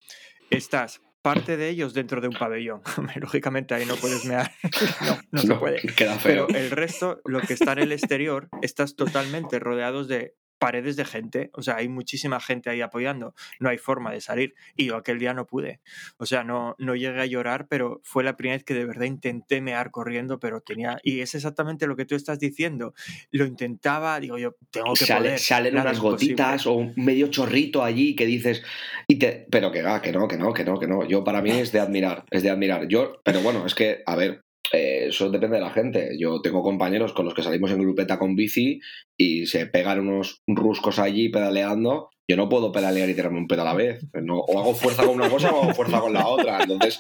estás 0.50 1.00
parte 1.22 1.57
de 1.57 1.68
ellos 1.68 1.94
dentro 1.94 2.20
de 2.20 2.26
un 2.26 2.34
pabellón. 2.34 2.82
Lógicamente 3.14 3.74
ahí 3.74 3.86
no 3.86 3.94
puedes 3.94 4.24
mear, 4.24 4.50
no, 5.07 5.18
no, 5.30 5.40
se 5.40 5.54
puede. 5.54 5.80
Queda 5.94 6.18
feo. 6.18 6.48
Pero 6.48 6.59
el 6.59 6.72
resto, 6.72 7.20
lo 7.24 7.40
que 7.40 7.52
está 7.52 7.74
en 7.74 7.78
el 7.78 7.92
exterior, 7.92 8.48
estás 8.61 8.96
totalmente 8.96 9.61
rodeados 9.61 10.09
de 10.09 10.34
paredes 10.59 10.96
de 10.96 11.04
gente, 11.04 11.50
o 11.52 11.62
sea, 11.62 11.76
hay 11.76 11.88
muchísima 11.88 12.40
gente 12.40 12.70
ahí 12.70 12.80
apoyando, 12.80 13.34
no 13.61 13.68
hay 13.68 13.78
forma 13.78 14.12
de 14.12 14.20
salir 14.20 14.54
y 14.76 14.86
yo 14.86 14.96
aquel 14.96 15.18
día 15.18 15.34
no 15.34 15.46
pude, 15.46 15.80
o 16.16 16.26
sea, 16.26 16.44
no, 16.44 16.74
no 16.78 16.94
llegué 16.94 17.20
a 17.20 17.26
llorar, 17.26 17.66
pero 17.68 18.00
fue 18.04 18.24
la 18.24 18.36
primera 18.36 18.57
vez 18.57 18.64
que 18.64 18.74
de 18.74 18.84
verdad 18.84 19.04
intenté 19.04 19.61
mear 19.61 19.90
corriendo, 19.90 20.38
pero 20.38 20.61
tenía, 20.61 20.98
y 21.02 21.20
es 21.20 21.34
exactamente 21.34 21.86
lo 21.86 21.96
que 21.96 22.04
tú 22.04 22.14
estás 22.14 22.38
diciendo, 22.38 22.94
lo 23.30 23.44
intentaba, 23.44 24.18
digo 24.20 24.38
yo, 24.38 24.57
tengo 24.70 24.94
que 24.94 25.04
Sale, 25.04 25.20
poder, 25.20 25.38
Salen 25.38 25.78
unas 25.78 26.00
gotitas 26.00 26.66
o 26.66 26.74
un 26.74 26.94
medio 26.96 27.28
chorrito 27.28 27.84
allí 27.84 28.14
que 28.14 28.26
dices, 28.26 28.62
y 29.07 29.18
te, 29.18 29.46
pero 29.50 29.70
que 29.70 29.82
va, 29.82 30.00
que 30.00 30.12
no, 30.12 30.26
que 30.28 30.36
no, 30.36 30.52
que 30.52 30.64
no, 30.64 30.78
que 30.78 30.86
no, 30.86 31.07
yo 31.07 31.24
para 31.24 31.42
mí 31.42 31.50
es 31.50 31.72
de 31.72 31.80
admirar, 31.80 32.24
es 32.30 32.42
de 32.42 32.50
admirar, 32.50 32.88
yo, 32.88 33.20
pero 33.24 33.40
bueno, 33.40 33.66
es 33.66 33.74
que, 33.74 34.02
a 34.07 34.16
ver, 34.16 34.45
eh, 34.72 35.06
eso 35.08 35.30
depende 35.30 35.56
de 35.56 35.62
la 35.62 35.70
gente. 35.70 36.16
Yo 36.18 36.40
tengo 36.40 36.62
compañeros 36.62 37.12
con 37.12 37.24
los 37.24 37.34
que 37.34 37.42
salimos 37.42 37.70
en 37.70 37.80
grupeta 37.80 38.18
con 38.18 38.34
bici 38.36 38.80
y 39.16 39.46
se 39.46 39.66
pegan 39.66 40.00
unos 40.00 40.42
ruscos 40.46 40.98
allí 40.98 41.28
pedaleando. 41.28 42.10
Yo 42.28 42.36
no 42.36 42.48
puedo 42.48 42.72
pedalear 42.72 43.08
y 43.08 43.14
tirarme 43.14 43.38
un 43.38 43.46
pedal 43.46 43.68
a 43.68 43.70
la 43.70 43.76
vez. 43.76 44.04
No, 44.14 44.40
o 44.40 44.58
hago 44.58 44.74
fuerza 44.74 45.04
con 45.04 45.14
una 45.14 45.30
cosa 45.30 45.52
o 45.52 45.62
hago 45.62 45.74
fuerza 45.74 46.00
con 46.00 46.12
la 46.12 46.26
otra. 46.26 46.60
Entonces, 46.60 46.98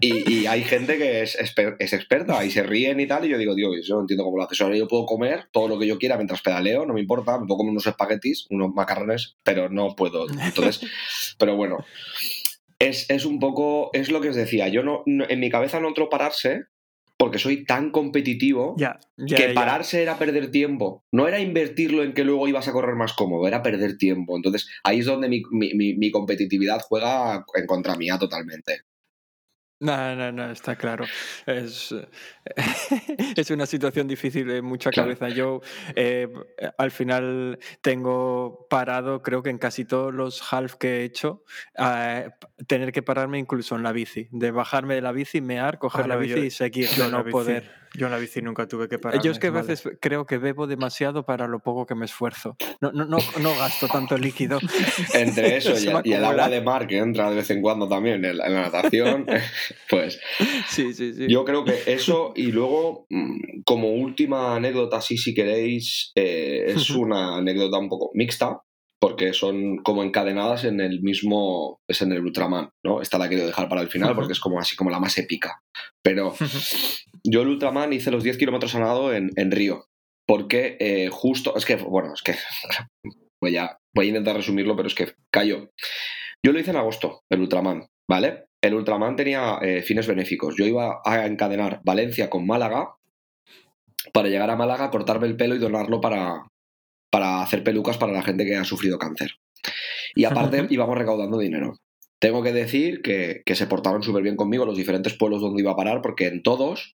y, 0.00 0.44
hay 0.46 0.62
gente 0.62 0.98
que 0.98 1.22
es, 1.22 1.36
experta 1.36 2.44
y 2.44 2.50
se 2.50 2.62
ríen 2.62 3.00
y 3.00 3.06
tal. 3.06 3.24
Y 3.24 3.30
yo 3.30 3.38
digo, 3.38 3.54
Dios, 3.54 3.86
yo 3.86 3.94
no 3.94 4.00
entiendo 4.02 4.24
cómo 4.24 4.36
lo 4.36 4.44
haces. 4.44 4.60
Ahora 4.60 4.76
yo 4.76 4.88
puedo 4.88 5.06
comer 5.06 5.46
todo 5.52 5.68
lo 5.68 5.78
que 5.78 5.86
yo 5.86 5.98
quiera 5.98 6.16
mientras 6.16 6.42
pedaleo, 6.42 6.84
no 6.84 6.92
me 6.92 7.00
importa. 7.00 7.38
Me 7.38 7.46
puedo 7.46 7.58
comer 7.58 7.70
unos 7.70 7.86
espaguetis, 7.86 8.46
unos 8.50 8.74
macarrones, 8.74 9.36
pero 9.42 9.70
no 9.70 9.96
puedo. 9.96 10.26
Entonces, 10.28 10.80
pero 11.38 11.56
bueno. 11.56 11.78
Es, 12.78 13.08
es, 13.10 13.24
un 13.24 13.38
poco, 13.38 13.90
es 13.92 14.10
lo 14.10 14.20
que 14.20 14.30
os 14.30 14.34
decía, 14.34 14.66
yo 14.66 14.82
no, 14.82 15.04
en 15.06 15.38
mi 15.38 15.50
cabeza 15.50 15.78
no 15.78 15.86
entro 15.86 16.08
pararse, 16.08 16.64
porque 17.22 17.38
soy 17.38 17.64
tan 17.64 17.92
competitivo 17.92 18.74
que 19.28 19.48
pararse 19.50 20.02
era 20.02 20.18
perder 20.18 20.50
tiempo. 20.50 21.04
No 21.12 21.28
era 21.28 21.38
invertirlo 21.38 22.02
en 22.02 22.14
que 22.14 22.24
luego 22.24 22.48
ibas 22.48 22.66
a 22.66 22.72
correr 22.72 22.96
más 22.96 23.12
cómodo, 23.12 23.46
era 23.46 23.62
perder 23.62 23.96
tiempo. 23.96 24.34
Entonces 24.34 24.68
ahí 24.82 24.98
es 24.98 25.06
donde 25.06 25.28
mi, 25.28 25.44
mi 25.52 26.10
competitividad 26.10 26.80
juega 26.80 27.46
en 27.54 27.66
contra 27.66 27.94
mía 27.94 28.18
totalmente. 28.18 28.80
No, 29.82 30.14
no, 30.14 30.30
no, 30.30 30.52
está 30.52 30.76
claro. 30.76 31.04
Es, 31.44 31.92
es 33.36 33.50
una 33.50 33.66
situación 33.66 34.06
difícil 34.06 34.46
de 34.46 34.62
mucha 34.62 34.92
cabeza. 34.92 35.28
Yo 35.28 35.60
eh, 35.96 36.28
al 36.78 36.92
final 36.92 37.58
tengo 37.80 38.68
parado, 38.70 39.22
creo 39.22 39.42
que 39.42 39.50
en 39.50 39.58
casi 39.58 39.84
todos 39.84 40.14
los 40.14 40.52
half 40.52 40.76
que 40.76 41.00
he 41.00 41.04
hecho, 41.04 41.42
tener 42.68 42.92
que 42.92 43.02
pararme 43.02 43.40
incluso 43.40 43.74
en 43.74 43.82
la 43.82 43.90
bici, 43.90 44.28
de 44.30 44.52
bajarme 44.52 44.94
de 44.94 45.00
la 45.00 45.10
bici, 45.10 45.40
mear, 45.40 45.80
coger 45.80 46.06
la 46.06 46.14
bici 46.14 46.38
y 46.38 46.50
seguir, 46.50 46.88
yo 46.90 47.08
no 47.08 47.24
poder. 47.24 47.81
Yo 47.94 48.06
en 48.06 48.12
la 48.12 48.18
bici 48.18 48.40
nunca 48.40 48.66
tuve 48.66 48.88
que 48.88 48.98
parar. 48.98 49.22
Yo 49.22 49.32
es 49.32 49.38
que 49.38 49.48
a 49.48 49.50
veces 49.50 49.82
creo 50.00 50.24
que 50.24 50.38
bebo 50.38 50.66
demasiado 50.66 51.24
para 51.24 51.46
lo 51.46 51.60
poco 51.60 51.86
que 51.86 51.94
me 51.94 52.06
esfuerzo. 52.06 52.56
No, 52.80 52.90
no, 52.92 53.04
no, 53.04 53.18
no 53.40 53.50
gasto 53.58 53.86
tanto 53.88 54.16
líquido. 54.16 54.58
Entre 55.14 55.56
eso 55.56 55.74
y, 56.04 56.12
el 56.12 56.24
agua 56.24 56.48
de 56.48 56.62
mar 56.62 56.86
que 56.86 56.98
entra 56.98 57.30
de 57.30 57.36
vez 57.36 57.50
en 57.50 57.60
cuando 57.60 57.88
también 57.88 58.24
en 58.24 58.38
la, 58.38 58.48
natación, 58.48 59.26
pues 59.90 60.20
sí, 60.68 60.94
sí, 60.94 61.14
sí. 61.14 61.26
yo 61.28 61.44
creo 61.44 61.64
que 61.64 61.82
eso 61.86 62.32
y 62.34 62.52
luego 62.52 63.06
mm, 63.10 63.62
como 63.64 63.90
última 63.92 64.56
anécdota, 64.56 65.00
sí, 65.00 65.16
si 65.16 65.34
queréis, 65.34 66.12
eh, 66.14 66.64
es 66.68 66.90
una 66.90 67.36
anécdota 67.36 67.78
un 67.78 67.88
poco 67.88 68.10
mixta, 68.14 68.60
porque 69.02 69.32
son 69.32 69.78
como 69.78 70.04
encadenadas 70.04 70.64
en 70.64 70.80
el 70.80 71.02
mismo, 71.02 71.80
es 71.88 72.02
en 72.02 72.12
el 72.12 72.24
Ultraman, 72.24 72.70
¿no? 72.84 73.02
Esta 73.02 73.18
la 73.18 73.28
quiero 73.28 73.44
dejar 73.44 73.68
para 73.68 73.82
el 73.82 73.88
final 73.88 74.14
porque 74.14 74.32
es 74.32 74.38
como 74.38 74.60
así 74.60 74.76
como 74.76 74.90
la 74.90 75.00
más 75.00 75.18
épica. 75.18 75.60
Pero 76.02 76.34
yo 77.24 77.42
el 77.42 77.48
Ultraman 77.48 77.92
hice 77.92 78.10
los 78.10 78.24
10 78.24 78.38
kilómetros 78.38 78.74
a 78.74 78.80
nado 78.80 79.12
en, 79.14 79.50
Río, 79.50 79.86
porque 80.26 80.76
eh, 80.80 81.08
justo, 81.10 81.56
es 81.56 81.64
que, 81.64 81.76
bueno, 81.76 82.12
es 82.14 82.22
que 82.22 82.34
voy 83.42 83.56
a, 83.56 83.78
voy 83.94 84.06
a 84.06 84.08
intentar 84.08 84.36
resumirlo, 84.36 84.76
pero 84.76 84.88
es 84.88 84.94
que 84.94 85.12
cayó. 85.32 85.70
Yo 86.44 86.52
lo 86.52 86.58
hice 86.58 86.70
en 86.70 86.76
agosto, 86.76 87.22
el 87.30 87.40
Ultraman, 87.40 87.86
¿vale? 88.08 88.46
El 88.62 88.74
Ultraman 88.74 89.16
tenía 89.16 89.58
eh, 89.62 89.82
fines 89.82 90.06
benéficos. 90.06 90.56
Yo 90.56 90.66
iba 90.66 91.00
a 91.04 91.26
encadenar 91.26 91.80
Valencia 91.84 92.30
con 92.30 92.46
Málaga 92.46 92.96
para 94.12 94.28
llegar 94.28 94.50
a 94.50 94.56
Málaga, 94.56 94.90
cortarme 94.90 95.26
el 95.26 95.36
pelo 95.36 95.54
y 95.54 95.58
donarlo 95.58 96.00
para, 96.00 96.48
para 97.10 97.42
hacer 97.42 97.62
pelucas 97.62 97.98
para 97.98 98.12
la 98.12 98.22
gente 98.22 98.44
que 98.44 98.56
ha 98.56 98.64
sufrido 98.64 98.98
cáncer. 98.98 99.36
Y 100.14 100.24
aparte 100.24 100.66
íbamos 100.70 100.98
recaudando 100.98 101.38
dinero. 101.38 101.76
Tengo 102.22 102.44
que 102.44 102.52
decir 102.52 103.02
que, 103.02 103.42
se 103.52 103.66
portaron 103.66 104.04
súper 104.04 104.22
bien 104.22 104.36
conmigo 104.36 104.64
los 104.64 104.76
diferentes 104.76 105.14
pueblos 105.14 105.40
donde 105.40 105.60
iba 105.60 105.72
a 105.72 105.76
parar, 105.76 106.02
porque 106.02 106.28
en 106.28 106.44
todos 106.44 106.94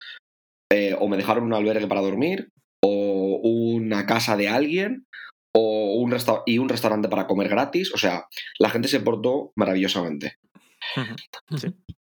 eh, 0.69 0.97
o 0.99 1.07
me 1.07 1.15
dejaron 1.15 1.45
un 1.45 1.53
albergue 1.53 1.87
para 1.87 2.01
dormir, 2.01 2.49
o 2.83 3.39
una 3.41 4.05
casa 4.05 4.35
de 4.35 4.49
alguien, 4.49 5.05
o 5.55 5.93
un 5.93 6.13
y 6.45 6.57
un 6.57 6.67
restaurante 6.67 7.07
para 7.07 7.25
comer 7.25 7.47
gratis. 7.47 7.93
O 7.93 7.97
sea, 7.97 8.25
la 8.59 8.69
gente 8.69 8.89
se 8.89 8.99
portó 8.99 9.53
maravillosamente. 9.55 10.35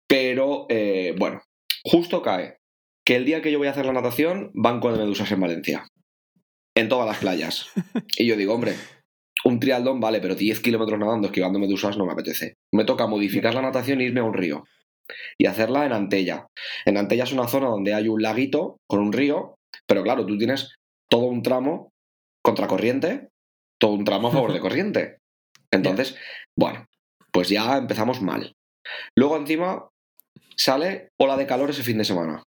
Pero, 0.07 0.65
eh, 0.69 1.13
bueno, 1.15 1.43
justo 1.83 2.23
cae 2.23 2.57
que 3.05 3.17
el 3.17 3.25
día 3.25 3.43
que 3.43 3.51
yo 3.51 3.59
voy 3.59 3.67
a 3.67 3.71
hacer 3.71 3.85
la 3.85 3.93
natación, 3.93 4.49
banco 4.55 4.91
de 4.91 4.97
medusas 4.97 5.31
en 5.31 5.41
Valencia. 5.41 5.87
En 6.75 6.89
todas 6.89 7.05
las 7.05 7.19
playas. 7.19 7.67
Y 8.17 8.25
yo 8.25 8.35
digo, 8.35 8.55
hombre, 8.55 8.73
un 9.43 9.59
trialdón 9.59 9.99
vale, 9.99 10.19
pero 10.19 10.35
10 10.35 10.59
kilómetros 10.61 10.99
nadando 10.99 11.27
esquivando 11.27 11.59
medusas 11.59 11.97
no 11.97 12.05
me 12.05 12.13
apetece. 12.13 12.55
Me 12.71 12.85
toca 12.85 13.07
modificar 13.07 13.53
la 13.53 13.61
natación 13.61 14.01
e 14.01 14.05
irme 14.05 14.21
a 14.21 14.25
un 14.25 14.33
río. 14.33 14.63
Y 15.37 15.47
hacerla 15.47 15.85
en 15.85 15.93
Antella. 15.93 16.47
En 16.85 16.97
Antella 16.97 17.23
es 17.23 17.33
una 17.33 17.47
zona 17.47 17.67
donde 17.67 17.93
hay 17.93 18.07
un 18.07 18.21
laguito 18.21 18.77
con 18.87 18.99
un 18.99 19.13
río, 19.13 19.55
pero 19.87 20.03
claro, 20.03 20.25
tú 20.25 20.37
tienes 20.37 20.75
todo 21.09 21.25
un 21.25 21.41
tramo 21.41 21.91
contracorriente, 22.43 23.29
todo 23.79 23.93
un 23.93 24.05
tramo 24.05 24.29
a 24.29 24.31
favor 24.31 24.53
de 24.53 24.59
corriente. 24.61 25.17
Entonces, 25.71 26.15
bueno, 26.55 26.85
pues 27.31 27.49
ya 27.49 27.77
empezamos 27.77 28.21
mal. 28.21 28.53
Luego 29.15 29.37
encima 29.37 29.89
sale 30.55 31.09
ola 31.17 31.37
de 31.37 31.47
calor 31.47 31.69
ese 31.69 31.83
fin 31.83 31.97
de 31.97 32.05
semana. 32.05 32.43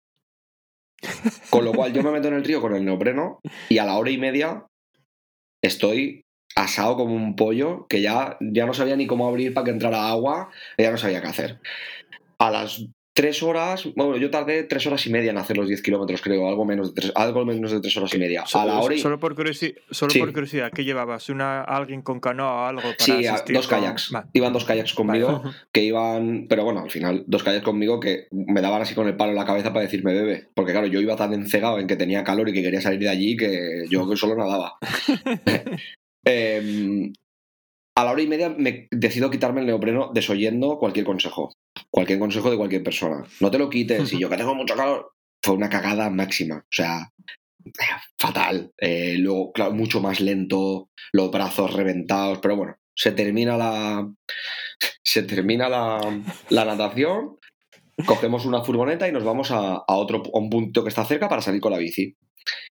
Con 1.49 1.65
lo 1.65 1.73
cual 1.73 1.93
yo 1.93 2.01
me 2.03 2.11
meto 2.11 2.27
en 2.27 2.35
el 2.35 2.43
río 2.43 2.61
con 2.61 2.75
el 2.75 2.85
neopreno 2.85 3.39
y 3.69 3.77
a 3.77 3.85
la 3.85 3.97
hora 3.97 4.11
y 4.11 4.17
media 4.17 4.65
estoy 5.61 6.24
asado 6.55 6.95
como 6.95 7.13
un 7.13 7.35
pollo 7.35 7.85
que 7.87 8.01
ya, 8.01 8.37
ya 8.39 8.65
no 8.65 8.73
sabía 8.73 8.95
ni 8.95 9.07
cómo 9.07 9.27
abrir 9.27 9.53
para 9.53 9.65
que 9.65 9.71
entrara 9.71 10.09
agua, 10.09 10.49
ya 10.77 10.91
no 10.91 10.97
sabía 10.97 11.21
qué 11.21 11.27
hacer. 11.27 11.59
A 12.39 12.49
las 12.49 12.85
tres 13.15 13.41
horas, 13.41 13.87
bueno, 13.95 14.17
yo 14.17 14.29
tardé 14.29 14.63
tres 14.63 14.85
horas 14.87 15.05
y 15.07 15.09
media 15.09 15.31
en 15.31 15.37
hacer 15.37 15.55
los 15.55 15.69
10 15.69 15.81
kilómetros, 15.81 16.21
creo, 16.21 16.49
algo 16.49 16.65
menos 16.65 16.93
de 16.93 17.01
tres, 17.01 17.13
algo 17.15 17.45
menos 17.45 17.71
de 17.71 17.79
tres 17.79 17.95
horas 17.95 18.13
y 18.13 18.19
media. 18.19 18.45
Solo, 18.45 18.63
a 18.63 18.65
la 18.65 18.79
hora 18.81 18.97
solo, 18.97 19.19
por, 19.21 19.35
curiosidad, 19.35 19.73
solo 19.89 20.13
por 20.19 20.33
curiosidad, 20.33 20.69
¿qué 20.73 20.83
llevabas? 20.83 21.29
¿Una, 21.29 21.61
¿Alguien 21.61 22.01
con 22.01 22.19
canoa 22.19 22.53
o 22.53 22.65
algo? 22.65 22.81
Para 22.81 22.95
sí, 22.99 23.53
dos 23.53 23.67
kayaks. 23.67 24.11
Iban 24.33 24.51
dos 24.51 24.65
kayaks 24.65 24.93
conmigo, 24.93 25.43
que 25.71 25.83
iban, 25.83 26.47
pero 26.49 26.65
bueno, 26.65 26.81
al 26.81 26.91
final, 26.91 27.23
dos 27.25 27.43
kayaks 27.43 27.63
conmigo 27.63 28.01
que 28.01 28.27
me 28.31 28.61
daban 28.61 28.81
así 28.81 28.93
con 28.93 29.07
el 29.07 29.15
palo 29.15 29.31
en 29.31 29.37
la 29.37 29.45
cabeza 29.45 29.71
para 29.71 29.85
decirme 29.85 30.13
bebe. 30.13 30.49
Porque 30.53 30.73
claro, 30.73 30.87
yo 30.87 30.99
iba 30.99 31.15
tan 31.15 31.33
encegado 31.33 31.79
en 31.79 31.87
que 31.87 31.95
tenía 31.95 32.25
calor 32.25 32.49
y 32.49 32.53
que 32.53 32.63
quería 32.63 32.81
salir 32.81 32.99
de 32.99 33.09
allí 33.09 33.37
que 33.37 33.85
yo 33.89 34.05
solo 34.17 34.35
nadaba. 34.35 34.77
eh, 36.25 37.11
a 37.97 38.03
la 38.03 38.11
hora 38.11 38.21
y 38.21 38.27
media 38.27 38.49
me 38.49 38.87
decido 38.91 39.29
quitarme 39.29 39.61
el 39.61 39.67
neopreno 39.67 40.11
desoyendo 40.13 40.77
cualquier 40.77 41.05
consejo. 41.05 41.53
Cualquier 41.89 42.19
consejo 42.19 42.51
de 42.51 42.57
cualquier 42.57 42.83
persona. 42.83 43.23
No 43.39 43.49
te 43.49 43.57
lo 43.57 43.69
quites. 43.69 44.11
Y 44.11 44.19
yo 44.19 44.29
que 44.29 44.37
tengo 44.37 44.53
mucho 44.53 44.75
calor. 44.75 45.13
Fue 45.41 45.55
una 45.55 45.69
cagada 45.69 46.09
máxima. 46.09 46.57
O 46.57 46.71
sea, 46.71 47.09
fatal. 48.19 48.73
Eh, 48.77 49.15
luego, 49.17 49.53
claro, 49.53 49.73
mucho 49.73 50.01
más 50.01 50.19
lento. 50.19 50.89
Los 51.13 51.31
brazos 51.31 51.73
reventados. 51.73 52.39
Pero 52.39 52.57
bueno, 52.57 52.75
se 52.93 53.13
termina 53.13 53.55
la. 53.55 54.11
Se 55.01 55.23
termina 55.23 55.69
la, 55.69 56.21
la 56.49 56.65
natación. 56.65 57.37
Cogemos 58.05 58.45
una 58.45 58.61
furgoneta 58.61 59.07
y 59.07 59.13
nos 59.13 59.23
vamos 59.23 59.51
a, 59.51 59.75
a 59.75 59.95
otro 59.95 60.21
a 60.33 60.37
un 60.37 60.49
punto 60.49 60.83
que 60.83 60.89
está 60.89 61.05
cerca 61.05 61.29
para 61.29 61.41
salir 61.41 61.61
con 61.61 61.71
la 61.71 61.77
bici. 61.77 62.17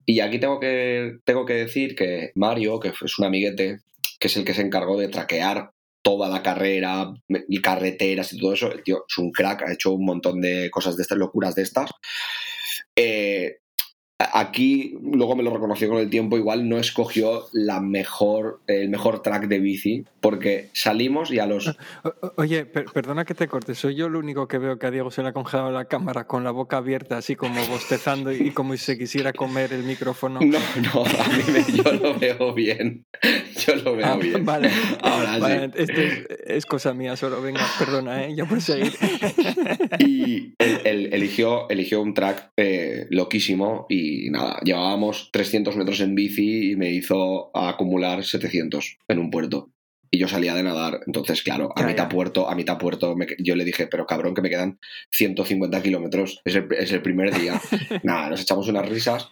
Y 0.05 0.19
aquí 0.19 0.39
tengo 0.39 0.59
que, 0.59 1.17
tengo 1.23 1.45
que 1.45 1.53
decir 1.53 1.95
que 1.95 2.31
Mario, 2.35 2.79
que 2.79 2.89
es 2.89 3.19
un 3.19 3.25
amiguete, 3.25 3.79
que 4.19 4.27
es 4.27 4.37
el 4.37 4.45
que 4.45 4.53
se 4.53 4.61
encargó 4.61 4.99
de 4.99 5.07
traquear 5.07 5.71
toda 6.01 6.29
la 6.29 6.43
carrera, 6.43 7.11
y 7.49 7.61
carreteras 7.61 8.31
y 8.31 8.39
todo 8.39 8.53
eso. 8.53 8.71
El 8.71 8.83
tío 8.83 9.05
es 9.09 9.17
un 9.17 9.31
crack, 9.31 9.63
ha 9.63 9.73
hecho 9.73 9.91
un 9.91 10.05
montón 10.05 10.39
de 10.39 10.69
cosas 10.69 10.95
de 10.95 11.01
estas, 11.01 11.17
locuras 11.17 11.55
de 11.55 11.63
estas. 11.63 11.89
Eh, 12.95 13.57
Aquí, 14.17 14.97
luego 15.01 15.35
me 15.35 15.43
lo 15.43 15.51
reconoció 15.51 15.89
con 15.89 15.97
el 15.97 16.09
tiempo, 16.09 16.37
igual 16.37 16.69
no 16.69 16.77
escogió 16.77 17.47
la 17.51 17.81
mejor, 17.81 18.61
el 18.65 18.87
mejor 18.87 19.21
track 19.21 19.47
de 19.47 19.59
bici, 19.59 20.05
porque 20.21 20.69
salimos 20.71 21.31
y 21.31 21.39
a 21.39 21.45
los... 21.45 21.75
Oye, 22.37 22.65
perdona 22.65 23.25
que 23.25 23.33
te 23.33 23.49
corte, 23.49 23.75
soy 23.75 23.95
yo 23.95 24.05
el 24.05 24.15
único 24.15 24.47
que 24.47 24.57
veo 24.57 24.79
que 24.79 24.87
a 24.87 24.91
Diego 24.91 25.11
se 25.11 25.21
le 25.21 25.29
ha 25.29 25.33
congelado 25.33 25.69
la 25.69 25.85
cámara 25.85 26.27
con 26.27 26.45
la 26.45 26.51
boca 26.51 26.77
abierta, 26.77 27.17
así 27.17 27.35
como 27.35 27.55
bostezando 27.67 28.31
y 28.31 28.51
como 28.51 28.71
si 28.77 28.85
se 28.85 28.97
quisiera 28.97 29.33
comer 29.33 29.73
el 29.73 29.83
micrófono. 29.83 30.39
No, 30.39 30.59
no, 30.59 31.03
a 31.05 31.27
mí 31.27 31.43
yo 31.73 31.91
lo 31.91 32.17
veo 32.17 32.53
bien. 32.53 33.05
Yo 33.67 33.75
lo 33.75 33.95
veo 33.95 34.05
ah, 34.05 34.17
bien. 34.17 34.45
Vale, 34.45 34.69
Ahora 35.01 35.39
vale, 35.39 35.71
Esto 35.75 36.01
es, 36.45 36.65
cosa 36.65 36.93
mía 36.93 37.17
solo, 37.17 37.41
venga, 37.41 37.65
perdona, 37.77 38.25
¿eh? 38.25 38.35
ya 38.35 38.45
por 38.45 38.61
seguir. 38.61 38.93
Y 39.99 40.53
él, 40.59 41.09
eligió, 41.11 41.69
eligió 41.69 42.01
un 42.01 42.13
track 42.13 42.51
eh, 42.57 43.07
loquísimo 43.09 43.85
y 43.89 44.04
y 44.05 44.29
nada, 44.29 44.59
llevábamos 44.63 45.29
300 45.31 45.75
metros 45.75 45.99
en 46.01 46.15
bici 46.15 46.71
y 46.71 46.75
me 46.75 46.91
hizo 46.91 47.51
acumular 47.55 48.23
700 48.23 48.97
en 49.07 49.19
un 49.19 49.31
puerto. 49.31 49.69
Y 50.11 50.17
yo 50.17 50.27
salía 50.27 50.53
de 50.53 50.63
nadar, 50.63 51.01
entonces, 51.07 51.41
claro, 51.41 51.73
a 51.75 51.83
mitad 51.83 52.07
puerto, 52.07 52.49
a 52.49 52.55
mitad 52.55 52.77
puerto, 52.77 53.15
yo 53.39 53.55
le 53.55 53.65
dije, 53.65 53.87
pero 53.87 54.05
cabrón, 54.05 54.33
que 54.33 54.41
me 54.41 54.49
quedan 54.49 54.79
150 55.11 55.81
kilómetros, 55.81 56.41
es 56.45 56.55
el, 56.55 57.01
primer 57.01 57.37
día. 57.37 57.59
nada, 58.03 58.29
nos 58.29 58.41
echamos 58.41 58.67
unas 58.69 58.87
risas. 58.87 59.29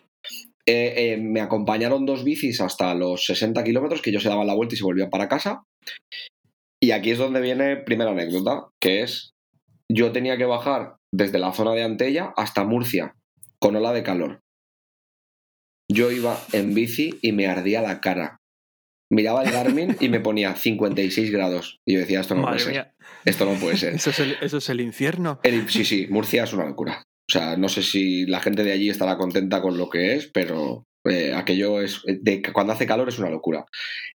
Eh, 0.66 0.94
eh, 0.96 1.18
me 1.18 1.42
acompañaron 1.42 2.06
dos 2.06 2.24
bicis 2.24 2.60
hasta 2.60 2.94
los 2.96 3.26
60 3.26 3.64
kilómetros, 3.64 4.02
que 4.02 4.12
yo 4.12 4.20
se 4.20 4.30
daban 4.30 4.48
la 4.48 4.56
vuelta 4.56 4.76
y 4.76 4.78
se 4.78 4.84
volvían 4.84 5.10
para 5.10 5.30
casa. 5.30 5.64
Y 6.82 6.92
aquí 6.92 7.12
es 7.12 7.18
donde 7.18 7.40
viene 7.40 7.78
primera 7.78 8.12
anécdota, 8.12 8.68
que 8.82 9.04
es, 9.04 9.34
yo 9.90 10.12
tenía 10.12 10.38
que 10.38 10.46
bajar 10.46 10.98
desde 11.14 11.40
la 11.40 11.54
zona 11.54 11.72
de 11.72 11.84
Antella 11.84 12.34
hasta 12.36 12.66
Murcia, 12.66 13.16
con 13.60 13.78
ola 13.78 13.94
de 13.94 14.04
calor. 14.04 14.43
Yo 15.94 16.10
iba 16.10 16.40
en 16.54 16.74
bici 16.74 17.20
y 17.22 17.34
me 17.34 17.46
ardía 17.46 17.82
la 17.84 18.02
cara. 18.02 18.42
Miraba 19.12 19.44
el 19.44 19.52
Garmin 19.52 19.96
y 20.00 20.10
me 20.10 20.20
ponía 20.20 20.56
56 20.56 21.32
grados. 21.32 21.82
Y 21.86 21.94
yo 21.94 22.00
decía, 22.00 22.20
esto 22.20 22.34
no 22.34 22.42
puede 22.42 22.60
ser. 22.60 22.94
Esto 23.26 23.46
no 23.46 23.54
puede 23.60 23.78
ser. 23.78 23.94
¿Eso 23.94 24.10
es 24.10 24.70
el, 24.70 24.82
infierno? 24.82 25.40
sí, 25.68 25.86
sí, 25.86 26.08
Murcia 26.10 26.46
es 26.46 26.54
una 26.54 26.66
locura. 26.66 27.04
O 27.30 27.32
sea, 27.32 27.58
no 27.58 27.70
sé 27.70 27.84
si 27.84 28.26
la 28.26 28.40
gente 28.40 28.64
de 28.64 28.72
allí 28.72 28.90
estará 28.90 29.18
contenta 29.18 29.62
con 29.62 29.78
lo 29.78 29.88
que 29.90 30.16
es, 30.16 30.32
pero 30.34 30.88
eh, 31.06 31.34
aquello 31.36 31.80
es. 31.80 32.02
De, 32.08 32.42
cuando 32.42 32.74
hace 32.74 32.88
calor 32.88 33.08
es 33.08 33.20
una 33.20 33.30
locura. 33.30 33.66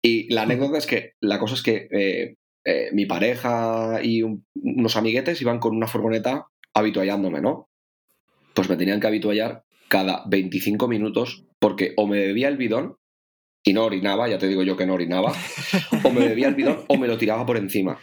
Y 0.02 0.34
la 0.34 0.44
anécdota 0.44 0.78
es 0.78 0.88
que 0.88 1.16
la 1.20 1.40
cosa 1.40 1.56
es 1.56 1.62
que 1.62 1.90
eh, 1.92 2.36
eh, 2.64 2.90
mi 2.94 3.06
pareja 3.06 4.00
y 4.02 4.24
unos 4.24 4.96
amiguetes 4.96 5.42
iban 5.42 5.60
con 5.60 5.76
una 5.76 5.88
furgoneta 5.88 6.48
habituallándome, 6.74 7.42
¿no? 7.42 7.68
Pues 8.54 8.70
me 8.70 8.78
tenían 8.78 9.02
que 9.02 9.08
habituallar 9.08 9.66
cada 9.88 10.24
25 10.28 10.88
minutos 10.88 11.46
porque 11.60 11.94
o 11.98 12.08
me 12.08 12.20
bebía 12.20 12.48
el 12.48 12.58
bidón 12.58 12.98
y 13.64 13.74
no 13.74 13.86
orinaba, 13.86 14.30
ya 14.30 14.38
te 14.38 14.48
digo 14.48 14.64
yo 14.64 14.78
que 14.78 14.86
no 14.86 14.94
orinaba, 14.94 15.34
o 16.04 16.12
me 16.12 16.28
bebía 16.28 16.48
el 16.48 16.56
bidón 16.56 16.86
o 16.88 16.98
me 16.98 17.08
lo 17.08 17.18
tiraba 17.18 17.46
por 17.46 17.58
encima. 17.58 18.00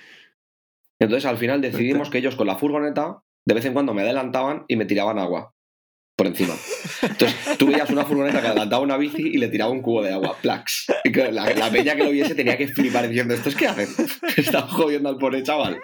Entonces 0.99 1.27
al 1.27 1.39
final 1.39 1.61
decidimos 1.61 2.11
que 2.11 2.19
ellos 2.19 2.37
con 2.37 2.47
la 2.47 2.57
furgoneta 2.57 3.23
de 3.47 3.55
vez 3.55 3.65
en 3.65 3.73
cuando 3.73 3.95
me 3.95 4.03
adelantaban 4.03 4.65
y 4.69 4.77
me 4.77 4.85
tiraban 4.85 5.19
agua 5.19 5.55
por 6.17 6.27
encima. 6.27 6.55
Entonces 7.03 7.59
tú 7.59 7.67
veías 7.67 7.91
una 7.91 8.05
furgoneta 8.05 8.41
que 8.41 8.49
adelantaba 8.49 8.83
una 8.83 8.97
bici 8.97 9.23
y 9.23 9.39
le 9.39 9.49
tiraba 9.49 9.73
un 9.73 9.83
cubo 9.83 10.03
de 10.03 10.13
agua, 10.13 10.37
plax. 10.41 10.87
Y 11.05 11.13
la, 11.13 11.53
la, 11.55 11.71
peña 11.71 11.97
que 11.97 12.05
lo 12.05 12.11
viese 12.11 12.35
tenía 12.35 12.57
que 12.57 12.69
flipar 12.69 13.09
diciendo, 13.09 13.35
¿esto 13.35 13.49
es 13.49 13.57
qué 13.57 13.67
hacen? 13.67 13.89
Están 14.37 14.69
jodiendo 14.69 15.09
al 15.09 15.19
pobre 15.19 15.43
chaval. 15.43 15.81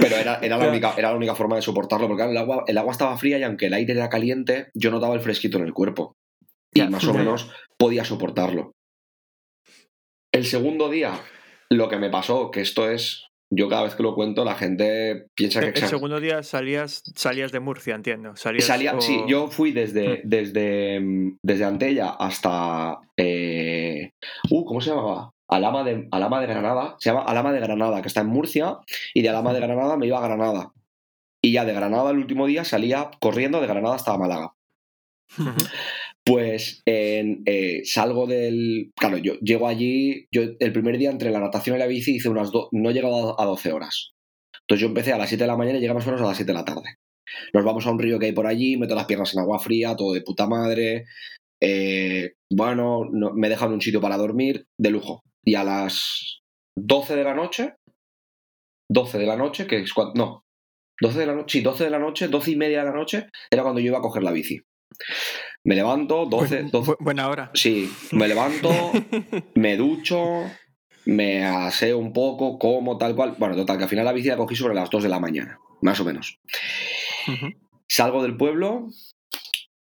Pero 0.00 0.16
era, 0.16 0.40
la 0.40 0.68
única, 0.68 0.94
era 0.96 1.10
la 1.10 1.16
única 1.16 1.34
forma 1.34 1.56
de 1.56 1.62
soportarlo, 1.62 2.08
porque 2.08 2.24
el 2.24 2.36
agua, 2.36 2.64
el 2.66 2.78
agua 2.78 2.92
estaba 2.92 3.16
fría 3.18 3.38
y 3.38 3.42
aunque 3.42 3.66
el 3.66 3.74
aire 3.74 3.92
era 3.92 4.08
caliente, 4.08 4.70
yo 4.74 4.90
notaba 4.90 5.14
el 5.14 5.20
fresquito 5.20 5.58
en 5.58 5.64
el 5.64 5.74
cuerpo. 5.74 6.16
Y 6.72 6.82
más 6.82 7.04
o 7.06 7.14
menos 7.14 7.50
podía 7.78 8.04
soportarlo. 8.04 8.72
El 10.32 10.44
segundo 10.44 10.88
día, 10.88 11.20
lo 11.70 11.88
que 11.88 11.98
me 11.98 12.10
pasó, 12.10 12.50
que 12.50 12.60
esto 12.60 12.90
es. 12.90 13.26
Yo 13.52 13.68
cada 13.68 13.82
vez 13.82 13.96
que 13.96 14.04
lo 14.04 14.14
cuento, 14.14 14.44
la 14.44 14.54
gente 14.54 15.26
piensa 15.34 15.60
que. 15.60 15.80
El 15.80 15.88
segundo 15.88 16.20
día 16.20 16.44
salías, 16.44 17.02
salías 17.16 17.50
de 17.50 17.58
Murcia, 17.58 17.96
entiendo. 17.96 18.36
Salías 18.36 19.04
Sí, 19.04 19.22
yo 19.26 19.48
fui 19.48 19.72
desde, 19.72 20.18
hmm. 20.18 20.20
desde, 20.24 21.00
desde 21.42 21.64
Antella 21.64 22.10
hasta. 22.10 23.00
Eh, 23.16 24.10
uh, 24.50 24.64
¿cómo 24.64 24.80
se 24.80 24.90
llamaba? 24.90 25.32
Alama 25.50 25.84
de, 25.84 26.08
Alama 26.10 26.40
de 26.40 26.46
Granada, 26.46 26.96
se 26.98 27.10
llama 27.10 27.24
Alama 27.24 27.52
de 27.52 27.60
Granada, 27.60 28.00
que 28.02 28.08
está 28.08 28.20
en 28.20 28.28
Murcia, 28.28 28.78
y 29.14 29.22
de 29.22 29.28
Alama 29.28 29.52
de 29.52 29.60
Granada 29.60 29.96
me 29.96 30.06
iba 30.06 30.18
a 30.18 30.26
Granada. 30.26 30.72
Y 31.42 31.52
ya 31.52 31.64
de 31.64 31.72
Granada 31.72 32.10
el 32.10 32.18
último 32.18 32.46
día 32.46 32.64
salía 32.64 33.10
corriendo 33.20 33.60
de 33.60 33.66
Granada 33.66 33.96
hasta 33.96 34.16
Málaga. 34.16 34.54
Pues 36.22 36.82
eh, 36.86 37.80
salgo 37.84 38.26
del. 38.26 38.92
Claro, 38.94 39.16
yo 39.16 39.34
llego 39.40 39.66
allí. 39.66 40.26
Yo 40.30 40.42
el 40.60 40.72
primer 40.72 40.98
día 40.98 41.10
entre 41.10 41.30
la 41.30 41.40
natación 41.40 41.76
y 41.76 41.78
la 41.78 41.86
bici 41.86 42.16
hice 42.16 42.28
unas. 42.28 42.50
no 42.72 42.90
he 42.90 42.92
llegado 42.92 43.40
a 43.40 43.44
12 43.46 43.72
horas. 43.72 44.12
Entonces 44.60 44.82
yo 44.82 44.88
empecé 44.88 45.12
a 45.12 45.18
las 45.18 45.30
7 45.30 45.42
de 45.42 45.48
la 45.48 45.56
mañana 45.56 45.78
y 45.78 45.80
llegamos 45.80 46.04
menos 46.06 46.20
a 46.20 46.26
las 46.26 46.36
7 46.36 46.52
de 46.52 46.58
la 46.58 46.64
tarde. 46.64 46.96
Nos 47.52 47.64
vamos 47.64 47.86
a 47.86 47.90
un 47.90 47.98
río 47.98 48.18
que 48.18 48.26
hay 48.26 48.32
por 48.32 48.46
allí, 48.46 48.76
meto 48.76 48.94
las 48.94 49.06
piernas 49.06 49.32
en 49.34 49.40
agua 49.40 49.58
fría, 49.58 49.96
todo 49.96 50.12
de 50.12 50.20
puta 50.20 50.46
madre. 50.46 51.06
Eh, 51.60 52.34
bueno, 52.50 53.08
me 53.10 53.48
dejan 53.48 53.72
un 53.72 53.80
sitio 53.80 54.00
para 54.00 54.16
dormir, 54.16 54.66
de 54.78 54.90
lujo. 54.90 55.22
Y 55.44 55.54
a 55.54 55.64
las 55.64 56.42
12 56.76 57.16
de 57.16 57.24
la 57.24 57.34
noche, 57.34 57.74
12 58.90 59.18
de 59.18 59.26
la 59.26 59.36
noche, 59.36 59.66
que 59.66 59.78
es 59.78 59.92
cuando, 59.92 60.14
no, 60.14 60.44
12 61.00 61.18
de 61.18 61.26
la 61.26 61.34
noche, 61.34 61.58
sí, 61.58 61.64
12 61.64 61.84
de 61.84 61.90
la 61.90 61.98
noche, 61.98 62.28
12 62.28 62.50
y 62.50 62.56
media 62.56 62.80
de 62.80 62.90
la 62.90 62.96
noche, 62.96 63.28
era 63.50 63.62
cuando 63.62 63.80
yo 63.80 63.86
iba 63.86 63.98
a 63.98 64.02
coger 64.02 64.22
la 64.22 64.32
bici. 64.32 64.60
Me 65.64 65.74
levanto, 65.74 66.26
12, 66.26 66.64
12. 66.64 66.96
Buena 67.00 67.28
hora. 67.28 67.50
Sí, 67.54 67.90
me 68.12 68.28
levanto, 68.28 68.70
me 69.54 69.76
ducho, 69.76 70.44
me 71.06 71.44
aseo 71.44 71.98
un 71.98 72.12
poco, 72.12 72.58
como 72.58 72.98
tal 72.98 73.14
cual. 73.14 73.36
Bueno, 73.38 73.56
total, 73.56 73.78
que 73.78 73.84
al 73.84 73.90
final 73.90 74.04
la 74.04 74.12
bici 74.12 74.28
la 74.28 74.36
cogí 74.36 74.56
sobre 74.56 74.74
las 74.74 74.90
2 74.90 75.02
de 75.02 75.08
la 75.08 75.20
mañana, 75.20 75.58
más 75.80 76.00
o 76.00 76.04
menos. 76.04 76.38
Salgo 77.88 78.22
del 78.22 78.36
pueblo, 78.36 78.88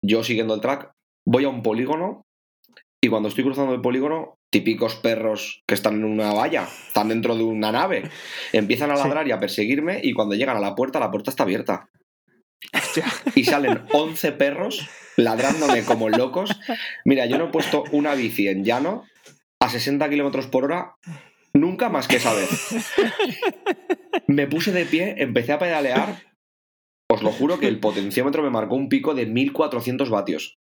yo 0.03 0.23
siguiendo 0.23 0.55
el 0.55 0.61
track, 0.61 0.91
voy 1.25 1.45
a 1.45 1.49
un 1.49 1.61
polígono 1.61 2.25
y 3.01 3.09
cuando 3.09 3.29
estoy 3.29 3.43
cruzando 3.43 3.73
el 3.73 3.81
polígono, 3.81 4.36
típicos 4.49 4.95
perros 4.95 5.63
que 5.67 5.75
están 5.75 5.95
en 5.95 6.05
una 6.05 6.33
valla, 6.33 6.67
están 6.87 7.09
dentro 7.09 7.35
de 7.35 7.43
una 7.43 7.71
nave, 7.71 8.09
empiezan 8.53 8.91
a 8.91 8.95
ladrar 8.95 9.27
y 9.27 9.31
a 9.31 9.39
perseguirme 9.39 9.99
y 10.03 10.13
cuando 10.13 10.35
llegan 10.35 10.57
a 10.57 10.61
la 10.61 10.75
puerta, 10.75 10.99
la 10.99 11.11
puerta 11.11 11.31
está 11.31 11.43
abierta. 11.43 11.89
Y 13.35 13.43
salen 13.43 13.83
11 13.91 14.31
perros 14.33 14.87
ladrándome 15.15 15.83
como 15.83 16.09
locos. 16.09 16.59
Mira, 17.05 17.25
yo 17.25 17.37
no 17.37 17.45
he 17.45 17.51
puesto 17.51 17.83
una 17.91 18.15
bici 18.15 18.47
en 18.47 18.63
llano 18.63 19.05
a 19.59 19.69
60 19.69 20.09
kilómetros 20.09 20.47
por 20.47 20.65
hora 20.65 20.95
nunca 21.53 21.89
más 21.89 22.07
que 22.07 22.17
esa 22.17 22.33
vez. 22.33 22.49
Me 24.27 24.47
puse 24.47 24.71
de 24.71 24.85
pie, 24.85 25.15
empecé 25.17 25.53
a 25.53 25.59
pedalear. 25.59 26.23
Os 27.09 27.23
lo 27.23 27.31
juro 27.31 27.59
que 27.59 27.67
el 27.67 27.79
potenciómetro 27.79 28.43
me 28.43 28.49
marcó 28.49 28.75
un 28.75 28.89
pico 28.89 29.13
de 29.13 29.25
1400 29.25 30.09
vatios. 30.09 30.57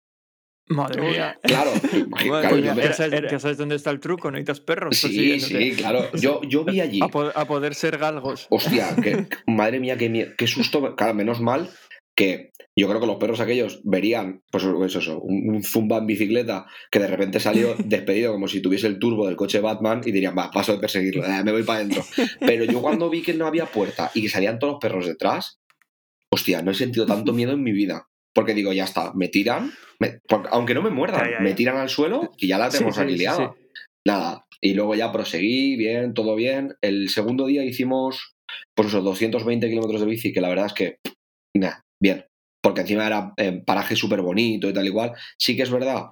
Madre 0.69 1.03
mía. 1.03 1.39
Claro, 1.43 1.73
ya, 2.63 2.93
sabes, 3.39 3.59
dónde 3.59 3.77
está 3.77 3.91
el 3.91 4.01
truco, 4.01 4.31
¿no? 4.31 4.39
necesitas 4.39 4.61
perros. 4.61 4.97
Sí, 4.97 5.41
sí, 5.41 5.73
claro. 5.73 6.11
Yo, 6.15 6.41
yo 6.43 6.65
vi 6.65 6.81
allí. 6.81 7.01
A, 7.03 7.09
poder, 7.09 7.75
ser 7.75 7.99
galgos. 7.99 8.47
Hostia, 8.51 8.95
que, 9.03 9.27
madre 9.47 9.81
mía, 9.81 9.97
qué, 9.97 10.35
qué 10.37 10.47
susto. 10.47 10.95
Claro, 10.97 11.15
menos 11.15 11.41
mal 11.41 11.69
que 12.15 12.53
yo 12.77 12.89
creo 12.89 13.01
que 13.01 13.07
los 13.07 13.17
perros 13.17 13.41
aquellos 13.41 13.81
verían, 13.85 14.43
pues 14.51 14.65
eso, 14.95 15.21
un, 15.21 15.63
zumba 15.63 15.99
en 15.99 16.07
bicicleta 16.07 16.67
que 16.91 16.99
de 16.99 17.07
repente 17.07 17.41
salió 17.41 17.75
despedido 17.79 18.33
como 18.33 18.49
si 18.49 18.61
tuviese 18.61 18.87
el 18.87 18.99
turbo 18.99 19.27
del 19.27 19.37
coche 19.37 19.61
Batman 19.61 20.03
y 20.05 20.13
dirían, 20.13 20.37
va, 20.37 20.51
paso 20.51 20.73
de 20.73 20.79
perseguirlo, 20.79 21.25
eh, 21.25 21.43
me 21.45 21.53
voy 21.53 21.63
para 21.63 21.81
adentro. 21.81 22.05
Pero 22.41 22.65
yo 22.65 22.81
cuando 22.81 23.11
vi 23.11 23.23
que 23.23 23.35
no 23.35 23.47
había 23.47 23.67
puerta 23.67 24.11
y 24.15 24.23
que 24.23 24.29
salían 24.29 24.59
todos 24.59 24.75
los 24.75 24.81
perros 24.81 25.07
detrás, 25.07 25.61
hostia, 26.31 26.63
no 26.63 26.71
he 26.71 26.75
sentido 26.75 27.07
tanto 27.07 27.33
miedo 27.33 27.53
en 27.53 27.63
mi 27.63 27.73
vida. 27.73 28.09
Porque 28.35 28.55
digo, 28.55 28.73
ya 28.73 28.85
está, 28.85 29.13
me 29.15 29.29
tiran, 29.29 29.73
aunque 30.51 30.75
no 30.75 30.83
me 30.83 30.91
muerdan, 30.91 31.43
me 31.43 31.55
tiran 31.55 31.77
al 31.77 31.89
suelo 31.89 32.33
y 32.39 32.49
ya 32.49 32.59
la 32.59 32.71
tenemos 32.71 32.97
sí, 32.97 33.03
Nada, 34.07 34.47
y 34.61 34.75
luego 34.75 34.95
ya 34.95 35.13
proseguí, 35.13 35.77
bien, 35.77 36.15
todo 36.15 36.35
bien. 36.35 36.75
El 36.81 37.09
segundo 37.09 37.47
día 37.47 37.65
hicimos, 37.65 38.35
pues 38.75 38.89
eso, 38.89 39.01
220 39.03 39.69
kilómetros 39.69 40.01
de 40.01 40.07
bici, 40.07 40.33
que 40.33 40.41
la 40.41 40.49
verdad 40.49 40.67
es 40.67 40.73
que, 40.73 40.97
nada, 41.55 41.83
bien. 42.01 42.25
Porque 42.63 42.83
encima 42.83 43.07
era 43.07 43.33
eh, 43.37 43.63
paraje 43.65 43.97
súper 43.97 44.23
bonito 44.23 44.69
y 44.69 44.73
tal 44.73 44.87
igual. 44.87 45.13
Sí 45.39 45.57
que 45.57 45.63
es 45.63 45.71
verdad 45.71 46.07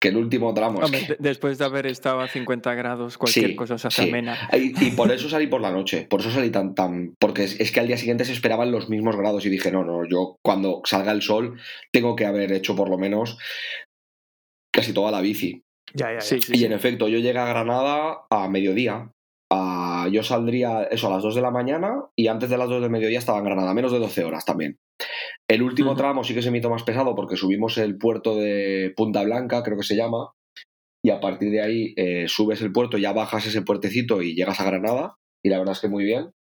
que 0.00 0.08
el 0.08 0.16
último 0.16 0.52
tramo. 0.52 0.80
Después 1.18 1.58
de 1.58 1.64
haber 1.64 1.86
estado 1.86 2.20
a 2.20 2.28
50 2.28 2.74
grados, 2.74 3.16
cualquier 3.16 3.56
cosa 3.56 3.78
se 3.78 3.88
hace 3.88 4.02
amena. 4.02 4.36
Y, 4.52 4.90
por 4.90 5.10
eso 5.10 5.28
salí 5.28 5.46
por 5.46 5.60
la 5.60 5.70
noche, 5.70 6.06
por 6.08 6.20
eso 6.20 6.30
salí 6.30 6.50
tan, 6.50 6.74
tan. 6.74 7.14
Porque 7.18 7.44
es, 7.44 7.72
que 7.72 7.80
al 7.80 7.86
día 7.86 7.96
siguiente 7.96 8.24
se 8.24 8.32
esperaban 8.32 8.70
los 8.70 8.88
mismos 8.88 9.16
grados 9.16 9.46
y 9.46 9.50
dije, 9.50 9.72
no, 9.72 9.84
no, 9.84 10.06
yo 10.08 10.36
cuando 10.42 10.82
salga 10.84 11.12
el 11.12 11.22
sol 11.22 11.58
tengo 11.92 12.14
que 12.14 12.26
haber 12.26 12.52
hecho 12.52 12.76
por 12.76 12.90
lo 12.90 12.98
menos 12.98 13.38
casi 14.72 14.92
toda 14.92 15.10
la 15.10 15.20
bici. 15.20 15.62
Ya, 15.94 16.12
ya, 16.12 16.20
sí, 16.20 16.40
y 16.52 16.64
en 16.64 16.72
efecto, 16.72 17.08
yo 17.08 17.18
llegué 17.18 17.38
a 17.38 17.46
Granada 17.46 18.26
a 18.28 18.48
mediodía. 18.48 19.10
yo 20.10 20.22
saldría 20.22 20.82
eso 20.84 21.06
a 21.06 21.10
las 21.10 21.22
2 21.22 21.36
de 21.36 21.42
la 21.42 21.50
mañana 21.50 22.04
y 22.14 22.26
antes 22.26 22.50
de 22.50 22.58
las 22.58 22.68
2 22.68 22.82
de 22.82 22.88
mediodía 22.90 23.18
estaba 23.18 23.38
en 23.38 23.44
Granada, 23.44 23.72
menos 23.72 23.92
de 23.92 23.98
12 23.98 24.24
horas 24.24 24.44
también. 24.44 24.78
El 25.48 25.62
último 25.62 25.94
tramo 25.94 26.24
sí 26.24 26.34
que 26.34 26.42
se 26.42 26.50
me 26.50 26.58
hizo 26.58 26.70
más 26.70 26.82
pesado 26.82 27.14
porque 27.14 27.36
subimos 27.36 27.78
el 27.78 27.98
puerto 27.98 28.36
de 28.36 28.92
Punta 28.96 29.22
Blanca, 29.22 29.62
creo 29.62 29.76
que 29.76 29.84
se 29.84 29.96
llama, 29.96 30.32
y 31.04 31.10
a 31.10 31.20
partir 31.20 31.50
de 31.52 31.62
ahí 31.62 31.94
eh, 31.96 32.26
subes 32.26 32.60
el 32.62 32.72
puerto, 32.72 32.98
ya 32.98 33.12
bajas 33.12 33.46
ese 33.46 33.62
puertecito 33.62 34.22
y 34.22 34.34
llegas 34.34 34.60
a 34.60 34.64
Granada, 34.64 35.14
y 35.44 35.50
la 35.50 35.58
verdad 35.58 35.74
es 35.74 35.80
que 35.80 35.88
muy 35.88 36.04
bien. 36.04 36.32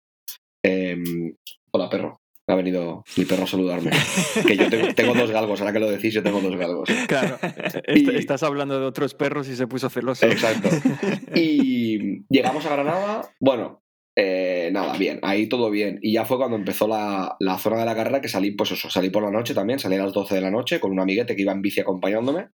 Em, 0.64 1.36
hola, 1.70 1.90
perro. 1.90 2.20
Ha 2.46 2.54
venido 2.54 3.04
mi 3.16 3.24
perro 3.24 3.44
a 3.44 3.46
saludarme. 3.46 3.90
Que 4.46 4.56
yo 4.56 4.68
tengo, 4.94 5.14
dos 5.14 5.30
galgos, 5.30 5.60
ahora 5.60 5.72
que 5.72 5.80
lo 5.80 5.90
decís, 5.90 6.12
yo 6.12 6.22
tengo 6.22 6.40
dos 6.40 6.56
galgos. 6.56 6.88
Claro, 7.06 7.38
estás 7.86 8.42
hablando 8.42 8.78
de 8.78 8.86
otros 8.86 9.14
perros 9.14 9.48
y 9.48 9.56
se 9.56 9.66
puso 9.66 9.90
celoso. 9.90 10.26
Exacto. 10.26 10.68
Y 11.34 12.24
llegamos 12.28 12.64
a 12.66 12.70
Granada, 12.70 13.30
bueno, 13.40 13.82
eh, 14.16 14.70
nada, 14.72 14.96
bien, 14.96 15.18
ahí 15.22 15.48
todo 15.48 15.70
bien. 15.70 15.98
Y 16.00 16.12
ya 16.12 16.24
fue 16.24 16.36
cuando 16.36 16.56
empezó 16.56 16.86
la, 16.86 17.36
zona 17.58 17.78
de 17.78 17.84
la 17.84 17.96
carrera 17.96 18.20
que 18.20 18.28
salí, 18.28 18.52
pues 18.52 18.70
eso, 18.70 18.88
salí 18.88 19.10
por 19.10 19.24
la 19.24 19.30
noche 19.30 19.54
también, 19.54 19.78
salí 19.78 19.96
a 19.96 20.04
las 20.04 20.12
12 20.12 20.36
de 20.36 20.40
la 20.40 20.50
noche 20.50 20.78
con 20.78 20.92
un 20.92 21.00
amiguete 21.00 21.34
que 21.34 21.42
iba 21.42 21.52
en 21.52 21.62
bici 21.62 21.80
acompañándome. 21.80 22.48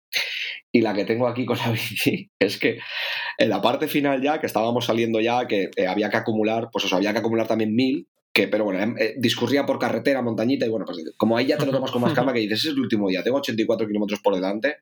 Y 0.71 0.83
la 0.83 0.95
que 0.95 1.05
tengo 1.05 1.27
aquí 1.27 1.45
con 1.45 1.59
la 1.59 1.71
bici 1.73 2.31
es 2.39 2.59
que 2.59 2.79
en 3.39 3.49
la 3.49 3.61
parte 3.61 3.89
final 3.89 4.23
ya, 4.23 4.41
que 4.41 4.47
estábamos 4.47 4.87
saliendo 4.87 5.21
ya, 5.21 5.47
que 5.47 5.71
eh, 5.77 5.87
había 5.87 6.11
que 6.11 6.19
acumular, 6.19 6.69
pues 6.73 6.85
eso, 6.85 6.97
había 6.97 7.13
que 7.13 7.19
acumular 7.19 7.49
también 7.49 7.75
mil, 7.75 8.07
que, 8.33 8.47
pero 8.47 8.65
bueno, 8.65 8.81
em, 8.81 8.95
eh, 8.99 9.15
discurría 9.19 9.67
por 9.67 9.81
carretera, 9.81 10.23
montañita, 10.23 10.65
y 10.65 10.69
bueno, 10.69 10.87
pues 10.87 10.99
como 11.17 11.37
ahí 11.37 11.47
ya 11.47 11.59
te 11.59 11.67
lo 11.67 11.73
tomas 11.73 11.91
con 11.91 12.03
más 12.03 12.13
calma, 12.13 12.33
que 12.35 12.41
dices, 12.41 12.61
es 12.61 12.67
el 12.67 12.79
último 12.79 13.09
día, 13.09 13.25
tengo 13.25 13.39
84 13.39 13.87
kilómetros 13.87 14.21
por 14.21 14.35
delante, 14.35 14.77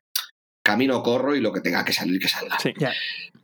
camino, 0.67 1.01
corro 1.01 1.33
y 1.33 1.39
lo 1.39 1.53
que 1.53 1.61
tenga 1.61 1.85
que 1.85 1.93
salir, 1.93 2.19
que 2.19 2.27
salga. 2.27 2.57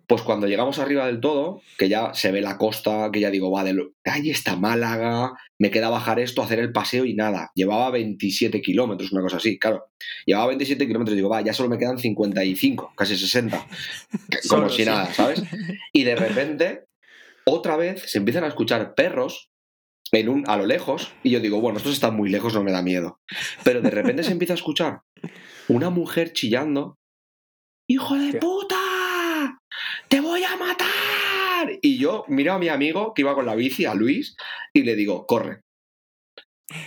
Pues 0.06 0.22
cuando 0.24 0.46
llegamos 0.46 0.78
arriba 0.78 1.06
del 1.06 1.22
todo, 1.22 1.62
que 1.78 1.88
ya 1.88 2.14
se 2.14 2.34
ve 2.34 2.42
la 2.42 2.58
costa, 2.58 3.10
que 3.14 3.22
ya 3.22 3.32
digo, 3.32 3.50
va, 3.50 3.64
de 3.64 3.74
ahí 4.04 4.30
está 4.30 4.58
Málaga, 4.58 5.32
me 5.58 5.72
queda 5.72 5.90
bajar 5.90 6.20
esto, 6.20 6.42
hacer 6.44 6.60
el 6.60 6.74
paseo 6.74 7.06
y 7.06 7.14
nada. 7.14 7.52
Llevaba 7.56 7.90
27 7.92 8.62
kilómetros, 8.62 9.14
una 9.14 9.22
cosa 9.22 9.38
así, 9.38 9.58
claro. 9.58 9.86
Llevaba 10.26 10.48
27 10.48 10.86
kilómetros, 10.86 11.16
digo, 11.16 11.30
va, 11.30 11.40
ya 11.40 11.54
solo 11.54 11.70
me 11.70 11.78
quedan 11.78 11.98
55, 11.98 12.94
casi 12.98 13.16
60. 13.16 13.68
Como 14.50 14.68
si 14.68 14.84
nada, 14.84 15.14
¿sabes? 15.14 15.42
Y 15.94 16.04
de 16.04 16.18
repente, 16.18 16.84
otra 17.46 17.78
vez 17.78 18.04
se 18.06 18.18
empiezan 18.18 18.44
a 18.44 18.48
escuchar 18.48 18.96
perros 18.96 19.50
en 20.12 20.28
un, 20.28 20.44
a 20.48 20.58
lo 20.58 20.66
lejos, 20.66 21.14
y 21.24 21.30
yo 21.30 21.40
digo, 21.40 21.62
bueno, 21.62 21.78
estos 21.78 21.94
están 21.94 22.18
muy 22.18 22.30
lejos, 22.30 22.54
no 22.54 22.64
me 22.64 22.74
da 22.74 22.82
miedo. 22.82 23.22
Pero 23.64 23.82
de 23.82 23.90
repente 23.90 24.24
se 24.24 24.34
empieza 24.34 24.54
a 24.54 24.58
escuchar 24.58 25.00
una 25.70 25.90
mujer 25.90 26.34
chillando 26.34 26.98
¡Hijo 27.88 28.16
de 28.16 28.40
puta! 28.40 29.60
¡Te 30.08 30.22
voy 30.22 30.44
a 30.44 30.56
matar! 30.56 31.80
Y 31.82 31.98
yo 31.98 32.24
miro 32.28 32.54
a 32.54 32.60
mi 32.60 32.70
amigo 32.70 33.14
que 33.14 33.24
iba 33.24 33.36
con 33.36 33.46
la 33.46 33.56
bici, 33.56 33.86
a 33.86 33.94
Luis, 33.94 34.36
y 34.74 34.84
le 34.84 34.96
digo, 34.96 35.26
corre. 35.26 35.62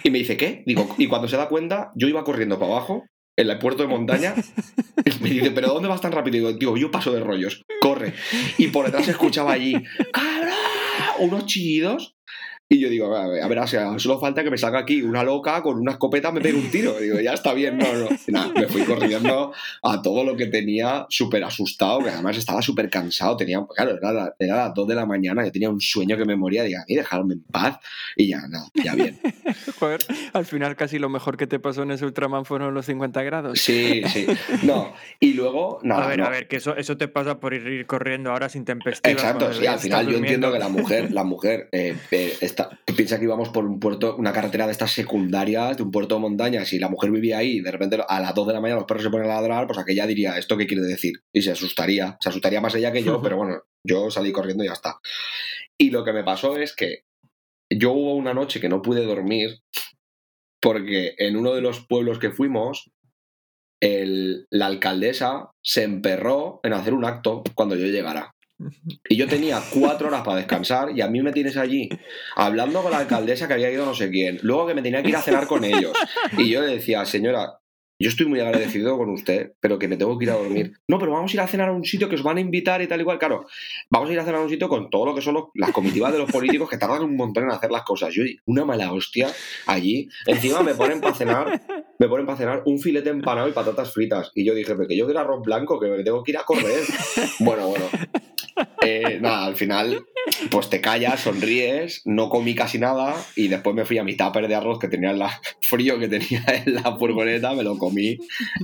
Y 0.02 0.10
me 0.10 0.18
dice, 0.18 0.36
¿qué? 0.36 0.62
Digo, 0.66 0.94
y 0.96 1.06
cuando 1.06 1.28
se 1.28 1.36
da 1.36 1.48
cuenta, 1.48 1.92
yo 1.94 2.08
iba 2.08 2.24
corriendo 2.24 2.58
para 2.58 2.72
abajo, 2.72 3.04
en 3.38 3.50
el 3.50 3.58
puerto 3.58 3.82
de 3.82 3.88
montaña, 3.88 4.34
me 5.20 5.30
dice, 5.30 5.50
¿pero 5.50 5.68
dónde 5.68 5.88
vas 5.88 6.00
tan 6.00 6.12
rápido? 6.12 6.50
Y 6.50 6.54
digo, 6.54 6.76
yo 6.76 6.90
paso 6.90 7.12
de 7.12 7.20
rollos, 7.20 7.62
corre. 7.80 8.14
Y 8.56 8.68
por 8.68 8.86
detrás 8.86 9.04
se 9.04 9.10
escuchaba 9.10 9.52
allí, 9.52 9.74
¡cabrón! 10.12 10.54
Unos 11.18 11.44
chillidos 11.46 12.15
y 12.68 12.80
yo 12.80 12.88
digo, 12.88 13.14
a 13.14 13.28
ver, 13.28 13.42
a 13.42 13.48
ver, 13.48 14.00
solo 14.00 14.18
falta 14.18 14.42
que 14.42 14.50
me 14.50 14.58
salga 14.58 14.80
aquí 14.80 15.00
una 15.00 15.22
loca 15.22 15.62
con 15.62 15.78
una 15.78 15.92
escopeta, 15.92 16.32
me 16.32 16.40
pegue 16.40 16.58
un 16.58 16.68
tiro. 16.68 16.98
digo, 16.98 17.20
ya 17.20 17.32
está 17.32 17.54
bien, 17.54 17.78
no, 17.78 17.92
no. 17.92 18.08
Nada, 18.26 18.52
me 18.52 18.66
fui 18.66 18.82
corriendo 18.82 19.52
a 19.84 20.02
todo 20.02 20.24
lo 20.24 20.36
que 20.36 20.46
tenía 20.46 21.06
súper 21.08 21.44
asustado, 21.44 22.00
que 22.00 22.10
además 22.10 22.36
estaba 22.36 22.60
súper 22.62 22.90
cansado. 22.90 23.36
Tenía, 23.36 23.64
claro, 23.72 23.96
era, 23.96 24.34
era 24.36 24.56
las 24.56 24.74
2 24.74 24.88
de 24.88 24.94
la 24.96 25.06
mañana, 25.06 25.44
yo 25.44 25.52
tenía 25.52 25.70
un 25.70 25.80
sueño 25.80 26.16
que 26.16 26.24
me 26.24 26.34
moría. 26.34 26.64
Diga, 26.64 26.84
mí 26.88 26.96
dejarme 26.96 27.34
en 27.34 27.44
paz. 27.44 27.78
Y 28.16 28.28
ya, 28.28 28.40
nada, 28.48 28.66
ya 28.74 28.96
bien. 28.96 29.20
Joder, 29.78 30.00
al 30.32 30.44
final 30.44 30.74
casi 30.74 30.98
lo 30.98 31.08
mejor 31.08 31.36
que 31.36 31.46
te 31.46 31.60
pasó 31.60 31.84
en 31.84 31.92
ese 31.92 32.04
Ultraman 32.04 32.44
fueron 32.44 32.74
los 32.74 32.86
50 32.86 33.22
grados. 33.22 33.60
Sí, 33.60 34.02
sí. 34.08 34.26
No, 34.64 34.92
y 35.20 35.34
luego, 35.34 35.78
nada. 35.84 36.06
A 36.06 36.08
ver, 36.08 36.20
a 36.22 36.30
ver, 36.30 36.48
que 36.48 36.56
eso, 36.56 36.76
eso 36.76 36.96
te 36.96 37.06
pasa 37.06 37.38
por 37.38 37.54
ir, 37.54 37.86
corriendo 37.86 38.32
ahora 38.32 38.48
sin 38.48 38.64
tempestades. 38.64 39.16
Exacto, 39.16 39.52
sí, 39.52 39.66
al 39.66 39.78
final 39.78 40.08
yo 40.08 40.18
entiendo 40.18 40.52
que 40.52 40.58
la 40.58 40.68
mujer, 40.68 41.12
la 41.12 41.22
mujer 41.22 41.68
eh, 41.70 41.96
eh, 42.10 42.36
piensa 42.96 43.18
que 43.18 43.24
íbamos 43.24 43.48
por 43.50 43.64
un 43.64 43.80
puerto, 43.80 44.16
una 44.16 44.32
carretera 44.32 44.66
de 44.66 44.72
estas 44.72 44.92
secundarias, 44.92 45.76
de 45.76 45.82
un 45.82 45.90
puerto 45.90 46.16
de 46.16 46.20
montañas, 46.20 46.72
y 46.72 46.78
la 46.78 46.88
mujer 46.88 47.10
vivía 47.10 47.38
ahí, 47.38 47.58
y 47.58 47.60
de 47.60 47.70
repente 47.70 47.98
a 48.06 48.20
las 48.20 48.34
2 48.34 48.46
de 48.46 48.52
la 48.52 48.60
mañana 48.60 48.80
los 48.80 48.86
perros 48.86 49.04
se 49.04 49.10
ponen 49.10 49.30
a 49.30 49.34
ladrar, 49.34 49.66
pues 49.66 49.78
aquella 49.78 50.06
diría, 50.06 50.38
¿esto 50.38 50.56
qué 50.56 50.66
quiere 50.66 50.82
decir? 50.82 51.14
Y 51.32 51.42
se 51.42 51.52
asustaría, 51.52 52.16
se 52.20 52.28
asustaría 52.28 52.60
más 52.60 52.74
ella 52.74 52.92
que 52.92 53.02
yo, 53.02 53.20
pero 53.22 53.36
bueno, 53.36 53.62
yo 53.84 54.10
salí 54.10 54.32
corriendo 54.32 54.64
y 54.64 54.68
ya 54.68 54.72
está. 54.72 54.98
Y 55.78 55.90
lo 55.90 56.04
que 56.04 56.12
me 56.12 56.24
pasó 56.24 56.56
es 56.56 56.74
que 56.74 57.04
yo 57.70 57.92
hubo 57.92 58.14
una 58.14 58.34
noche 58.34 58.60
que 58.60 58.68
no 58.68 58.82
pude 58.82 59.04
dormir 59.04 59.60
porque 60.60 61.14
en 61.18 61.36
uno 61.36 61.54
de 61.54 61.60
los 61.60 61.86
pueblos 61.86 62.18
que 62.18 62.30
fuimos, 62.30 62.90
la 63.80 64.66
alcaldesa 64.66 65.50
se 65.62 65.84
emperró 65.84 66.60
en 66.62 66.72
hacer 66.72 66.94
un 66.94 67.04
acto 67.04 67.44
cuando 67.54 67.76
yo 67.76 67.86
llegara. 67.86 68.35
Y 69.08 69.16
yo 69.16 69.26
tenía 69.28 69.60
cuatro 69.72 70.08
horas 70.08 70.22
para 70.22 70.38
descansar 70.38 70.90
y 70.96 71.00
a 71.00 71.08
mí 71.08 71.22
me 71.22 71.32
tienes 71.32 71.56
allí 71.56 71.88
hablando 72.34 72.82
con 72.82 72.90
la 72.90 72.98
alcaldesa 72.98 73.46
que 73.46 73.54
había 73.54 73.70
ido 73.70 73.84
no 73.84 73.94
sé 73.94 74.10
quién. 74.10 74.38
Luego 74.42 74.66
que 74.66 74.74
me 74.74 74.82
tenía 74.82 75.02
que 75.02 75.10
ir 75.10 75.16
a 75.16 75.22
cenar 75.22 75.46
con 75.46 75.64
ellos. 75.64 75.92
Y 76.38 76.48
yo 76.48 76.60
le 76.60 76.68
decía, 76.68 77.04
señora, 77.04 77.60
yo 77.98 78.10
estoy 78.10 78.26
muy 78.26 78.40
agradecido 78.40 78.98
con 78.98 79.10
usted, 79.10 79.52
pero 79.60 79.78
que 79.78 79.88
me 79.88 79.96
tengo 79.96 80.18
que 80.18 80.24
ir 80.24 80.30
a 80.30 80.34
dormir. 80.34 80.74
No, 80.88 80.98
pero 80.98 81.12
vamos 81.12 81.32
a 81.32 81.34
ir 81.34 81.40
a 81.40 81.46
cenar 81.48 81.68
a 81.68 81.72
un 81.72 81.84
sitio 81.84 82.08
que 82.08 82.14
os 82.14 82.22
van 82.22 82.36
a 82.36 82.40
invitar 82.40 82.80
y 82.80 82.86
tal 82.86 83.00
igual. 83.00 83.18
Claro, 83.18 83.46
vamos 83.90 84.08
a 84.08 84.12
ir 84.12 84.20
a 84.20 84.24
cenar 84.24 84.40
a 84.40 84.44
un 84.44 84.48
sitio 84.48 84.68
con 84.68 84.88
todo 84.88 85.06
lo 85.06 85.14
que 85.14 85.20
son 85.20 85.36
las 85.54 85.72
comitivas 85.72 86.12
de 86.12 86.18
los 86.18 86.30
políticos 86.30 86.70
que 86.70 86.78
tardan 86.78 87.02
un 87.02 87.16
montón 87.16 87.44
en 87.44 87.50
hacer 87.50 87.70
las 87.70 87.82
cosas. 87.82 88.14
Yo, 88.14 88.22
una 88.44 88.64
mala 88.64 88.92
hostia 88.92 89.28
allí. 89.66 90.08
Encima 90.26 90.62
me 90.62 90.74
ponen 90.74 91.00
para 91.00 91.14
cenar, 91.14 91.60
me 91.98 92.08
ponen 92.08 92.24
para 92.24 92.38
cenar 92.38 92.62
un 92.66 92.78
filete 92.78 93.10
empanado 93.10 93.48
y 93.48 93.52
patatas 93.52 93.92
fritas. 93.92 94.30
Y 94.34 94.44
yo 94.44 94.54
dije, 94.54 94.74
pero 94.74 94.86
que 94.86 94.96
yo 94.96 95.06
quiero 95.06 95.20
arroz 95.20 95.42
blanco, 95.42 95.80
que 95.80 95.88
me 95.88 96.04
tengo 96.04 96.22
que 96.22 96.32
ir 96.32 96.38
a 96.38 96.44
correr. 96.44 96.84
Bueno, 97.40 97.68
bueno. 97.68 97.86
Eh, 98.82 99.18
nada, 99.20 99.44
al 99.44 99.56
final, 99.56 100.06
pues 100.50 100.70
te 100.70 100.80
callas, 100.80 101.20
sonríes, 101.20 102.02
no 102.04 102.30
comí 102.30 102.54
casi 102.54 102.78
nada 102.78 103.14
y 103.34 103.48
después 103.48 103.74
me 103.74 103.84
fui 103.84 103.98
a 103.98 104.04
mi 104.04 104.16
tupper 104.16 104.48
de 104.48 104.54
arroz 104.54 104.78
que 104.78 104.88
tenía 104.88 105.10
el 105.10 105.22
frío 105.60 105.98
que 105.98 106.08
tenía 106.08 106.44
en 106.64 106.74
la 106.74 106.96
furgoneta, 106.96 107.52
me 107.54 107.62
lo 107.62 107.76
comí 107.76 107.85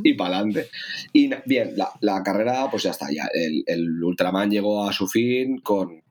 y 0.02 0.14
para 0.14 0.36
adelante. 0.36 0.68
Y 1.12 1.30
bien, 1.46 1.74
la, 1.76 2.22
carrera, 2.22 2.68
pues 2.70 2.84
ya 2.84 2.90
está, 2.90 3.06
ya. 3.10 3.28
El, 3.32 4.02
Ultraman 4.02 4.50
llegó 4.50 4.88
a 4.88 4.92
su 4.92 5.06
fin 5.06 5.58
con, 5.58 6.02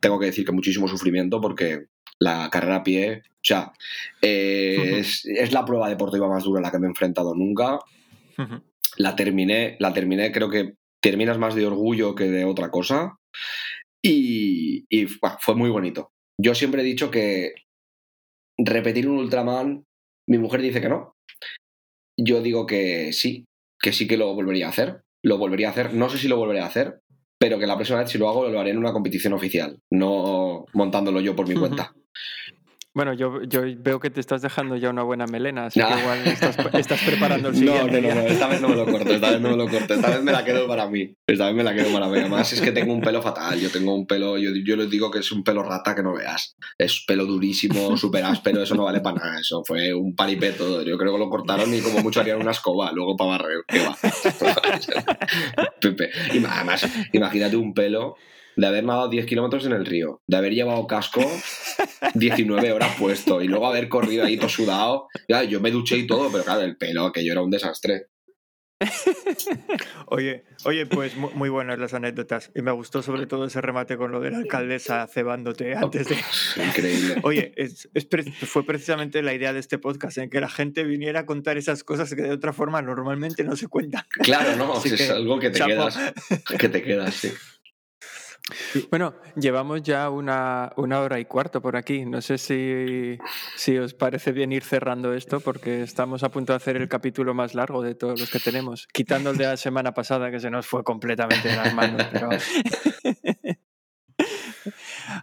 tengo 0.00 0.18
que 0.18 0.26
decir 0.26 0.44
que 0.44 0.52
muchísimo 0.52 0.88
sufrimiento 0.88 1.40
porque 1.40 1.86
la 2.20 2.48
carrera 2.50 2.76
a 2.76 2.82
pie, 2.82 3.22
o 3.24 3.40
sea, 3.42 3.72
eh, 4.22 4.98
es, 5.00 5.52
la 5.52 5.64
prueba 5.64 5.88
deportiva 5.88 6.28
más 6.28 6.44
dura 6.44 6.60
a 6.60 6.62
la 6.62 6.70
que 6.70 6.78
me 6.78 6.86
he 6.86 6.90
enfrentado 6.90 7.34
nunca. 7.34 7.78
La 8.96 9.16
terminé, 9.16 9.76
la 9.80 9.92
terminé, 9.92 10.30
creo 10.32 10.48
que 10.48 10.74
terminas 11.00 11.38
más 11.38 11.54
de 11.54 11.66
orgullo 11.66 12.14
que 12.14 12.24
de 12.24 12.44
otra 12.44 12.70
cosa. 12.70 13.18
Y, 14.02 14.86
fue 15.40 15.54
muy 15.54 15.70
bonito. 15.70 16.12
Yo 16.40 16.54
siempre 16.54 16.82
he 16.82 16.84
dicho 16.84 17.10
que 17.10 17.52
repetir 18.56 19.08
un 19.08 19.18
Ultraman, 19.18 19.84
mi 20.28 20.38
mujer 20.38 20.62
dice 20.62 20.80
que 20.80 20.88
no. 20.88 21.14
Yo 22.18 22.42
digo 22.42 22.66
que 22.66 23.12
sí, 23.12 23.46
que 23.80 23.92
sí 23.92 24.06
que 24.06 24.16
lo 24.16 24.34
volvería 24.34 24.66
a 24.66 24.70
hacer. 24.70 25.02
Lo 25.22 25.38
volvería 25.38 25.68
a 25.68 25.70
hacer, 25.70 25.94
no 25.94 26.10
sé 26.10 26.18
si 26.18 26.28
lo 26.28 26.36
volveré 26.36 26.60
a 26.60 26.66
hacer, 26.66 27.00
pero 27.38 27.58
que 27.58 27.66
la 27.66 27.76
próxima 27.76 28.00
vez 28.00 28.10
si 28.10 28.18
lo 28.18 28.28
hago 28.28 28.48
lo 28.48 28.60
haré 28.60 28.70
en 28.70 28.78
una 28.78 28.92
competición 28.92 29.32
oficial, 29.32 29.78
no 29.90 30.66
montándolo 30.74 31.20
yo 31.20 31.34
por 31.34 31.48
mi 31.48 31.54
cuenta. 31.54 31.94
Bueno, 32.94 33.12
yo, 33.12 33.42
yo 33.44 33.62
veo 33.78 34.00
que 34.00 34.10
te 34.10 34.18
estás 34.18 34.42
dejando 34.42 34.76
ya 34.76 34.90
una 34.90 35.02
buena 35.02 35.26
melena, 35.26 35.66
así 35.66 35.80
que 35.80 36.00
igual 36.00 36.26
estás, 36.26 37.00
preparando 37.04 37.50
el 37.50 37.54
siguiente. 37.56 38.00
No, 38.00 38.08
no, 38.08 38.14
no, 38.14 38.20
esta 38.22 38.48
vez 38.48 38.60
no 38.60 38.68
me 38.70 38.76
lo 38.76 38.86
corto, 38.86 39.12
esta 39.12 39.30
vez 39.30 39.40
no 39.40 39.50
me 39.50 39.56
lo 39.56 39.68
corto, 39.68 39.94
esta 39.94 40.10
vez 40.10 40.22
me 40.22 40.32
la 40.32 40.44
quedo 40.44 40.66
para 40.66 40.88
mí, 40.88 41.14
esta 41.26 41.46
vez 41.46 41.54
me 41.54 41.62
la 41.62 41.74
quedo 41.74 41.92
para 41.92 42.08
mí. 42.08 42.18
Además 42.18 42.52
es 42.52 42.60
que 42.60 42.72
tengo 42.72 42.92
un 42.92 43.00
pelo 43.00 43.22
fatal, 43.22 43.60
yo 43.60 43.70
tengo 43.70 43.94
un 43.94 44.06
pelo, 44.06 44.38
yo, 44.38 44.50
yo 44.64 44.76
les 44.76 44.90
digo 44.90 45.10
que 45.10 45.20
es 45.20 45.30
un 45.30 45.44
pelo 45.44 45.62
rata 45.62 45.94
que 45.94 46.02
no 46.02 46.14
veas. 46.14 46.56
Es 46.76 47.04
pelo 47.06 47.26
durísimo, 47.26 47.96
súper 47.96 48.24
áspero, 48.24 48.62
eso 48.62 48.74
no 48.74 48.84
vale 48.84 49.00
para 49.00 49.16
nada, 49.16 49.40
eso 49.40 49.62
fue 49.64 49.92
un 49.94 50.16
palipeto. 50.16 50.82
Yo 50.82 50.96
creo 50.98 51.12
que 51.12 51.18
lo 51.18 51.28
cortaron 51.28 51.72
y 51.72 51.80
como 51.80 52.00
mucho 52.00 52.20
harían 52.20 52.40
una 52.40 52.52
escoba, 52.52 52.90
luego 52.92 53.16
para 53.16 53.30
barrer, 53.30 53.64
¿qué 53.68 53.80
va? 53.80 53.96
Pepe. 55.80 56.10
Y 56.32 56.44
además, 56.44 56.88
imagínate 57.12 57.56
un 57.56 57.74
pelo 57.74 58.16
de 58.58 58.66
haber 58.66 58.84
nadado 58.84 59.08
10 59.08 59.24
kilómetros 59.26 59.64
en 59.66 59.72
el 59.72 59.86
río, 59.86 60.20
de 60.26 60.36
haber 60.36 60.52
llevado 60.52 60.86
casco 60.88 61.20
19 62.14 62.72
horas 62.72 62.96
puesto 62.98 63.40
y 63.40 63.46
luego 63.46 63.68
haber 63.68 63.88
corrido 63.88 64.24
ahí 64.24 64.36
todo 64.36 64.48
sudado. 64.48 65.06
Ya, 65.28 65.44
yo 65.44 65.60
me 65.60 65.70
duché 65.70 65.96
y 65.96 66.06
todo, 66.06 66.28
pero 66.30 66.42
claro, 66.42 66.62
el 66.62 66.76
pelo, 66.76 67.06
aquello 67.06 67.32
era 67.32 67.42
un 67.42 67.50
desastre. 67.50 68.08
oye, 70.06 70.44
oye, 70.64 70.86
pues 70.86 71.16
muy, 71.16 71.48
buenas 71.48 71.78
las 71.78 71.94
anécdotas. 71.94 72.50
Y 72.54 72.62
me 72.62 72.72
gustó 72.72 73.02
sobre 73.02 73.26
todo 73.26 73.44
ese 73.44 73.60
remate 73.60 73.96
con 73.96 74.10
lo 74.10 74.20
de 74.20 74.30
la 74.32 74.38
alcaldesa 74.38 75.06
cebándote 75.06 75.76
antes 75.76 76.08
de. 76.08 76.16
Increíble. 76.64 77.16
Oye, 77.22 77.54
fue 78.42 78.64
precisamente 78.64 79.22
la 79.22 79.34
idea 79.34 79.52
de 79.52 79.60
este 79.60 79.78
podcast, 79.78 80.18
en 80.18 80.30
que 80.30 80.40
la 80.40 80.48
gente 80.48 80.84
viniera 80.84 81.20
a 81.20 81.26
contar 81.26 81.58
esas 81.58 81.84
cosas 81.84 82.14
que 82.14 82.22
de 82.22 82.32
otra 82.32 82.52
forma 82.52 82.82
normalmente 82.82 83.42
no 83.44 83.56
se 83.56 83.68
cuentan. 83.68 84.04
Claro, 84.10 84.56
no, 84.56 84.82
es 84.82 85.10
algo 85.10 85.38
que 85.38 85.50
te 85.50 85.60
quedas. 85.60 85.98
Que 86.58 86.68
te 86.68 86.82
quedas, 86.82 87.14
sí. 87.14 87.32
Bueno, 88.90 89.14
llevamos 89.36 89.82
ya 89.82 90.10
una, 90.10 90.72
una, 90.76 91.00
hora 91.00 91.20
y 91.20 91.24
cuarto 91.24 91.60
por 91.60 91.76
aquí. 91.76 92.04
No 92.04 92.20
sé 92.22 92.38
si, 92.38 93.18
si, 93.56 93.78
os 93.78 93.94
parece 93.94 94.32
bien 94.32 94.52
ir 94.52 94.64
cerrando 94.64 95.12
esto 95.14 95.40
porque 95.40 95.82
estamos 95.82 96.22
a 96.22 96.30
punto 96.30 96.52
de 96.52 96.56
hacer 96.56 96.76
el 96.76 96.88
capítulo 96.88 97.34
más 97.34 97.54
largo 97.54 97.82
de 97.82 97.94
todos 97.94 98.18
los 98.18 98.30
que 98.30 98.40
tenemos, 98.40 98.86
quitando 98.92 99.30
el 99.30 99.36
de 99.36 99.44
la 99.44 99.56
semana 99.56 99.92
pasada 99.92 100.30
que 100.30 100.40
se 100.40 100.50
nos 100.50 100.66
fue 100.66 100.82
completamente 100.84 101.48
de 101.48 101.56
las 101.56 101.74
manos. 101.74 102.06
Pero... 102.12 102.28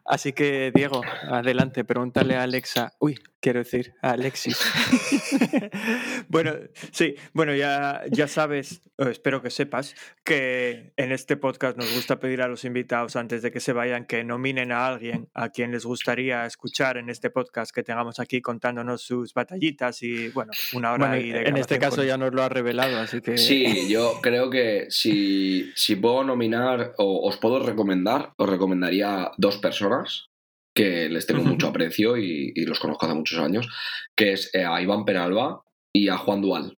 Así 0.06 0.34
que, 0.34 0.72
Diego, 0.74 1.02
adelante, 1.30 1.84
pregúntale 1.84 2.36
a 2.36 2.44
Alexa. 2.44 2.94
Uy, 3.00 3.20
quiero 3.40 3.60
decir, 3.60 3.94
a 4.02 4.12
Alexis. 4.12 4.60
bueno, 6.30 6.54
sí, 6.92 7.16
bueno, 7.34 7.54
ya, 7.54 8.02
ya 8.12 8.28
sabes, 8.28 8.82
espero 8.98 9.42
que 9.42 9.50
sepas, 9.50 9.96
que 10.24 10.94
en 10.98 11.12
este 11.12 11.38
podcast 11.38 11.78
nos 11.78 11.94
gusta 11.94 12.20
pedir 12.20 12.42
a 12.42 12.48
los 12.48 12.64
invitados 12.66 13.16
antes 13.16 13.42
de 13.42 13.52
que 13.52 13.60
se 13.60 13.74
vayan 13.74 14.06
que 14.06 14.24
nominen 14.24 14.72
a 14.72 14.88
alguien 14.88 15.30
a 15.34 15.50
quien 15.50 15.72
les 15.72 15.86
gustaría 15.86 16.46
escuchar 16.46 16.98
en 16.98 17.10
este 17.10 17.30
podcast 17.30 17.74
que 17.74 17.84
tengamos 17.84 18.20
aquí 18.20 18.42
contándonos 18.42 19.02
sus 19.02 19.34
batallitas 19.34 20.02
y, 20.04 20.30
bueno, 20.30 20.52
una 20.74 20.94
hora 20.94 21.10
bueno, 21.10 21.40
de 21.40 21.48
En 21.48 21.58
este 21.58 21.80
caso 21.80 22.04
ya 22.04 22.18
nos 22.18 22.34
lo 22.34 22.44
ha 22.44 22.50
revelado, 22.50 23.00
así 23.00 23.22
que. 23.22 23.38
Sí, 23.38 23.90
yo 23.90 24.20
creo 24.22 24.50
que 24.50 24.88
si, 24.90 25.72
si 25.76 25.96
puedo 25.96 26.24
nominar 26.24 26.94
o 26.98 27.28
os 27.28 27.38
puedo 27.38 27.60
recomendar, 27.60 28.34
os 28.38 28.50
recomendaría 28.50 29.32
dos 29.38 29.58
personas 29.58 30.30
que 30.76 31.10
les 31.10 31.26
tengo 31.26 31.44
mucho 31.44 31.68
aprecio 31.68 32.18
y, 32.18 32.54
los 32.66 32.80
conozco 32.80 33.06
hace 33.06 33.16
muchos 33.16 33.40
años, 33.40 33.68
que 34.16 34.34
es 34.34 34.54
eh, 34.54 34.66
a 34.66 34.82
Iván 34.82 35.06
Penalba 35.06 35.64
y 35.94 36.10
a 36.10 36.18
Juan 36.18 36.42
Dual. 36.42 36.78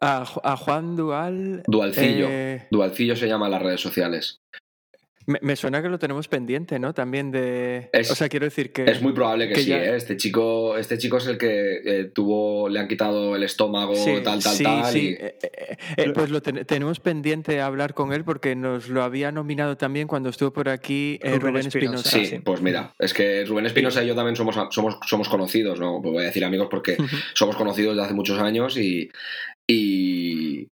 A, 0.00 0.56
Juan 0.56 0.96
Dual. 0.96 1.62
Dualcillo. 1.66 2.28
Eh, 2.28 2.66
Dualcillo 2.70 3.16
se 3.16 3.26
llama 3.26 3.46
en 3.46 3.52
las 3.52 3.62
redes 3.62 3.80
sociales. 3.80 4.40
Me, 5.42 5.56
suena 5.56 5.82
que 5.82 5.90
lo 5.90 5.98
tenemos 5.98 6.26
pendiente, 6.26 6.78
¿no? 6.78 6.94
También 6.94 7.30
de. 7.30 7.90
o 8.10 8.14
sea, 8.14 8.30
quiero 8.30 8.46
decir 8.46 8.72
que. 8.72 8.84
Es 8.84 9.02
muy 9.02 9.12
probable 9.12 9.46
que, 9.50 9.56
sí, 9.56 9.70
¿eh? 9.70 9.94
Este 9.94 10.16
chico, 10.16 10.78
este 10.78 10.96
chico 10.96 11.18
es 11.18 11.26
el 11.26 11.36
que 11.36 11.82
eh, 11.84 12.04
tuvo. 12.14 12.70
Le 12.70 12.80
han 12.80 12.88
quitado 12.88 13.36
el 13.36 13.42
estómago, 13.42 13.92
tal, 14.24 14.42
tal, 14.42 14.58
tal. 14.58 14.86
Sí, 14.86 15.18
eh, 15.18 15.36
pues 16.14 16.30
lo 16.30 16.40
tenemos 16.40 16.98
pendiente 17.00 17.60
hablar 17.60 17.92
con 17.92 18.14
él 18.14 18.24
porque 18.24 18.56
nos 18.56 18.88
lo 18.88 19.02
había 19.02 19.30
nominado 19.30 19.76
también 19.76 20.08
cuando 20.08 20.30
estuvo 20.30 20.50
por 20.50 20.70
aquí 20.70 21.20
Rubén, 21.22 21.66
Espinosa. 21.66 22.08
Sí, 22.08 22.40
pues 22.42 22.62
mira, 22.62 22.94
es 22.98 23.12
que 23.12 23.44
Rubén 23.44 23.66
Espinosa 23.66 24.02
y 24.02 24.06
yo 24.06 24.14
también 24.14 24.34
somos, 24.34 24.56
somos, 24.70 24.98
somos 25.06 25.28
conocidos, 25.28 25.78
¿no? 25.78 26.00
Pues 26.00 26.14
voy 26.14 26.22
a 26.22 26.26
decir 26.28 26.42
amigos 26.42 26.68
porque 26.70 26.96
somos 27.34 27.54
conocidos 27.54 27.94
desde 27.94 28.06
hace 28.06 28.14
muchos 28.14 28.38
años 28.38 28.78
y. 28.78 29.10
Y, 29.70 30.66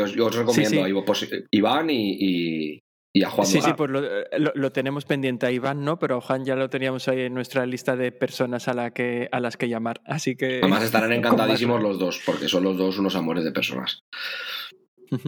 os, 0.00 0.14
recomiendo 0.14 0.84
a 0.84 1.04
pues, 1.04 1.28
Iván 1.50 1.88
y, 1.90 2.78
y 3.14 3.24
a 3.24 3.30
Juan. 3.30 3.46
Sí, 3.46 3.60
sí, 3.60 3.72
pues 3.76 3.90
eh, 3.94 4.24
lo, 4.54 4.72
tenemos 4.72 5.04
pendiente 5.04 5.46
a 5.46 5.50
Iván, 5.50 5.84
¿no? 5.84 5.98
Pero 5.98 6.16
a 6.16 6.20
Juan 6.20 6.44
ya 6.44 6.56
lo 6.56 6.70
teníamos 6.70 7.08
ahí 7.08 7.20
en 7.22 7.34
nuestra 7.34 7.66
lista 7.66 7.94
de 7.94 8.10
personas 8.10 8.68
a, 8.68 8.74
la 8.74 8.90
que, 8.92 9.28
a 9.32 9.40
las 9.40 9.56
que 9.56 9.68
llamar. 9.68 10.00
Así 10.06 10.34
que. 10.34 10.58
Además 10.58 10.84
estarán 10.84 11.12
encantadísimos 11.12 11.82
los 11.82 11.98
dos, 11.98 12.20
porque 12.24 12.48
son 12.48 12.64
los 12.64 12.76
dos 12.76 12.98
unos 12.98 13.14
amores 13.14 13.44
de 13.44 13.52
personas. 13.52 14.04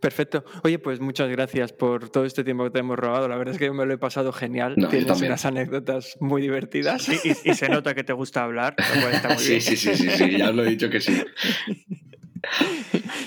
Perfecto. 0.00 0.44
Oye, 0.64 0.78
pues 0.78 1.00
muchas 1.00 1.30
gracias 1.30 1.72
por 1.72 2.10
todo 2.10 2.24
este 2.24 2.44
tiempo 2.44 2.64
que 2.64 2.70
te 2.70 2.80
hemos 2.80 2.98
robado. 2.98 3.28
La 3.28 3.36
verdad 3.36 3.54
es 3.54 3.58
que 3.58 3.66
yo 3.66 3.74
me 3.74 3.86
lo 3.86 3.94
he 3.94 3.98
pasado 3.98 4.32
genial. 4.32 4.74
Tienes 4.90 5.22
unas 5.22 5.44
anécdotas 5.46 6.16
muy 6.20 6.42
divertidas. 6.42 7.08
y, 7.24 7.54
se 7.54 7.68
nota 7.70 7.94
que 7.94 8.04
te 8.04 8.12
gusta 8.12 8.42
hablar. 8.44 8.74
sí, 9.38 9.60
sí, 9.62 9.76
sí, 9.76 9.94
sí, 9.96 10.10
sí, 10.10 10.36
ya 10.36 10.50
os 10.50 10.54
lo 10.54 10.64
he 10.64 10.68
dicho 10.68 10.90
que 10.90 11.00
sí. 11.00 11.22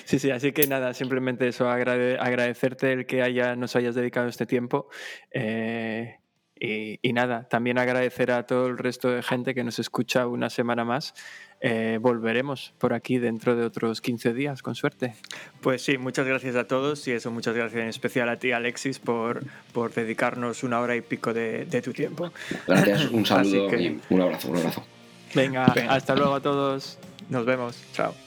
Sí, 0.06 0.19
sí, 0.19 0.31
así 0.31 0.53
que 0.53 0.68
nada, 0.68 0.94
simplemente 0.94 1.48
eso, 1.49 1.69
agradecerte 1.69 2.94
el 2.94 3.06
que 3.06 3.22
haya, 3.22 3.57
nos 3.57 3.76
hayas 3.76 3.94
dedicado 3.94 4.30
este 4.30 4.45
tiempo. 4.45 4.88
Eh, 5.31 6.15
y, 6.60 7.14
nada, 7.14 7.48
también 7.49 7.77
agradecer 7.77 8.31
a 8.31 8.45
todo 8.45 8.68
el 8.68 8.77
resto 8.77 9.10
de 9.10 9.22
gente 9.22 9.53
que 9.53 9.64
nos 9.64 9.80
escucha 9.80 10.27
una 10.27 10.49
semana 10.49 10.85
más. 10.85 11.14
Eh, 11.60 11.98
volveremos 12.02 12.73
por 12.77 12.94
aquí 12.94 13.18
dentro 13.18 13.56
de 13.56 13.65
otros 13.65 14.02
15 14.02 14.34
días, 14.34 14.61
con 14.61 14.76
suerte. 14.76 15.15
Pues 15.61 15.81
sí, 15.81 15.98
muchas 15.98 16.26
gracias 16.26 16.56
a 16.56 16.68
todos 16.68 17.07
y 17.07 17.11
eso, 17.11 17.31
muchas 17.31 17.56
gracias 17.56 17.81
en 17.81 17.89
especial 17.89 18.30
a 18.30 18.38
ti, 18.38 18.52
Alexis, 18.52 18.99
por, 18.99 19.44
por 19.73 19.94
dedicarnos 19.94 20.64
una 20.64 20.80
hora 20.80 20.95
y 20.95 21.02
pico 21.02 21.34
de, 21.34 21.65
tu 21.84 21.94
tiempo. 21.94 22.31
Gracias, 22.68 23.10
un 23.11 23.26
saludo 23.26 23.76
y 23.76 23.99
un 24.10 24.22
abrazo, 24.22 24.49
un 24.49 24.57
abrazo. 24.57 24.85
Venga, 25.34 25.65
hasta 25.89 26.15
luego 26.15 26.35
a 26.35 26.41
todos. 26.41 26.98
Nos 27.30 27.45
vemos. 27.45 27.84
Chao. 27.94 28.27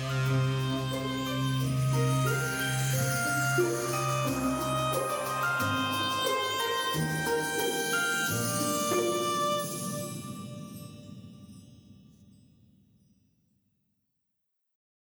Música 0.00 0.69